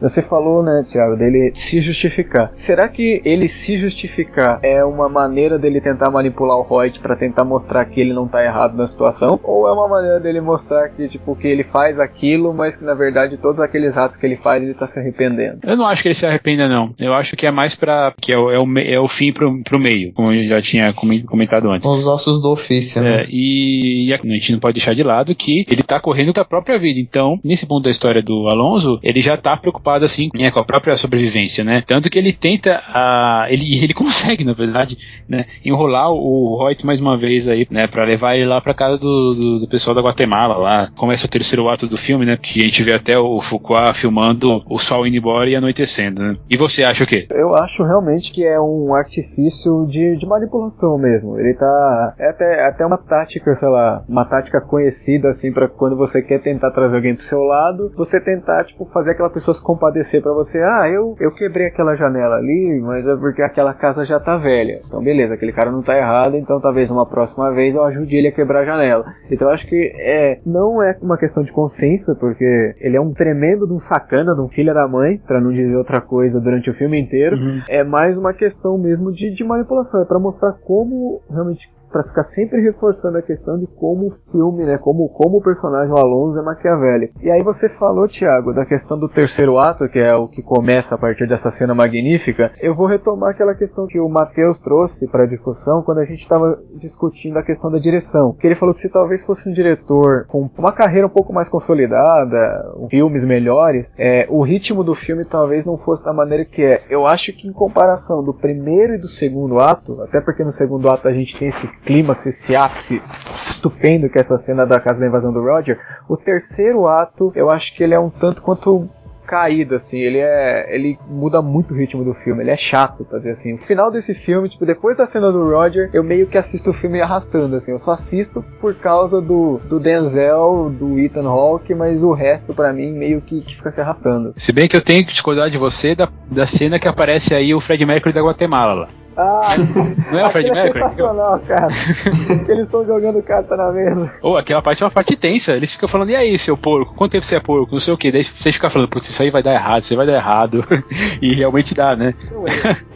você 0.00 0.22
falou, 0.22 0.62
né, 0.62 0.84
Thiago, 0.88 1.16
dele 1.16 1.52
se 1.54 1.80
justificar. 1.80 2.50
Será 2.52 2.88
que 2.88 3.20
ele 3.24 3.48
se 3.48 3.76
justificar 3.76 4.60
é 4.62 4.84
uma 4.84 5.08
maneira 5.08 5.58
dele 5.58 5.80
tentar 5.80 6.10
manipular 6.10 6.56
o 6.58 6.62
Reut 6.62 7.00
para 7.00 7.16
tentar 7.16 7.44
mostrar 7.44 7.84
que 7.84 8.00
ele 8.00 8.12
não 8.12 8.28
tá 8.28 8.44
errado 8.44 8.76
na 8.76 8.86
situação? 8.86 9.38
Ou 9.42 9.68
é 9.68 9.72
uma 9.72 9.88
maneira 9.88 10.20
dele 10.20 10.40
mostrar 10.40 10.88
que, 10.90 11.08
tipo, 11.08 11.34
que 11.34 11.48
ele 11.48 11.64
faz 11.64 11.98
aquilo, 11.98 12.54
mas 12.54 12.76
que 12.76 12.84
na 12.84 12.94
verdade 12.94 13.36
todos 13.36 13.60
aqueles 13.60 13.96
atos 13.96 14.16
que 14.16 14.26
ele 14.26 14.36
faz 14.36 14.62
ele 14.62 14.74
tá 14.74 14.86
se 14.86 14.98
arrependendo? 14.98 15.58
Eu 15.62 15.76
não 15.76 15.86
acho 15.86 16.02
que 16.02 16.08
ele 16.08 16.14
se 16.14 16.26
arrependa, 16.26 16.68
não. 16.68 16.94
Eu 17.00 17.12
acho 17.14 17.36
que 17.36 17.46
é 17.46 17.50
mais 17.50 17.74
para 17.74 18.12
que 18.20 18.32
é 18.32 18.38
o, 18.38 18.50
é 18.50 18.58
o, 18.58 18.78
é 18.78 19.00
o 19.00 19.08
fim 19.08 19.32
pro, 19.32 19.62
pro 19.62 19.80
meio, 19.80 20.12
como 20.12 20.32
eu 20.32 20.48
já 20.48 20.62
tinha 20.62 20.92
comentado 20.92 21.70
antes. 21.70 21.86
Os 21.88 22.06
ossos 22.06 22.40
do 22.40 22.50
ofício, 22.50 23.02
né? 23.02 23.22
É, 23.22 23.26
e, 23.28 24.08
e, 24.08 24.12
a 24.12 24.16
gente 24.16 24.52
não 24.52 24.60
pode 24.60 24.74
deixar 24.74 24.94
de 24.94 25.02
lado 25.02 25.34
que 25.34 25.64
ele 25.68 25.82
tá 25.82 26.00
correndo 26.00 26.32
da 26.32 26.44
própria 26.44 26.78
vida. 26.78 27.00
Então, 27.00 27.38
nesse 27.44 27.66
ponto 27.66 27.84
da 27.84 27.90
história 27.90 28.22
do 28.22 28.48
Alonso, 28.48 28.98
ele 29.02 29.20
já 29.20 29.36
tá 29.36 29.56
preocupado 29.56 29.87
preocupado 29.88 30.04
assim 30.04 30.28
né, 30.34 30.50
com 30.50 30.60
a 30.60 30.64
própria 30.64 30.96
sobrevivência, 30.96 31.64
né? 31.64 31.82
Tanto 31.86 32.10
que 32.10 32.18
ele 32.18 32.32
tenta, 32.32 32.80
uh, 32.88 33.50
ele, 33.50 33.78
ele 33.82 33.94
consegue, 33.94 34.44
na 34.44 34.52
verdade, 34.52 34.98
né, 35.28 35.46
enrolar 35.64 36.10
o 36.10 36.58
Hoyt 36.60 36.84
mais 36.84 37.00
uma 37.00 37.16
vez 37.16 37.48
aí, 37.48 37.66
né, 37.70 37.86
para 37.86 38.04
levar 38.04 38.36
ele 38.36 38.46
lá 38.46 38.60
para 38.60 38.74
casa 38.74 38.98
do, 38.98 39.34
do, 39.34 39.58
do, 39.60 39.68
pessoal 39.68 39.94
da 39.94 40.02
Guatemala 40.02 40.56
lá. 40.56 40.90
Começa 40.96 41.26
o 41.26 41.30
terceiro 41.30 41.68
ato 41.68 41.86
do 41.86 41.96
filme, 41.96 42.26
né? 42.26 42.36
Que 42.36 42.60
a 42.60 42.64
gente 42.64 42.82
vê 42.82 42.92
até 42.92 43.18
o 43.18 43.40
Foucault 43.40 43.96
filmando 43.98 44.62
o 44.68 44.78
sol 44.78 45.06
indo 45.06 45.16
embora 45.16 45.48
e 45.48 45.56
anoitecendo, 45.56 46.22
né? 46.22 46.36
E 46.50 46.56
você 46.56 46.84
acha 46.84 47.04
o 47.04 47.06
quê? 47.06 47.26
Eu 47.30 47.54
acho 47.54 47.84
realmente 47.84 48.32
que 48.32 48.44
é 48.44 48.60
um 48.60 48.94
artifício 48.94 49.86
de, 49.86 50.16
de 50.16 50.26
manipulação 50.26 50.98
mesmo. 50.98 51.38
Ele 51.38 51.54
tá. 51.54 52.14
É 52.18 52.30
até, 52.30 52.44
é 52.44 52.66
até 52.66 52.84
uma 52.84 52.98
tática, 52.98 53.54
sei 53.54 53.68
lá, 53.68 54.02
uma 54.08 54.24
tática 54.24 54.60
conhecida 54.60 55.28
assim 55.28 55.52
para 55.52 55.68
quando 55.68 55.96
você 55.96 56.20
quer 56.20 56.40
tentar 56.40 56.70
trazer 56.70 56.96
alguém 56.96 57.14
pro 57.14 57.22
seu 57.22 57.40
lado, 57.40 57.92
você 57.96 58.20
tentar, 58.20 58.64
tipo, 58.64 58.84
fazer 58.86 59.12
aquela 59.12 59.30
pessoa 59.30 59.54
se 59.54 59.62
compadecer 59.78 60.20
para 60.20 60.32
você. 60.32 60.58
Ah, 60.58 60.88
eu, 60.88 61.16
eu 61.20 61.30
quebrei 61.32 61.68
aquela 61.68 61.94
janela 61.94 62.36
ali, 62.36 62.80
mas 62.82 63.06
é 63.06 63.16
porque 63.16 63.40
aquela 63.40 63.72
casa 63.72 64.04
já 64.04 64.18
tá 64.18 64.36
velha. 64.36 64.80
Então, 64.84 65.02
beleza, 65.02 65.34
aquele 65.34 65.52
cara 65.52 65.70
não 65.70 65.82
tá 65.82 65.96
errado, 65.96 66.36
então 66.36 66.60
talvez 66.60 66.90
numa 66.90 67.06
próxima 67.06 67.52
vez 67.52 67.76
eu 67.76 67.84
ajude 67.84 68.16
ele 68.16 68.28
a 68.28 68.32
quebrar 68.32 68.60
a 68.60 68.64
janela. 68.64 69.06
Então, 69.30 69.48
eu 69.48 69.54
acho 69.54 69.66
que 69.66 69.92
é, 69.96 70.40
não 70.44 70.82
é 70.82 70.98
uma 71.00 71.16
questão 71.16 71.42
de 71.42 71.52
consciência, 71.52 72.14
porque 72.18 72.74
ele 72.80 72.96
é 72.96 73.00
um 73.00 73.14
tremendo 73.14 73.66
de 73.66 73.72
um 73.72 73.78
sacana, 73.78 74.34
de 74.34 74.40
um 74.40 74.48
filho 74.48 74.74
da 74.74 74.88
mãe, 74.88 75.18
para 75.18 75.40
não 75.40 75.52
dizer 75.52 75.76
outra 75.76 76.00
coisa 76.00 76.40
durante 76.40 76.68
o 76.68 76.74
filme 76.74 77.00
inteiro. 77.00 77.36
Uhum. 77.36 77.62
É 77.68 77.84
mais 77.84 78.18
uma 78.18 78.32
questão 78.32 78.76
mesmo 78.76 79.12
de, 79.12 79.30
de 79.30 79.44
manipulação, 79.44 80.02
é 80.02 80.04
para 80.04 80.18
mostrar 80.18 80.52
como 80.52 81.22
realmente 81.30 81.70
para 81.90 82.04
ficar 82.04 82.22
sempre 82.22 82.60
reforçando 82.60 83.18
a 83.18 83.22
questão 83.22 83.58
de 83.58 83.66
como 83.66 84.08
o 84.08 84.30
filme, 84.30 84.64
né, 84.64 84.78
como, 84.78 85.08
como 85.08 85.38
o 85.38 85.42
personagem 85.42 85.92
o 85.92 85.98
Alonso 85.98 86.38
é 86.38 86.42
maquiavélico. 86.42 87.14
E 87.22 87.30
aí 87.30 87.42
você 87.42 87.68
falou, 87.68 88.06
Thiago, 88.06 88.52
da 88.52 88.64
questão 88.64 88.98
do 88.98 89.08
terceiro 89.08 89.58
ato, 89.58 89.88
que 89.88 89.98
é 89.98 90.14
o 90.14 90.28
que 90.28 90.42
começa 90.42 90.94
a 90.94 90.98
partir 90.98 91.26
dessa 91.26 91.50
cena 91.50 91.74
magnífica. 91.74 92.52
Eu 92.60 92.74
vou 92.74 92.86
retomar 92.86 93.30
aquela 93.30 93.54
questão 93.54 93.86
que 93.86 93.98
o 93.98 94.08
Matheus 94.08 94.58
trouxe 94.58 95.10
para 95.10 95.26
discussão 95.26 95.82
quando 95.82 95.98
a 95.98 96.04
gente 96.04 96.20
estava 96.20 96.58
discutindo 96.74 97.38
a 97.38 97.42
questão 97.42 97.70
da 97.70 97.78
direção. 97.78 98.32
Que 98.32 98.46
ele 98.46 98.54
falou 98.54 98.74
que 98.74 98.80
se 98.80 98.90
talvez 98.90 99.24
fosse 99.24 99.48
um 99.48 99.52
diretor 99.52 100.26
com 100.26 100.48
uma 100.58 100.72
carreira 100.72 101.06
um 101.06 101.10
pouco 101.10 101.32
mais 101.32 101.48
consolidada, 101.48 102.72
filmes 102.90 103.24
melhores, 103.24 103.86
é, 103.96 104.26
o 104.28 104.42
ritmo 104.42 104.84
do 104.84 104.94
filme 104.94 105.24
talvez 105.24 105.64
não 105.64 105.78
fosse 105.78 106.04
da 106.04 106.12
maneira 106.12 106.44
que 106.44 106.62
é. 106.62 106.82
Eu 106.88 107.06
acho 107.06 107.32
que 107.32 107.48
em 107.48 107.52
comparação 107.52 108.22
do 108.22 108.34
primeiro 108.34 108.94
e 108.94 108.98
do 108.98 109.08
segundo 109.08 109.58
ato, 109.58 110.02
até 110.02 110.20
porque 110.20 110.42
no 110.42 110.52
segundo 110.52 110.88
ato 110.88 111.08
a 111.08 111.12
gente 111.12 111.38
tem 111.38 111.48
esse 111.48 111.68
clímax, 111.84 112.26
esse 112.26 112.54
ápice 112.54 113.02
estupendo 113.34 114.08
que 114.08 114.18
é 114.18 114.20
essa 114.20 114.38
cena 114.38 114.66
da 114.66 114.80
casa 114.80 115.00
da 115.00 115.06
invasão 115.06 115.32
do 115.32 115.42
Roger, 115.42 115.78
o 116.08 116.16
terceiro 116.16 116.86
ato 116.86 117.32
eu 117.34 117.50
acho 117.50 117.74
que 117.74 117.82
ele 117.82 117.94
é 117.94 117.98
um 117.98 118.10
tanto 118.10 118.42
quanto 118.42 118.88
caído, 119.28 119.74
assim, 119.74 120.00
ele 120.00 120.18
é. 120.18 120.74
ele 120.74 120.98
muda 121.06 121.42
muito 121.42 121.74
o 121.74 121.76
ritmo 121.76 122.02
do 122.02 122.14
filme, 122.14 122.42
ele 122.42 122.50
é 122.50 122.56
chato, 122.56 123.04
pra 123.04 123.18
dizer 123.18 123.32
assim. 123.32 123.54
O 123.54 123.58
final 123.58 123.90
desse 123.90 124.14
filme, 124.14 124.48
tipo, 124.48 124.64
depois 124.64 124.96
da 124.96 125.06
cena 125.06 125.30
do 125.30 125.50
Roger, 125.50 125.90
eu 125.92 126.02
meio 126.02 126.26
que 126.26 126.38
assisto 126.38 126.70
o 126.70 126.74
filme 126.74 127.00
arrastando, 127.00 127.54
assim, 127.54 127.70
eu 127.70 127.78
só 127.78 127.92
assisto 127.92 128.42
por 128.58 128.74
causa 128.76 129.20
do, 129.20 129.60
do 129.68 129.78
Denzel, 129.78 130.70
do 130.70 130.98
Ethan 130.98 131.28
Hawke, 131.28 131.74
mas 131.74 132.02
o 132.02 132.12
resto, 132.12 132.54
para 132.54 132.72
mim, 132.72 132.92
meio 132.92 133.20
que, 133.20 133.42
que, 133.42 133.54
fica 133.54 133.70
se 133.70 133.80
arrastando. 133.80 134.32
Se 134.36 134.50
bem 134.50 134.66
que 134.66 134.76
eu 134.76 134.82
tenho 134.82 135.04
que 135.04 135.12
discordar 135.12 135.50
de 135.50 135.58
você 135.58 135.94
da, 135.94 136.08
da 136.30 136.46
cena 136.46 136.78
que 136.78 136.88
aparece 136.88 137.34
aí 137.34 137.54
o 137.54 137.60
Fred 137.60 137.84
Mercury 137.84 138.14
da 138.14 138.22
Guatemala 138.22 138.72
lá. 138.72 138.88
Ah, 139.18 139.56
não 140.12 140.18
é 140.20 140.26
o 140.26 140.30
Fred 140.30 140.48
é 140.48 140.52
Mercury? 140.52 140.84
É 140.84 140.88
sensacional, 140.88 141.40
cara. 141.40 141.66
Eles 142.48 142.66
estão 142.66 142.86
jogando 142.86 143.20
carta 143.20 143.56
na 143.56 143.72
mesa. 143.72 144.12
Ou 144.22 144.34
oh, 144.34 144.36
aquela 144.36 144.62
parte 144.62 144.80
é 144.80 144.86
uma 144.86 144.92
parte 144.92 145.16
tensa. 145.16 145.56
Eles 145.56 145.72
ficam 145.72 145.88
falando, 145.88 146.10
e 146.10 146.16
aí, 146.16 146.38
seu 146.38 146.56
porco? 146.56 146.94
Quanto 146.94 147.12
tempo 147.12 147.24
você 147.24 147.34
é 147.34 147.40
porco? 147.40 147.72
Não 147.72 147.80
sei 147.80 147.92
o 147.92 147.98
que. 147.98 148.12
Daí 148.12 148.22
vocês 148.22 148.54
ficam 148.54 148.70
falando, 148.70 148.88
putz, 148.88 149.08
isso 149.08 149.20
aí 149.20 149.30
vai 149.30 149.42
dar 149.42 149.54
errado, 149.54 149.82
isso 149.82 149.92
aí 149.92 149.96
vai 149.96 150.06
dar 150.06 150.14
errado. 150.14 150.64
e 151.20 151.34
realmente 151.34 151.74
dá, 151.74 151.96
né? 151.96 152.14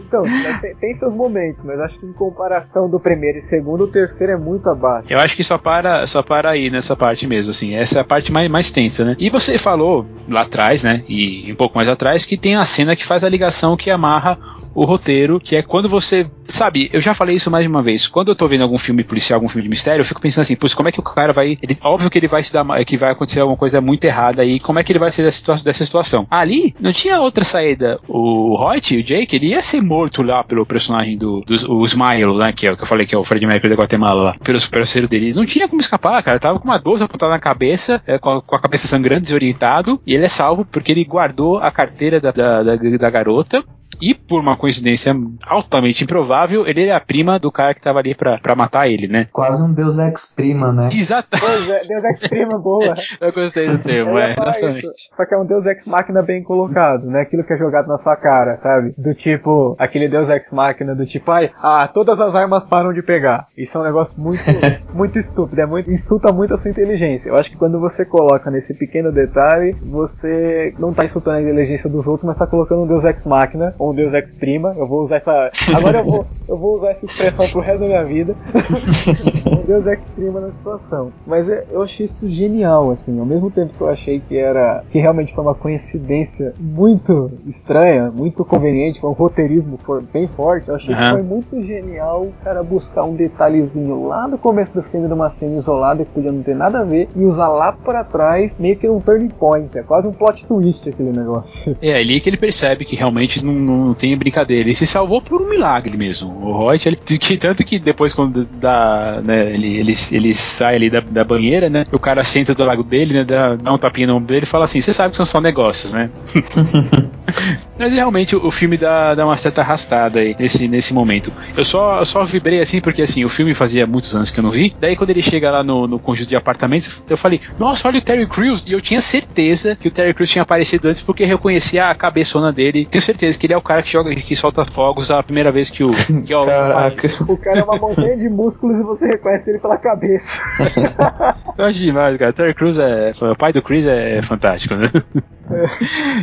Então, 0.07 0.25
tem, 0.61 0.77
tem, 0.77 0.95
seus 0.95 1.13
momentos, 1.13 1.65
mas 1.65 1.81
acho 1.81 1.99
que 1.99 2.05
em 2.05 2.13
comparação 2.13 2.89
do 2.89 3.01
primeiro 3.01 3.39
e 3.39 3.41
segundo, 3.41 3.85
o 3.85 3.89
terceiro 3.89 4.35
é 4.35 4.37
muito 4.37 4.69
abaixo. 4.69 5.07
Eu 5.09 5.19
acho 5.19 5.35
que 5.35 5.43
só 5.43 5.57
para, 5.57 6.07
só 6.07 6.23
para 6.23 6.51
aí 6.51 6.71
nessa 6.71 6.95
parte 6.95 7.27
mesmo, 7.27 7.51
assim. 7.51 7.75
Essa 7.75 7.99
é 7.99 8.03
a 8.03 8.05
parte 8.05 8.31
mais, 8.31 8.49
mais 8.51 8.71
tensa, 8.71 9.05
né? 9.05 9.17
E 9.19 9.31
você 9.31 9.57
falou 9.57 10.07
lá 10.29 10.43
atrás, 10.43 10.85
né? 10.85 11.03
E 11.09 11.51
um 11.51 11.57
pouco 11.57 11.77
mais 11.77 11.89
atrás, 11.89 12.27
que 12.27 12.37
tem 12.37 12.55
a 12.55 12.65
cena 12.65 12.95
que 12.95 13.07
faz 13.07 13.25
a 13.25 13.29
ligação 13.29 13.77
que 13.77 13.91
amarra 13.91 14.39
o 14.75 14.85
roteiro, 14.85 15.41
que 15.41 15.57
é 15.57 15.63
quando 15.63 15.89
você. 15.89 16.27
Sabe, 16.47 16.91
eu 16.93 17.01
já 17.01 17.15
falei 17.15 17.37
isso 17.37 17.51
mais 17.51 17.65
de 17.65 17.69
uma 17.69 17.83
vez. 17.83 18.07
Quando 18.07 18.29
eu 18.29 18.35
tô 18.35 18.47
vendo 18.47 18.63
algum 18.63 18.79
filme 18.79 19.03
policial, 19.03 19.39
algum 19.39 19.49
filme 19.49 19.63
de 19.63 19.69
mistério, 19.69 20.01
eu 20.01 20.05
fico 20.05 20.21
pensando 20.21 20.43
assim, 20.43 20.57
putz, 20.57 20.75
como 20.75 20.89
é 20.89 20.93
que 20.93 21.01
o 21.01 21.03
cara 21.03 21.33
vai. 21.33 21.59
Ele, 21.63 21.79
óbvio 21.83 22.11
que 22.11 22.19
ele 22.19 22.29
vai 22.29 22.43
se 22.43 22.53
dar. 22.53 22.65
que 22.85 22.97
vai 22.97 23.13
acontecer 23.13 23.41
alguma 23.41 23.57
coisa 23.57 23.81
muito 23.81 24.05
errada 24.05 24.43
aí. 24.43 24.61
Como 24.61 24.79
é 24.79 24.85
que 24.85 24.93
ele 24.93 24.99
vai 24.99 25.11
ser 25.11 25.23
dessa, 25.23 25.39
situa 25.39 25.57
dessa 25.57 25.85
situação? 25.85 26.27
Ali, 26.31 26.75
não 26.81 26.93
tinha 26.93 27.21
outra 27.21 27.45
saída. 27.45 27.99
O 28.09 28.57
Hoyt, 28.57 28.97
o 28.97 29.03
Jake, 29.03 29.37
ele 29.37 29.49
ia 29.49 29.63
ser 29.63 29.81
morto 29.81 30.23
lá 30.23 30.45
pelo 30.45 30.67
personagem 30.67 31.17
do, 31.17 31.41
do 31.41 31.73
o 31.73 31.85
Smile, 31.85 32.37
né? 32.37 32.53
Que 32.53 32.67
é 32.67 32.73
o 32.73 32.77
que 32.77 32.83
eu 32.83 32.87
falei 32.87 33.07
que 33.07 33.15
é 33.15 33.19
o 33.19 33.25
Fred 33.25 33.47
Mercury 33.47 33.75
da 33.75 33.83
Guatemala 33.83 34.23
lá, 34.23 34.37
pelo 34.43 34.59
parceiro 34.71 35.09
dele. 35.09 35.33
Não 35.33 35.45
tinha 35.45 35.69
como 35.69 35.81
escapar, 35.81 36.23
cara. 36.23 36.39
Tava 36.39 36.59
com 36.59 36.65
uma 36.65 36.79
12 36.79 37.05
apontada 37.05 37.33
na 37.33 37.39
cabeça, 37.39 38.03
é, 38.07 38.19
com, 38.19 38.31
a, 38.31 38.43
com, 38.43 38.57
a, 38.57 38.61
cabeça 38.61 38.87
sangrando, 38.87 39.23
desorientado, 39.23 40.01
e 40.07 40.15
ele 40.15 40.25
é 40.25 40.29
salvo 40.29 40.65
porque 40.65 40.93
ele 40.93 41.05
guardou 41.05 41.59
a 41.59 41.71
carteira 41.71 42.21
da, 42.21 42.31
da, 42.31 42.63
da, 42.63 42.77
da 42.77 43.11
garota 43.11 43.65
e 44.03 44.15
por 44.15 44.41
uma 44.41 44.57
coincidência 44.57 45.15
altamente 45.47 46.03
improvável, 46.03 46.67
ele 46.67 46.87
é 46.87 46.95
a 46.95 47.01
prima 47.01 47.39
do 47.39 47.53
cara 47.53 47.73
que 47.73 47.81
tava 47.81 48.01
ali 48.01 48.17
pra, 48.17 48.39
pra 48.39 48.57
matar 48.57 48.89
ele, 48.89 49.07
né? 49.07 49.29
Quase 49.33 49.63
um 49.63 49.73
Deus 49.73 49.97
Ex-Prima, 49.97 50.73
né? 50.73 50.89
Exato. 50.93 51.29
É, 51.37 51.87
Deus 51.87 52.05
Ex-Prima, 52.05 52.59
boa. 52.59 52.95
Eu 53.21 53.33
gostei 53.33 53.69
do 53.69 53.79
termo, 53.79 54.19
é, 54.19 54.33
exatamente. 54.33 54.89
Só 55.17 55.25
que 55.25 55.35
é 55.35 55.39
um 55.39 55.47
Deus 55.47 55.65
Ex-Máquina 55.67 56.21
bem 56.21 56.43
colocado, 56.43 57.07
né? 57.07 57.21
Aquilo 57.21 57.45
que 57.45 57.53
é 57.53 57.57
jogado 57.57 57.87
na 57.87 57.97
sua 57.97 58.17
cara, 58.17 58.57
sabe? 58.57 58.93
Do 58.99 59.15
tipo, 59.15 59.77
aquele 59.79 60.09
Deus 60.09 60.29
Ex-Máquina 60.29 60.97
do 60.97 61.07
tipo, 61.07 61.31
ai, 61.31 61.53
ah, 61.63 61.87
todas 61.87 62.21
as 62.21 62.35
armas 62.35 62.65
param 62.65 62.93
de 62.93 63.03
pegar. 63.03 63.47
Isso 63.57 63.79
é 63.79 63.81
um 63.81 63.85
negócio 63.85 64.21
muito, 64.21 64.43
muito 64.93 65.19
estúpido, 65.19 65.61
é 65.61 65.67
muito, 65.67 65.91
insulta 65.91 66.33
muito 66.33 66.55
a 66.55 66.59
sua 66.59 66.71
inteligência. 66.71 67.29
Eu 67.29 67.37
acho 67.37 67.51
que 67.51 67.57
quando 67.57 67.79
você 67.79 68.05
coloca 68.05 68.51
nesse 68.51 68.77
pequeno 68.77 69.13
detalhe, 69.13 69.77
você 69.83 70.75
não 70.79 70.93
tá 70.93 71.05
insultando 71.05 71.37
a 71.37 71.43
inteligência 71.43 71.89
dos 71.89 72.07
outros, 72.09 72.27
mas 72.27 72.37
tá 72.37 72.47
colocando 72.47 72.83
um 72.83 72.87
Deus 72.87 73.05
Ex-Máquina, 73.05 73.75
ou 73.79 73.92
um 73.93 73.95
Deus 73.95 74.13
Ex 74.15 74.35
Prima. 74.35 74.75
Eu 74.77 74.87
vou 74.87 75.03
usar 75.03 75.17
essa. 75.17 75.51
Agora 75.75 75.99
eu 75.99 76.05
vou, 76.05 76.27
eu 76.49 76.57
vou 76.57 76.77
usar 76.77 76.91
essa 76.91 77.07
expressão 77.07 77.49
pro 77.49 77.61
resto 77.61 77.81
da 77.81 77.87
minha 77.87 78.05
vida. 78.05 78.35
um 79.47 79.65
Deus 79.65 79.87
Ex 79.87 80.09
Prima 80.11 80.41
na 80.41 80.49
situação. 80.49 81.13
Mas 81.27 81.49
é, 81.49 81.65
eu 81.71 81.83
achei 81.83 82.07
isso 82.07 82.29
genial, 82.31 82.91
assim. 82.91 83.19
Ao 83.21 83.27
mesmo 83.27 83.51
tempo 83.51 83.75
que 83.77 83.81
eu 83.81 83.89
achei 83.89 84.21
que 84.21 84.37
era. 84.37 84.83
que 84.91 84.99
realmente 84.99 85.35
foi 85.35 85.45
uma 85.45 85.55
coincidência 85.55 86.55
muito 86.59 87.31
estranha, 87.47 88.11
muito 88.11 88.45
conveniente, 88.45 89.01
foi 89.01 89.11
um 89.11 89.15
roteirismo 89.15 89.79
bem 90.13 90.27
forte. 90.29 90.69
Eu 90.69 90.77
achei 90.77 90.95
uhum. 90.95 91.01
que 91.01 91.11
foi 91.11 91.23
muito 91.23 91.65
genial 91.65 92.23
o 92.23 92.33
cara 92.43 92.63
buscar 92.63 93.05
um 93.05 93.15
detalhezinho 93.15 94.07
lá 94.09 94.27
no 94.27 94.39
começo 94.39 94.73
do 94.75 94.83
filme 94.83 95.07
de 95.07 95.15
uma 95.15 95.29
cena 95.29 95.57
isolada 95.57 96.05
que 96.05 96.11
podia 96.11 96.33
não 96.33 96.43
ter 96.43 96.55
nada 96.55 96.81
a 96.81 96.85
ver 96.85 97.09
e 97.15 97.25
usar 97.25 97.49
lá 97.49 97.73
para 97.73 98.03
trás 98.05 98.59
meio 98.59 98.77
que 98.77 98.89
um 98.89 99.01
turning 99.01 99.29
point. 99.29 99.77
É 99.77 99.83
quase 99.83 100.09
um 100.09 100.13
plot 100.13 100.45
twist 100.47 100.89
aquele 100.89 101.13
negócio. 101.13 101.77
É 101.81 101.95
ali 101.95 102.21
que 102.21 102.29
ele 102.29 102.37
percebe 102.37 102.85
que 102.85 102.97
realmente 102.97 103.45
não, 103.45 103.53
não 103.77 103.95
tem 103.95 104.17
brincadeira. 104.17 104.69
Ele 104.69 104.75
se 104.75 104.87
salvou 104.87 105.21
por 105.21 105.41
um 105.41 105.49
milagre 105.49 105.97
mesmo. 105.97 106.29
O 106.29 106.53
Roy, 106.53 106.81
ele, 106.85 106.97
tanto 107.39 107.65
que 107.65 107.79
depois, 107.79 108.13
quando 108.13 108.45
dá, 108.45 109.21
né, 109.25 109.53
ele, 109.53 109.79
ele, 109.79 109.93
ele 110.13 110.35
sai 110.35 110.77
ali 110.77 110.91
da, 110.91 111.01
da 111.01 111.25
banheira, 111.25 111.69
né? 111.69 111.87
O 111.93 111.99
cara 111.99 112.25
senta 112.25 112.55
do 112.55 112.65
lado 112.65 112.83
dele, 112.83 113.15
né? 113.15 113.25
Dá, 113.25 113.57
dá 113.57 113.73
um 113.73 113.79
tapinha 113.79 114.07
no 114.07 114.17
ombro 114.17 114.29
dele 114.29 114.45
e 114.45 114.49
fala 114.49 114.65
assim: 114.65 114.81
Você 114.81 114.93
sabe 114.93 115.11
que 115.11 115.17
são 115.17 115.27
só 115.27 115.41
negócios, 115.41 115.93
né? 115.93 116.11
Mas 117.79 117.93
realmente 117.93 118.37
o 118.37 118.51
filme 118.51 118.77
dá, 118.77 119.15
dá 119.15 119.25
uma 119.25 119.37
certa 119.37 119.61
arrastada 119.61 120.21
aí 120.21 120.37
nesse, 120.39 120.69
nesse 120.69 120.95
momento. 120.95 121.33
Eu 121.57 121.65
só, 121.65 121.99
eu 121.99 122.05
só 122.05 122.25
vibrei 122.25 122.61
assim 122.61 122.81
porque 122.81 123.03
assim, 123.03 123.25
o 123.25 123.29
filme 123.29 123.55
fazia 123.55 123.87
muitos 123.87 124.15
anos 124.15 124.31
que 124.31 124.39
eu 124.39 124.45
não 124.45 124.51
vi. 124.51 124.75
Daí 124.81 124.97
quando 124.97 125.11
ele 125.11 125.23
chega 125.23 125.51
lá 125.51 125.63
no, 125.65 125.87
no 125.87 125.99
conjunto 125.99 126.29
de 126.29 126.37
apartamentos, 126.37 127.03
eu 127.09 127.17
falei, 127.17 127.41
nossa, 127.59 127.89
olha 127.89 127.99
o 127.99 128.03
Terry 128.03 128.27
Crews. 128.27 128.65
E 128.67 128.73
eu 128.73 128.81
tinha 128.81 129.01
certeza 129.01 129.75
que 129.75 129.89
o 129.89 129.91
Terry 129.91 130.15
Crews 130.15 130.31
tinha 130.31 130.43
aparecido 130.43 130.89
antes 130.89 131.03
porque 131.03 131.23
eu 131.23 131.27
reconhecia 131.27 131.87
a 131.87 131.95
cabeçona 131.95 132.53
dele. 132.53 132.87
Tenho 132.87 133.03
certeza 133.03 133.39
que 133.39 133.47
ele 133.47 133.55
é 133.55 133.57
o 133.57 133.63
cara 133.63 133.83
que 133.83 133.91
joga, 133.91 134.15
que 134.15 134.37
solta 134.37 134.65
fogos 134.65 135.11
a 135.11 135.23
primeira 135.23 135.51
vez 135.51 135.71
que 135.71 135.83
o. 135.83 135.91
Que 136.25 136.35
o, 136.35 137.33
o 137.33 137.37
cara 137.37 137.61
é 137.61 137.63
uma 137.63 137.77
montanha 137.77 138.17
de 138.17 138.29
músculos 138.29 138.79
e 138.79 138.83
você 138.83 139.07
reconhece 139.07 139.51
ele 139.51 139.59
pela 139.59 139.77
cabeça. 139.77 140.43
eu 141.59 141.65
acho 141.65 141.79
demais, 141.79 142.17
cara. 142.17 142.31
O 142.31 142.35
Terry 142.35 142.55
Crews 142.55 142.79
é. 142.79 143.13
O 143.21 143.37
pai 143.37 143.53
do 143.53 143.63
Chris 143.63 143.87
é 143.87 144.21
fantástico, 144.23 144.75
né? 144.75 144.85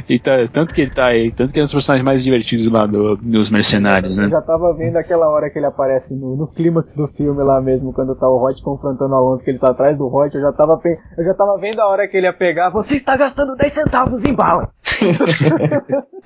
E 0.10 0.20
tá, 0.20 0.48
tanto 0.52 0.74
que 0.74 0.82
ele 0.82 0.92
tá 0.92 1.08
aí, 1.08 1.32
tanto 1.32 1.54
que 1.54 1.60
é 1.60 1.62
um 1.62 1.66
dos 1.66 1.74
personagens 1.74 2.06
mais 2.06 2.24
divertidos 2.24 2.72
lá 2.72 2.86
do, 2.86 3.16
dos 3.18 3.50
mercenários, 3.50 4.18
né? 4.18 4.26
Eu 4.26 4.30
já 4.30 4.42
tava 4.42 4.74
vendo 4.74 4.98
aquela 4.98 5.28
hora 5.30 5.50
que 5.50 5.58
ele 5.58 5.66
aparece 5.66 6.16
no, 6.16 6.36
no 6.36 6.48
clímax 6.48 6.96
do 6.96 7.08
filme 7.08 7.44
lá 7.44 7.62
mesmo, 7.62 7.94
quando 7.94 8.16
tá 8.16 8.28
o 8.28 8.44
Hot 8.44 8.62
confrontando 8.62 9.14
o 9.14 9.18
Alonso, 9.18 9.44
que 9.44 9.52
ele 9.52 9.60
tá 9.60 9.72
atrás 9.72 9.98
do 9.98 10.08
Hot, 10.08 10.34
eu 10.34 10.42
já 10.42 10.52
tava, 10.52 10.80
eu 11.18 11.24
já 11.24 11.34
tava 11.34 11.58
vendo 11.58 11.80
a 11.80 11.88
hora 11.88 12.08
que 12.08 12.18
ele 12.18 12.28
ia 12.28 12.34
pegar, 12.34 12.70
você 12.70 12.96
está 12.96 13.16
gastando 13.18 13.56
10 13.56 13.74
centavos 13.74 14.24
em 14.24 14.34
balas! 14.34 14.82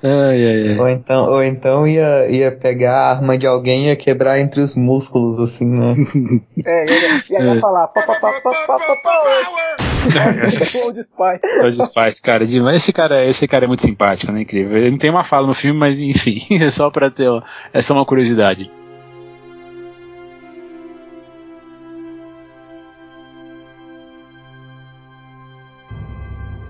ai, 0.02 0.46
ai, 0.46 0.68
ai. 0.68 0.78
Ou 0.78 0.88
então, 0.88 1.24
ou 1.30 1.42
então 1.42 1.86
ia, 1.86 2.28
ia 2.28 2.52
pegar 2.52 2.96
a 2.96 3.10
arma 3.10 3.38
de 3.38 3.46
alguém 3.46 3.84
e 3.84 3.86
ia 3.88 3.96
quebrar 3.96 4.38
entre 4.38 4.60
os 4.60 4.76
músculos, 4.76 5.40
assim, 5.40 5.66
né? 5.66 5.86
é, 6.64 6.84
ia, 6.84 7.38
ia, 7.38 7.44
ia 7.44 7.56
é. 7.56 7.60
falar, 7.60 7.88
pá, 7.88 8.02
pá, 8.02 8.14
pá, 8.20 8.32
pá, 8.42 8.52
pá, 8.66 8.78
pá, 8.78 8.96
pá, 9.02 9.84
Old 10.84 11.02
Spice. 11.02 11.62
Old 11.62 11.84
Spice, 11.86 12.22
cara, 12.22 12.46
demais. 12.46 12.76
Esse, 12.76 12.92
cara, 12.94 13.26
esse 13.26 13.46
cara 13.46 13.64
é 13.64 13.68
muito 13.68 13.82
simpático, 13.82 14.32
né? 14.32 14.42
Incrível. 14.42 14.76
Ele 14.76 14.90
não 14.90 14.98
tem 14.98 15.10
uma 15.10 15.24
fala 15.24 15.46
no 15.46 15.54
filme, 15.54 15.78
mas 15.78 15.98
enfim, 15.98 16.40
é 16.62 16.70
só 16.70 16.90
pra 16.90 17.10
ter. 17.10 17.28
É 17.72 17.82
só 17.82 17.94
uma 17.94 18.06
curiosidade. 18.06 18.70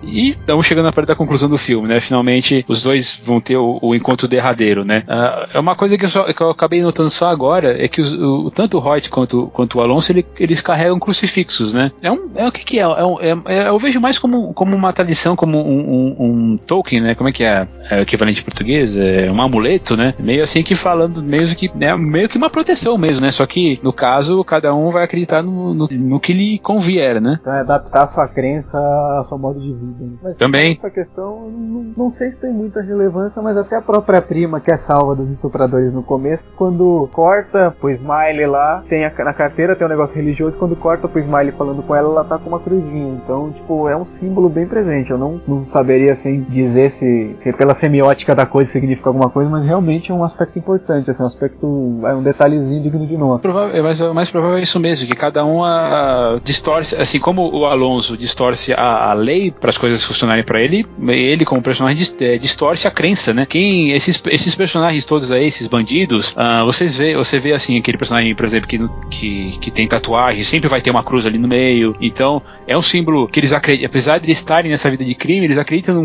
E 0.07 0.30
estamos 0.30 0.66
chegando 0.66 0.86
na 0.86 0.92
parte 0.92 1.09
da 1.09 1.16
conclusão 1.16 1.48
do 1.48 1.59
filme, 1.59 1.88
né? 1.88 2.00
Finalmente 2.00 2.64
os 2.68 2.82
dois 2.82 3.20
vão 3.24 3.40
ter 3.40 3.57
o, 3.57 3.78
o 3.80 3.94
encontro 3.94 4.28
derradeiro, 4.28 4.84
né? 4.84 5.02
Uh, 5.07 5.57
é 5.57 5.61
uma 5.61 5.74
coisa 5.74 5.96
que 5.96 6.05
eu, 6.05 6.09
só, 6.09 6.24
que 6.32 6.42
eu, 6.42 6.50
acabei 6.50 6.82
notando 6.82 7.11
só 7.11 7.28
agora 7.28 7.82
é 7.82 7.88
que 7.88 8.00
o, 8.00 8.50
tanto 8.50 8.78
o 8.78 8.84
Hoyt 8.84 9.11
quanto, 9.11 9.48
quanto 9.48 9.78
o 9.78 9.82
Alonso 9.82 10.12
ele, 10.12 10.26
eles 10.38 10.61
carregam 10.61 10.98
crucifixos, 10.98 11.72
né? 11.72 11.92
É 12.02 12.11
um, 12.11 12.30
é 12.34 12.46
o 12.46 12.52
que, 12.52 12.64
que 12.64 12.78
é? 12.78 12.82
É, 12.82 13.05
um, 13.05 13.20
é, 13.20 13.36
é? 13.46 13.68
Eu 13.68 13.78
vejo 13.78 14.00
mais 14.00 14.18
como, 14.18 14.52
como 14.55 14.74
uma 14.74 14.92
tradição, 14.92 15.36
como 15.36 15.59
um, 15.59 15.80
um, 15.80 16.16
um, 16.18 16.57
token, 16.59 17.00
né? 17.00 17.14
Como 17.14 17.28
é 17.28 17.32
que 17.32 17.44
é? 17.44 17.66
é 17.90 17.98
o 17.98 18.02
equivalente 18.02 18.40
em 18.40 18.44
português? 18.44 18.96
É 18.96 19.30
um 19.30 19.40
amuleto, 19.40 19.96
né? 19.96 20.14
Meio 20.18 20.42
assim 20.42 20.62
que 20.62 20.74
falando, 20.74 21.22
meio 21.22 21.46
que, 21.55 21.70
né? 21.74 21.94
meio 21.96 22.28
que 22.28 22.36
uma 22.36 22.50
proteção 22.50 22.96
mesmo, 22.98 23.20
né? 23.20 23.30
Só 23.30 23.46
que 23.46 23.78
no 23.82 23.92
caso 23.92 24.44
cada 24.44 24.74
um 24.74 24.90
vai 24.90 25.05
acreditar 25.05 25.42
no, 25.42 25.74
no, 25.74 25.88
no 25.90 26.20
que 26.20 26.32
lhe 26.32 26.59
convier, 26.59 27.20
né? 27.20 27.38
Então 27.40 27.55
é 27.55 27.61
adaptar 27.61 28.02
a 28.02 28.07
sua 28.07 28.28
crença 28.28 28.78
ao 28.78 29.24
seu 29.24 29.38
modo 29.38 29.61
de 29.61 29.72
vida. 29.72 29.93
Mas 30.22 30.38
Também. 30.38 30.74
essa 30.74 30.90
questão, 30.90 31.51
não, 31.51 31.92
não, 31.97 32.11
sei 32.11 32.30
se 32.30 32.40
tem 32.40 32.53
muita 32.53 32.80
relevância, 32.80 33.40
mas 33.42 33.57
até 33.57 33.76
a 33.76 33.82
própria 33.82 34.20
prima 34.20 34.61
que 34.61 34.70
é 34.70 34.76
salva 34.76 35.14
dos 35.14 35.30
estupradores 35.30 35.92
no 35.92 36.03
começo, 36.03 36.55
quando 36.57 37.09
corta 37.12 37.74
pro 37.78 37.90
Smiley 37.90 38.47
lá, 38.47 38.84
tem 38.88 39.05
a, 39.05 39.12
na 39.24 39.32
carteira 39.32 39.76
tem 39.76 39.86
um 39.86 39.90
negócio 39.90 40.16
religioso, 40.16 40.59
quando 40.59 40.76
corta 40.76 41.09
pro 41.09 41.20
Smiley 41.20 41.53
falando 41.53 41.82
com 41.82 41.95
ela, 41.95 42.09
ela 42.09 42.24
tá 42.24 42.38
com 42.38 42.49
uma 42.49 42.61
cruzinha. 42.61 43.20
Então, 43.24 43.53
tipo, 43.53 43.88
é 43.88 43.97
um 43.97 44.05
símbolo 44.05 44.49
bem 44.49 44.66
presente. 44.66 45.11
Eu 45.11 45.18
não, 45.18 45.40
não 45.47 45.66
saberia, 45.70 46.12
assim, 46.12 46.42
dizer 46.42 46.90
se, 46.90 47.36
se 47.42 47.53
pela 47.53 47.74
semiótica 47.74 48.34
da 48.34 48.47
coisa 48.47 48.70
significa 48.70 49.09
alguma 49.09 49.30
coisa, 49.30 49.51
mas 49.51 49.64
realmente 49.64 50.11
é 50.11 50.14
um 50.14 50.24
aspecto 50.24 50.59
importante, 50.59 51.11
assim, 51.11 51.22
um 51.22 51.26
aspecto, 51.26 52.01
é 52.05 52.14
um 52.14 52.22
detalhezinho 52.22 52.82
digno 52.82 53.07
de 53.07 53.16
nota. 53.16 53.42
Provável, 53.42 53.82
mas 53.82 54.01
o 54.01 54.14
mais 54.14 54.30
provável 54.30 54.59
é 54.59 54.62
isso 54.62 54.78
mesmo, 54.80 55.09
que 55.09 55.16
cada 55.16 55.45
um 55.45 55.62
a, 55.62 56.34
a, 56.34 56.40
distorce, 56.40 56.97
assim 56.97 57.18
como 57.18 57.42
o 57.42 57.64
Alonso 57.64 58.16
distorce 58.16 58.72
a, 58.72 59.11
a 59.11 59.12
lei 59.12 59.51
para 59.51 59.70
as 59.70 59.78
coisas 59.85 60.03
funcionarem 60.03 60.43
para 60.43 60.62
ele, 60.62 60.87
ele 61.09 61.45
como 61.45 61.61
personagem 61.61 62.03
é, 62.18 62.39
distorce 62.39 62.89
a 62.89 62.91
crença, 62.91 63.35
né? 63.35 63.45
Quem 63.45 63.91
esses, 63.91 64.22
esses 64.30 64.55
personagens 64.55 65.05
todos 65.05 65.30
aí, 65.30 65.45
esses 65.45 65.66
bandidos, 65.66 66.32
uh, 66.32 66.64
vocês 66.64 66.97
vê, 66.97 67.14
você 67.14 67.39
vê 67.39 67.53
assim 67.53 67.78
aquele 67.78 67.99
personagem, 67.99 68.35
por 68.35 68.47
exemplo, 68.47 68.66
que, 68.66 68.78
que, 69.11 69.59
que 69.59 69.70
tem 69.70 69.87
tatuagem, 69.87 70.43
sempre 70.43 70.70
vai 70.70 70.80
ter 70.80 70.91
uma 70.91 71.05
cruz 71.05 71.26
ali 71.26 71.37
no 71.37 71.47
meio. 71.47 71.95
Então 72.01 72.41
é 72.66 72.74
um 72.74 72.80
símbolo 72.80 73.28
que 73.28 73.39
eles 73.39 73.53
acreditam, 73.53 73.87
apesar 73.87 74.16
de 74.16 74.24
eles 74.24 74.39
estarem 74.39 74.70
nessa 74.70 74.91
vida 74.91 75.05
de 75.05 75.14
crime, 75.14 75.45
eles 75.45 75.59
acreditam 75.59 76.03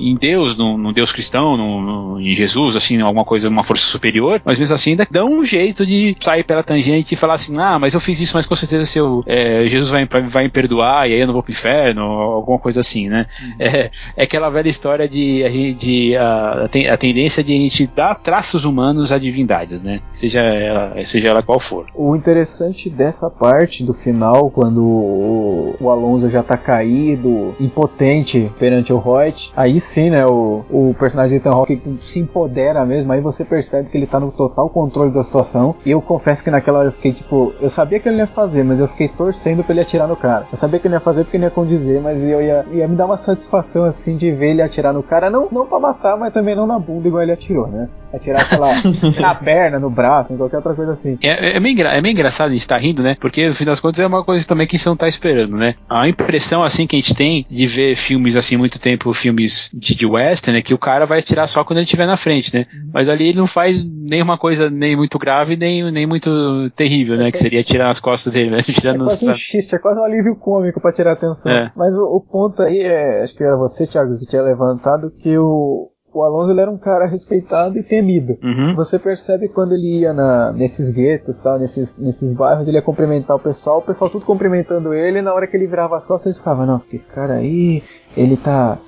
em 0.00 0.16
Deus, 0.16 0.56
no, 0.56 0.92
Deus 0.92 1.12
cristão, 1.12 2.18
em 2.20 2.34
Jesus, 2.34 2.74
assim, 2.74 3.00
alguma 3.00 3.24
coisa, 3.24 3.48
uma 3.48 3.62
força 3.62 3.86
superior. 3.86 4.42
Mas 4.44 4.58
mesmo 4.58 4.74
assim 4.74 4.90
ainda 4.90 5.06
dão 5.08 5.30
um 5.30 5.44
jeito 5.44 5.86
de 5.86 6.16
sair 6.18 6.42
pela 6.42 6.64
tangente 6.64 7.14
e 7.14 7.16
falar 7.16 7.34
assim, 7.34 7.56
ah, 7.56 7.78
mas 7.78 7.94
eu 7.94 8.00
fiz 8.00 8.20
isso, 8.20 8.36
mas 8.36 8.46
com 8.46 8.56
certeza 8.56 8.84
se 8.84 8.98
eu, 8.98 9.22
é, 9.28 9.68
Jesus 9.68 9.92
vai, 9.92 10.04
vai 10.28 10.42
me 10.42 10.50
perdoar 10.50 11.08
e 11.08 11.14
aí 11.14 11.20
eu 11.20 11.26
não 11.26 11.34
vou 11.34 11.42
pro 11.44 11.52
inferno, 11.52 12.42
alguma 12.48 12.58
coisa 12.58 12.80
assim, 12.80 13.08
né? 13.08 13.26
Uhum. 13.42 13.54
É, 13.58 13.90
é 14.16 14.24
aquela 14.24 14.48
velha 14.48 14.68
história 14.68 15.08
de, 15.08 15.74
de 15.78 16.16
a, 16.16 16.64
a 16.64 16.96
tendência 16.96 17.44
de 17.44 17.52
a 17.52 17.56
gente 17.56 17.86
dar 17.86 18.14
traços 18.16 18.64
humanos 18.64 19.12
a 19.12 19.18
divindades, 19.18 19.82
né? 19.82 20.00
Seja 20.14 20.40
ela, 20.40 21.04
seja 21.04 21.28
ela 21.28 21.42
qual 21.42 21.60
for. 21.60 21.86
O 21.94 22.16
interessante 22.16 22.88
dessa 22.88 23.30
parte 23.30 23.84
do 23.84 23.92
final, 23.92 24.50
quando 24.50 24.82
o, 24.82 25.76
o 25.80 25.90
Alonso 25.90 26.28
já 26.30 26.42
tá 26.42 26.56
caído, 26.56 27.54
impotente 27.60 28.50
perante 28.58 28.92
o 28.92 29.02
Hoyt, 29.04 29.52
aí 29.56 29.78
sim, 29.78 30.10
né, 30.10 30.26
o, 30.26 30.64
o 30.70 30.94
personagem 30.98 31.38
de 31.38 31.46
Ethan 31.46 31.54
Hawke 31.54 31.80
se 32.00 32.20
empodera 32.20 32.84
mesmo, 32.84 33.12
aí 33.12 33.20
você 33.20 33.44
percebe 33.44 33.90
que 33.90 33.96
ele 33.96 34.06
tá 34.06 34.18
no 34.18 34.32
total 34.32 34.68
controle 34.68 35.12
da 35.12 35.22
situação. 35.22 35.74
E 35.84 35.90
eu 35.90 36.00
confesso 36.00 36.42
que 36.42 36.50
naquela 36.50 36.80
hora 36.80 36.88
eu 36.88 36.92
fiquei 36.92 37.12
tipo, 37.12 37.52
eu 37.60 37.70
sabia 37.70 38.00
que 38.00 38.08
ele 38.08 38.18
ia 38.18 38.26
fazer, 38.26 38.64
mas 38.64 38.78
eu 38.78 38.88
fiquei 38.88 39.08
torcendo 39.08 39.62
pra 39.62 39.72
ele 39.72 39.82
atirar 39.82 40.08
no 40.08 40.16
cara. 40.16 40.46
Eu 40.50 40.56
sabia 40.56 40.78
que 40.78 40.86
ele 40.86 40.94
ia 40.94 41.00
fazer 41.00 41.24
porque 41.24 41.36
ele 41.36 41.44
ia 41.44 41.50
condizer, 41.50 42.00
mas 42.00 42.22
eu 42.22 42.37
ia, 42.40 42.64
ia 42.72 42.88
me 42.88 42.96
dar 42.96 43.06
uma 43.06 43.16
satisfação 43.16 43.84
assim 43.84 44.16
de 44.16 44.30
ver 44.32 44.50
ele 44.50 44.62
atirar 44.62 44.92
no 44.92 45.02
cara, 45.02 45.30
não, 45.30 45.48
não 45.50 45.66
pra 45.66 45.78
matar, 45.78 46.16
mas 46.16 46.32
também 46.32 46.56
não 46.56 46.66
na 46.66 46.78
bunda 46.78 47.08
igual 47.08 47.22
ele 47.22 47.32
atirou, 47.32 47.68
né? 47.68 47.88
Atirar, 48.12 48.40
sei 48.40 48.58
lá, 48.58 48.68
na 49.20 49.34
perna, 49.34 49.78
no 49.78 49.90
braço, 49.90 50.32
em 50.32 50.36
qualquer 50.36 50.56
outra 50.56 50.74
coisa 50.74 50.92
assim. 50.92 51.18
É, 51.22 51.56
é, 51.56 51.60
meio, 51.60 51.80
é 51.86 52.00
meio 52.00 52.12
engraçado 52.12 52.48
a 52.48 52.52
gente 52.52 52.62
estar 52.62 52.76
tá 52.76 52.80
rindo, 52.80 53.02
né? 53.02 53.16
Porque 53.20 53.46
no 53.46 53.54
fim 53.54 53.64
das 53.64 53.80
contas 53.80 54.00
é 54.00 54.06
uma 54.06 54.24
coisa 54.24 54.46
também 54.46 54.66
que 54.66 54.78
você 54.78 54.88
não 54.88 54.96
tá 54.96 55.06
esperando, 55.06 55.56
né? 55.56 55.74
A 55.88 56.08
impressão 56.08 56.62
assim 56.62 56.86
que 56.86 56.96
a 56.96 56.98
gente 56.98 57.14
tem 57.14 57.46
de 57.48 57.66
ver 57.66 57.96
filmes 57.96 58.34
assim 58.36 58.56
muito 58.56 58.80
tempo, 58.80 59.12
filmes 59.12 59.70
de, 59.74 59.94
de 59.94 60.06
western, 60.06 60.58
é 60.58 60.62
que 60.62 60.74
o 60.74 60.78
cara 60.78 61.04
vai 61.04 61.18
atirar 61.18 61.46
só 61.48 61.62
quando 61.64 61.78
ele 61.78 61.84
estiver 61.84 62.06
na 62.06 62.16
frente, 62.16 62.54
né? 62.54 62.66
Uhum. 62.72 62.90
Mas 62.94 63.08
ali 63.08 63.28
ele 63.28 63.38
não 63.38 63.46
faz 63.46 63.84
nenhuma 63.84 64.38
coisa 64.38 64.70
nem 64.70 64.96
muito 64.96 65.18
grave, 65.18 65.56
nem, 65.56 65.90
nem 65.90 66.06
muito 66.06 66.30
terrível, 66.74 67.16
né? 67.16 67.30
Que 67.30 67.38
seria 67.38 67.60
atirar 67.60 67.88
nas 67.88 68.00
costas 68.00 68.32
dele, 68.32 68.50
né? 68.50 68.58
Tirando 68.64 69.02
é 69.02 69.06
quase 69.06 69.28
um 69.28 69.32
xiste, 69.32 69.74
é 69.74 69.78
quase 69.78 70.00
um 70.00 70.04
alívio 70.04 70.34
cômico 70.36 70.80
pra 70.80 70.92
tirar 70.92 71.12
atenção. 71.12 71.52
É. 71.52 71.70
Mas 71.76 71.94
o, 71.94 72.16
o 72.16 72.20
ponto 72.30 72.62
aí 72.62 72.80
é, 72.80 73.22
acho 73.22 73.34
que 73.34 73.42
era 73.42 73.56
você, 73.56 73.86
Thiago, 73.86 74.18
que 74.18 74.26
tinha 74.26 74.42
levantado 74.42 75.10
que 75.10 75.36
o, 75.36 75.90
o 76.12 76.22
Alonso 76.22 76.50
ele 76.50 76.60
era 76.60 76.70
um 76.70 76.78
cara 76.78 77.06
respeitado 77.06 77.78
e 77.78 77.82
temido. 77.82 78.36
Uhum. 78.42 78.74
Você 78.74 78.98
percebe 78.98 79.48
quando 79.48 79.74
ele 79.74 80.00
ia 80.00 80.12
na, 80.12 80.52
nesses 80.52 80.90
guetos, 80.90 81.38
tal, 81.38 81.58
nesses, 81.58 81.98
nesses 81.98 82.32
bairros, 82.32 82.66
ele 82.66 82.76
ia 82.76 82.82
cumprimentar 82.82 83.36
o 83.36 83.40
pessoal, 83.40 83.78
o 83.78 83.82
pessoal 83.82 84.10
tudo 84.10 84.24
cumprimentando 84.24 84.94
ele, 84.94 85.18
e 85.18 85.22
na 85.22 85.32
hora 85.32 85.46
que 85.46 85.56
ele 85.56 85.66
virava 85.66 85.96
as 85.96 86.06
costas, 86.06 86.26
eles 86.26 86.38
ficavam, 86.38 86.66
não, 86.66 86.82
esse 86.92 87.10
cara 87.10 87.34
aí, 87.34 87.82
ele 88.16 88.36
tá. 88.36 88.78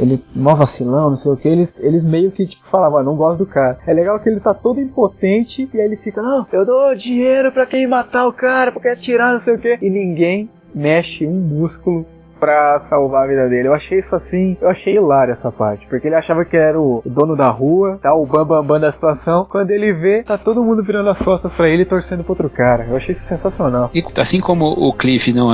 Ele 0.00 0.24
mó 0.34 0.54
vacilão, 0.54 1.10
não 1.10 1.16
sei 1.16 1.30
o 1.30 1.36
que, 1.36 1.46
eles, 1.46 1.78
eles 1.84 2.02
meio 2.02 2.32
que 2.32 2.46
tipo, 2.46 2.66
falavam, 2.66 3.00
ah, 3.00 3.02
não 3.02 3.14
gosto 3.14 3.40
do 3.40 3.46
cara. 3.46 3.78
É 3.86 3.92
legal 3.92 4.18
que 4.18 4.26
ele 4.26 4.40
tá 4.40 4.54
todo 4.54 4.80
impotente 4.80 5.68
e 5.72 5.78
aí 5.78 5.84
ele 5.84 5.96
fica, 5.96 6.22
não, 6.22 6.46
eu 6.50 6.64
dou 6.64 6.94
dinheiro 6.94 7.52
pra 7.52 7.66
quem 7.66 7.86
matar 7.86 8.26
o 8.26 8.32
cara, 8.32 8.72
pra 8.72 8.80
quem 8.80 8.90
atirar, 8.90 9.32
não 9.32 9.38
sei 9.38 9.54
o 9.54 9.58
que. 9.58 9.78
E 9.82 9.90
ninguém 9.90 10.48
mexe 10.74 11.26
um 11.26 11.38
músculo 11.38 12.06
pra 12.42 12.80
salvar 12.80 13.22
a 13.22 13.26
vida 13.28 13.48
dele. 13.48 13.68
Eu 13.68 13.74
achei 13.74 14.00
isso 14.00 14.16
assim, 14.16 14.56
eu 14.60 14.68
achei 14.68 14.96
hilário 14.96 15.30
essa 15.30 15.52
parte, 15.52 15.86
porque 15.86 16.08
ele 16.08 16.16
achava 16.16 16.44
que 16.44 16.56
era 16.56 16.80
o 16.80 17.00
dono 17.06 17.36
da 17.36 17.48
rua, 17.48 18.00
tá, 18.02 18.12
o 18.12 18.26
bambambam 18.26 18.62
bam, 18.62 18.66
bam 18.66 18.80
da 18.80 18.90
situação. 18.90 19.46
Quando 19.48 19.70
ele 19.70 19.92
vê, 19.92 20.24
tá 20.24 20.36
todo 20.36 20.64
mundo 20.64 20.82
virando 20.82 21.08
as 21.08 21.20
costas 21.20 21.52
para 21.52 21.68
ele 21.68 21.82
e 21.82 21.86
torcendo 21.86 22.24
pro 22.24 22.32
outro 22.32 22.50
cara. 22.50 22.84
Eu 22.88 22.96
achei 22.96 23.12
isso 23.12 23.22
sensacional. 23.22 23.92
E 23.94 24.04
assim 24.16 24.40
como 24.40 24.64
o 24.66 24.92
Cliff 24.92 25.32
não, 25.32 25.50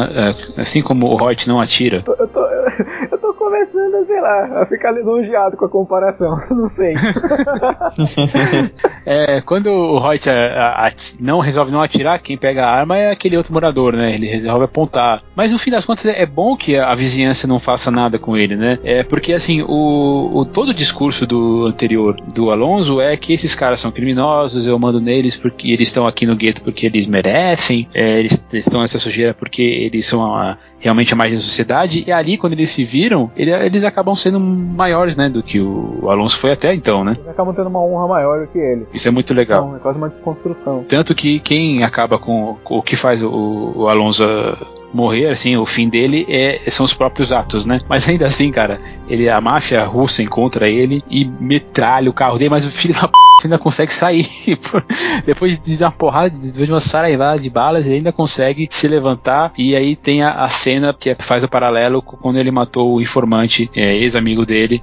assim 0.56 0.80
como 0.80 1.08
o 1.08 1.22
Hot 1.22 1.46
não 1.46 1.60
atira. 1.60 2.02
Eu 2.06 2.28
tô, 2.28 2.46
eu 3.12 3.18
tô 3.18 3.34
começando, 3.68 4.06
sei 4.06 4.20
lá, 4.20 4.62
a 4.62 4.66
ficar 4.66 4.92
lisonjeado 4.92 5.56
com 5.56 5.64
a 5.64 5.68
comparação. 5.68 6.40
Não 6.50 6.68
sei. 6.68 6.94
é, 9.04 9.40
quando 9.42 9.68
o 9.68 9.98
Hoyt 9.98 10.28
não 11.20 11.40
resolve 11.40 11.70
não 11.70 11.80
atirar, 11.80 12.20
quem 12.20 12.38
pega 12.38 12.64
a 12.64 12.70
arma 12.70 12.96
é 12.96 13.10
aquele 13.10 13.36
outro 13.36 13.52
morador, 13.52 13.94
né? 13.94 14.14
Ele 14.14 14.26
resolve 14.26 14.64
apontar. 14.64 15.22
Mas 15.36 15.52
no 15.52 15.58
fim 15.58 15.70
das 15.70 15.84
contas 15.84 16.06
é 16.06 16.26
bom 16.26 16.56
que 16.56 16.76
a 16.76 16.94
vizinhança 16.94 17.46
não 17.46 17.58
faça 17.58 17.90
nada 17.90 18.18
com 18.18 18.36
ele, 18.36 18.56
né? 18.56 18.78
É 18.82 19.02
porque 19.02 19.32
assim, 19.32 19.62
o, 19.62 20.30
o 20.32 20.46
todo 20.46 20.70
o 20.70 20.74
discurso 20.74 21.26
do 21.26 21.66
anterior 21.66 22.16
do 22.34 22.50
Alonso 22.50 23.00
é 23.00 23.16
que 23.16 23.32
esses 23.32 23.54
caras 23.54 23.80
são 23.80 23.90
criminosos, 23.90 24.66
eu 24.66 24.78
mando 24.78 25.00
neles 25.00 25.36
porque 25.36 25.68
eles 25.68 25.88
estão 25.88 26.06
aqui 26.06 26.26
no 26.26 26.36
gueto 26.36 26.62
porque 26.62 26.86
eles 26.86 27.06
merecem, 27.06 27.88
é, 27.94 28.18
eles, 28.18 28.44
estão 28.52 28.80
nessa 28.80 28.98
sujeira 28.98 29.34
porque 29.34 29.62
eles 29.62 30.06
são 30.06 30.24
a, 30.24 30.56
realmente 30.78 31.12
a 31.12 31.16
mais 31.16 31.32
da 31.32 31.38
sociedade, 31.38 32.04
e 32.06 32.12
ali 32.12 32.38
quando 32.38 32.52
eles 32.52 32.70
se 32.70 32.84
viram, 32.84 33.30
ele, 33.36 33.50
eles 33.64 33.84
acabam 33.84 34.14
sendo 34.14 34.40
maiores, 34.40 35.16
né, 35.16 35.28
do 35.28 35.42
que 35.42 35.60
o 35.60 36.08
Alonso 36.10 36.38
foi 36.38 36.52
até 36.52 36.74
então, 36.74 37.04
né? 37.04 37.16
Eles 37.18 37.28
acabam 37.28 37.54
tendo 37.54 37.68
uma 37.68 37.82
honra 37.82 38.08
maior 38.08 38.40
do 38.40 38.46
que 38.48 38.58
ele. 38.58 38.86
Isso 38.92 39.08
é 39.08 39.10
muito 39.10 39.32
legal. 39.34 39.64
Então, 39.64 39.76
é 39.76 39.78
quase 39.80 39.98
uma 39.98 40.08
desconstrução. 40.08 40.84
Tanto 40.88 41.14
que 41.14 41.40
quem 41.40 41.82
acaba 41.82 42.18
com, 42.18 42.56
o 42.64 42.82
que 42.82 42.96
faz 42.96 43.22
o, 43.22 43.72
o 43.76 43.88
Alonso 43.88 44.22
morrer, 44.92 45.28
assim, 45.28 45.56
o 45.56 45.66
fim 45.66 45.88
dele 45.88 46.26
é, 46.28 46.70
são 46.70 46.84
os 46.84 46.94
próprios 46.94 47.32
atos, 47.32 47.64
né? 47.64 47.80
Mas 47.88 48.08
ainda 48.08 48.26
assim, 48.26 48.50
cara, 48.50 48.80
ele, 49.08 49.28
a 49.28 49.40
máfia 49.40 49.84
russa 49.84 50.22
encontra 50.22 50.68
ele 50.68 51.02
e 51.10 51.24
metralha 51.24 52.10
o 52.10 52.12
carro 52.12 52.38
dele, 52.38 52.50
mas 52.50 52.64
o 52.64 52.70
filho 52.70 52.94
da 52.94 53.08
p 53.08 53.14
ainda 53.44 53.58
consegue 53.58 53.92
sair. 53.92 54.26
depois 55.24 55.58
de 55.62 55.76
uma 55.82 55.92
porrada, 55.92 56.30
depois 56.30 56.66
de 56.66 56.72
uma 56.72 56.80
saraivada 56.80 57.38
de 57.38 57.50
balas, 57.50 57.86
ele 57.86 57.96
ainda 57.96 58.12
consegue 58.12 58.66
se 58.70 58.88
levantar. 58.88 59.52
E 59.56 59.76
aí 59.76 59.94
tem 59.94 60.22
a, 60.22 60.30
a 60.30 60.48
cena 60.48 60.94
que 60.94 61.14
faz 61.20 61.44
o 61.44 61.48
paralelo 61.48 62.02
com 62.02 62.16
quando 62.16 62.38
ele 62.38 62.50
matou 62.50 62.94
o 62.94 63.00
informante, 63.00 63.70
é, 63.74 63.96
ex-amigo 63.96 64.44
dele. 64.44 64.82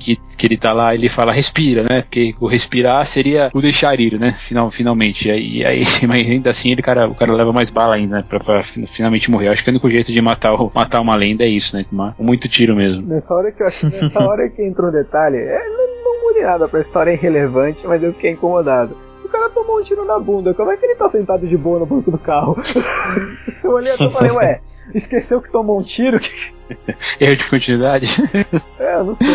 Que, 0.00 0.18
que 0.36 0.46
ele 0.46 0.56
tá 0.56 0.72
lá, 0.72 0.94
ele 0.94 1.08
fala 1.08 1.32
respira, 1.32 1.82
né? 1.82 2.02
Porque 2.02 2.34
o 2.40 2.46
respirar 2.46 3.06
seria 3.06 3.50
o 3.54 3.60
deixar 3.60 3.98
ir, 4.00 4.18
né? 4.18 4.36
Final, 4.48 4.70
finalmente. 4.70 5.28
E 5.28 5.30
aí, 5.30 5.64
aí 5.64 5.82
mas 6.08 6.26
ainda 6.26 6.50
assim 6.50 6.70
ele, 6.72 6.82
cara, 6.82 7.08
o 7.08 7.14
cara 7.14 7.32
leva 7.32 7.52
mais 7.52 7.70
bala 7.70 7.94
ainda, 7.94 8.16
né? 8.16 8.24
Pra, 8.28 8.40
pra 8.40 8.62
finalmente 8.62 9.30
morrer. 9.30 9.48
Eu 9.48 9.52
acho 9.52 9.62
que 9.62 9.70
o 9.70 9.72
único 9.72 9.90
jeito 9.90 10.12
de 10.12 10.20
matar, 10.20 10.52
matar 10.74 11.00
uma 11.00 11.16
lenda 11.16 11.44
é 11.44 11.48
isso, 11.48 11.76
né? 11.76 11.84
Com 12.16 12.24
muito 12.24 12.48
tiro 12.48 12.74
mesmo. 12.74 13.06
Nessa 13.06 13.34
hora 13.34 13.52
que 13.52 13.62
eu 13.62 13.66
acho, 13.66 13.86
nessa 13.88 14.20
hora 14.20 14.48
que 14.48 14.62
entrou 14.62 14.88
um 14.88 14.92
detalhe, 14.92 15.36
é, 15.36 15.68
não, 15.68 16.04
não 16.04 16.22
mude 16.22 16.40
nada 16.40 16.68
pra 16.68 16.80
história 16.80 17.10
é 17.10 17.14
irrelevante, 17.14 17.86
mas 17.86 18.02
eu 18.02 18.12
fiquei 18.12 18.32
incomodado. 18.32 18.96
O 19.24 19.28
cara 19.28 19.48
tomou 19.50 19.78
um 19.78 19.84
tiro 19.84 20.04
na 20.04 20.18
bunda, 20.18 20.52
como 20.54 20.72
é 20.72 20.76
que 20.76 20.84
ele 20.84 20.96
tá 20.96 21.08
sentado 21.08 21.46
de 21.46 21.56
boa 21.56 21.78
no 21.78 21.86
banco 21.86 22.10
do 22.10 22.18
carro? 22.18 22.56
eu 23.62 23.70
olhei 23.70 23.92
e 23.92 24.10
falei, 24.10 24.30
ué, 24.32 24.60
Esqueceu 24.94 25.40
que 25.40 25.50
tomou 25.50 25.78
um 25.78 25.82
tiro? 25.82 26.20
Erro 27.20 27.36
de 27.36 27.44
continuidade? 27.44 28.06
é, 28.78 28.94
eu 28.94 29.04
não 29.04 29.14
sei. 29.14 29.28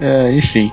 É, 0.00 0.32
enfim. 0.32 0.72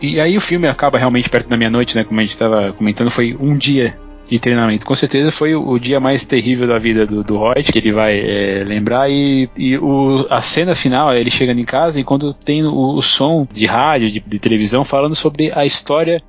E 0.00 0.20
aí 0.20 0.36
o 0.36 0.40
filme 0.40 0.68
acaba 0.68 0.98
realmente 0.98 1.30
perto 1.30 1.48
da 1.48 1.56
meia-noite, 1.56 1.96
né? 1.96 2.04
Como 2.04 2.20
a 2.20 2.22
gente 2.22 2.32
estava 2.32 2.72
comentando, 2.72 3.10
foi 3.10 3.34
um 3.38 3.56
dia 3.56 3.96
de 4.28 4.38
treinamento. 4.38 4.84
Com 4.84 4.94
certeza 4.94 5.30
foi 5.30 5.54
o, 5.54 5.68
o, 5.68 5.78
dia 5.78 6.00
mais 6.00 6.24
terrível 6.24 6.66
da 6.66 6.78
vida 6.78 7.06
do, 7.06 7.22
do 7.22 7.36
Roy, 7.36 7.62
que 7.62 7.78
ele 7.78 7.92
vai 7.92 8.18
é, 8.18 8.64
lembrar. 8.64 9.08
E, 9.10 9.48
e 9.56 9.78
o, 9.78 10.26
a 10.28 10.40
cena 10.40 10.74
final, 10.74 11.14
ele 11.14 11.30
chegando 11.30 11.60
em 11.60 11.64
casa 11.64 11.98
e 12.00 12.04
quando 12.04 12.34
tem 12.34 12.64
o, 12.64 12.94
o 12.94 13.02
som 13.02 13.46
de 13.50 13.66
rádio, 13.66 14.10
de, 14.10 14.20
de 14.20 14.38
televisão, 14.38 14.84
falando 14.84 15.14
sobre 15.14 15.52
a 15.54 15.64
história 15.64 16.22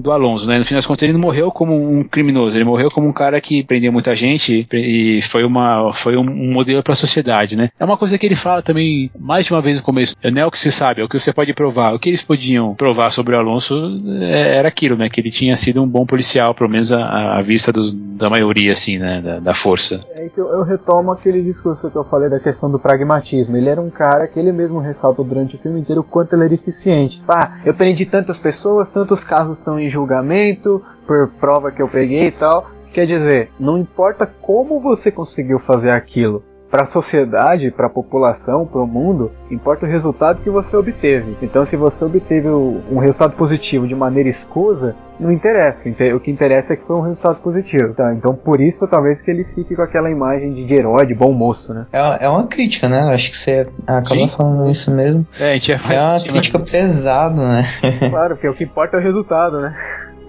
do 0.00 0.10
Alonso, 0.10 0.46
né? 0.46 0.58
No 0.58 0.64
final 0.64 0.78
das 0.78 0.86
contas, 0.86 1.02
ele 1.02 1.12
não 1.12 1.20
morreu 1.20 1.50
como 1.50 1.74
um 1.74 2.02
criminoso, 2.02 2.56
ele 2.56 2.64
morreu 2.64 2.90
como 2.90 3.06
um 3.06 3.12
cara 3.12 3.40
que 3.40 3.62
prendeu 3.62 3.92
muita 3.92 4.14
gente 4.14 4.66
e 4.72 5.20
foi, 5.22 5.44
uma, 5.44 5.92
foi 5.92 6.16
um 6.16 6.24
modelo 6.24 6.82
para 6.82 6.92
a 6.92 6.96
sociedade, 6.96 7.56
né? 7.56 7.70
É 7.78 7.84
uma 7.84 7.96
coisa 7.96 8.18
que 8.18 8.26
ele 8.26 8.36
fala 8.36 8.62
também 8.62 9.10
mais 9.18 9.46
de 9.46 9.52
uma 9.52 9.62
vez 9.62 9.76
no 9.76 9.82
começo. 9.82 10.16
Não 10.24 10.42
é 10.42 10.46
o 10.46 10.50
que 10.50 10.58
se 10.58 10.72
sabe, 10.72 11.00
é 11.00 11.04
o 11.04 11.08
que 11.08 11.18
você 11.18 11.32
pode 11.32 11.52
provar. 11.52 11.94
O 11.94 11.98
que 11.98 12.08
eles 12.08 12.22
podiam 12.22 12.74
provar 12.74 13.10
sobre 13.10 13.34
o 13.34 13.38
Alonso 13.38 13.74
é, 14.20 14.56
era 14.56 14.68
aquilo, 14.68 14.96
né? 14.96 15.08
Que 15.08 15.20
ele 15.20 15.30
tinha 15.30 15.54
sido 15.56 15.82
um 15.82 15.88
bom 15.88 16.06
policial, 16.06 16.54
pelo 16.54 16.70
menos 16.70 16.90
à, 16.92 17.40
vista 17.42 17.72
da 17.72 18.30
maioria, 18.30 18.72
assim, 18.72 18.98
né? 18.98 19.20
Da, 19.20 19.40
da 19.40 19.54
força. 19.54 20.04
É 20.14 20.28
que 20.28 20.38
eu, 20.40 20.48
eu 20.48 20.62
retomo 20.62 21.12
aquele 21.12 21.42
discurso 21.42 21.90
que 21.90 21.96
eu 21.96 22.04
falei 22.04 22.30
da 22.30 22.40
questão 22.40 22.70
do 22.70 22.78
pragmatismo. 22.78 23.56
Ele 23.56 23.68
era 23.68 23.80
um 23.80 23.90
cara 23.90 24.26
que 24.26 24.38
ele 24.38 24.52
mesmo 24.52 24.78
ressalta 24.78 25.22
durante 25.22 25.56
o 25.56 25.58
filme 25.58 25.80
inteiro 25.80 26.00
o 26.00 26.04
quanto 26.04 26.34
ele 26.34 26.44
era 26.44 26.54
eficiente. 26.54 27.22
Ah, 27.28 27.58
eu 27.64 27.74
prendi 27.74 28.06
tantas 28.06 28.38
pessoas, 28.38 28.88
tantos 28.88 29.22
casos 29.24 29.58
estão 29.58 29.78
em 29.78 29.89
julgamento, 29.90 30.82
por 31.06 31.28
prova 31.40 31.70
que 31.70 31.82
eu 31.82 31.88
peguei 31.88 32.28
e 32.28 32.32
tal. 32.32 32.70
Quer 32.92 33.06
dizer, 33.06 33.50
não 33.58 33.78
importa 33.78 34.26
como 34.26 34.80
você 34.80 35.12
conseguiu 35.12 35.58
fazer 35.58 35.94
aquilo, 35.94 36.42
para 36.70 36.82
a 36.82 36.86
sociedade, 36.86 37.70
para 37.70 37.86
a 37.86 37.90
população, 37.90 38.64
para 38.64 38.80
o 38.80 38.86
mundo, 38.86 39.32
importa 39.50 39.84
o 39.84 39.88
resultado 39.88 40.42
que 40.42 40.48
você 40.48 40.76
obteve. 40.76 41.36
Então, 41.42 41.64
se 41.64 41.76
você 41.76 42.04
obteve 42.04 42.48
um 42.48 42.98
resultado 42.98 43.34
positivo 43.36 43.88
de 43.88 43.94
maneira 43.94 44.28
escusa, 44.28 44.94
não 45.18 45.30
interessa. 45.30 45.88
O 46.14 46.20
que 46.20 46.30
interessa 46.30 46.72
é 46.72 46.76
que 46.76 46.84
foi 46.84 46.96
um 46.96 47.02
resultado 47.02 47.40
positivo. 47.40 47.92
Tá? 47.92 48.14
Então, 48.14 48.34
por 48.34 48.60
isso, 48.60 48.88
talvez 48.88 49.20
que 49.20 49.30
ele 49.30 49.44
fique 49.44 49.74
com 49.74 49.82
aquela 49.82 50.10
imagem 50.10 50.52
de 50.52 50.72
herói, 50.72 51.06
de 51.06 51.14
bom 51.14 51.32
moço, 51.32 51.74
né? 51.74 51.86
É, 51.92 52.24
é 52.24 52.28
uma 52.28 52.46
crítica, 52.46 52.88
né? 52.88 53.00
Acho 53.12 53.30
que 53.30 53.36
você 53.36 53.68
acaba 53.86 54.28
falando 54.28 54.68
isso 54.70 54.94
mesmo. 54.94 55.26
É, 55.38 55.50
a 55.50 55.54
gente 55.54 55.72
é, 55.72 55.94
é 55.94 56.00
uma 56.00 56.22
crítica 56.22 56.58
pesada, 56.60 57.36
né? 57.36 57.64
claro, 58.08 58.36
porque 58.36 58.48
o 58.48 58.54
que 58.54 58.64
importa 58.64 58.96
é 58.96 59.00
o 59.00 59.02
resultado, 59.02 59.60
né? 59.60 59.74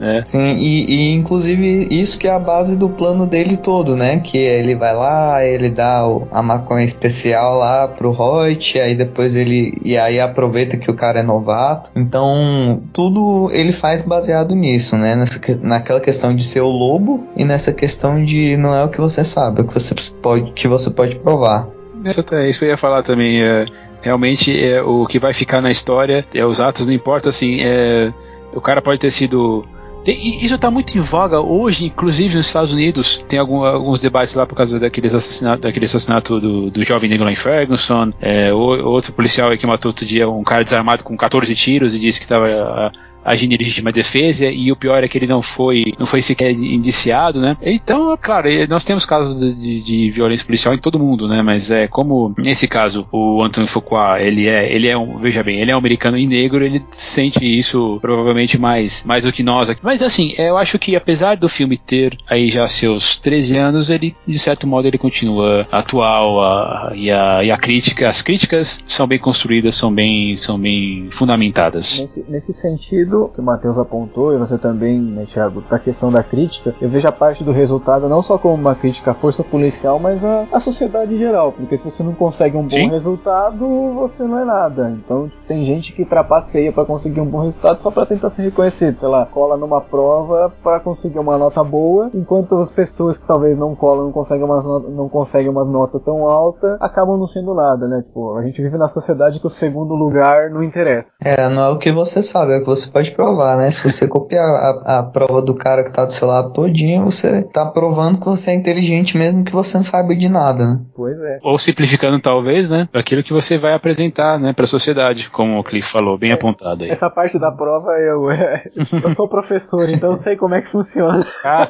É. 0.01 0.25
Sim, 0.25 0.57
e, 0.57 0.85
e, 0.89 1.11
inclusive 1.11 1.87
isso 1.91 2.17
que 2.17 2.27
é 2.27 2.31
a 2.31 2.39
base 2.39 2.75
do 2.75 2.89
plano 2.89 3.27
dele 3.27 3.55
todo, 3.55 3.95
né? 3.95 4.19
Que 4.19 4.35
ele 4.35 4.73
vai 4.73 4.95
lá, 4.95 5.45
ele 5.45 5.69
dá 5.69 6.07
o, 6.07 6.27
a 6.31 6.41
maconha 6.41 6.83
especial 6.83 7.59
lá 7.59 7.87
pro 7.87 8.11
Hoyt, 8.11 8.79
aí 8.79 8.95
depois 8.95 9.35
ele. 9.35 9.77
E 9.85 9.95
aí 9.95 10.19
aproveita 10.19 10.75
que 10.75 10.89
o 10.89 10.95
cara 10.95 11.19
é 11.19 11.23
novato. 11.23 11.91
Então, 11.95 12.81
tudo 12.91 13.51
ele 13.51 13.71
faz 13.71 14.01
baseado 14.03 14.55
nisso, 14.55 14.97
né? 14.97 15.15
Nessa, 15.15 15.39
naquela 15.61 16.01
questão 16.01 16.35
de 16.35 16.43
ser 16.43 16.61
o 16.61 16.69
lobo 16.69 17.27
e 17.37 17.45
nessa 17.45 17.71
questão 17.71 18.23
de 18.25 18.57
não 18.57 18.73
é 18.73 18.83
o 18.83 18.89
que 18.89 18.99
você 18.99 19.23
sabe, 19.23 19.61
é 19.61 19.63
o 19.63 19.67
que 19.67 19.73
você 19.75 19.93
pode, 20.19 20.51
que 20.53 20.67
você 20.67 20.89
pode 20.89 21.15
provar. 21.17 21.67
É 22.03 22.09
isso 22.49 22.57
que 22.59 22.65
eu 22.65 22.69
ia 22.69 22.77
falar 22.77 23.03
também. 23.03 23.43
É, 23.43 23.65
realmente 24.01 24.51
é, 24.51 24.81
o 24.81 25.05
que 25.05 25.19
vai 25.19 25.33
ficar 25.33 25.61
na 25.61 25.69
história 25.69 26.25
é 26.33 26.43
os 26.43 26.59
atos, 26.59 26.87
não 26.87 26.93
importa 26.93 27.29
assim. 27.29 27.59
É, 27.61 28.11
o 28.51 28.59
cara 28.59 28.81
pode 28.81 28.99
ter 28.99 29.11
sido 29.11 29.63
tem, 30.03 30.43
isso 30.43 30.55
está 30.55 30.71
muito 30.71 30.97
em 30.97 31.01
voga 31.01 31.39
hoje, 31.39 31.85
inclusive 31.85 32.35
nos 32.35 32.47
Estados 32.47 32.71
Unidos. 32.71 33.23
Tem 33.27 33.37
algum, 33.37 33.63
alguns 33.63 33.99
debates 33.99 34.33
lá 34.35 34.45
por 34.45 34.55
causa 34.55 34.79
daqueles 34.79 35.13
assassinato, 35.13 35.61
daquele 35.61 35.85
assassinato 35.85 36.39
do, 36.39 36.71
do 36.71 36.83
jovem 36.83 37.09
negro 37.09 37.25
lá 37.25 37.31
em 37.31 37.35
Ferguson. 37.35 38.11
É, 38.19 38.53
outro 38.53 39.13
policial 39.13 39.49
que 39.57 39.67
matou 39.67 39.89
outro 39.89 40.05
dia 40.05 40.29
um 40.29 40.43
cara 40.43 40.63
desarmado 40.63 41.03
com 41.03 41.15
14 41.15 41.53
tiros 41.55 41.93
e 41.93 41.99
disse 41.99 42.19
que 42.19 42.25
estava 42.25 42.91
agindo 43.23 43.53
em 43.53 43.57
legítima 43.57 43.91
defesa 43.91 44.45
e 44.45 44.71
o 44.71 44.75
pior 44.75 45.03
é 45.03 45.07
que 45.07 45.17
ele 45.17 45.27
não 45.27 45.41
foi 45.41 45.93
não 45.99 46.05
foi 46.05 46.21
sequer 46.21 46.51
indiciado, 46.51 47.39
né? 47.39 47.57
Então, 47.61 48.17
claro, 48.21 48.47
nós 48.67 48.83
temos 48.83 49.05
casos 49.05 49.39
de, 49.39 49.81
de, 49.81 50.11
violência 50.11 50.45
policial 50.45 50.73
em 50.73 50.79
todo 50.79 50.99
mundo, 50.99 51.27
né? 51.27 51.41
Mas 51.41 51.71
é 51.71 51.87
como 51.87 52.33
nesse 52.37 52.67
caso 52.67 53.07
o 53.11 53.43
Antoine 53.43 53.67
Fuqua, 53.67 54.19
ele 54.19 54.47
é 54.47 54.73
ele 54.73 54.87
é 54.87 54.97
um, 54.97 55.17
veja 55.17 55.43
bem, 55.43 55.59
ele 55.59 55.71
é 55.71 55.75
um 55.75 55.79
americano 55.79 56.17
e 56.17 56.25
negro, 56.25 56.63
ele 56.63 56.83
sente 56.91 57.43
isso 57.43 57.99
provavelmente 58.01 58.59
mais 58.59 59.03
mais 59.03 59.23
do 59.23 59.31
que 59.31 59.43
nós 59.43 59.69
aqui. 59.69 59.81
Mas 59.83 60.01
assim, 60.01 60.33
eu 60.37 60.57
acho 60.57 60.79
que 60.79 60.95
apesar 60.95 61.37
do 61.37 61.49
filme 61.49 61.77
ter 61.77 62.17
aí 62.27 62.49
já 62.49 62.67
seus 62.67 63.17
13 63.19 63.57
anos, 63.57 63.89
ele 63.89 64.15
de 64.27 64.39
certo 64.39 64.65
modo 64.65 64.87
ele 64.87 64.97
continua 64.97 65.67
atual 65.71 66.41
a, 66.41 66.91
e, 66.95 67.11
a, 67.11 67.43
e 67.43 67.51
a 67.51 67.57
crítica, 67.57 68.09
as 68.09 68.21
críticas 68.21 68.83
são 68.87 69.07
bem 69.07 69.19
construídas, 69.19 69.75
são 69.75 69.93
bem 69.93 70.35
são 70.37 70.59
bem 70.59 71.07
fundamentadas. 71.11 71.99
Nesse, 71.99 72.25
nesse 72.27 72.53
sentido 72.53 73.10
sentido 73.11 73.31
que 73.33 73.41
o 73.41 73.43
Matheus 73.43 73.77
apontou, 73.77 74.33
e 74.33 74.37
você 74.37 74.57
também, 74.57 74.99
né, 74.99 75.25
Thiago, 75.25 75.61
da 75.69 75.77
questão 75.77 76.11
da 76.11 76.23
crítica, 76.23 76.73
eu 76.81 76.89
vejo 76.89 77.07
a 77.07 77.11
parte 77.11 77.43
do 77.43 77.51
resultado 77.51 78.07
não 78.07 78.21
só 78.21 78.37
como 78.37 78.55
uma 78.55 78.75
crítica 78.75 79.11
à 79.11 79.13
força 79.13 79.43
policial, 79.43 79.99
mas 79.99 80.23
à, 80.23 80.45
à 80.51 80.59
sociedade 80.59 81.13
em 81.13 81.17
geral. 81.17 81.51
Porque 81.51 81.77
se 81.77 81.89
você 81.89 82.03
não 82.03 82.13
consegue 82.13 82.55
um 82.55 82.63
bom 82.63 82.69
Sim. 82.69 82.89
resultado, 82.89 83.67
você 83.93 84.23
não 84.23 84.39
é 84.39 84.45
nada. 84.45 84.91
Então 84.91 85.27
tipo, 85.27 85.41
tem 85.47 85.65
gente 85.65 85.93
que 85.93 86.05
trapaceia 86.05 86.71
para 86.71 86.85
conseguir 86.85 87.19
um 87.19 87.25
bom 87.25 87.41
resultado 87.41 87.81
só 87.81 87.91
para 87.91 88.05
tentar 88.05 88.29
ser 88.29 88.43
reconhecido. 88.43 88.95
Sei 88.95 89.09
lá, 89.09 89.25
cola 89.25 89.57
numa 89.57 89.81
prova 89.81 90.51
para 90.63 90.79
conseguir 90.79 91.19
uma 91.19 91.37
nota 91.37 91.63
boa, 91.63 92.09
enquanto 92.13 92.55
as 92.55 92.71
pessoas 92.71 93.17
que 93.17 93.25
talvez 93.25 93.57
não 93.57 93.75
colam, 93.75 94.05
não 94.05 94.11
conseguem 94.11 94.45
uma, 94.45 94.61
não 94.61 95.09
conseguem 95.09 95.49
uma 95.49 95.65
nota 95.65 95.99
tão 95.99 96.27
alta, 96.27 96.77
acabam 96.79 97.17
não 97.17 97.27
sendo 97.27 97.53
nada, 97.53 97.87
né? 97.87 98.01
Tipo, 98.01 98.37
a 98.37 98.43
gente 98.43 98.61
vive 98.61 98.77
na 98.77 98.87
sociedade 98.87 99.39
que 99.39 99.47
o 99.47 99.49
segundo 99.49 99.93
lugar 99.93 100.49
não 100.49 100.63
interessa. 100.63 101.17
É, 101.23 101.49
não 101.49 101.63
é 101.63 101.69
o 101.69 101.77
que 101.77 101.91
você 101.91 102.21
sabe, 102.21 102.53
é 102.53 102.57
o 102.57 102.61
que 102.61 102.67
você 102.67 102.89
pode 102.91 103.00
pode 103.01 103.11
provar, 103.11 103.57
né? 103.57 103.71
Se 103.71 103.83
você 103.83 104.07
copiar 104.07 104.45
a, 104.45 104.99
a 104.99 105.03
prova 105.03 105.41
do 105.41 105.55
cara 105.55 105.83
que 105.83 105.91
tá 105.91 106.05
do 106.05 106.13
seu 106.13 106.27
lado 106.27 106.53
todinho, 106.53 107.03
você 107.03 107.43
tá 107.43 107.65
provando 107.65 108.19
que 108.19 108.25
você 108.25 108.51
é 108.51 108.53
inteligente 108.53 109.17
mesmo 109.17 109.43
que 109.43 109.51
você 109.51 109.77
não 109.77 109.83
sabe 109.83 110.15
de 110.15 110.29
nada, 110.29 110.65
né? 110.65 110.79
Pois 110.95 111.17
é. 111.19 111.39
Ou 111.43 111.57
simplificando 111.57 112.21
talvez, 112.21 112.69
né? 112.69 112.87
Aquilo 112.93 113.23
que 113.23 113.33
você 113.33 113.57
vai 113.57 113.73
apresentar, 113.73 114.39
né, 114.39 114.53
pra 114.53 114.67
sociedade, 114.67 115.29
como 115.29 115.57
o 115.57 115.63
Cliff 115.63 115.89
falou, 115.89 116.17
bem 116.17 116.31
é, 116.31 116.33
apontado 116.33 116.83
aí. 116.83 116.91
Essa 116.91 117.09
parte 117.09 117.39
da 117.39 117.51
prova 117.51 117.91
eu, 117.93 118.29
é, 118.31 118.63
eu 118.75 119.15
sou 119.15 119.27
professor, 119.27 119.89
então 119.89 120.11
eu 120.11 120.17
sei 120.17 120.35
como 120.35 120.55
é 120.55 120.61
que 120.61 120.71
funciona. 120.71 121.25
Ah, 121.43 121.69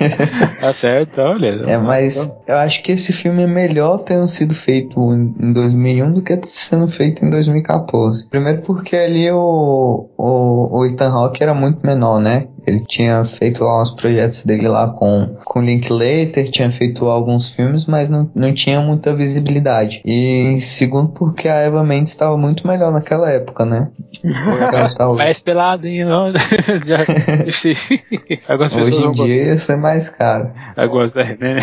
tá 0.60 0.72
certo, 0.72 1.20
olha. 1.20 1.62
É, 1.66 1.78
mas 1.78 2.36
eu 2.46 2.56
acho 2.56 2.82
que 2.82 2.92
esse 2.92 3.12
filme 3.12 3.42
é 3.42 3.46
melhor 3.46 3.98
tendo 3.98 4.26
sido 4.26 4.54
feito 4.54 5.00
em 5.12 5.52
2001 5.52 6.12
do 6.12 6.22
que 6.22 6.38
sendo 6.44 6.86
feito 6.86 7.24
em 7.24 7.30
2014. 7.30 8.28
Primeiro 8.28 8.62
porque 8.62 8.94
ali 8.94 9.30
o, 9.30 10.08
o 10.16 10.59
o, 10.68 10.86
Ethan 10.86 11.10
Hawke 11.10 11.42
era 11.42 11.54
muito 11.54 11.84
menor, 11.86 12.20
né? 12.20 12.48
Ele 12.66 12.84
tinha 12.86 13.24
feito 13.24 13.64
lá 13.64 13.80
uns 13.80 13.90
projetos 13.90 14.44
dele 14.44 14.68
lá 14.68 14.88
com, 14.90 15.36
com 15.44 15.62
Linklater, 15.62 16.50
tinha 16.50 16.70
feito 16.70 17.06
alguns 17.06 17.50
filmes, 17.50 17.86
mas 17.86 18.10
não, 18.10 18.30
não 18.34 18.52
tinha 18.52 18.80
muita 18.80 19.14
visibilidade. 19.14 20.02
E 20.04 20.60
segundo 20.60 21.08
porque 21.08 21.48
a 21.48 21.56
Eva 21.56 21.82
Mendes 21.82 22.12
estava 22.12 22.36
muito 22.36 22.66
melhor 22.66 22.92
naquela 22.92 23.30
época, 23.30 23.64
né? 23.64 23.88
mais 25.16 25.40
pelado, 25.40 25.86
hein? 25.86 26.04
Hoje 28.76 28.96
em 28.96 29.12
dia 29.12 29.44
ia 29.44 29.58
ser 29.58 29.76
mais 29.76 30.08
caro. 30.10 30.50
Agora, 30.76 31.10
né? 31.38 31.56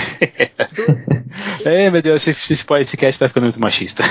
é, 1.65 1.89
meu 1.89 2.01
Deus, 2.01 2.27
esse, 2.27 2.53
esse, 2.53 2.65
esse 2.79 2.97
cast 2.97 3.19
tá 3.19 3.27
ficando 3.27 3.43
muito 3.43 3.59
machista. 3.59 4.03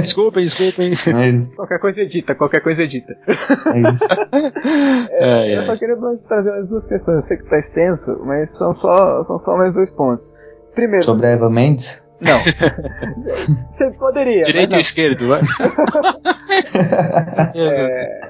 desculpem, 0.00 0.44
desculpem. 0.44 0.90
Mas... 0.90 1.54
Qualquer 1.56 1.78
coisa 1.78 2.00
edita, 2.00 2.34
qualquer 2.34 2.62
coisa 2.62 2.82
edita. 2.82 3.16
É 3.26 3.92
isso. 3.92 4.06
É, 5.10 5.52
é, 5.52 5.58
eu 5.58 5.66
só 5.66 5.76
queria 5.76 5.96
trazer 6.26 6.50
mais 6.50 6.68
duas 6.68 6.86
questões. 6.86 7.16
Eu 7.16 7.22
sei 7.22 7.36
que 7.36 7.44
tá 7.44 7.58
extenso, 7.58 8.18
mas 8.24 8.50
são 8.50 8.72
só, 8.72 9.22
são 9.22 9.38
só 9.38 9.56
mais 9.56 9.74
dois 9.74 9.90
pontos. 9.92 10.34
Primeiro. 10.74 11.04
Sobre 11.04 11.26
a 11.26 11.30
Eva 11.30 11.50
Mendes? 11.50 12.02
Não. 12.20 12.40
Você 12.40 13.90
poderia. 13.98 14.42
Direito 14.42 14.74
ou 14.74 14.80
esquerdo, 14.80 15.28
vai. 15.28 15.40
é, 17.54 18.28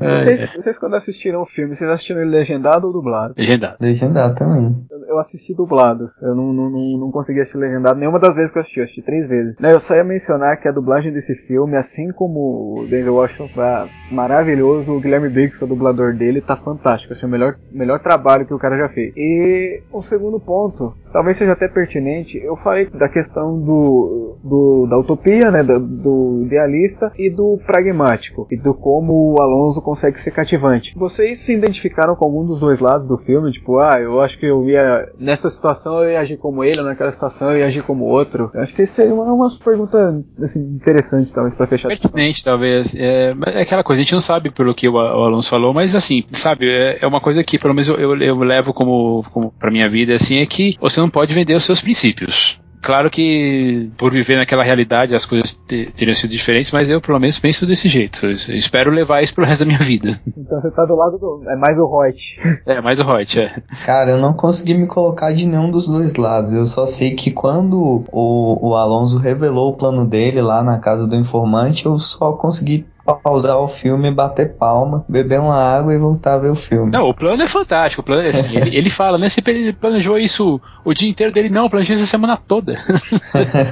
vocês, 0.00 0.54
vocês, 0.54 0.78
quando 0.78 0.94
assistiram 0.94 1.42
o 1.42 1.46
filme, 1.46 1.74
vocês 1.74 1.88
assistiram 1.90 2.20
ele 2.22 2.30
legendado 2.30 2.86
ou 2.86 2.92
dublado? 2.92 3.34
Legendado. 3.36 3.76
Legendado 3.80 4.34
também. 4.34 4.86
Eu, 4.90 4.98
eu 5.06 5.18
assisti 5.18 5.54
dublado. 5.54 6.10
Eu 6.22 6.34
não, 6.34 6.52
não, 6.52 6.70
não, 6.70 6.98
não, 6.98 7.10
consegui 7.10 7.40
assistir 7.40 7.58
legendado 7.58 7.98
nenhuma 7.98 8.18
das 8.18 8.34
vezes 8.34 8.52
que 8.52 8.58
eu 8.58 8.62
assisti. 8.62 8.78
Eu 8.80 8.84
assisti 8.84 9.02
três 9.02 9.28
vezes. 9.28 9.56
Né, 9.60 9.72
eu 9.72 9.80
só 9.80 9.94
ia 9.94 10.04
mencionar 10.04 10.60
que 10.60 10.68
a 10.68 10.72
dublagem 10.72 11.12
desse 11.12 11.34
filme, 11.46 11.76
assim 11.76 12.10
como 12.12 12.80
o 12.80 12.86
David 12.88 13.10
Washington 13.10 13.48
tá 13.54 13.88
maravilhoso, 14.10 14.94
o 14.94 15.00
Guilherme 15.00 15.28
Briggs, 15.28 15.56
que 15.56 15.64
é 15.64 15.66
o 15.66 15.68
dublador 15.68 16.14
dele, 16.14 16.40
tá 16.40 16.56
fantástico. 16.56 17.12
Assim, 17.12 17.26
o 17.26 17.28
melhor, 17.28 17.56
melhor 17.70 18.00
trabalho 18.00 18.46
que 18.46 18.54
o 18.54 18.58
cara 18.58 18.76
já 18.76 18.88
fez. 18.88 19.12
E 19.16 19.82
o 19.92 20.02
segundo 20.02 20.40
ponto, 20.40 20.94
talvez 21.12 21.36
seja 21.36 21.52
até 21.52 21.68
pertinente. 21.68 22.38
Eu 22.38 22.56
falei 22.56 22.88
da 22.90 23.08
questão 23.08 23.58
do, 23.60 24.38
do 24.42 24.86
da 24.88 24.98
utopia, 24.98 25.50
né, 25.50 25.62
do, 25.62 25.78
do, 25.78 26.42
idealista 26.44 27.12
e 27.16 27.30
do 27.30 27.58
pragmático 27.66 28.46
e 28.50 28.56
do 28.56 28.74
como 28.74 29.19
o 29.20 29.40
Alonso 29.40 29.80
consegue 29.82 30.18
ser 30.18 30.30
cativante. 30.30 30.92
Vocês 30.96 31.38
se 31.38 31.52
identificaram 31.52 32.14
com 32.14 32.24
algum 32.24 32.44
dos 32.44 32.60
dois 32.60 32.80
lados 32.80 33.06
do 33.06 33.18
filme? 33.18 33.52
Tipo, 33.52 33.78
ah, 33.78 33.98
eu 34.00 34.20
acho 34.20 34.38
que 34.38 34.46
eu 34.46 34.68
ia 34.68 35.10
nessa 35.18 35.50
situação 35.50 36.02
eu 36.02 36.12
ia 36.12 36.20
agir 36.20 36.36
como 36.36 36.64
ele, 36.64 36.82
naquela 36.82 37.10
situação 37.10 37.50
eu 37.50 37.58
ia 37.58 37.66
agir 37.66 37.82
como 37.82 38.04
outro. 38.04 38.50
Eu 38.54 38.62
acho 38.62 38.74
que 38.74 38.82
isso 38.82 38.94
seria 38.94 39.14
uma, 39.14 39.24
uma 39.32 39.50
pergunta 39.62 40.22
assim, 40.38 40.60
interessante, 40.60 41.32
talvez, 41.32 41.54
para 41.54 41.66
fechar. 41.66 41.88
Pertinente, 41.88 42.44
talvez. 42.44 42.94
É, 42.94 43.34
é, 43.46 43.62
aquela 43.62 43.84
coisa, 43.84 44.00
a 44.00 44.04
gente 44.04 44.14
não 44.14 44.20
sabe 44.20 44.50
pelo 44.50 44.74
que 44.74 44.88
o, 44.88 44.94
o 44.94 44.98
Alonso 44.98 45.50
falou, 45.50 45.72
mas 45.72 45.94
assim, 45.94 46.24
sabe, 46.32 46.68
é, 46.68 46.98
é 47.02 47.06
uma 47.06 47.20
coisa 47.20 47.42
que 47.44 47.58
pelo 47.58 47.74
menos 47.74 47.88
eu, 47.88 47.96
eu, 47.96 48.16
eu 48.16 48.38
levo 48.38 48.72
como, 48.72 49.24
como 49.32 49.52
para 49.52 49.70
minha 49.70 49.88
vida, 49.88 50.14
assim, 50.14 50.38
é 50.38 50.46
que 50.46 50.76
você 50.80 51.00
não 51.00 51.10
pode 51.10 51.34
vender 51.34 51.54
os 51.54 51.64
seus 51.64 51.80
princípios. 51.80 52.58
Claro 52.82 53.10
que 53.10 53.90
por 53.96 54.10
viver 54.10 54.36
naquela 54.36 54.62
realidade 54.62 55.14
as 55.14 55.24
coisas 55.24 55.52
teriam 55.94 56.14
sido 56.14 56.30
diferentes, 56.30 56.72
mas 56.72 56.88
eu 56.88 57.00
pelo 57.00 57.18
menos 57.18 57.38
penso 57.38 57.66
desse 57.66 57.88
jeito. 57.88 58.26
Eu 58.26 58.54
espero 58.54 58.90
levar 58.90 59.22
isso 59.22 59.34
pro 59.34 59.44
resto 59.44 59.60
da 59.60 59.66
minha 59.66 59.78
vida. 59.78 60.20
Então 60.50 60.60
você 60.60 60.70
tá 60.70 60.84
do 60.84 60.96
lado 60.96 61.16
do. 61.16 61.44
É 61.48 61.54
mais 61.54 61.78
o 61.78 61.86
Reut. 61.86 62.40
É, 62.66 62.80
mais 62.80 62.98
o 62.98 63.04
Reut, 63.04 63.38
é. 63.38 63.62
Cara, 63.84 64.10
eu 64.10 64.18
não 64.18 64.32
consegui 64.32 64.74
me 64.74 64.86
colocar 64.86 65.32
de 65.32 65.46
nenhum 65.46 65.70
dos 65.70 65.86
dois 65.86 66.14
lados. 66.16 66.52
Eu 66.52 66.66
só 66.66 66.86
sei 66.86 67.14
que 67.14 67.30
quando 67.30 68.04
o, 68.10 68.68
o 68.68 68.74
Alonso 68.74 69.18
revelou 69.18 69.70
o 69.70 69.76
plano 69.76 70.04
dele 70.04 70.42
lá 70.42 70.62
na 70.62 70.78
casa 70.78 71.06
do 71.06 71.14
informante, 71.14 71.86
eu 71.86 71.98
só 71.98 72.32
consegui 72.32 72.84
pausar 73.14 73.58
o 73.58 73.68
filme, 73.68 74.10
bater 74.10 74.54
palma, 74.54 75.04
beber 75.08 75.40
uma 75.40 75.56
água 75.56 75.94
e 75.94 75.98
voltar 75.98 76.34
a 76.34 76.38
ver 76.38 76.50
o 76.50 76.56
filme. 76.56 76.90
Não, 76.90 77.08
o 77.08 77.14
plano 77.14 77.42
é 77.42 77.46
fantástico. 77.46 78.02
O 78.02 78.04
plano 78.04 78.22
é 78.22 78.28
assim, 78.28 78.48
ele, 78.56 78.76
ele 78.76 78.90
fala, 78.90 79.18
né? 79.18 79.28
Se 79.28 79.42
ele 79.46 79.72
planejou 79.72 80.18
isso 80.18 80.60
o 80.84 80.94
dia 80.94 81.08
inteiro 81.08 81.32
dele, 81.32 81.48
não, 81.48 81.68
planejou 81.68 81.94
isso 81.94 82.04
a 82.04 82.06
semana 82.06 82.36
toda. 82.36 82.74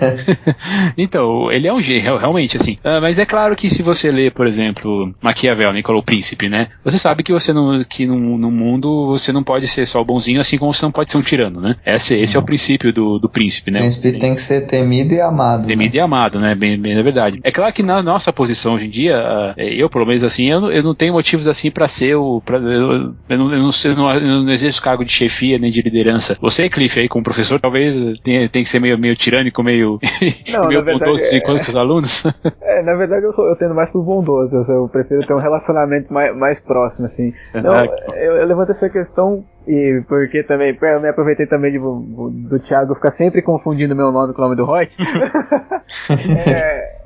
então, 0.97 1.51
ele 1.51 1.67
é 1.67 1.73
um 1.73 1.81
gênio, 1.81 2.17
realmente, 2.17 2.57
assim. 2.57 2.75
Uh, 2.85 3.01
mas 3.01 3.19
é 3.19 3.27
claro 3.27 3.55
que 3.57 3.71
se 3.71 3.83
você 3.83 4.11
lê, 4.11 4.31
por 4.31 4.47
exemplo, 4.47 5.15
Maquiavel, 5.23 5.73
Nicolau 5.73 6.03
Príncipe, 6.03 6.49
né? 6.49 6.69
Você 6.85 6.99
sabe 6.99 7.23
que 7.23 7.33
você 7.33 7.53
não, 7.53 7.85
que 7.85 8.07
no, 8.07 8.39
no 8.39 8.51
mundo 8.51 9.07
você 9.07 9.33
não 9.33 9.43
pode 9.43 9.67
ser 9.67 9.87
só 9.87 10.01
o 10.01 10.05
bonzinho, 10.05 10.41
assim 10.41 10.59
como 10.59 10.73
você 10.73 10.85
não 10.85 10.93
pode 10.93 11.11
ser 11.11 11.19
um 11.19 11.23
tirano, 11.23 11.61
né? 11.61 11.77
Esse, 11.85 12.19
esse 12.19 12.37
é 12.37 12.39
o 12.39 12.43
princípio 12.43 12.93
do, 12.93 13.19
do 13.19 13.29
príncipe, 13.29 13.71
né? 13.71 13.79
O 13.79 13.83
príncipe 13.83 14.19
tem 14.19 14.35
que 14.35 14.41
ser 14.41 14.67
temido 14.67 15.15
e 15.15 15.21
amado. 15.21 15.67
Temido 15.67 15.95
né? 15.95 15.99
e 15.99 16.01
amado, 16.01 16.41
né? 16.41 16.55
Bem, 16.55 16.79
bem 16.79 16.95
na 16.95 17.03
verdade. 17.03 17.41
É 17.43 17.51
claro 17.51 17.73
que 17.73 17.83
na 17.83 18.03
nossa 18.03 18.33
posição 18.33 18.75
hoje 18.75 18.87
em 18.87 18.91
dia, 18.91 19.15
é, 19.15 19.28
eu, 19.57 19.89
pelo 19.91 20.07
menos 20.07 20.23
assim, 20.23 20.51
eu, 20.51 20.71
eu 20.71 20.83
não 20.83 20.95
tenho 20.95 21.13
motivos 21.13 21.47
assim 21.47 21.71
para 21.71 21.89
ser 21.89 22.15
o. 22.15 22.41
Pra, 22.41 22.59
eu, 22.59 23.15
eu, 23.29 23.39
não, 23.39 23.53
eu, 23.53 23.59
não, 23.59 23.71
eu, 23.85 23.97
não, 23.97 24.15
eu 24.15 24.43
não 24.45 24.51
exerço 24.51 24.83
cargo 24.83 25.05
de 25.05 25.13
chefia 25.13 25.59
nem 25.59 25.71
de 25.71 25.83
liderança. 25.83 26.37
Você, 26.41 26.69
Cliff, 26.69 26.99
aí 26.99 27.09
como 27.09 27.25
professor, 27.25 27.61
talvez 27.61 27.95
tenha, 28.21 28.49
tenha 28.49 28.65
que 28.65 28.69
ser 28.69 28.81
meio, 28.81 28.99
meio 28.99 29.17
tirânico, 29.17 29.63
meio, 29.63 29.99
não, 30.53 30.69
meio 30.69 30.85
bondoso 30.85 31.23
assim, 31.23 31.41
com 31.41 31.53
os 31.53 31.77
alunos. 31.77 32.25
É, 32.61 32.83
na 32.83 32.95
verdade 32.95 33.25
eu, 33.25 33.33
sou, 33.33 33.47
eu 33.47 33.57
tendo 33.57 33.75
mais 33.75 33.91
pro 33.91 34.03
bondoso, 34.03 34.55
eu, 34.71 34.89
prefiro 34.89 35.27
ter 35.27 35.35
um 35.35 35.39
relacionamento 35.39 36.13
mais, 36.13 36.37
mais 36.37 36.61
próximo, 36.61 37.07
assim. 37.07 37.33
Não, 37.55 37.85
eu, 38.15 38.37
eu 38.37 38.47
levanto 38.47 38.71
essa 38.71 38.89
questão 38.89 39.45
e 39.67 40.03
porque 40.09 40.43
também, 40.43 40.77
eu 40.81 41.01
me 41.01 41.09
aproveitei 41.09 41.47
também 41.47 41.73
de, 41.73 41.79
do, 41.79 42.31
do 42.31 42.59
Thiago 42.59 42.95
ficar 42.95 43.11
sempre 43.11 43.43
confundindo 43.43 43.95
meu 43.95 44.11
nome 44.11 44.33
com 44.33 44.41
o 44.41 44.45
nome 44.45 44.57
do 44.57 44.65
Roy. 44.65 44.89
é, 46.47 46.98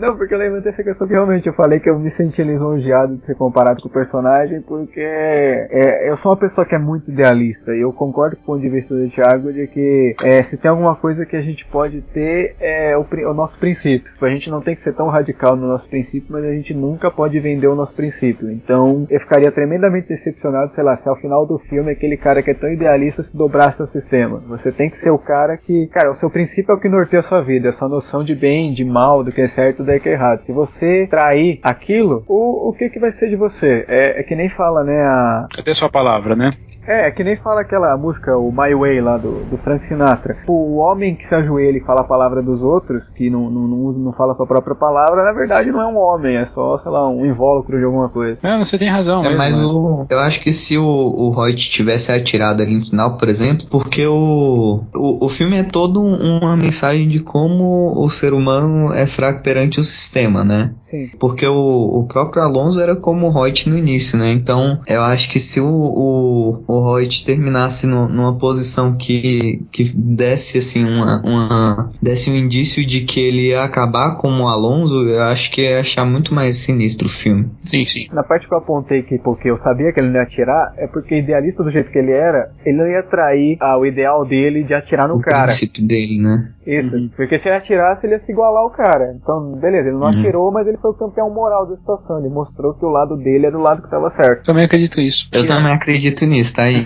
não, 0.00 0.16
porque 0.16 0.34
eu 0.34 0.38
levantei 0.38 0.70
essa 0.70 0.82
questão 0.82 1.06
que 1.06 1.12
realmente 1.12 1.46
eu 1.46 1.52
falei 1.52 1.78
que 1.78 1.88
eu 1.88 1.98
me 1.98 2.10
senti 2.10 2.42
lisonjeado 2.42 3.12
de 3.12 3.24
ser 3.24 3.34
comparado 3.34 3.82
com 3.82 3.88
o 3.88 3.92
personagem, 3.92 4.60
porque 4.62 5.00
é, 5.00 6.08
eu 6.08 6.16
sou 6.16 6.32
uma 6.32 6.38
pessoa 6.38 6.64
que 6.66 6.74
é 6.74 6.78
muito 6.78 7.10
idealista, 7.10 7.74
e 7.74 7.80
eu 7.80 7.92
concordo 7.92 8.36
com 8.36 8.42
o 8.42 8.46
ponto 8.46 8.60
de 8.60 8.68
vista 8.68 8.94
do 8.94 9.08
Thiago 9.10 9.52
de 9.52 9.66
que 9.66 10.14
é, 10.22 10.42
se 10.42 10.56
tem 10.56 10.70
alguma 10.70 10.96
coisa 10.96 11.26
que 11.26 11.36
a 11.36 11.42
gente 11.42 11.66
pode 11.66 12.00
ter 12.00 12.56
é 12.58 12.96
o, 12.96 13.06
o, 13.30 13.34
nosso 13.34 13.58
princípio. 13.58 14.10
A 14.20 14.28
gente 14.28 14.50
não 14.50 14.60
tem 14.60 14.74
que 14.74 14.80
ser 14.80 14.94
tão 14.94 15.08
radical 15.08 15.56
no 15.56 15.66
nosso 15.66 15.88
princípio, 15.88 16.28
mas 16.30 16.44
a 16.44 16.52
gente 16.52 16.72
nunca 16.72 17.10
pode 17.10 17.38
vender 17.38 17.66
o 17.66 17.74
nosso 17.74 17.94
princípio. 17.94 18.50
Então 18.50 19.06
eu 19.10 19.20
ficaria 19.20 19.52
tremendamente 19.52 20.08
decepcionado, 20.08 20.72
sei 20.72 20.84
lá, 20.84 20.94
se 20.96 21.08
ao 21.08 21.16
final 21.16 21.46
do 21.46 21.58
filme 21.58 21.92
aquele 21.92 22.16
cara 22.16 22.42
que 22.42 22.50
é 22.50 22.54
tão 22.54 22.72
idealista 22.72 23.22
se 23.22 23.36
dobrasse 23.36 23.80
ao 23.80 23.86
sistema. 23.86 24.42
Você 24.48 24.72
tem 24.72 24.88
que 24.88 24.96
ser 24.96 25.10
o 25.10 25.18
cara 25.18 25.56
que, 25.56 25.86
cara, 25.88 26.10
o 26.10 26.14
seu 26.14 26.30
princípio 26.30 26.72
é 26.72 26.74
o 26.74 26.80
que 26.80 26.88
norteia 26.88 27.20
a 27.20 27.24
sua 27.24 27.42
vida, 27.42 27.68
a 27.68 27.72
sua 27.72 27.88
noção 27.88 28.24
de 28.24 28.34
bem, 28.34 28.72
de 28.72 28.84
mal, 28.84 29.22
do 29.22 29.32
que 29.32 29.40
é 29.40 29.48
certo 29.48 29.84
daí 29.90 30.00
que 30.00 30.08
é 30.08 30.12
errado. 30.12 30.44
Se 30.44 30.52
você 30.52 31.06
trair 31.10 31.60
aquilo, 31.62 32.24
o, 32.28 32.68
o 32.68 32.72
que 32.72 32.88
que 32.88 32.98
vai 32.98 33.12
ser 33.12 33.28
de 33.28 33.36
você? 33.36 33.84
É, 33.88 34.20
é 34.20 34.22
que 34.22 34.34
nem 34.34 34.48
fala, 34.48 34.84
né? 34.84 35.02
A... 35.02 35.48
Cadê 35.54 35.74
sua 35.74 35.90
palavra, 35.90 36.36
né? 36.36 36.50
É, 36.86 37.08
é 37.08 37.10
que 37.10 37.22
nem 37.22 37.36
fala 37.36 37.60
aquela 37.60 37.96
música, 37.96 38.36
o 38.36 38.50
My 38.50 38.74
Way 38.74 39.00
lá 39.00 39.16
do, 39.16 39.44
do 39.44 39.56
Frank 39.58 39.84
Sinatra. 39.84 40.36
O 40.46 40.78
homem 40.78 41.14
que 41.14 41.24
se 41.24 41.34
ajoelha 41.34 41.78
e 41.78 41.80
fala 41.80 42.00
a 42.00 42.04
palavra 42.04 42.42
dos 42.42 42.62
outros, 42.62 43.04
que 43.14 43.28
não, 43.28 43.50
não, 43.50 43.68
não, 43.68 43.92
não 43.92 44.12
fala 44.12 44.32
a 44.32 44.36
sua 44.36 44.46
própria 44.46 44.74
palavra, 44.74 45.24
na 45.24 45.32
verdade 45.32 45.70
não 45.70 45.80
é 45.80 45.86
um 45.86 45.98
homem, 45.98 46.36
é 46.36 46.46
só, 46.46 46.78
sei 46.78 46.90
lá, 46.90 47.08
um 47.08 47.24
invólucro 47.26 47.78
de 47.78 47.84
alguma 47.84 48.08
coisa. 48.08 48.38
É, 48.42 48.58
você 48.58 48.78
tem 48.78 48.88
razão. 48.88 49.20
É, 49.20 49.28
mesmo, 49.28 49.38
mas 49.38 49.56
né? 49.56 49.64
o, 49.64 50.06
eu 50.08 50.18
acho 50.20 50.40
que 50.40 50.52
se 50.52 50.78
o, 50.78 50.84
o 50.84 51.30
Reut 51.30 51.70
tivesse 51.70 52.10
atirado 52.12 52.62
ali 52.62 52.78
no 52.78 52.84
final, 52.84 53.16
por 53.16 53.28
exemplo, 53.28 53.66
porque 53.70 54.06
o, 54.06 54.82
o, 54.94 55.26
o 55.26 55.28
filme 55.28 55.58
é 55.58 55.64
todo 55.64 56.00
uma 56.00 56.56
mensagem 56.56 57.08
de 57.08 57.20
como 57.20 58.02
o 58.02 58.08
ser 58.08 58.32
humano 58.32 58.92
é 58.92 59.06
fraco 59.06 59.42
perante 59.42 59.79
o 59.80 59.84
sistema, 59.84 60.44
né? 60.44 60.72
Sim. 60.80 61.10
Porque 61.18 61.46
o, 61.46 62.00
o 62.00 62.06
próprio 62.06 62.42
Alonso 62.42 62.80
era 62.80 62.96
como 62.96 63.26
o 63.26 63.30
Reut 63.30 63.68
no 63.68 63.76
início, 63.76 64.18
né? 64.18 64.30
Então, 64.32 64.80
eu 64.86 65.02
acho 65.02 65.30
que 65.30 65.40
se 65.40 65.60
o, 65.60 65.68
o 65.68 66.64
o 66.66 66.94
Reut 66.94 67.24
terminasse 67.24 67.86
no, 67.86 68.08
numa 68.08 68.36
posição 68.36 68.96
que, 68.96 69.64
que 69.70 69.84
desse 69.94 70.58
assim 70.58 70.84
uma, 70.84 71.20
uma 71.22 71.92
desse 72.00 72.30
um 72.30 72.36
indício 72.36 72.84
de 72.84 73.02
que 73.02 73.20
ele 73.20 73.48
ia 73.48 73.62
acabar 73.62 74.16
como 74.16 74.44
o 74.44 74.48
Alonso, 74.48 75.08
eu 75.08 75.22
acho 75.24 75.50
que 75.50 75.62
ia 75.62 75.80
achar 75.80 76.04
muito 76.04 76.34
mais 76.34 76.56
sinistro 76.56 77.06
o 77.06 77.10
filme. 77.10 77.50
Sim, 77.62 77.84
sim. 77.84 78.06
Na 78.12 78.22
parte 78.22 78.48
que 78.48 78.54
eu 78.54 78.58
apontei 78.58 79.02
que 79.02 79.18
porque 79.18 79.50
eu 79.50 79.56
sabia 79.56 79.92
que 79.92 80.00
ele 80.00 80.08
não 80.08 80.16
ia 80.16 80.22
atirar, 80.22 80.74
é 80.76 80.86
porque 80.86 81.18
idealista 81.18 81.62
do 81.62 81.70
jeito 81.70 81.90
que 81.90 81.98
ele 81.98 82.12
era, 82.12 82.52
ele 82.64 82.78
não 82.78 82.86
ia 82.86 83.02
trair 83.02 83.56
ah, 83.60 83.78
o 83.78 83.86
ideal 83.86 84.24
dele 84.24 84.64
de 84.64 84.74
atirar 84.74 85.08
no 85.08 85.16
o 85.16 85.20
cara. 85.20 85.42
O 85.42 85.44
princípio 85.46 85.86
dele, 85.86 86.20
né? 86.20 86.52
Isso, 86.78 86.96
uhum. 86.96 87.10
porque 87.16 87.38
se 87.38 87.48
ele 87.48 87.56
atirasse, 87.56 88.06
ele 88.06 88.14
ia 88.14 88.18
se 88.18 88.30
igualar 88.30 88.62
ao 88.62 88.70
cara. 88.70 89.12
Então, 89.14 89.52
beleza, 89.58 89.88
ele 89.88 89.96
não 89.96 90.02
uhum. 90.02 90.08
atirou, 90.08 90.52
mas 90.52 90.66
ele 90.66 90.76
foi 90.76 90.92
o 90.92 90.94
campeão 90.94 91.28
moral 91.28 91.66
da 91.66 91.76
situação. 91.76 92.18
Ele 92.20 92.28
mostrou 92.28 92.74
que 92.74 92.84
o 92.84 92.88
lado 92.88 93.16
dele 93.16 93.46
era 93.46 93.58
o 93.58 93.60
lado 93.60 93.80
que 93.80 93.88
estava 93.88 94.08
certo. 94.08 94.44
Também 94.44 94.64
acredito 94.64 95.00
nisso. 95.00 95.28
Eu 95.32 95.46
também 95.46 95.72
acredito 95.72 96.24
nisso, 96.26 96.54
tá 96.54 96.62
aí. 96.62 96.84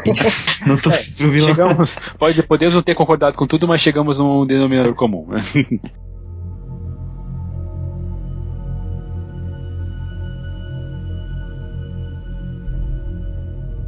não 0.66 0.76
tô 0.76 0.90
é, 0.90 0.94
pro 1.16 1.30
vilão. 1.30 1.48
Chegamos, 1.48 1.96
pode, 2.18 2.42
podemos 2.42 2.74
não 2.74 2.82
ter 2.82 2.94
concordado 2.94 3.36
com 3.36 3.46
tudo, 3.46 3.66
mas 3.66 3.80
chegamos 3.80 4.18
num 4.18 4.46
denominador 4.46 4.94
comum. 4.94 5.26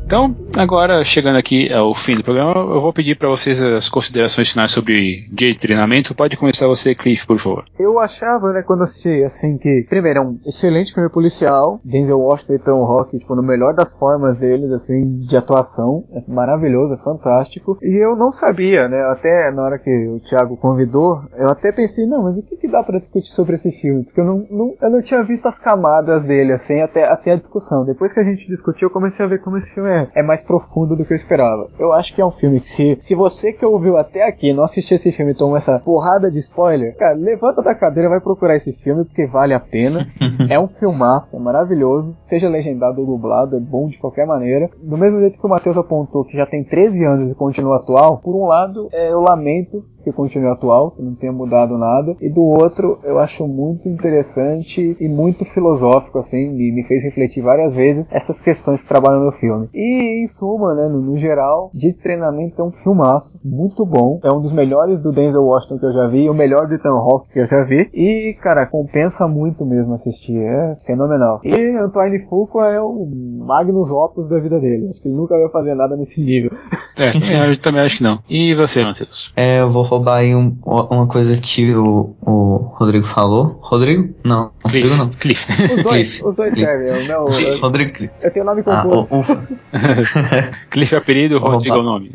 Então, 0.07 0.37
agora 0.57 1.05
chegando 1.05 1.37
aqui 1.37 1.69
ao 1.73 1.93
fim 1.93 2.15
do 2.15 2.23
programa, 2.23 2.53
eu 2.53 2.81
vou 2.81 2.93
pedir 2.93 3.19
para 3.19 3.29
vocês 3.29 3.61
as 3.61 3.89
considerações 3.89 4.53
finais 4.53 4.71
sobre 4.71 5.27
de 5.33 5.59
treinamento. 5.59 6.15
Pode 6.15 6.37
começar 6.37 6.69
você, 6.69 6.95
Cliff, 6.95 7.27
por 7.27 7.41
favor. 7.41 7.65
Eu 7.77 7.99
achava, 7.99 8.53
né, 8.53 8.63
quando 8.63 8.85
assisti, 8.85 9.25
assim, 9.25 9.59
que, 9.59 9.85
primeiro, 9.89 10.21
é 10.21 10.23
um 10.23 10.39
excelente 10.47 10.95
filme 10.95 11.11
policial. 11.11 11.81
Denzel 11.85 12.21
Washington 12.21 12.55
e 12.55 12.59
Tom 12.61 12.85
Rock, 12.85 13.19
tipo, 13.19 13.35
no 13.35 13.43
melhor 13.43 13.75
das 13.75 13.95
formas 13.95 14.37
deles, 14.37 14.71
assim, 14.71 15.19
de 15.27 15.37
atuação. 15.37 16.05
É 16.13 16.23
maravilhoso, 16.31 16.95
é 16.95 16.99
fantástico. 16.99 17.77
E 17.83 17.97
eu 17.97 18.15
não 18.15 18.31
sabia, 18.31 18.87
né, 18.87 19.03
até 19.11 19.51
na 19.51 19.65
hora 19.65 19.77
que 19.77 19.91
o 19.91 20.21
Thiago 20.21 20.57
convidou, 20.57 21.21
eu 21.37 21.49
até 21.49 21.73
pensei, 21.73 22.07
não, 22.07 22.23
mas 22.23 22.37
o 22.37 22.45
que, 22.45 22.57
que 22.57 22.69
dá 22.69 22.81
para 22.81 23.01
discutir 23.01 23.33
sobre 23.33 23.57
esse 23.57 23.73
filme? 23.73 24.05
Porque 24.05 24.21
eu 24.21 24.25
não, 24.25 24.47
não, 24.49 24.75
eu 24.81 24.91
não 24.91 25.03
tinha 25.03 25.25
visto 25.25 25.47
as 25.47 25.59
camadas 25.59 26.23
dele, 26.23 26.53
assim, 26.53 26.81
até, 26.81 27.11
até 27.11 27.33
a 27.33 27.37
discussão. 27.37 27.85
Depois 27.85 28.13
que 28.13 28.21
a 28.21 28.25
gente 28.25 28.47
discutiu, 28.47 28.87
eu 28.87 28.93
comecei 28.93 29.27
a 29.27 29.29
ver 29.29 29.43
como 29.43 29.59
esse 29.59 29.69
filme 29.75 29.91
é 29.91 29.96
é, 30.15 30.23
mais 30.23 30.45
profundo 30.45 30.97
do 30.97 31.05
que 31.05 31.13
eu 31.13 31.17
esperava. 31.17 31.69
Eu 31.79 31.93
acho 31.93 32.15
que 32.15 32.21
é 32.21 32.27
um 32.27 32.31
filme 32.31 32.61
que 32.61 32.69
se, 32.69 32.97
se 33.01 33.15
você 33.15 33.53
que 33.53 33.65
ouviu 33.65 33.97
até 33.97 34.27
aqui 34.27 34.53
não 34.53 34.65
assistiu 34.65 34.95
esse 34.97 35.13
filme 35.13 35.33
e 35.33 35.35
tomou 35.35 35.57
essa 35.57 35.79
porrada 35.79 36.31
de 36.31 36.39
spoiler, 36.39 36.97
cara, 36.97 37.15
levanta 37.15 37.63
da 37.63 37.75
cadeira 37.75 38.09
e 38.09 38.11
vai 38.11 38.21
procurar 38.21 38.57
esse 38.57 38.73
filme 38.83 39.05
porque 39.05 39.27
vale 39.27 39.55
a 39.55 39.61
pena. 39.61 40.07
é 40.51 40.59
um 40.59 40.69
filmaço, 40.69 41.37
é 41.37 41.39
maravilhoso. 41.39 42.17
Seja 42.23 42.49
legendado 42.49 43.01
ou 43.01 43.07
dublado, 43.07 43.57
é 43.57 43.61
bom 43.61 43.89
de 43.89 43.99
qualquer 43.99 44.27
maneira. 44.27 44.71
Do 44.83 44.97
mesmo 44.97 45.21
jeito 45.21 45.39
que 45.39 45.47
o 45.47 45.49
Matheus 45.49 45.77
apontou 45.77 46.25
que 46.25 46.37
já 46.37 46.47
tem 46.47 46.65
13 46.65 47.05
anos 47.05 47.31
e 47.31 47.35
continua 47.35 47.77
atual, 47.77 48.19
por 48.19 48.35
um 48.35 48.47
lado, 48.47 48.89
é, 48.93 49.13
eu 49.13 49.21
lamento 49.21 49.85
que 50.07 50.13
continue 50.13 50.47
atual, 50.47 50.93
que 50.93 51.03
não 51.03 51.17
tenha 51.17 51.33
mudado 51.33 51.77
nada. 51.77 52.17
E 52.21 52.29
do 52.29 52.43
outro, 52.43 53.01
eu 53.03 53.19
acho 53.19 53.47
muito 53.49 53.89
interessante 53.89 54.97
e 55.01 55.09
muito 55.09 55.45
filosófico, 55.45 56.19
assim, 56.19 56.49
me, 56.49 56.71
me 56.71 56.85
fez 56.85 57.03
refletir 57.03 57.43
várias 57.43 57.75
vezes 57.75 58.07
essas 58.09 58.41
questões 58.41 58.83
que 58.83 58.89
trabalham 58.89 59.25
no 59.25 59.33
filme. 59.33 59.69
E 59.75 60.23
em 60.23 60.27
suma, 60.29 60.75
né, 60.75 60.87
no, 60.89 61.01
no 61.01 61.17
geral, 61.17 61.73
de 61.75 61.93
treinamento 61.93 62.63
é 62.63 62.65
um 62.65 62.71
filmaço, 62.71 63.41
muito 63.45 63.85
bom. 63.85 64.21
É 64.23 64.33
um 64.33 64.41
dos 64.41 64.53
melhores 64.53 65.03
do 65.03 65.11
Denzel 65.11 65.43
Washington 65.43 65.79
que 65.79 65.87
eu 65.87 65.93
já 65.93 66.07
vi, 66.07 66.31
o 66.31 66.35
melhor 66.35 66.69
do 66.69 66.75
Ethan 66.75 66.91
Hawke 66.91 67.33
que 67.33 67.41
eu 67.41 67.47
já 67.47 67.65
vi. 67.65 67.91
E, 67.93 68.37
cara, 68.41 68.65
compensa 68.65 69.27
muito 69.27 69.67
mesmo 69.67 69.93
assistir, 69.93 70.39
é 70.39 70.77
fenomenal. 70.87 71.41
E 71.43 71.77
Antoine 71.77 72.25
Fuqua 72.29 72.69
é 72.69 72.81
o 72.81 73.09
Magnus 73.45 73.91
Opus 73.91 74.29
da 74.29 74.39
vida 74.39 74.61
dele. 74.61 74.89
Acho 74.91 75.03
que 75.03 75.09
ele 75.09 75.17
nunca 75.17 75.37
vai 75.37 75.49
fazer 75.49 75.75
nada 75.75 75.97
nesse 75.97 76.23
nível. 76.23 76.53
É, 76.97 77.51
eu 77.51 77.61
também 77.61 77.83
acho 77.83 77.99
que 77.99 78.03
não. 78.03 78.21
E 78.29 78.55
você, 78.55 78.85
Matheus? 78.85 79.33
É, 79.37 79.61
eu 79.61 79.69
vou 79.69 79.85
roubar 79.97 80.19
aí 80.19 80.35
um, 80.35 80.57
uma 80.65 81.07
coisa 81.07 81.37
que 81.41 81.75
o, 81.75 82.15
o 82.21 82.57
Rodrigo 82.79 83.05
falou. 83.05 83.59
Rodrigo? 83.63 84.15
Não. 84.25 84.51
Cliff. 84.69 84.89
Rodrigo 84.89 84.97
não. 84.97 85.09
Cliff. 85.11 85.53
Os 85.53 85.83
dois, 85.83 86.09
Cliff. 86.09 86.25
os 86.27 86.37
dois 86.37 86.55
Cliff. 86.55 86.67
servem. 86.71 86.89
Eu, 86.89 87.09
não, 87.09 87.29
eu, 87.41 87.61
Rodrigo 87.61 87.93
Cliff. 87.93 88.13
eu 88.23 88.31
tenho 88.31 88.45
nome 88.45 88.63
Ah, 88.67 88.83
composto. 88.83 89.15
o- 89.15 89.21
o- 89.21 89.47
Cliff 90.71 90.95
é 90.95 90.99
apelido, 90.99 91.39
Rodrigo 91.39 91.77
é 91.77 91.79
o 91.79 91.83
nome. 91.83 92.13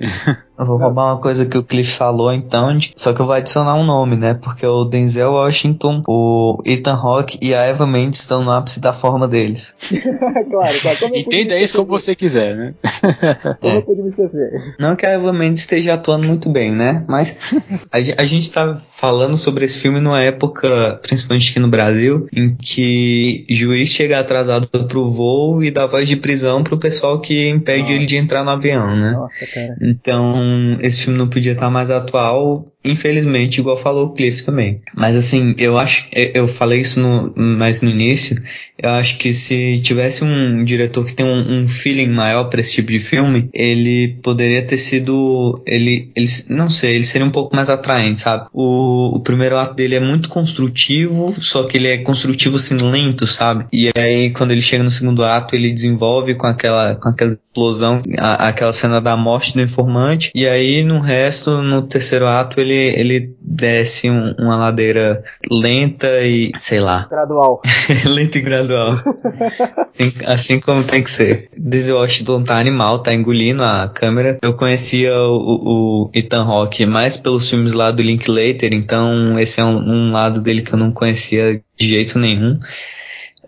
Eu 0.61 0.67
vou 0.67 0.77
roubar 0.77 1.13
uma 1.13 1.17
coisa 1.19 1.43
que 1.45 1.57
o 1.57 1.63
Cliff 1.63 1.91
falou, 1.93 2.31
então, 2.31 2.77
de- 2.77 2.91
só 2.95 3.11
que 3.13 3.19
eu 3.19 3.25
vou 3.25 3.33
adicionar 3.33 3.73
um 3.73 3.83
nome, 3.83 4.15
né? 4.15 4.35
Porque 4.35 4.63
o 4.65 4.85
Denzel 4.85 5.31
Washington, 5.31 6.03
o 6.07 6.61
Ethan 6.63 6.93
Hawke 6.93 7.39
e 7.41 7.55
a 7.55 7.61
Eva 7.63 7.87
Mendes 7.87 8.19
estão 8.19 8.43
no 8.43 8.51
ápice 8.51 8.79
da 8.79 8.93
forma 8.93 9.27
deles. 9.27 9.73
claro, 10.51 10.79
claro. 10.81 10.97
Como 10.99 11.15
Entenda 11.15 11.57
isso 11.57 11.75
como 11.75 11.87
você 11.87 12.15
quiser, 12.15 12.55
né? 12.55 12.73
Como 13.59 13.75
eu 13.75 13.81
podia 13.81 14.03
me 14.03 14.09
esquecer? 14.09 14.51
Não 14.79 14.95
que 14.95 15.03
a 15.05 15.09
Eva 15.09 15.33
Mendes 15.33 15.61
esteja 15.61 15.95
atuando 15.95 16.27
muito 16.27 16.47
bem, 16.49 16.75
né? 16.75 17.03
Mas 17.07 17.37
a, 17.91 18.21
a 18.21 18.25
gente 18.25 18.51
tá 18.51 18.79
falando 18.89 19.37
sobre 19.37 19.65
esse 19.65 19.79
filme 19.79 19.99
numa 19.99 20.21
época, 20.21 20.99
principalmente 21.01 21.49
aqui 21.49 21.59
no 21.59 21.69
Brasil, 21.69 22.27
em 22.31 22.53
que 22.55 23.47
juiz 23.49 23.89
chega 23.89 24.19
atrasado 24.19 24.67
pro 24.87 25.11
voo 25.11 25.63
e 25.63 25.71
dá 25.71 25.87
voz 25.87 26.07
de 26.07 26.15
prisão 26.15 26.63
pro 26.63 26.77
pessoal 26.77 27.19
que 27.19 27.49
impede 27.49 27.81
Nossa. 27.81 27.93
ele 27.93 28.05
de 28.05 28.17
entrar 28.17 28.43
no 28.43 28.51
avião, 28.51 28.95
né? 28.95 29.11
Nossa, 29.13 29.45
cara. 29.47 29.75
Então, 29.81 30.50
esse 30.81 31.03
filme 31.03 31.17
não 31.17 31.29
podia 31.29 31.53
estar 31.53 31.69
mais 31.69 31.89
atual, 31.89 32.65
infelizmente, 32.83 33.59
igual 33.59 33.77
falou 33.77 34.07
o 34.07 34.13
Cliff 34.13 34.43
também. 34.43 34.81
Mas 34.95 35.15
assim, 35.15 35.53
eu 35.57 35.77
acho, 35.77 36.07
eu 36.11 36.47
falei 36.47 36.79
isso 36.79 36.99
no, 36.99 37.33
mais 37.35 37.81
no 37.81 37.89
início, 37.89 38.41
eu 38.77 38.89
acho 38.91 39.17
que 39.17 39.33
se 39.33 39.79
tivesse 39.81 40.23
um 40.23 40.63
diretor 40.63 41.05
que 41.05 41.13
tem 41.13 41.25
um, 41.25 41.61
um 41.63 41.67
feeling 41.67 42.07
maior 42.07 42.45
para 42.45 42.61
esse 42.61 42.73
tipo 42.73 42.91
de 42.91 42.99
filme, 42.99 43.49
ele 43.53 44.17
poderia 44.23 44.61
ter 44.65 44.77
sido, 44.77 45.61
ele, 45.65 46.11
ele, 46.15 46.27
não 46.49 46.69
sei, 46.69 46.95
ele 46.95 47.03
seria 47.03 47.25
um 47.27 47.31
pouco 47.31 47.55
mais 47.55 47.69
atraente, 47.69 48.19
sabe? 48.19 48.47
O, 48.53 49.15
o 49.17 49.19
primeiro 49.21 49.57
ato 49.57 49.75
dele 49.75 49.95
é 49.95 49.99
muito 49.99 50.27
construtivo, 50.29 51.33
só 51.39 51.63
que 51.63 51.77
ele 51.77 51.87
é 51.87 51.97
construtivo 51.99 52.55
assim 52.55 52.77
lento, 52.77 53.27
sabe? 53.27 53.65
E 53.71 53.91
aí 53.95 54.31
quando 54.31 54.51
ele 54.51 54.61
chega 54.61 54.83
no 54.83 54.91
segundo 54.91 55.23
ato, 55.23 55.55
ele 55.55 55.71
desenvolve 55.71 56.35
com 56.35 56.47
aquela, 56.47 56.95
com 56.95 57.09
aquela 57.09 57.33
explosão, 57.33 58.01
a- 58.17 58.47
aquela 58.47 58.73
cena 58.73 58.99
da 59.01 59.15
morte 59.15 59.53
do 59.53 59.61
informante, 59.61 60.31
e 60.33 60.47
aí 60.47 60.83
no 60.83 60.99
resto, 60.99 61.61
no 61.61 61.81
terceiro 61.83 62.27
ato, 62.27 62.59
ele, 62.59 62.70
ele 62.71 63.35
desce 63.41 64.09
um- 64.09 64.33
uma 64.39 64.55
ladeira 64.57 65.23
lenta 65.51 66.07
e, 66.21 66.51
sei 66.57 66.79
lá, 66.79 67.07
Gradual. 67.11 67.61
lenta 68.05 68.37
e 68.37 68.41
gradual. 68.41 68.99
assim, 69.89 70.13
assim 70.25 70.59
como 70.59 70.83
tem 70.83 71.03
que 71.03 71.09
ser. 71.11 71.49
Denzel 71.57 71.97
Washington 71.97 72.43
tá 72.43 72.57
animal, 72.57 72.99
tá 72.99 73.13
engolindo 73.13 73.63
a 73.63 73.87
câmera. 73.89 74.37
Eu 74.41 74.53
conhecia 74.53 75.13
o, 75.15 76.05
o 76.05 76.11
Ethan 76.13 76.43
Hawke 76.43 76.85
mais 76.85 77.17
pelos 77.17 77.49
filmes 77.49 77.73
lá 77.73 77.91
do 77.91 78.01
Linklater, 78.01 78.73
então 78.73 79.37
esse 79.39 79.59
é 79.59 79.65
um, 79.65 79.77
um 79.77 80.11
lado 80.11 80.41
dele 80.41 80.61
que 80.61 80.73
eu 80.73 80.79
não 80.79 80.91
conhecia 80.91 81.61
de 81.77 81.87
jeito 81.87 82.17
nenhum. 82.19 82.59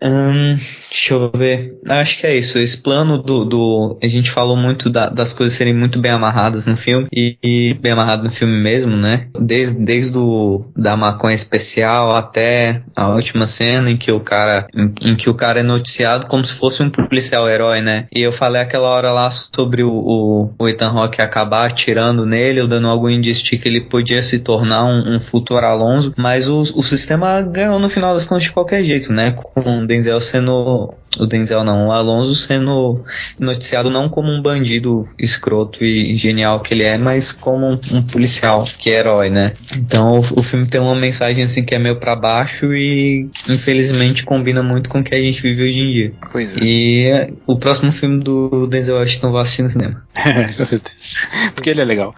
Hum, 0.02 0.58
deixa 0.90 1.14
eu 1.14 1.32
ver. 1.34 1.80
Acho 1.88 2.18
que 2.20 2.28
é 2.28 2.36
isso. 2.36 2.58
Esse 2.58 2.78
plano 2.82 3.18
do. 3.18 3.46
do 3.46 3.98
a 4.04 4.08
gente 4.08 4.30
falou 4.32 4.58
muito 4.58 4.90
da- 4.90 5.08
das 5.08 5.32
coisas 5.32 5.56
serem 5.56 5.74
muito 5.74 6.00
bem 6.00 6.12
amarradas 6.12 6.66
no 6.66 6.76
filme. 6.76 7.08
E, 7.14 7.38
e 7.42 7.74
bem 7.76 7.94
amarrado 7.94 8.24
no 8.24 8.32
filme 8.32 8.62
mesmo, 8.62 8.98
né? 8.98 9.28
Desde, 9.40 9.80
desde 9.80 10.18
o, 10.18 10.66
da 10.76 10.98
maconha 10.98 11.36
especial 11.36 12.14
até 12.16 12.82
a 12.96 13.08
última 13.10 13.46
cena 13.48 13.90
em 13.90 13.98
que 13.98 14.12
o 14.12 14.20
cara. 14.20 14.68
Em, 14.76 14.94
em 15.12 15.16
que 15.16 15.30
o 15.30 15.34
cara 15.36 15.60
é 15.62 15.64
noticiado 15.64 16.28
como 16.28 16.44
se 16.44 16.54
fosse 16.54 16.84
um 16.84 16.90
policial 16.90 17.48
herói, 17.50 17.82
né? 17.82 18.08
E 18.14 18.22
eu 18.22 18.32
falei 18.34 18.62
aquela 18.62 18.90
hora 18.90 19.12
lá 19.12 19.30
sobre 19.32 19.84
o, 19.84 19.90
o, 19.92 20.54
o 20.60 20.68
Ethan 20.68 20.90
Hawke 20.90 21.22
acabar 21.22 21.68
atirando 21.68 22.26
nele, 22.26 22.60
ou 22.62 22.68
dando 22.68 22.88
algum 22.88 23.10
indício 23.10 23.46
de 23.46 23.58
que 23.58 23.70
ele 23.70 23.82
podia 23.82 24.22
se 24.22 24.40
tornar 24.40 24.84
um, 24.84 25.16
um 25.16 25.20
futuro 25.20 25.66
Alonso. 25.66 26.14
Mas 26.18 26.50
o, 26.50 26.60
o 26.62 26.84
sistema 26.84 27.42
ganhou 27.42 27.80
no 27.80 27.90
final 27.90 28.14
das 28.14 28.26
contas 28.26 28.44
de 28.44 28.52
qualquer 28.52 28.84
jeito, 28.84 29.14
né? 29.14 29.32
Com 29.32 29.83
o 29.84 29.88
Denzel 29.88 30.22
sendo. 30.22 30.96
O 31.20 31.26
Denzel 31.26 31.64
não, 31.64 31.88
o 31.88 31.92
Alonso 31.92 32.34
sendo 32.36 33.04
noticiado 33.40 33.90
não 33.90 34.10
como 34.10 34.32
um 34.32 34.42
bandido 34.42 35.08
escroto 35.18 35.84
e 35.84 36.16
genial 36.18 36.60
que 36.62 36.74
ele 36.74 36.84
é, 36.84 36.98
mas 36.98 37.32
como 37.32 37.66
um, 37.68 37.80
um 37.92 38.04
policial 38.04 38.64
que 38.64 38.90
é 38.90 39.00
herói, 39.00 39.30
né? 39.30 39.54
Então 39.76 40.20
o, 40.20 40.40
o 40.40 40.44
filme 40.44 40.68
tem 40.68 40.82
uma 40.82 40.96
mensagem 40.96 41.44
assim 41.44 41.64
que 41.64 41.76
é 41.76 41.80
meio 41.80 42.00
pra 42.00 42.16
baixo 42.16 42.74
e 42.74 43.30
infelizmente 43.48 44.24
combina 44.24 44.64
muito 44.64 44.90
com 44.90 45.00
o 45.00 45.04
que 45.04 45.14
a 45.14 45.20
gente 45.20 45.42
vive 45.42 45.64
hoje 45.64 45.80
em 45.80 45.92
dia. 45.92 46.14
Pois 46.32 46.52
é. 46.52 46.60
E 46.60 47.12
é, 47.12 47.30
o 47.46 47.58
próximo 47.58 47.92
filme 47.92 48.24
do 48.24 48.68
Denzel 48.68 48.98
Washington 48.98 49.32
vai 49.32 49.42
assistir 49.42 49.64
no 49.64 49.70
cinema. 49.70 50.04
Com 50.58 50.66
certeza. 50.66 51.14
Porque 51.54 51.70
ele 51.70 51.82
é 51.82 51.86
legal. 51.86 52.14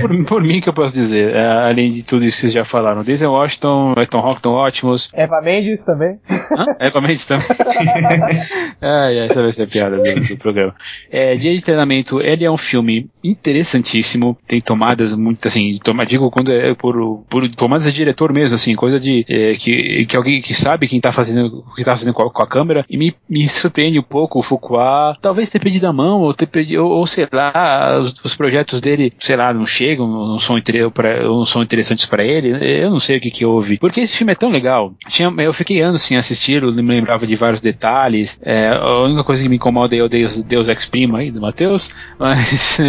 Por, 0.00 0.24
por 0.24 0.42
mim 0.42 0.60
que 0.60 0.68
eu 0.68 0.74
posso 0.74 0.94
dizer, 0.94 1.34
é, 1.34 1.46
além 1.46 1.92
de 1.92 2.02
tudo 2.02 2.24
isso 2.24 2.36
que 2.36 2.40
vocês 2.42 2.52
já 2.52 2.64
falaram, 2.64 3.02
Denzel 3.02 3.30
Washington, 3.30 3.94
Ethan 3.98 4.18
Hawke 4.18 4.38
estão 4.38 4.52
ótimos. 4.52 5.08
Eva 5.12 5.40
Mendes 5.40 5.84
também. 5.84 6.18
Hã? 6.28 6.66
Eva 6.78 7.00
Mendes 7.00 7.26
também. 7.26 7.46
ai, 8.80 9.18
ai, 9.18 9.26
essa 9.26 9.42
vai 9.42 9.52
ser 9.52 9.62
a 9.64 9.66
piada 9.66 9.96
do, 9.98 10.28
do 10.28 10.36
programa. 10.36 10.74
É, 11.10 11.34
Dia 11.34 11.54
de 11.54 11.62
Treinamento, 11.62 12.20
ele 12.20 12.44
é 12.44 12.50
um 12.50 12.56
filme 12.56 13.08
interessantíssimo, 13.22 14.36
tem 14.46 14.60
tomadas 14.60 15.14
muito, 15.14 15.46
assim, 15.46 15.78
toma, 15.82 16.04
digo 16.06 16.30
quando 16.30 16.50
é 16.52 16.74
por, 16.74 17.24
por 17.28 17.48
tomadas 17.50 17.84
de 17.86 17.92
diretor 17.92 18.32
mesmo, 18.32 18.54
assim, 18.54 18.74
coisa 18.74 18.98
de, 18.98 19.24
é, 19.28 19.54
que, 19.56 20.06
que 20.06 20.16
alguém 20.16 20.40
que 20.40 20.54
sabe 20.54 20.88
quem 20.88 21.00
tá 21.00 21.12
fazendo, 21.12 21.64
o 21.66 21.74
que 21.74 21.84
tá 21.84 21.96
fazendo 21.96 22.14
com 22.14 22.22
a, 22.22 22.30
com 22.30 22.42
a 22.42 22.46
câmera, 22.46 22.84
e 22.88 22.96
me, 22.96 23.14
me 23.28 23.48
surpreende 23.48 23.98
um 23.98 24.02
pouco 24.02 24.38
o 24.38 24.42
Fuqua, 24.42 25.16
talvez 25.20 25.48
ter 25.48 25.60
perdido 25.60 25.86
a 25.86 25.92
mão, 25.92 26.20
ou 26.20 26.32
ter 26.34 26.46
perdido, 26.46 26.84
ou, 26.84 26.90
ou 26.98 27.06
sei 27.06 27.26
lá, 27.32 27.98
os, 28.00 28.14
os 28.24 28.34
projetos 28.34 28.80
dele, 28.80 29.12
sei 29.18 29.36
lá, 29.36 29.52
não 29.52 29.66
chegam, 29.66 30.06
não 30.08 30.38
são, 30.38 30.60
pra- 30.92 31.22
não 31.22 31.44
são 31.44 31.62
interessantes 31.62 32.06
pra 32.06 32.24
ele, 32.24 32.50
eu 32.82 32.90
não 32.90 33.00
sei 33.00 33.18
o 33.18 33.20
que 33.20 33.30
que 33.30 33.44
houve, 33.44 33.78
porque 33.78 34.00
esse 34.00 34.16
filme 34.16 34.32
é 34.32 34.36
tão 34.36 34.50
legal, 34.50 34.94
tinha, 35.08 35.32
eu 35.38 35.52
fiquei 35.52 35.80
anos 35.80 36.02
sem 36.02 36.16
assistir, 36.16 36.62
eu 36.62 36.72
me 36.72 36.82
lembrava 36.82 37.26
de 37.26 37.36
vários 37.36 37.60
detalhes, 37.60 38.19
é, 38.42 38.68
a 38.76 39.00
única 39.02 39.24
coisa 39.24 39.42
que 39.42 39.48
me 39.48 39.56
incomoda 39.56 39.94
é 39.96 40.02
o 40.02 40.08
Deus, 40.08 40.42
Deus 40.42 40.68
Ex 40.68 40.86
Prima 40.86 41.18
aí, 41.18 41.30
do 41.30 41.40
Matheus, 41.40 41.90
mas 42.18 42.80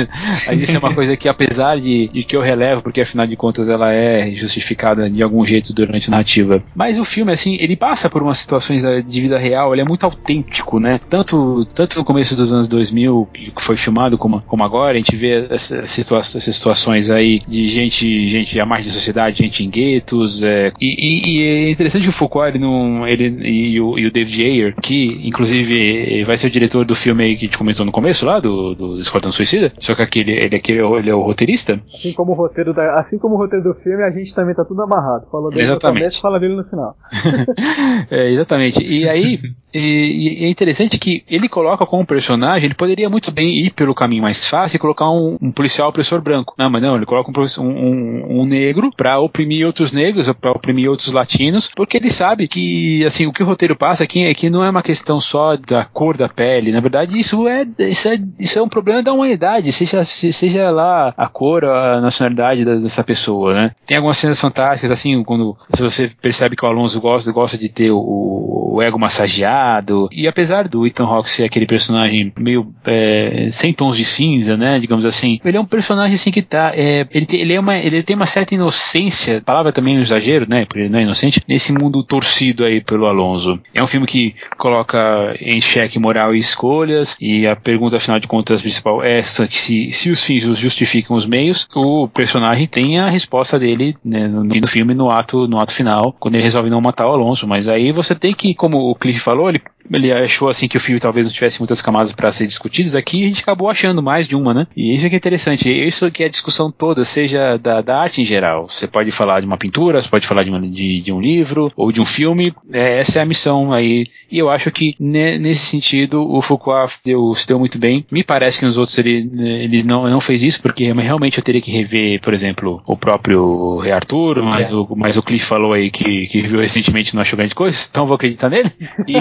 aí 0.48 0.62
isso 0.62 0.76
é 0.76 0.80
uma 0.80 0.94
coisa 0.94 1.16
que 1.18 1.28
apesar 1.28 1.80
de, 1.80 2.08
de 2.08 2.24
que 2.24 2.36
eu 2.36 2.42
relevo, 2.42 2.82
porque 2.82 3.02
afinal 3.02 3.26
de 3.28 3.36
contas 3.36 3.70
ela 3.70 3.92
é 3.94 4.32
justificada 4.36 5.10
de 5.10 5.22
algum 5.24 5.46
jeito 5.46 5.74
durante 5.74 6.08
a 6.08 6.12
narrativa, 6.12 6.64
mas 6.76 6.98
o 7.00 7.04
filme, 7.04 7.32
assim, 7.32 7.56
ele 7.60 7.76
passa 7.76 8.10
por 8.10 8.22
umas 8.22 8.38
situações 8.38 8.82
de 8.82 9.22
vida 9.22 9.38
real, 9.38 9.74
ele 9.74 9.82
é 9.82 9.86
muito 9.86 10.06
autêntico, 10.06 10.80
né, 10.80 11.00
tanto, 11.10 11.66
tanto 11.74 11.98
no 11.98 12.06
começo 12.06 12.36
dos 12.36 12.52
anos 12.54 12.68
2000, 12.68 13.28
que 13.34 13.62
foi 13.62 13.76
filmado 13.78 14.18
como, 14.18 14.42
como 14.42 14.64
agora, 14.64 14.94
a 14.94 14.98
gente 14.98 15.16
vê 15.16 15.48
essa 15.50 15.86
situa 15.88 16.20
essas 16.20 16.44
situações 16.44 17.10
aí 17.10 17.42
de 17.48 17.68
gente, 17.68 18.28
gente 18.28 18.60
à 18.60 18.66
margem 18.66 18.88
da 18.88 18.94
sociedade, 18.94 19.40
gente 19.40 19.64
em 19.64 19.70
guetos, 19.70 20.44
é, 20.44 20.72
e, 20.80 20.88
e- 20.88 21.40
e 21.40 21.44
é 21.68 21.72
interessante 21.72 22.04
que 22.04 22.10
o 22.10 22.12
Foucault, 22.12 22.50
ele 22.50 22.60
não, 22.60 23.08
ele, 23.08 23.48
e, 23.48 23.80
o, 23.82 23.98
e 23.98 24.06
o 24.06 24.12
David 24.12 24.44
Ayer, 24.44 24.76
que 24.82 25.21
inclusive 25.28 26.24
vai 26.26 26.38
ser 26.38 26.48
o 26.48 26.52
diretor 26.52 26.86
do 26.86 26.96
filme 26.96 27.24
aí 27.24 27.36
que 27.36 27.46
a 27.46 27.48
gente 27.48 27.58
comentou 27.58 27.86
no 27.86 27.92
começo 27.92 28.26
lá, 28.26 28.40
do, 28.40 28.74
do 28.76 29.00
Esquadrão 29.00 29.32
Suicida, 29.32 29.72
só 29.80 29.96
que 29.96 30.02
aquele, 30.02 30.34
ele, 30.34 30.56
aquele, 30.56 30.80
ele 30.82 31.10
é 31.10 31.16
o 31.16 31.22
roteirista, 31.22 31.80
Assim 31.94 32.14
como 32.14 32.32
o 32.32 32.36
roteiro 32.36 32.74
da, 32.74 32.96
assim 32.96 33.18
como 33.20 33.36
o 33.36 33.38
roteiro 33.38 33.64
do 33.64 33.74
filme, 33.76 34.04
a 34.04 34.12
gente 34.12 34.34
também 34.34 34.56
tá 34.56 34.64
tudo 34.66 34.82
amarrado. 34.82 35.26
Falou 35.32 35.50
dele 35.50 35.64
Exatamente. 35.64 35.94
no 35.94 36.00
começo, 36.00 36.22
fala 36.22 36.40
dele 36.40 36.56
no 36.56 36.64
final. 36.64 36.96
É, 38.10 38.32
exatamente. 38.32 38.84
E 38.84 39.08
aí, 39.08 39.40
e, 39.74 40.42
e 40.42 40.46
é 40.46 40.50
interessante 40.50 41.00
que 41.00 41.24
ele 41.30 41.48
coloca 41.48 41.86
como 41.86 42.06
personagem, 42.06 42.66
ele 42.66 42.74
poderia 42.76 43.10
muito 43.10 43.32
bem 43.32 43.66
ir 43.66 43.72
pelo 43.72 43.94
caminho 43.96 44.22
mais 44.24 44.48
fácil 44.50 44.76
e 44.78 44.80
colocar 44.80 45.10
um, 45.10 45.38
um 45.42 45.52
policial 45.52 45.90
opressor 45.90 46.22
branco. 46.22 46.54
Não, 46.58 46.70
mas 46.70 46.82
não, 46.82 46.96
ele 46.96 47.06
coloca 47.06 47.32
um, 47.32 47.64
um- 47.64 48.42
um- 48.42 48.46
negro 48.46 48.92
pra 48.96 49.20
oprimir 49.20 49.66
outros 49.66 49.92
negros, 49.92 50.30
pra 50.34 50.52
oprimir 50.52 50.90
outros 50.90 51.12
latinos, 51.12 51.72
porque 51.76 51.98
ele 51.98 52.10
sabe 52.10 52.48
que, 52.48 53.04
assim, 53.06 53.28
o 53.28 53.34
que 53.34 53.44
o 53.44 53.46
roteiro 53.46 53.76
passa 53.76 54.04
aqui 54.04 54.24
é 54.24 54.34
que 54.34 54.50
não 54.50 54.64
é 54.64 54.70
uma 54.70 54.84
questão 54.84 55.11
questão 55.12 55.20
só 55.20 55.58
da 55.58 55.84
cor 55.84 56.16
da 56.16 56.30
pele. 56.30 56.72
Na 56.72 56.80
verdade, 56.80 57.18
isso 57.18 57.48
é, 57.48 57.66
isso 57.80 58.08
é, 58.08 58.18
isso 58.40 58.60
é 58.60 58.62
um 58.62 58.70
problema 58.70 59.04
da 59.04 59.12
humanidade, 59.12 59.72
seja, 59.72 60.04
seja 60.04 60.70
lá 60.70 61.14
a 61.18 61.28
cor, 61.28 61.66
a 61.66 62.00
nacionalidade 62.00 62.64
dessa 62.64 63.04
pessoa, 63.04 63.54
né? 63.54 63.72
Tem 63.86 63.98
algumas 63.98 64.18
cenas 64.18 64.40
fantásticas, 64.40 64.92
assim, 64.92 65.24
quando 65.24 65.58
você 65.78 66.10
percebe 66.22 66.56
que 66.56 66.66
o 66.66 66.70
Alonso 66.70 67.02
gosta, 67.02 67.32
gosta 67.32 67.58
de 67.58 67.70
ter 67.70 67.92
o, 67.92 68.72
o 68.72 68.82
ego 68.82 68.98
massageado. 68.98 70.08
E 70.12 70.28
apesar 70.28 70.68
do 70.68 70.88
Ethan 70.88 71.06
Hawke 71.06 71.30
ser 71.30 71.44
aquele 71.44 71.66
personagem 71.66 72.32
meio 72.38 72.74
é, 72.86 73.48
sem 73.50 73.74
tons 73.74 73.98
de 73.98 74.06
cinza, 74.06 74.56
né? 74.56 74.80
Digamos 74.80 75.06
assim, 75.06 75.40
ele 75.44 75.58
é 75.58 75.60
um 75.60 75.66
personagem 75.66 76.14
assim 76.14 76.32
que 76.32 76.42
tá. 76.42 76.72
É, 76.74 77.06
ele, 77.12 77.26
tem, 77.26 77.42
ele, 77.42 77.54
é 77.54 77.60
uma, 77.60 77.78
ele 77.78 78.04
tem 78.04 78.16
uma 78.16 78.26
certa 78.26 78.56
inocência, 78.56 79.42
palavra 79.42 79.74
também 79.74 79.96
é 79.96 80.00
um 80.00 80.02
exagero, 80.02 80.48
né? 80.48 80.66
Porque 80.66 80.82
ele 80.82 80.90
não 80.90 81.00
é 81.00 81.04
inocente, 81.04 81.42
nesse 81.48 81.74
mundo 81.74 82.04
torcido 82.04 82.64
aí 82.64 82.82
pelo 82.82 83.08
Alonso. 83.08 83.60
É 83.74 83.84
um 83.84 83.88
filme 83.88 84.08
que 84.08 84.36
coloca 84.58 85.01
em 85.40 85.60
xeque 85.62 86.00
moral 86.00 86.34
e 86.34 86.40
escolhas, 86.40 87.16
e 87.20 87.48
a 87.48 87.56
pergunta, 87.56 87.98
afinal 87.98 88.20
de 88.20 88.28
contas, 88.28 88.62
principal 88.62 89.04
é 89.04 89.20
essa: 89.20 89.48
se, 89.50 89.92
se 89.92 90.10
os 90.10 90.24
fins 90.24 90.44
justificam 90.58 91.16
os 91.16 91.26
meios, 91.26 91.68
o 91.76 92.08
personagem 92.08 92.68
tem 92.68 93.00
a 93.00 93.10
resposta 93.10 93.60
dele 93.60 93.96
né, 94.04 94.28
no, 94.28 94.44
no 94.44 94.68
filme, 94.68 94.94
no 94.94 95.10
ato, 95.10 95.48
no 95.48 95.60
ato 95.60 95.74
final, 95.74 96.16
quando 96.20 96.36
ele 96.36 96.44
resolve 96.44 96.70
não 96.70 96.82
matar 96.82 97.08
o 97.08 97.12
Alonso. 97.12 97.48
Mas 97.48 97.68
aí 97.68 97.92
você 97.92 98.16
tem 98.16 98.34
que, 98.34 98.54
como 98.54 98.90
o 98.90 98.96
Cliff 98.96 99.20
falou, 99.20 99.50
ele 99.50 99.62
ele 99.92 100.12
achou 100.12 100.50
assim 100.50 100.68
que 100.68 100.78
o 100.78 100.80
filme 100.80 101.00
talvez 101.00 101.26
não 101.26 101.34
tivesse 101.34 101.60
muitas 101.60 101.82
camadas 101.82 102.12
para 102.12 102.32
ser 102.32 102.46
discutidas, 102.46 102.96
aqui 102.96 103.24
a 103.24 103.28
gente 103.28 103.42
acabou 103.42 103.70
achando 103.70 104.02
mais 104.02 104.28
de 104.28 104.36
uma, 104.36 104.54
né? 104.54 104.68
E 104.76 104.94
isso 104.94 105.06
é 105.06 105.10
que 105.10 105.16
é 105.16 105.18
interessante, 105.18 105.70
isso 105.70 106.10
que 106.12 106.24
é 106.24 106.26
a 106.26 106.30
discussão 106.30 106.72
toda, 106.72 107.04
seja 107.04 107.58
da, 107.58 107.82
da 107.82 108.00
arte 108.00 108.22
em 108.22 108.26
geral. 108.26 108.68
Você 108.70 108.88
pode 108.88 109.12
falar 109.12 109.40
de 109.40 109.46
uma 109.46 109.58
pintura, 109.58 110.02
você 110.02 110.10
pode 110.10 110.28
falar 110.28 110.44
de, 110.44 110.50
uma, 110.50 110.62
de, 110.62 111.02
de 111.02 111.12
um 111.12 111.20
livro 111.20 111.72
ou 111.76 111.92
de 111.92 112.02
um 112.02 112.06
filme, 112.06 112.54
é, 112.72 113.00
essa 113.00 113.20
é 113.20 113.22
a 113.22 113.26
missão 113.26 113.74
aí. 113.74 114.08
E 114.32 114.38
eu 114.38 114.50
acho 114.50 114.72
que 114.72 114.96
ne, 115.00 115.38
nesse 115.38 115.66
sentido 115.66 116.22
o 116.22 116.42
Foucault 116.42 116.96
deu, 117.04 117.34
se 117.36 117.48
deu 117.48 117.60
muito 117.60 117.78
bem. 117.78 118.06
Me 118.12 118.24
parece 118.24 118.60
que 118.60 118.66
nos 118.66 118.78
outros 118.78 118.98
ele, 118.98 119.30
ele 119.38 119.84
não, 119.84 120.10
não 120.10 120.22
fez 120.22 120.42
isso, 120.44 120.62
porque 120.62 120.92
realmente 120.92 121.38
eu 121.38 121.44
teria 121.44 121.62
que 121.62 121.72
rever, 121.72 122.22
por 122.22 122.34
exemplo, 122.34 122.82
o 122.86 122.96
próprio 122.96 123.80
Rei 123.80 123.92
Arthur, 123.92 124.42
mas, 124.44 124.70
é. 124.70 124.74
o, 124.74 124.88
mas 124.96 125.18
o 125.18 125.24
Cliff 125.24 125.46
falou 125.46 125.74
aí 125.74 125.90
que, 125.90 126.28
que 126.28 126.42
viu 126.42 126.60
recentemente 126.60 127.14
não 127.14 127.22
achou 127.22 127.38
grande 127.38 127.56
coisa, 127.56 127.78
então 127.90 128.06
vou 128.06 128.16
acreditar 128.16 128.50
nele. 128.50 128.72
E, 129.08 129.16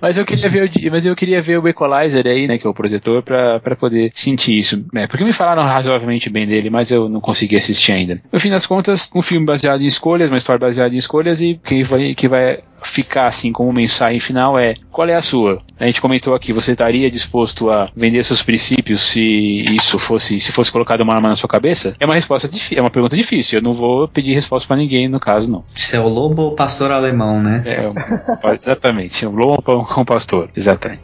mas 0.00 0.16
eu 0.16 0.24
queria 0.24 0.48
ver 0.48 0.64
o, 0.64 0.90
mas 0.90 1.04
eu 1.06 1.16
queria 1.16 1.40
ver 1.40 1.58
o 1.58 1.68
Equalizer 1.68 2.26
aí, 2.26 2.46
né, 2.46 2.58
que 2.58 2.66
é 2.66 2.70
o 2.70 2.74
protetor, 2.74 3.22
pra, 3.22 3.60
poder 3.76 4.10
sentir 4.12 4.58
isso. 4.58 4.84
É, 4.94 5.06
porque 5.06 5.24
me 5.24 5.32
falaram 5.32 5.62
razoavelmente 5.62 6.28
bem 6.28 6.46
dele, 6.46 6.70
mas 6.70 6.90
eu 6.90 7.08
não 7.08 7.20
consegui 7.20 7.56
assistir 7.56 7.92
ainda. 7.92 8.20
No 8.32 8.40
fim 8.40 8.50
das 8.50 8.66
contas, 8.66 9.10
um 9.14 9.22
filme 9.22 9.46
baseado 9.46 9.82
em 9.82 9.86
escolhas, 9.86 10.30
uma 10.30 10.38
história 10.38 10.58
baseada 10.58 10.94
em 10.94 10.98
escolhas 10.98 11.40
e 11.40 11.58
quem 11.64 11.82
vai, 11.82 12.14
que 12.14 12.28
vai 12.28 12.58
ficar 12.84 13.26
assim 13.26 13.52
como 13.52 13.72
mensagem 13.72 14.20
final 14.20 14.58
é 14.58 14.74
qual 14.90 15.08
é 15.08 15.14
a 15.14 15.22
sua? 15.22 15.62
A 15.78 15.86
gente 15.86 16.00
comentou 16.00 16.34
aqui, 16.34 16.52
você 16.52 16.72
estaria 16.72 17.10
disposto 17.10 17.70
a 17.70 17.90
vender 17.96 18.22
seus 18.24 18.42
princípios 18.42 19.02
se 19.02 19.22
isso 19.70 19.98
fosse 19.98 20.40
se 20.40 20.52
fosse 20.52 20.70
colocado 20.70 21.00
uma 21.02 21.14
arma 21.14 21.28
na 21.28 21.36
sua 21.36 21.48
cabeça? 21.48 21.94
É 21.98 22.04
uma 22.04 22.14
resposta 22.14 22.50
é 22.74 22.80
uma 22.80 22.90
pergunta 22.90 23.16
difícil. 23.16 23.58
Eu 23.58 23.62
não 23.62 23.74
vou 23.74 24.08
pedir 24.08 24.34
resposta 24.34 24.66
para 24.66 24.76
ninguém 24.76 25.08
no 25.08 25.20
caso 25.20 25.50
não. 25.50 25.64
Isso 25.74 25.96
é 25.96 26.00
o 26.00 26.08
lobo 26.08 26.42
ou 26.42 26.54
pastor 26.54 26.90
alemão, 26.90 27.42
né? 27.42 27.62
É, 27.66 28.54
exatamente, 28.54 29.24
o 29.26 29.30
lobo 29.30 29.62
com 29.62 30.00
o 30.00 30.04
pastor, 30.04 30.50
exatamente. 30.56 31.02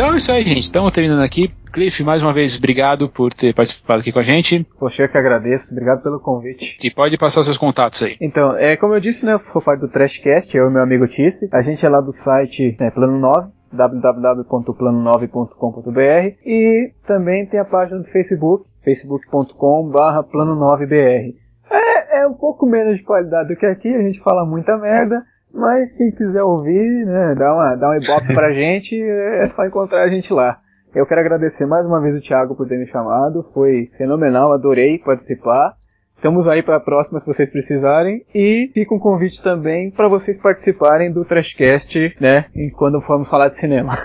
Então 0.00 0.14
é 0.14 0.16
isso 0.16 0.32
aí, 0.32 0.46
gente. 0.46 0.62
Estamos 0.62 0.92
terminando 0.92 1.22
aqui. 1.22 1.52
Cliff, 1.70 2.02
mais 2.02 2.20
uma 2.22 2.32
vez, 2.32 2.58
obrigado 2.58 3.08
por 3.08 3.32
ter 3.32 3.54
participado 3.54 4.00
aqui 4.00 4.10
com 4.12 4.18
a 4.18 4.22
gente. 4.22 4.66
Poxa, 4.78 5.04
eu 5.04 5.08
que 5.08 5.16
agradeço. 5.16 5.72
Obrigado 5.72 6.02
pelo 6.02 6.20
convite. 6.20 6.76
E 6.82 6.90
pode 6.90 7.16
passar 7.16 7.44
seus 7.44 7.56
contatos 7.56 8.02
aí. 8.02 8.16
Então, 8.20 8.54
é, 8.56 8.76
como 8.76 8.94
eu 8.94 9.00
disse, 9.00 9.24
né, 9.24 9.34
eu 9.34 9.40
parte 9.62 9.80
do 9.80 9.88
Trashcast, 9.88 10.54
eu 10.56 10.68
e 10.68 10.72
meu 10.72 10.82
amigo 10.82 11.06
Tice. 11.06 11.48
A 11.52 11.62
gente 11.62 11.86
é 11.86 11.88
lá 11.88 12.00
do 12.00 12.12
site 12.12 12.76
né, 12.78 12.90
Plano 12.90 13.18
9 13.18 13.48
www.plano9.com.br 13.72 16.34
e 16.44 16.92
também 17.06 17.46
tem 17.46 17.60
a 17.60 17.64
página 17.64 18.00
do 18.00 18.04
Facebook, 18.04 18.64
facebook.com.br 18.84 19.96
plano9br. 20.32 21.34
É, 21.70 22.22
é 22.22 22.26
um 22.26 22.34
pouco 22.34 22.66
menos 22.66 22.96
de 22.96 23.04
qualidade 23.04 23.48
do 23.48 23.56
que 23.56 23.66
aqui, 23.66 23.88
a 23.88 24.02
gente 24.02 24.18
fala 24.20 24.44
muita 24.44 24.76
merda, 24.76 25.24
mas 25.54 25.92
quem 25.92 26.10
quiser 26.10 26.42
ouvir, 26.42 27.06
né, 27.06 27.36
dá, 27.38 27.54
uma, 27.54 27.76
dá 27.76 27.90
um 27.90 27.94
ibope 27.94 28.34
pra 28.34 28.50
gente, 28.54 29.00
é 29.00 29.46
só 29.46 29.64
encontrar 29.64 30.02
a 30.02 30.08
gente 30.08 30.32
lá. 30.32 30.58
Eu 30.92 31.06
quero 31.06 31.20
agradecer 31.20 31.66
mais 31.66 31.86
uma 31.86 32.00
vez 32.00 32.16
o 32.16 32.20
Thiago 32.20 32.56
por 32.56 32.66
ter 32.66 32.76
me 32.76 32.86
chamado. 32.86 33.48
Foi 33.54 33.88
fenomenal, 33.96 34.52
adorei 34.52 34.98
participar. 34.98 35.74
Estamos 36.16 36.46
aí 36.48 36.62
para 36.62 36.76
a 36.76 36.80
próxima 36.80 37.20
se 37.20 37.26
vocês 37.26 37.48
precisarem. 37.48 38.24
E 38.34 38.70
fica 38.74 38.94
um 38.94 38.98
convite 38.98 39.40
também 39.40 39.90
para 39.92 40.08
vocês 40.08 40.36
participarem 40.36 41.12
do 41.12 41.24
Trashcast, 41.24 42.16
né? 42.20 42.46
Quando 42.76 43.00
formos 43.02 43.28
falar 43.28 43.48
de 43.48 43.58
cinema. 43.58 43.96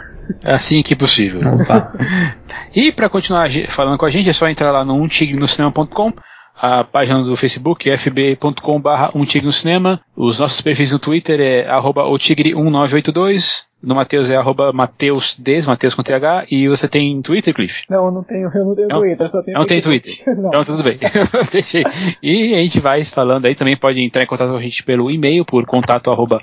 É 0.43 0.53
assim 0.53 0.83
que 0.83 0.95
possível. 0.95 1.41
e 2.73 2.91
para 2.91 3.09
continuar 3.09 3.49
falando 3.69 3.97
com 3.97 4.05
a 4.05 4.11
gente, 4.11 4.29
é 4.29 4.33
só 4.33 4.47
entrar 4.47 4.71
lá 4.71 4.85
no 4.85 4.93
umtignocinema.com 4.93 6.13
a 6.57 6.83
página 6.83 7.21
do 7.23 7.35
Facebook 7.35 7.89
fb.com.br 7.89 8.89
um 9.13 9.23
tigre 9.23 9.45
no 9.45 9.53
cinema, 9.53 9.99
os 10.15 10.39
nossos 10.39 10.61
perfis 10.61 10.93
no 10.93 10.99
Twitter 10.99 11.39
é 11.39 11.67
arroba 11.67 12.03
otigre1982, 12.03 13.65
no 13.83 13.93
Matheus 13.93 14.29
é 14.29 14.35
arroba 14.35 14.73
MatheusDes, 14.73 15.67
Matheus 15.67 15.93
com 15.93 16.01
TH, 16.01 16.47
e 16.49 16.67
você 16.67 16.87
tem 16.87 17.21
Twitter, 17.21 17.53
Cliff? 17.53 17.83
Não, 17.89 18.05
eu 18.05 18.11
não 18.11 18.23
tenho, 18.23 18.49
eu 18.53 18.65
não 18.65 18.75
tenho 18.75 18.87
não, 18.87 18.99
Twitter, 18.99 19.29
só 19.29 19.43
tenho 19.43 19.57
Não 19.57 19.65
tem 19.65 19.81
Twitter. 19.81 20.23
Não. 20.35 20.49
Então 20.49 20.65
tudo 20.65 20.83
bem. 20.83 20.97
Deixei. 21.51 21.83
E 22.23 22.55
a 22.55 22.57
gente 22.57 22.79
vai 22.79 23.03
falando 23.03 23.45
aí, 23.45 23.53
também 23.53 23.77
pode 23.77 24.01
entrar 24.01 24.23
em 24.23 24.25
contato 24.25 24.49
com 24.49 24.57
a 24.57 24.61
gente 24.61 24.83
pelo 24.83 25.11
e-mail, 25.11 25.45
por 25.45 25.65
contato 25.65 26.09
arroba 26.09 26.41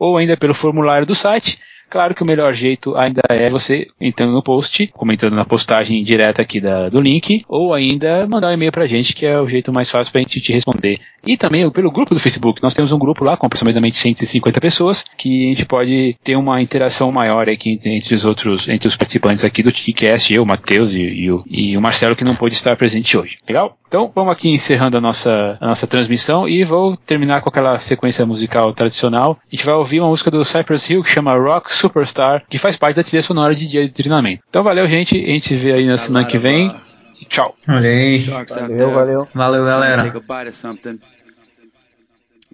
ou 0.00 0.16
ainda 0.16 0.36
pelo 0.36 0.54
formulário 0.54 1.06
do 1.06 1.14
site. 1.14 1.58
Claro 1.90 2.14
que 2.14 2.22
o 2.22 2.26
melhor 2.26 2.52
jeito 2.52 2.96
ainda 2.96 3.22
é 3.28 3.48
você 3.48 3.86
entrando 4.00 4.32
no 4.32 4.42
post, 4.42 4.86
comentando 4.88 5.34
na 5.34 5.44
postagem 5.44 6.02
direta 6.04 6.42
aqui 6.42 6.60
da, 6.60 6.88
do 6.88 7.00
link, 7.00 7.44
ou 7.48 7.72
ainda 7.72 8.26
mandar 8.26 8.48
um 8.48 8.52
e-mail 8.52 8.72
pra 8.72 8.86
gente, 8.86 9.14
que 9.14 9.24
é 9.24 9.40
o 9.40 9.48
jeito 9.48 9.72
mais 9.72 9.90
fácil 9.90 10.12
pra 10.12 10.20
gente 10.20 10.40
te 10.40 10.52
responder. 10.52 11.00
E 11.26 11.36
também 11.36 11.68
pelo 11.70 11.90
grupo 11.90 12.14
do 12.14 12.20
Facebook. 12.20 12.62
Nós 12.62 12.74
temos 12.74 12.92
um 12.92 12.98
grupo 12.98 13.24
lá 13.24 13.36
com 13.36 13.46
aproximadamente 13.46 13.96
150 13.96 14.60
pessoas, 14.60 15.04
que 15.16 15.46
a 15.46 15.48
gente 15.48 15.66
pode 15.66 16.16
ter 16.22 16.36
uma 16.36 16.60
interação 16.60 17.10
maior 17.10 17.48
aqui 17.48 17.80
entre 17.84 18.14
os 18.14 18.24
outros, 18.24 18.68
entre 18.68 18.88
os 18.88 18.96
participantes 18.96 19.44
aqui 19.44 19.62
do 19.62 19.72
TICast, 19.72 20.32
eu, 20.32 20.42
o 20.42 20.46
Matheus 20.46 20.92
e, 20.92 21.00
e, 21.00 21.30
o, 21.30 21.44
e 21.48 21.76
o 21.76 21.80
Marcelo, 21.80 22.16
que 22.16 22.24
não 22.24 22.36
pôde 22.36 22.54
estar 22.54 22.76
presente 22.76 23.16
hoje. 23.16 23.38
Legal? 23.46 23.76
Então, 23.88 24.12
vamos 24.14 24.32
aqui 24.32 24.50
encerrando 24.50 24.98
a 24.98 25.00
nossa, 25.00 25.56
a 25.58 25.68
nossa 25.68 25.86
transmissão 25.86 26.46
e 26.46 26.62
vou 26.62 26.94
terminar 26.94 27.40
com 27.40 27.48
aquela 27.48 27.78
sequência 27.78 28.26
musical 28.26 28.72
tradicional. 28.74 29.38
A 29.50 29.56
gente 29.56 29.64
vai 29.64 29.74
ouvir 29.74 30.00
uma 30.00 30.10
música 30.10 30.30
do 30.30 30.44
Cypress 30.44 30.90
Hill 30.90 31.02
que 31.02 31.08
chama 31.08 31.32
Rock 31.32 31.72
Superstar, 31.78 32.44
que 32.48 32.58
faz 32.58 32.76
parte 32.76 32.96
da 32.96 33.04
trilha 33.04 33.22
sonora 33.22 33.54
de 33.54 33.66
dia 33.66 33.86
de 33.86 33.92
treinamento. 33.92 34.42
Então, 34.48 34.62
valeu, 34.62 34.86
gente. 34.88 35.16
A 35.16 35.28
gente 35.28 35.48
se 35.48 35.56
vê 35.56 35.72
aí 35.72 35.86
na 35.86 35.98
semana 35.98 36.26
que 36.26 36.38
vem. 36.38 36.74
E 37.20 37.24
tchau. 37.24 37.56
Olhei. 37.68 38.20
Valeu, 38.20 38.90
valeu. 38.92 39.28
Valeu, 39.34 39.64
galera. 39.64 40.12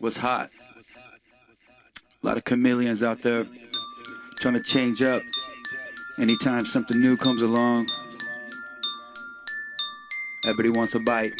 was 0.00 0.16
hot. 0.16 0.50
A 2.22 2.26
lot 2.26 2.36
of 2.36 2.44
chameleons 2.44 3.02
out 3.02 3.22
there 3.22 3.46
trying 4.40 4.54
to 4.54 4.62
change 4.62 5.02
up. 5.02 5.22
Anytime 6.18 6.60
something 6.60 7.00
new 7.00 7.16
comes 7.16 7.40
along, 7.40 7.86
Everybody 10.46 10.78
wants 10.78 10.94
a 10.94 11.00
bite. 11.00 11.32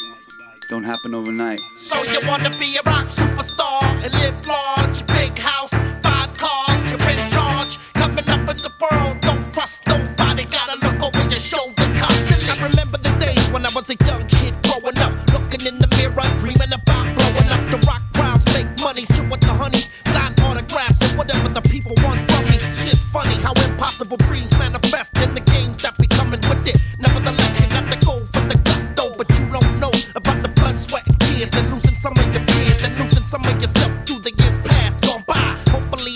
Don't 0.70 0.82
happen 0.82 1.15
overnight. 1.15 1.61
So 1.77 2.02
you 2.05 2.19
wanna 2.27 2.48
be 2.59 2.74
a 2.77 2.82
rock 2.86 3.09
superstar 3.09 3.82
and 4.02 4.15
live 4.15 4.35
large, 4.47 5.06
big 5.09 5.39
house, 5.39 5.74
Coming 8.44 8.60
up 8.60 8.76
the 8.76 8.76
world, 8.76 9.20
don't 9.20 9.54
trust 9.54 9.86
nobody. 9.86 10.44
Gotta 10.44 10.76
look 10.84 11.00
over 11.00 11.24
your 11.32 11.40
shoulder 11.40 11.88
constantly. 11.96 12.50
I 12.52 12.68
remember 12.68 13.00
the 13.00 13.16
days 13.16 13.48
when 13.48 13.64
I 13.64 13.72
was 13.72 13.88
a 13.88 13.96
young 14.04 14.20
kid 14.28 14.52
growing 14.60 14.98
up, 15.00 15.16
looking 15.32 15.64
in 15.64 15.80
the 15.80 15.88
mirror, 15.96 16.28
dreaming 16.36 16.68
about 16.68 17.08
blowing 17.16 17.48
up 17.48 17.64
the 17.72 17.80
rock 17.88 18.04
crowds, 18.12 18.44
make 18.52 18.68
money, 18.84 19.08
chill 19.16 19.24
with 19.32 19.40
the 19.40 19.54
honeys, 19.56 19.88
sign 20.04 20.36
autographs 20.44 21.00
and 21.00 21.16
whatever 21.16 21.48
the 21.56 21.64
people 21.72 21.96
want 22.04 22.20
from 22.28 22.44
me. 22.44 22.60
Shit's 22.76 23.08
funny 23.08 23.32
how 23.40 23.56
impossible 23.64 24.20
dreams 24.28 24.52
manifest 24.60 25.16
in 25.24 25.32
the 25.32 25.40
games 25.40 25.80
that 25.80 25.96
be 25.96 26.06
coming 26.06 26.44
with 26.44 26.68
it. 26.68 26.76
Nevertheless, 27.00 27.64
you 27.64 27.68
got 27.72 27.88
to 27.88 27.98
go 28.04 28.20
for 28.28 28.44
the 28.44 28.60
gusto, 28.60 29.08
but 29.16 29.24
you 29.40 29.48
don't 29.48 29.72
know 29.80 29.94
about 30.20 30.44
the 30.44 30.52
blood, 30.52 30.76
sweat, 30.76 31.08
and 31.08 31.16
tears, 31.16 31.48
and 31.56 31.64
losing 31.72 31.96
some 31.96 32.12
of 32.12 32.28
your 32.28 32.44
peers, 32.44 32.84
and 32.84 32.92
losing 33.00 33.24
some 33.24 33.40
of 33.40 33.56
yourself 33.56 33.88
through 34.04 34.20
the 34.20 34.36
years 34.36 34.60
past 34.68 35.00
gone 35.00 35.24
by. 35.24 35.40
Hopefully 35.72 36.13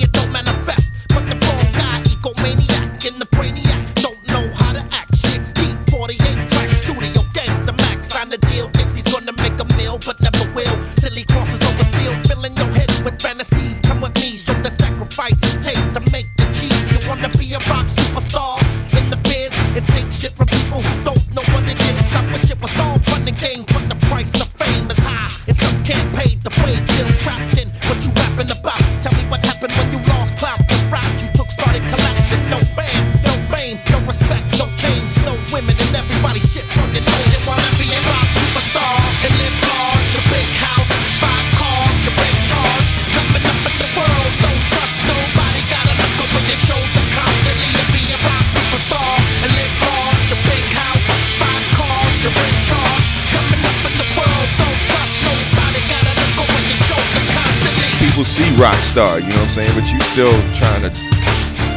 rock 58.59 58.77
star, 58.91 59.23
you 59.23 59.31
know 59.31 59.39
what 59.39 59.55
I'm 59.55 59.55
saying? 59.55 59.73
But 59.79 59.87
you 59.87 59.99
still 60.13 60.35
trying 60.59 60.83
to 60.83 60.91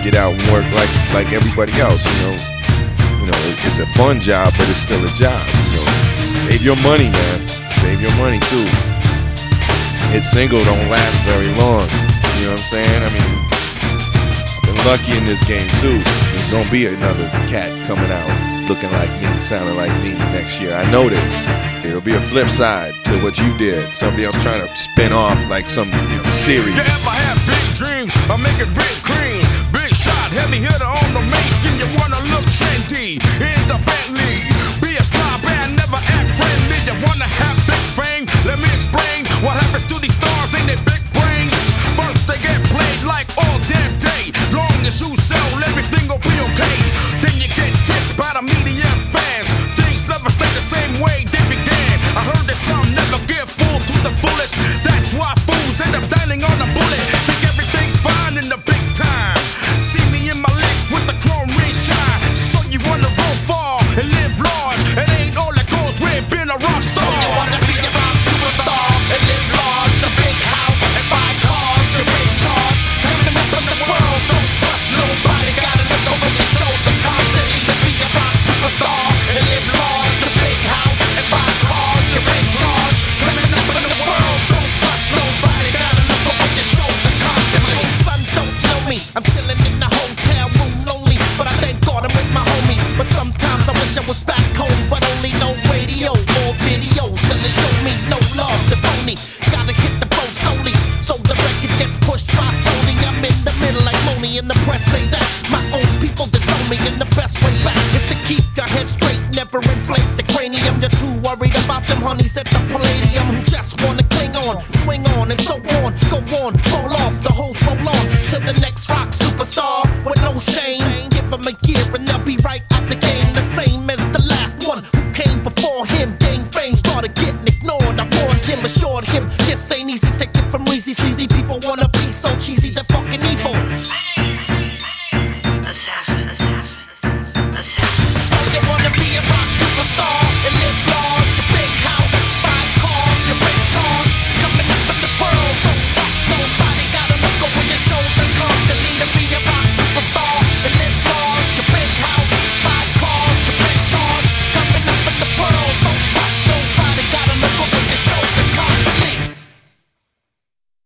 get 0.02 0.18
out 0.18 0.34
and 0.34 0.42
work 0.50 0.66
like 0.74 0.90
like 1.14 1.30
everybody 1.32 1.78
else, 1.78 2.02
you 2.02 2.18
know. 2.26 2.36
You 3.22 3.30
know, 3.30 3.42
it's 3.70 3.78
a 3.78 3.86
fun 3.94 4.20
job, 4.20 4.52
but 4.58 4.66
it's 4.66 4.82
still 4.82 4.98
a 4.98 5.14
job. 5.14 5.46
You 5.46 5.78
know, 5.78 5.88
save 6.50 6.66
your 6.66 6.76
money, 6.82 7.06
man. 7.06 7.38
Save 7.86 8.02
your 8.02 8.14
money 8.18 8.42
too. 8.50 8.66
It's 10.18 10.28
single 10.34 10.64
don't 10.66 10.90
last 10.90 11.16
very 11.24 11.54
long. 11.54 11.86
You 12.42 12.50
know 12.50 12.58
what 12.58 12.66
I'm 12.66 12.74
saying? 12.74 13.00
I 13.06 13.10
mean, 13.14 13.32
I've 14.50 14.66
been 14.66 14.82
lucky 14.90 15.14
in 15.14 15.26
this 15.30 15.42
game 15.48 15.70
too. 15.86 16.02
There's 16.02 16.50
gonna 16.50 16.72
be 16.72 16.90
another 16.90 17.30
cat 17.46 17.70
coming 17.86 18.10
out 18.10 18.30
looking 18.68 18.92
like 18.92 19.10
me, 19.22 19.30
sounding 19.46 19.78
like 19.78 19.94
me 20.02 20.18
next 20.34 20.60
year. 20.60 20.74
I 20.74 20.90
know 20.92 21.08
this. 21.08 21.71
It'll 21.84 22.02
be 22.02 22.14
a 22.14 22.22
flip 22.22 22.50
side 22.50 22.94
to 23.06 23.18
what 23.24 23.38
you 23.40 23.58
did. 23.58 23.82
Somebody 23.96 24.26
else 24.26 24.38
trying 24.44 24.62
to 24.62 24.70
spin 24.78 25.12
off 25.12 25.38
like 25.50 25.68
some 25.70 25.90
you 25.90 26.18
know, 26.22 26.30
series. 26.30 26.78
Yeah, 26.78 26.86
if 26.86 27.08
I 27.08 27.18
have 27.18 27.40
big 27.50 27.66
dreams, 27.74 28.14
I 28.30 28.38
make 28.38 28.58
it 28.62 28.70
big 28.78 28.98
clean. 29.02 29.42
Big 29.74 29.90
shot, 29.98 30.30
heavy 30.30 30.62
hitter 30.62 30.86
on 30.86 31.10
the 31.18 31.24
making. 31.26 31.76
You 31.82 31.90
wanna 31.98 32.22
look 32.30 32.46
trendy 32.54 33.18
in 33.18 33.62
the 33.66 33.82
Bentley. 33.82 34.38
Be 34.82 34.94
a 34.98 35.04
star 35.04 35.42
band, 35.42 35.76
never 35.76 35.98
act 35.98 36.30
friendly. 36.38 36.80
You 36.86 36.96
wanna 37.02 37.26
have 37.26 37.58
big 37.66 37.84
fame? 37.98 38.24
Let 38.46 38.62
me 38.62 38.70
explain 38.78 39.26
what 39.42 39.58
happens 39.58 39.86
to 39.90 39.98
these 39.98 40.14
stars. 40.16 40.41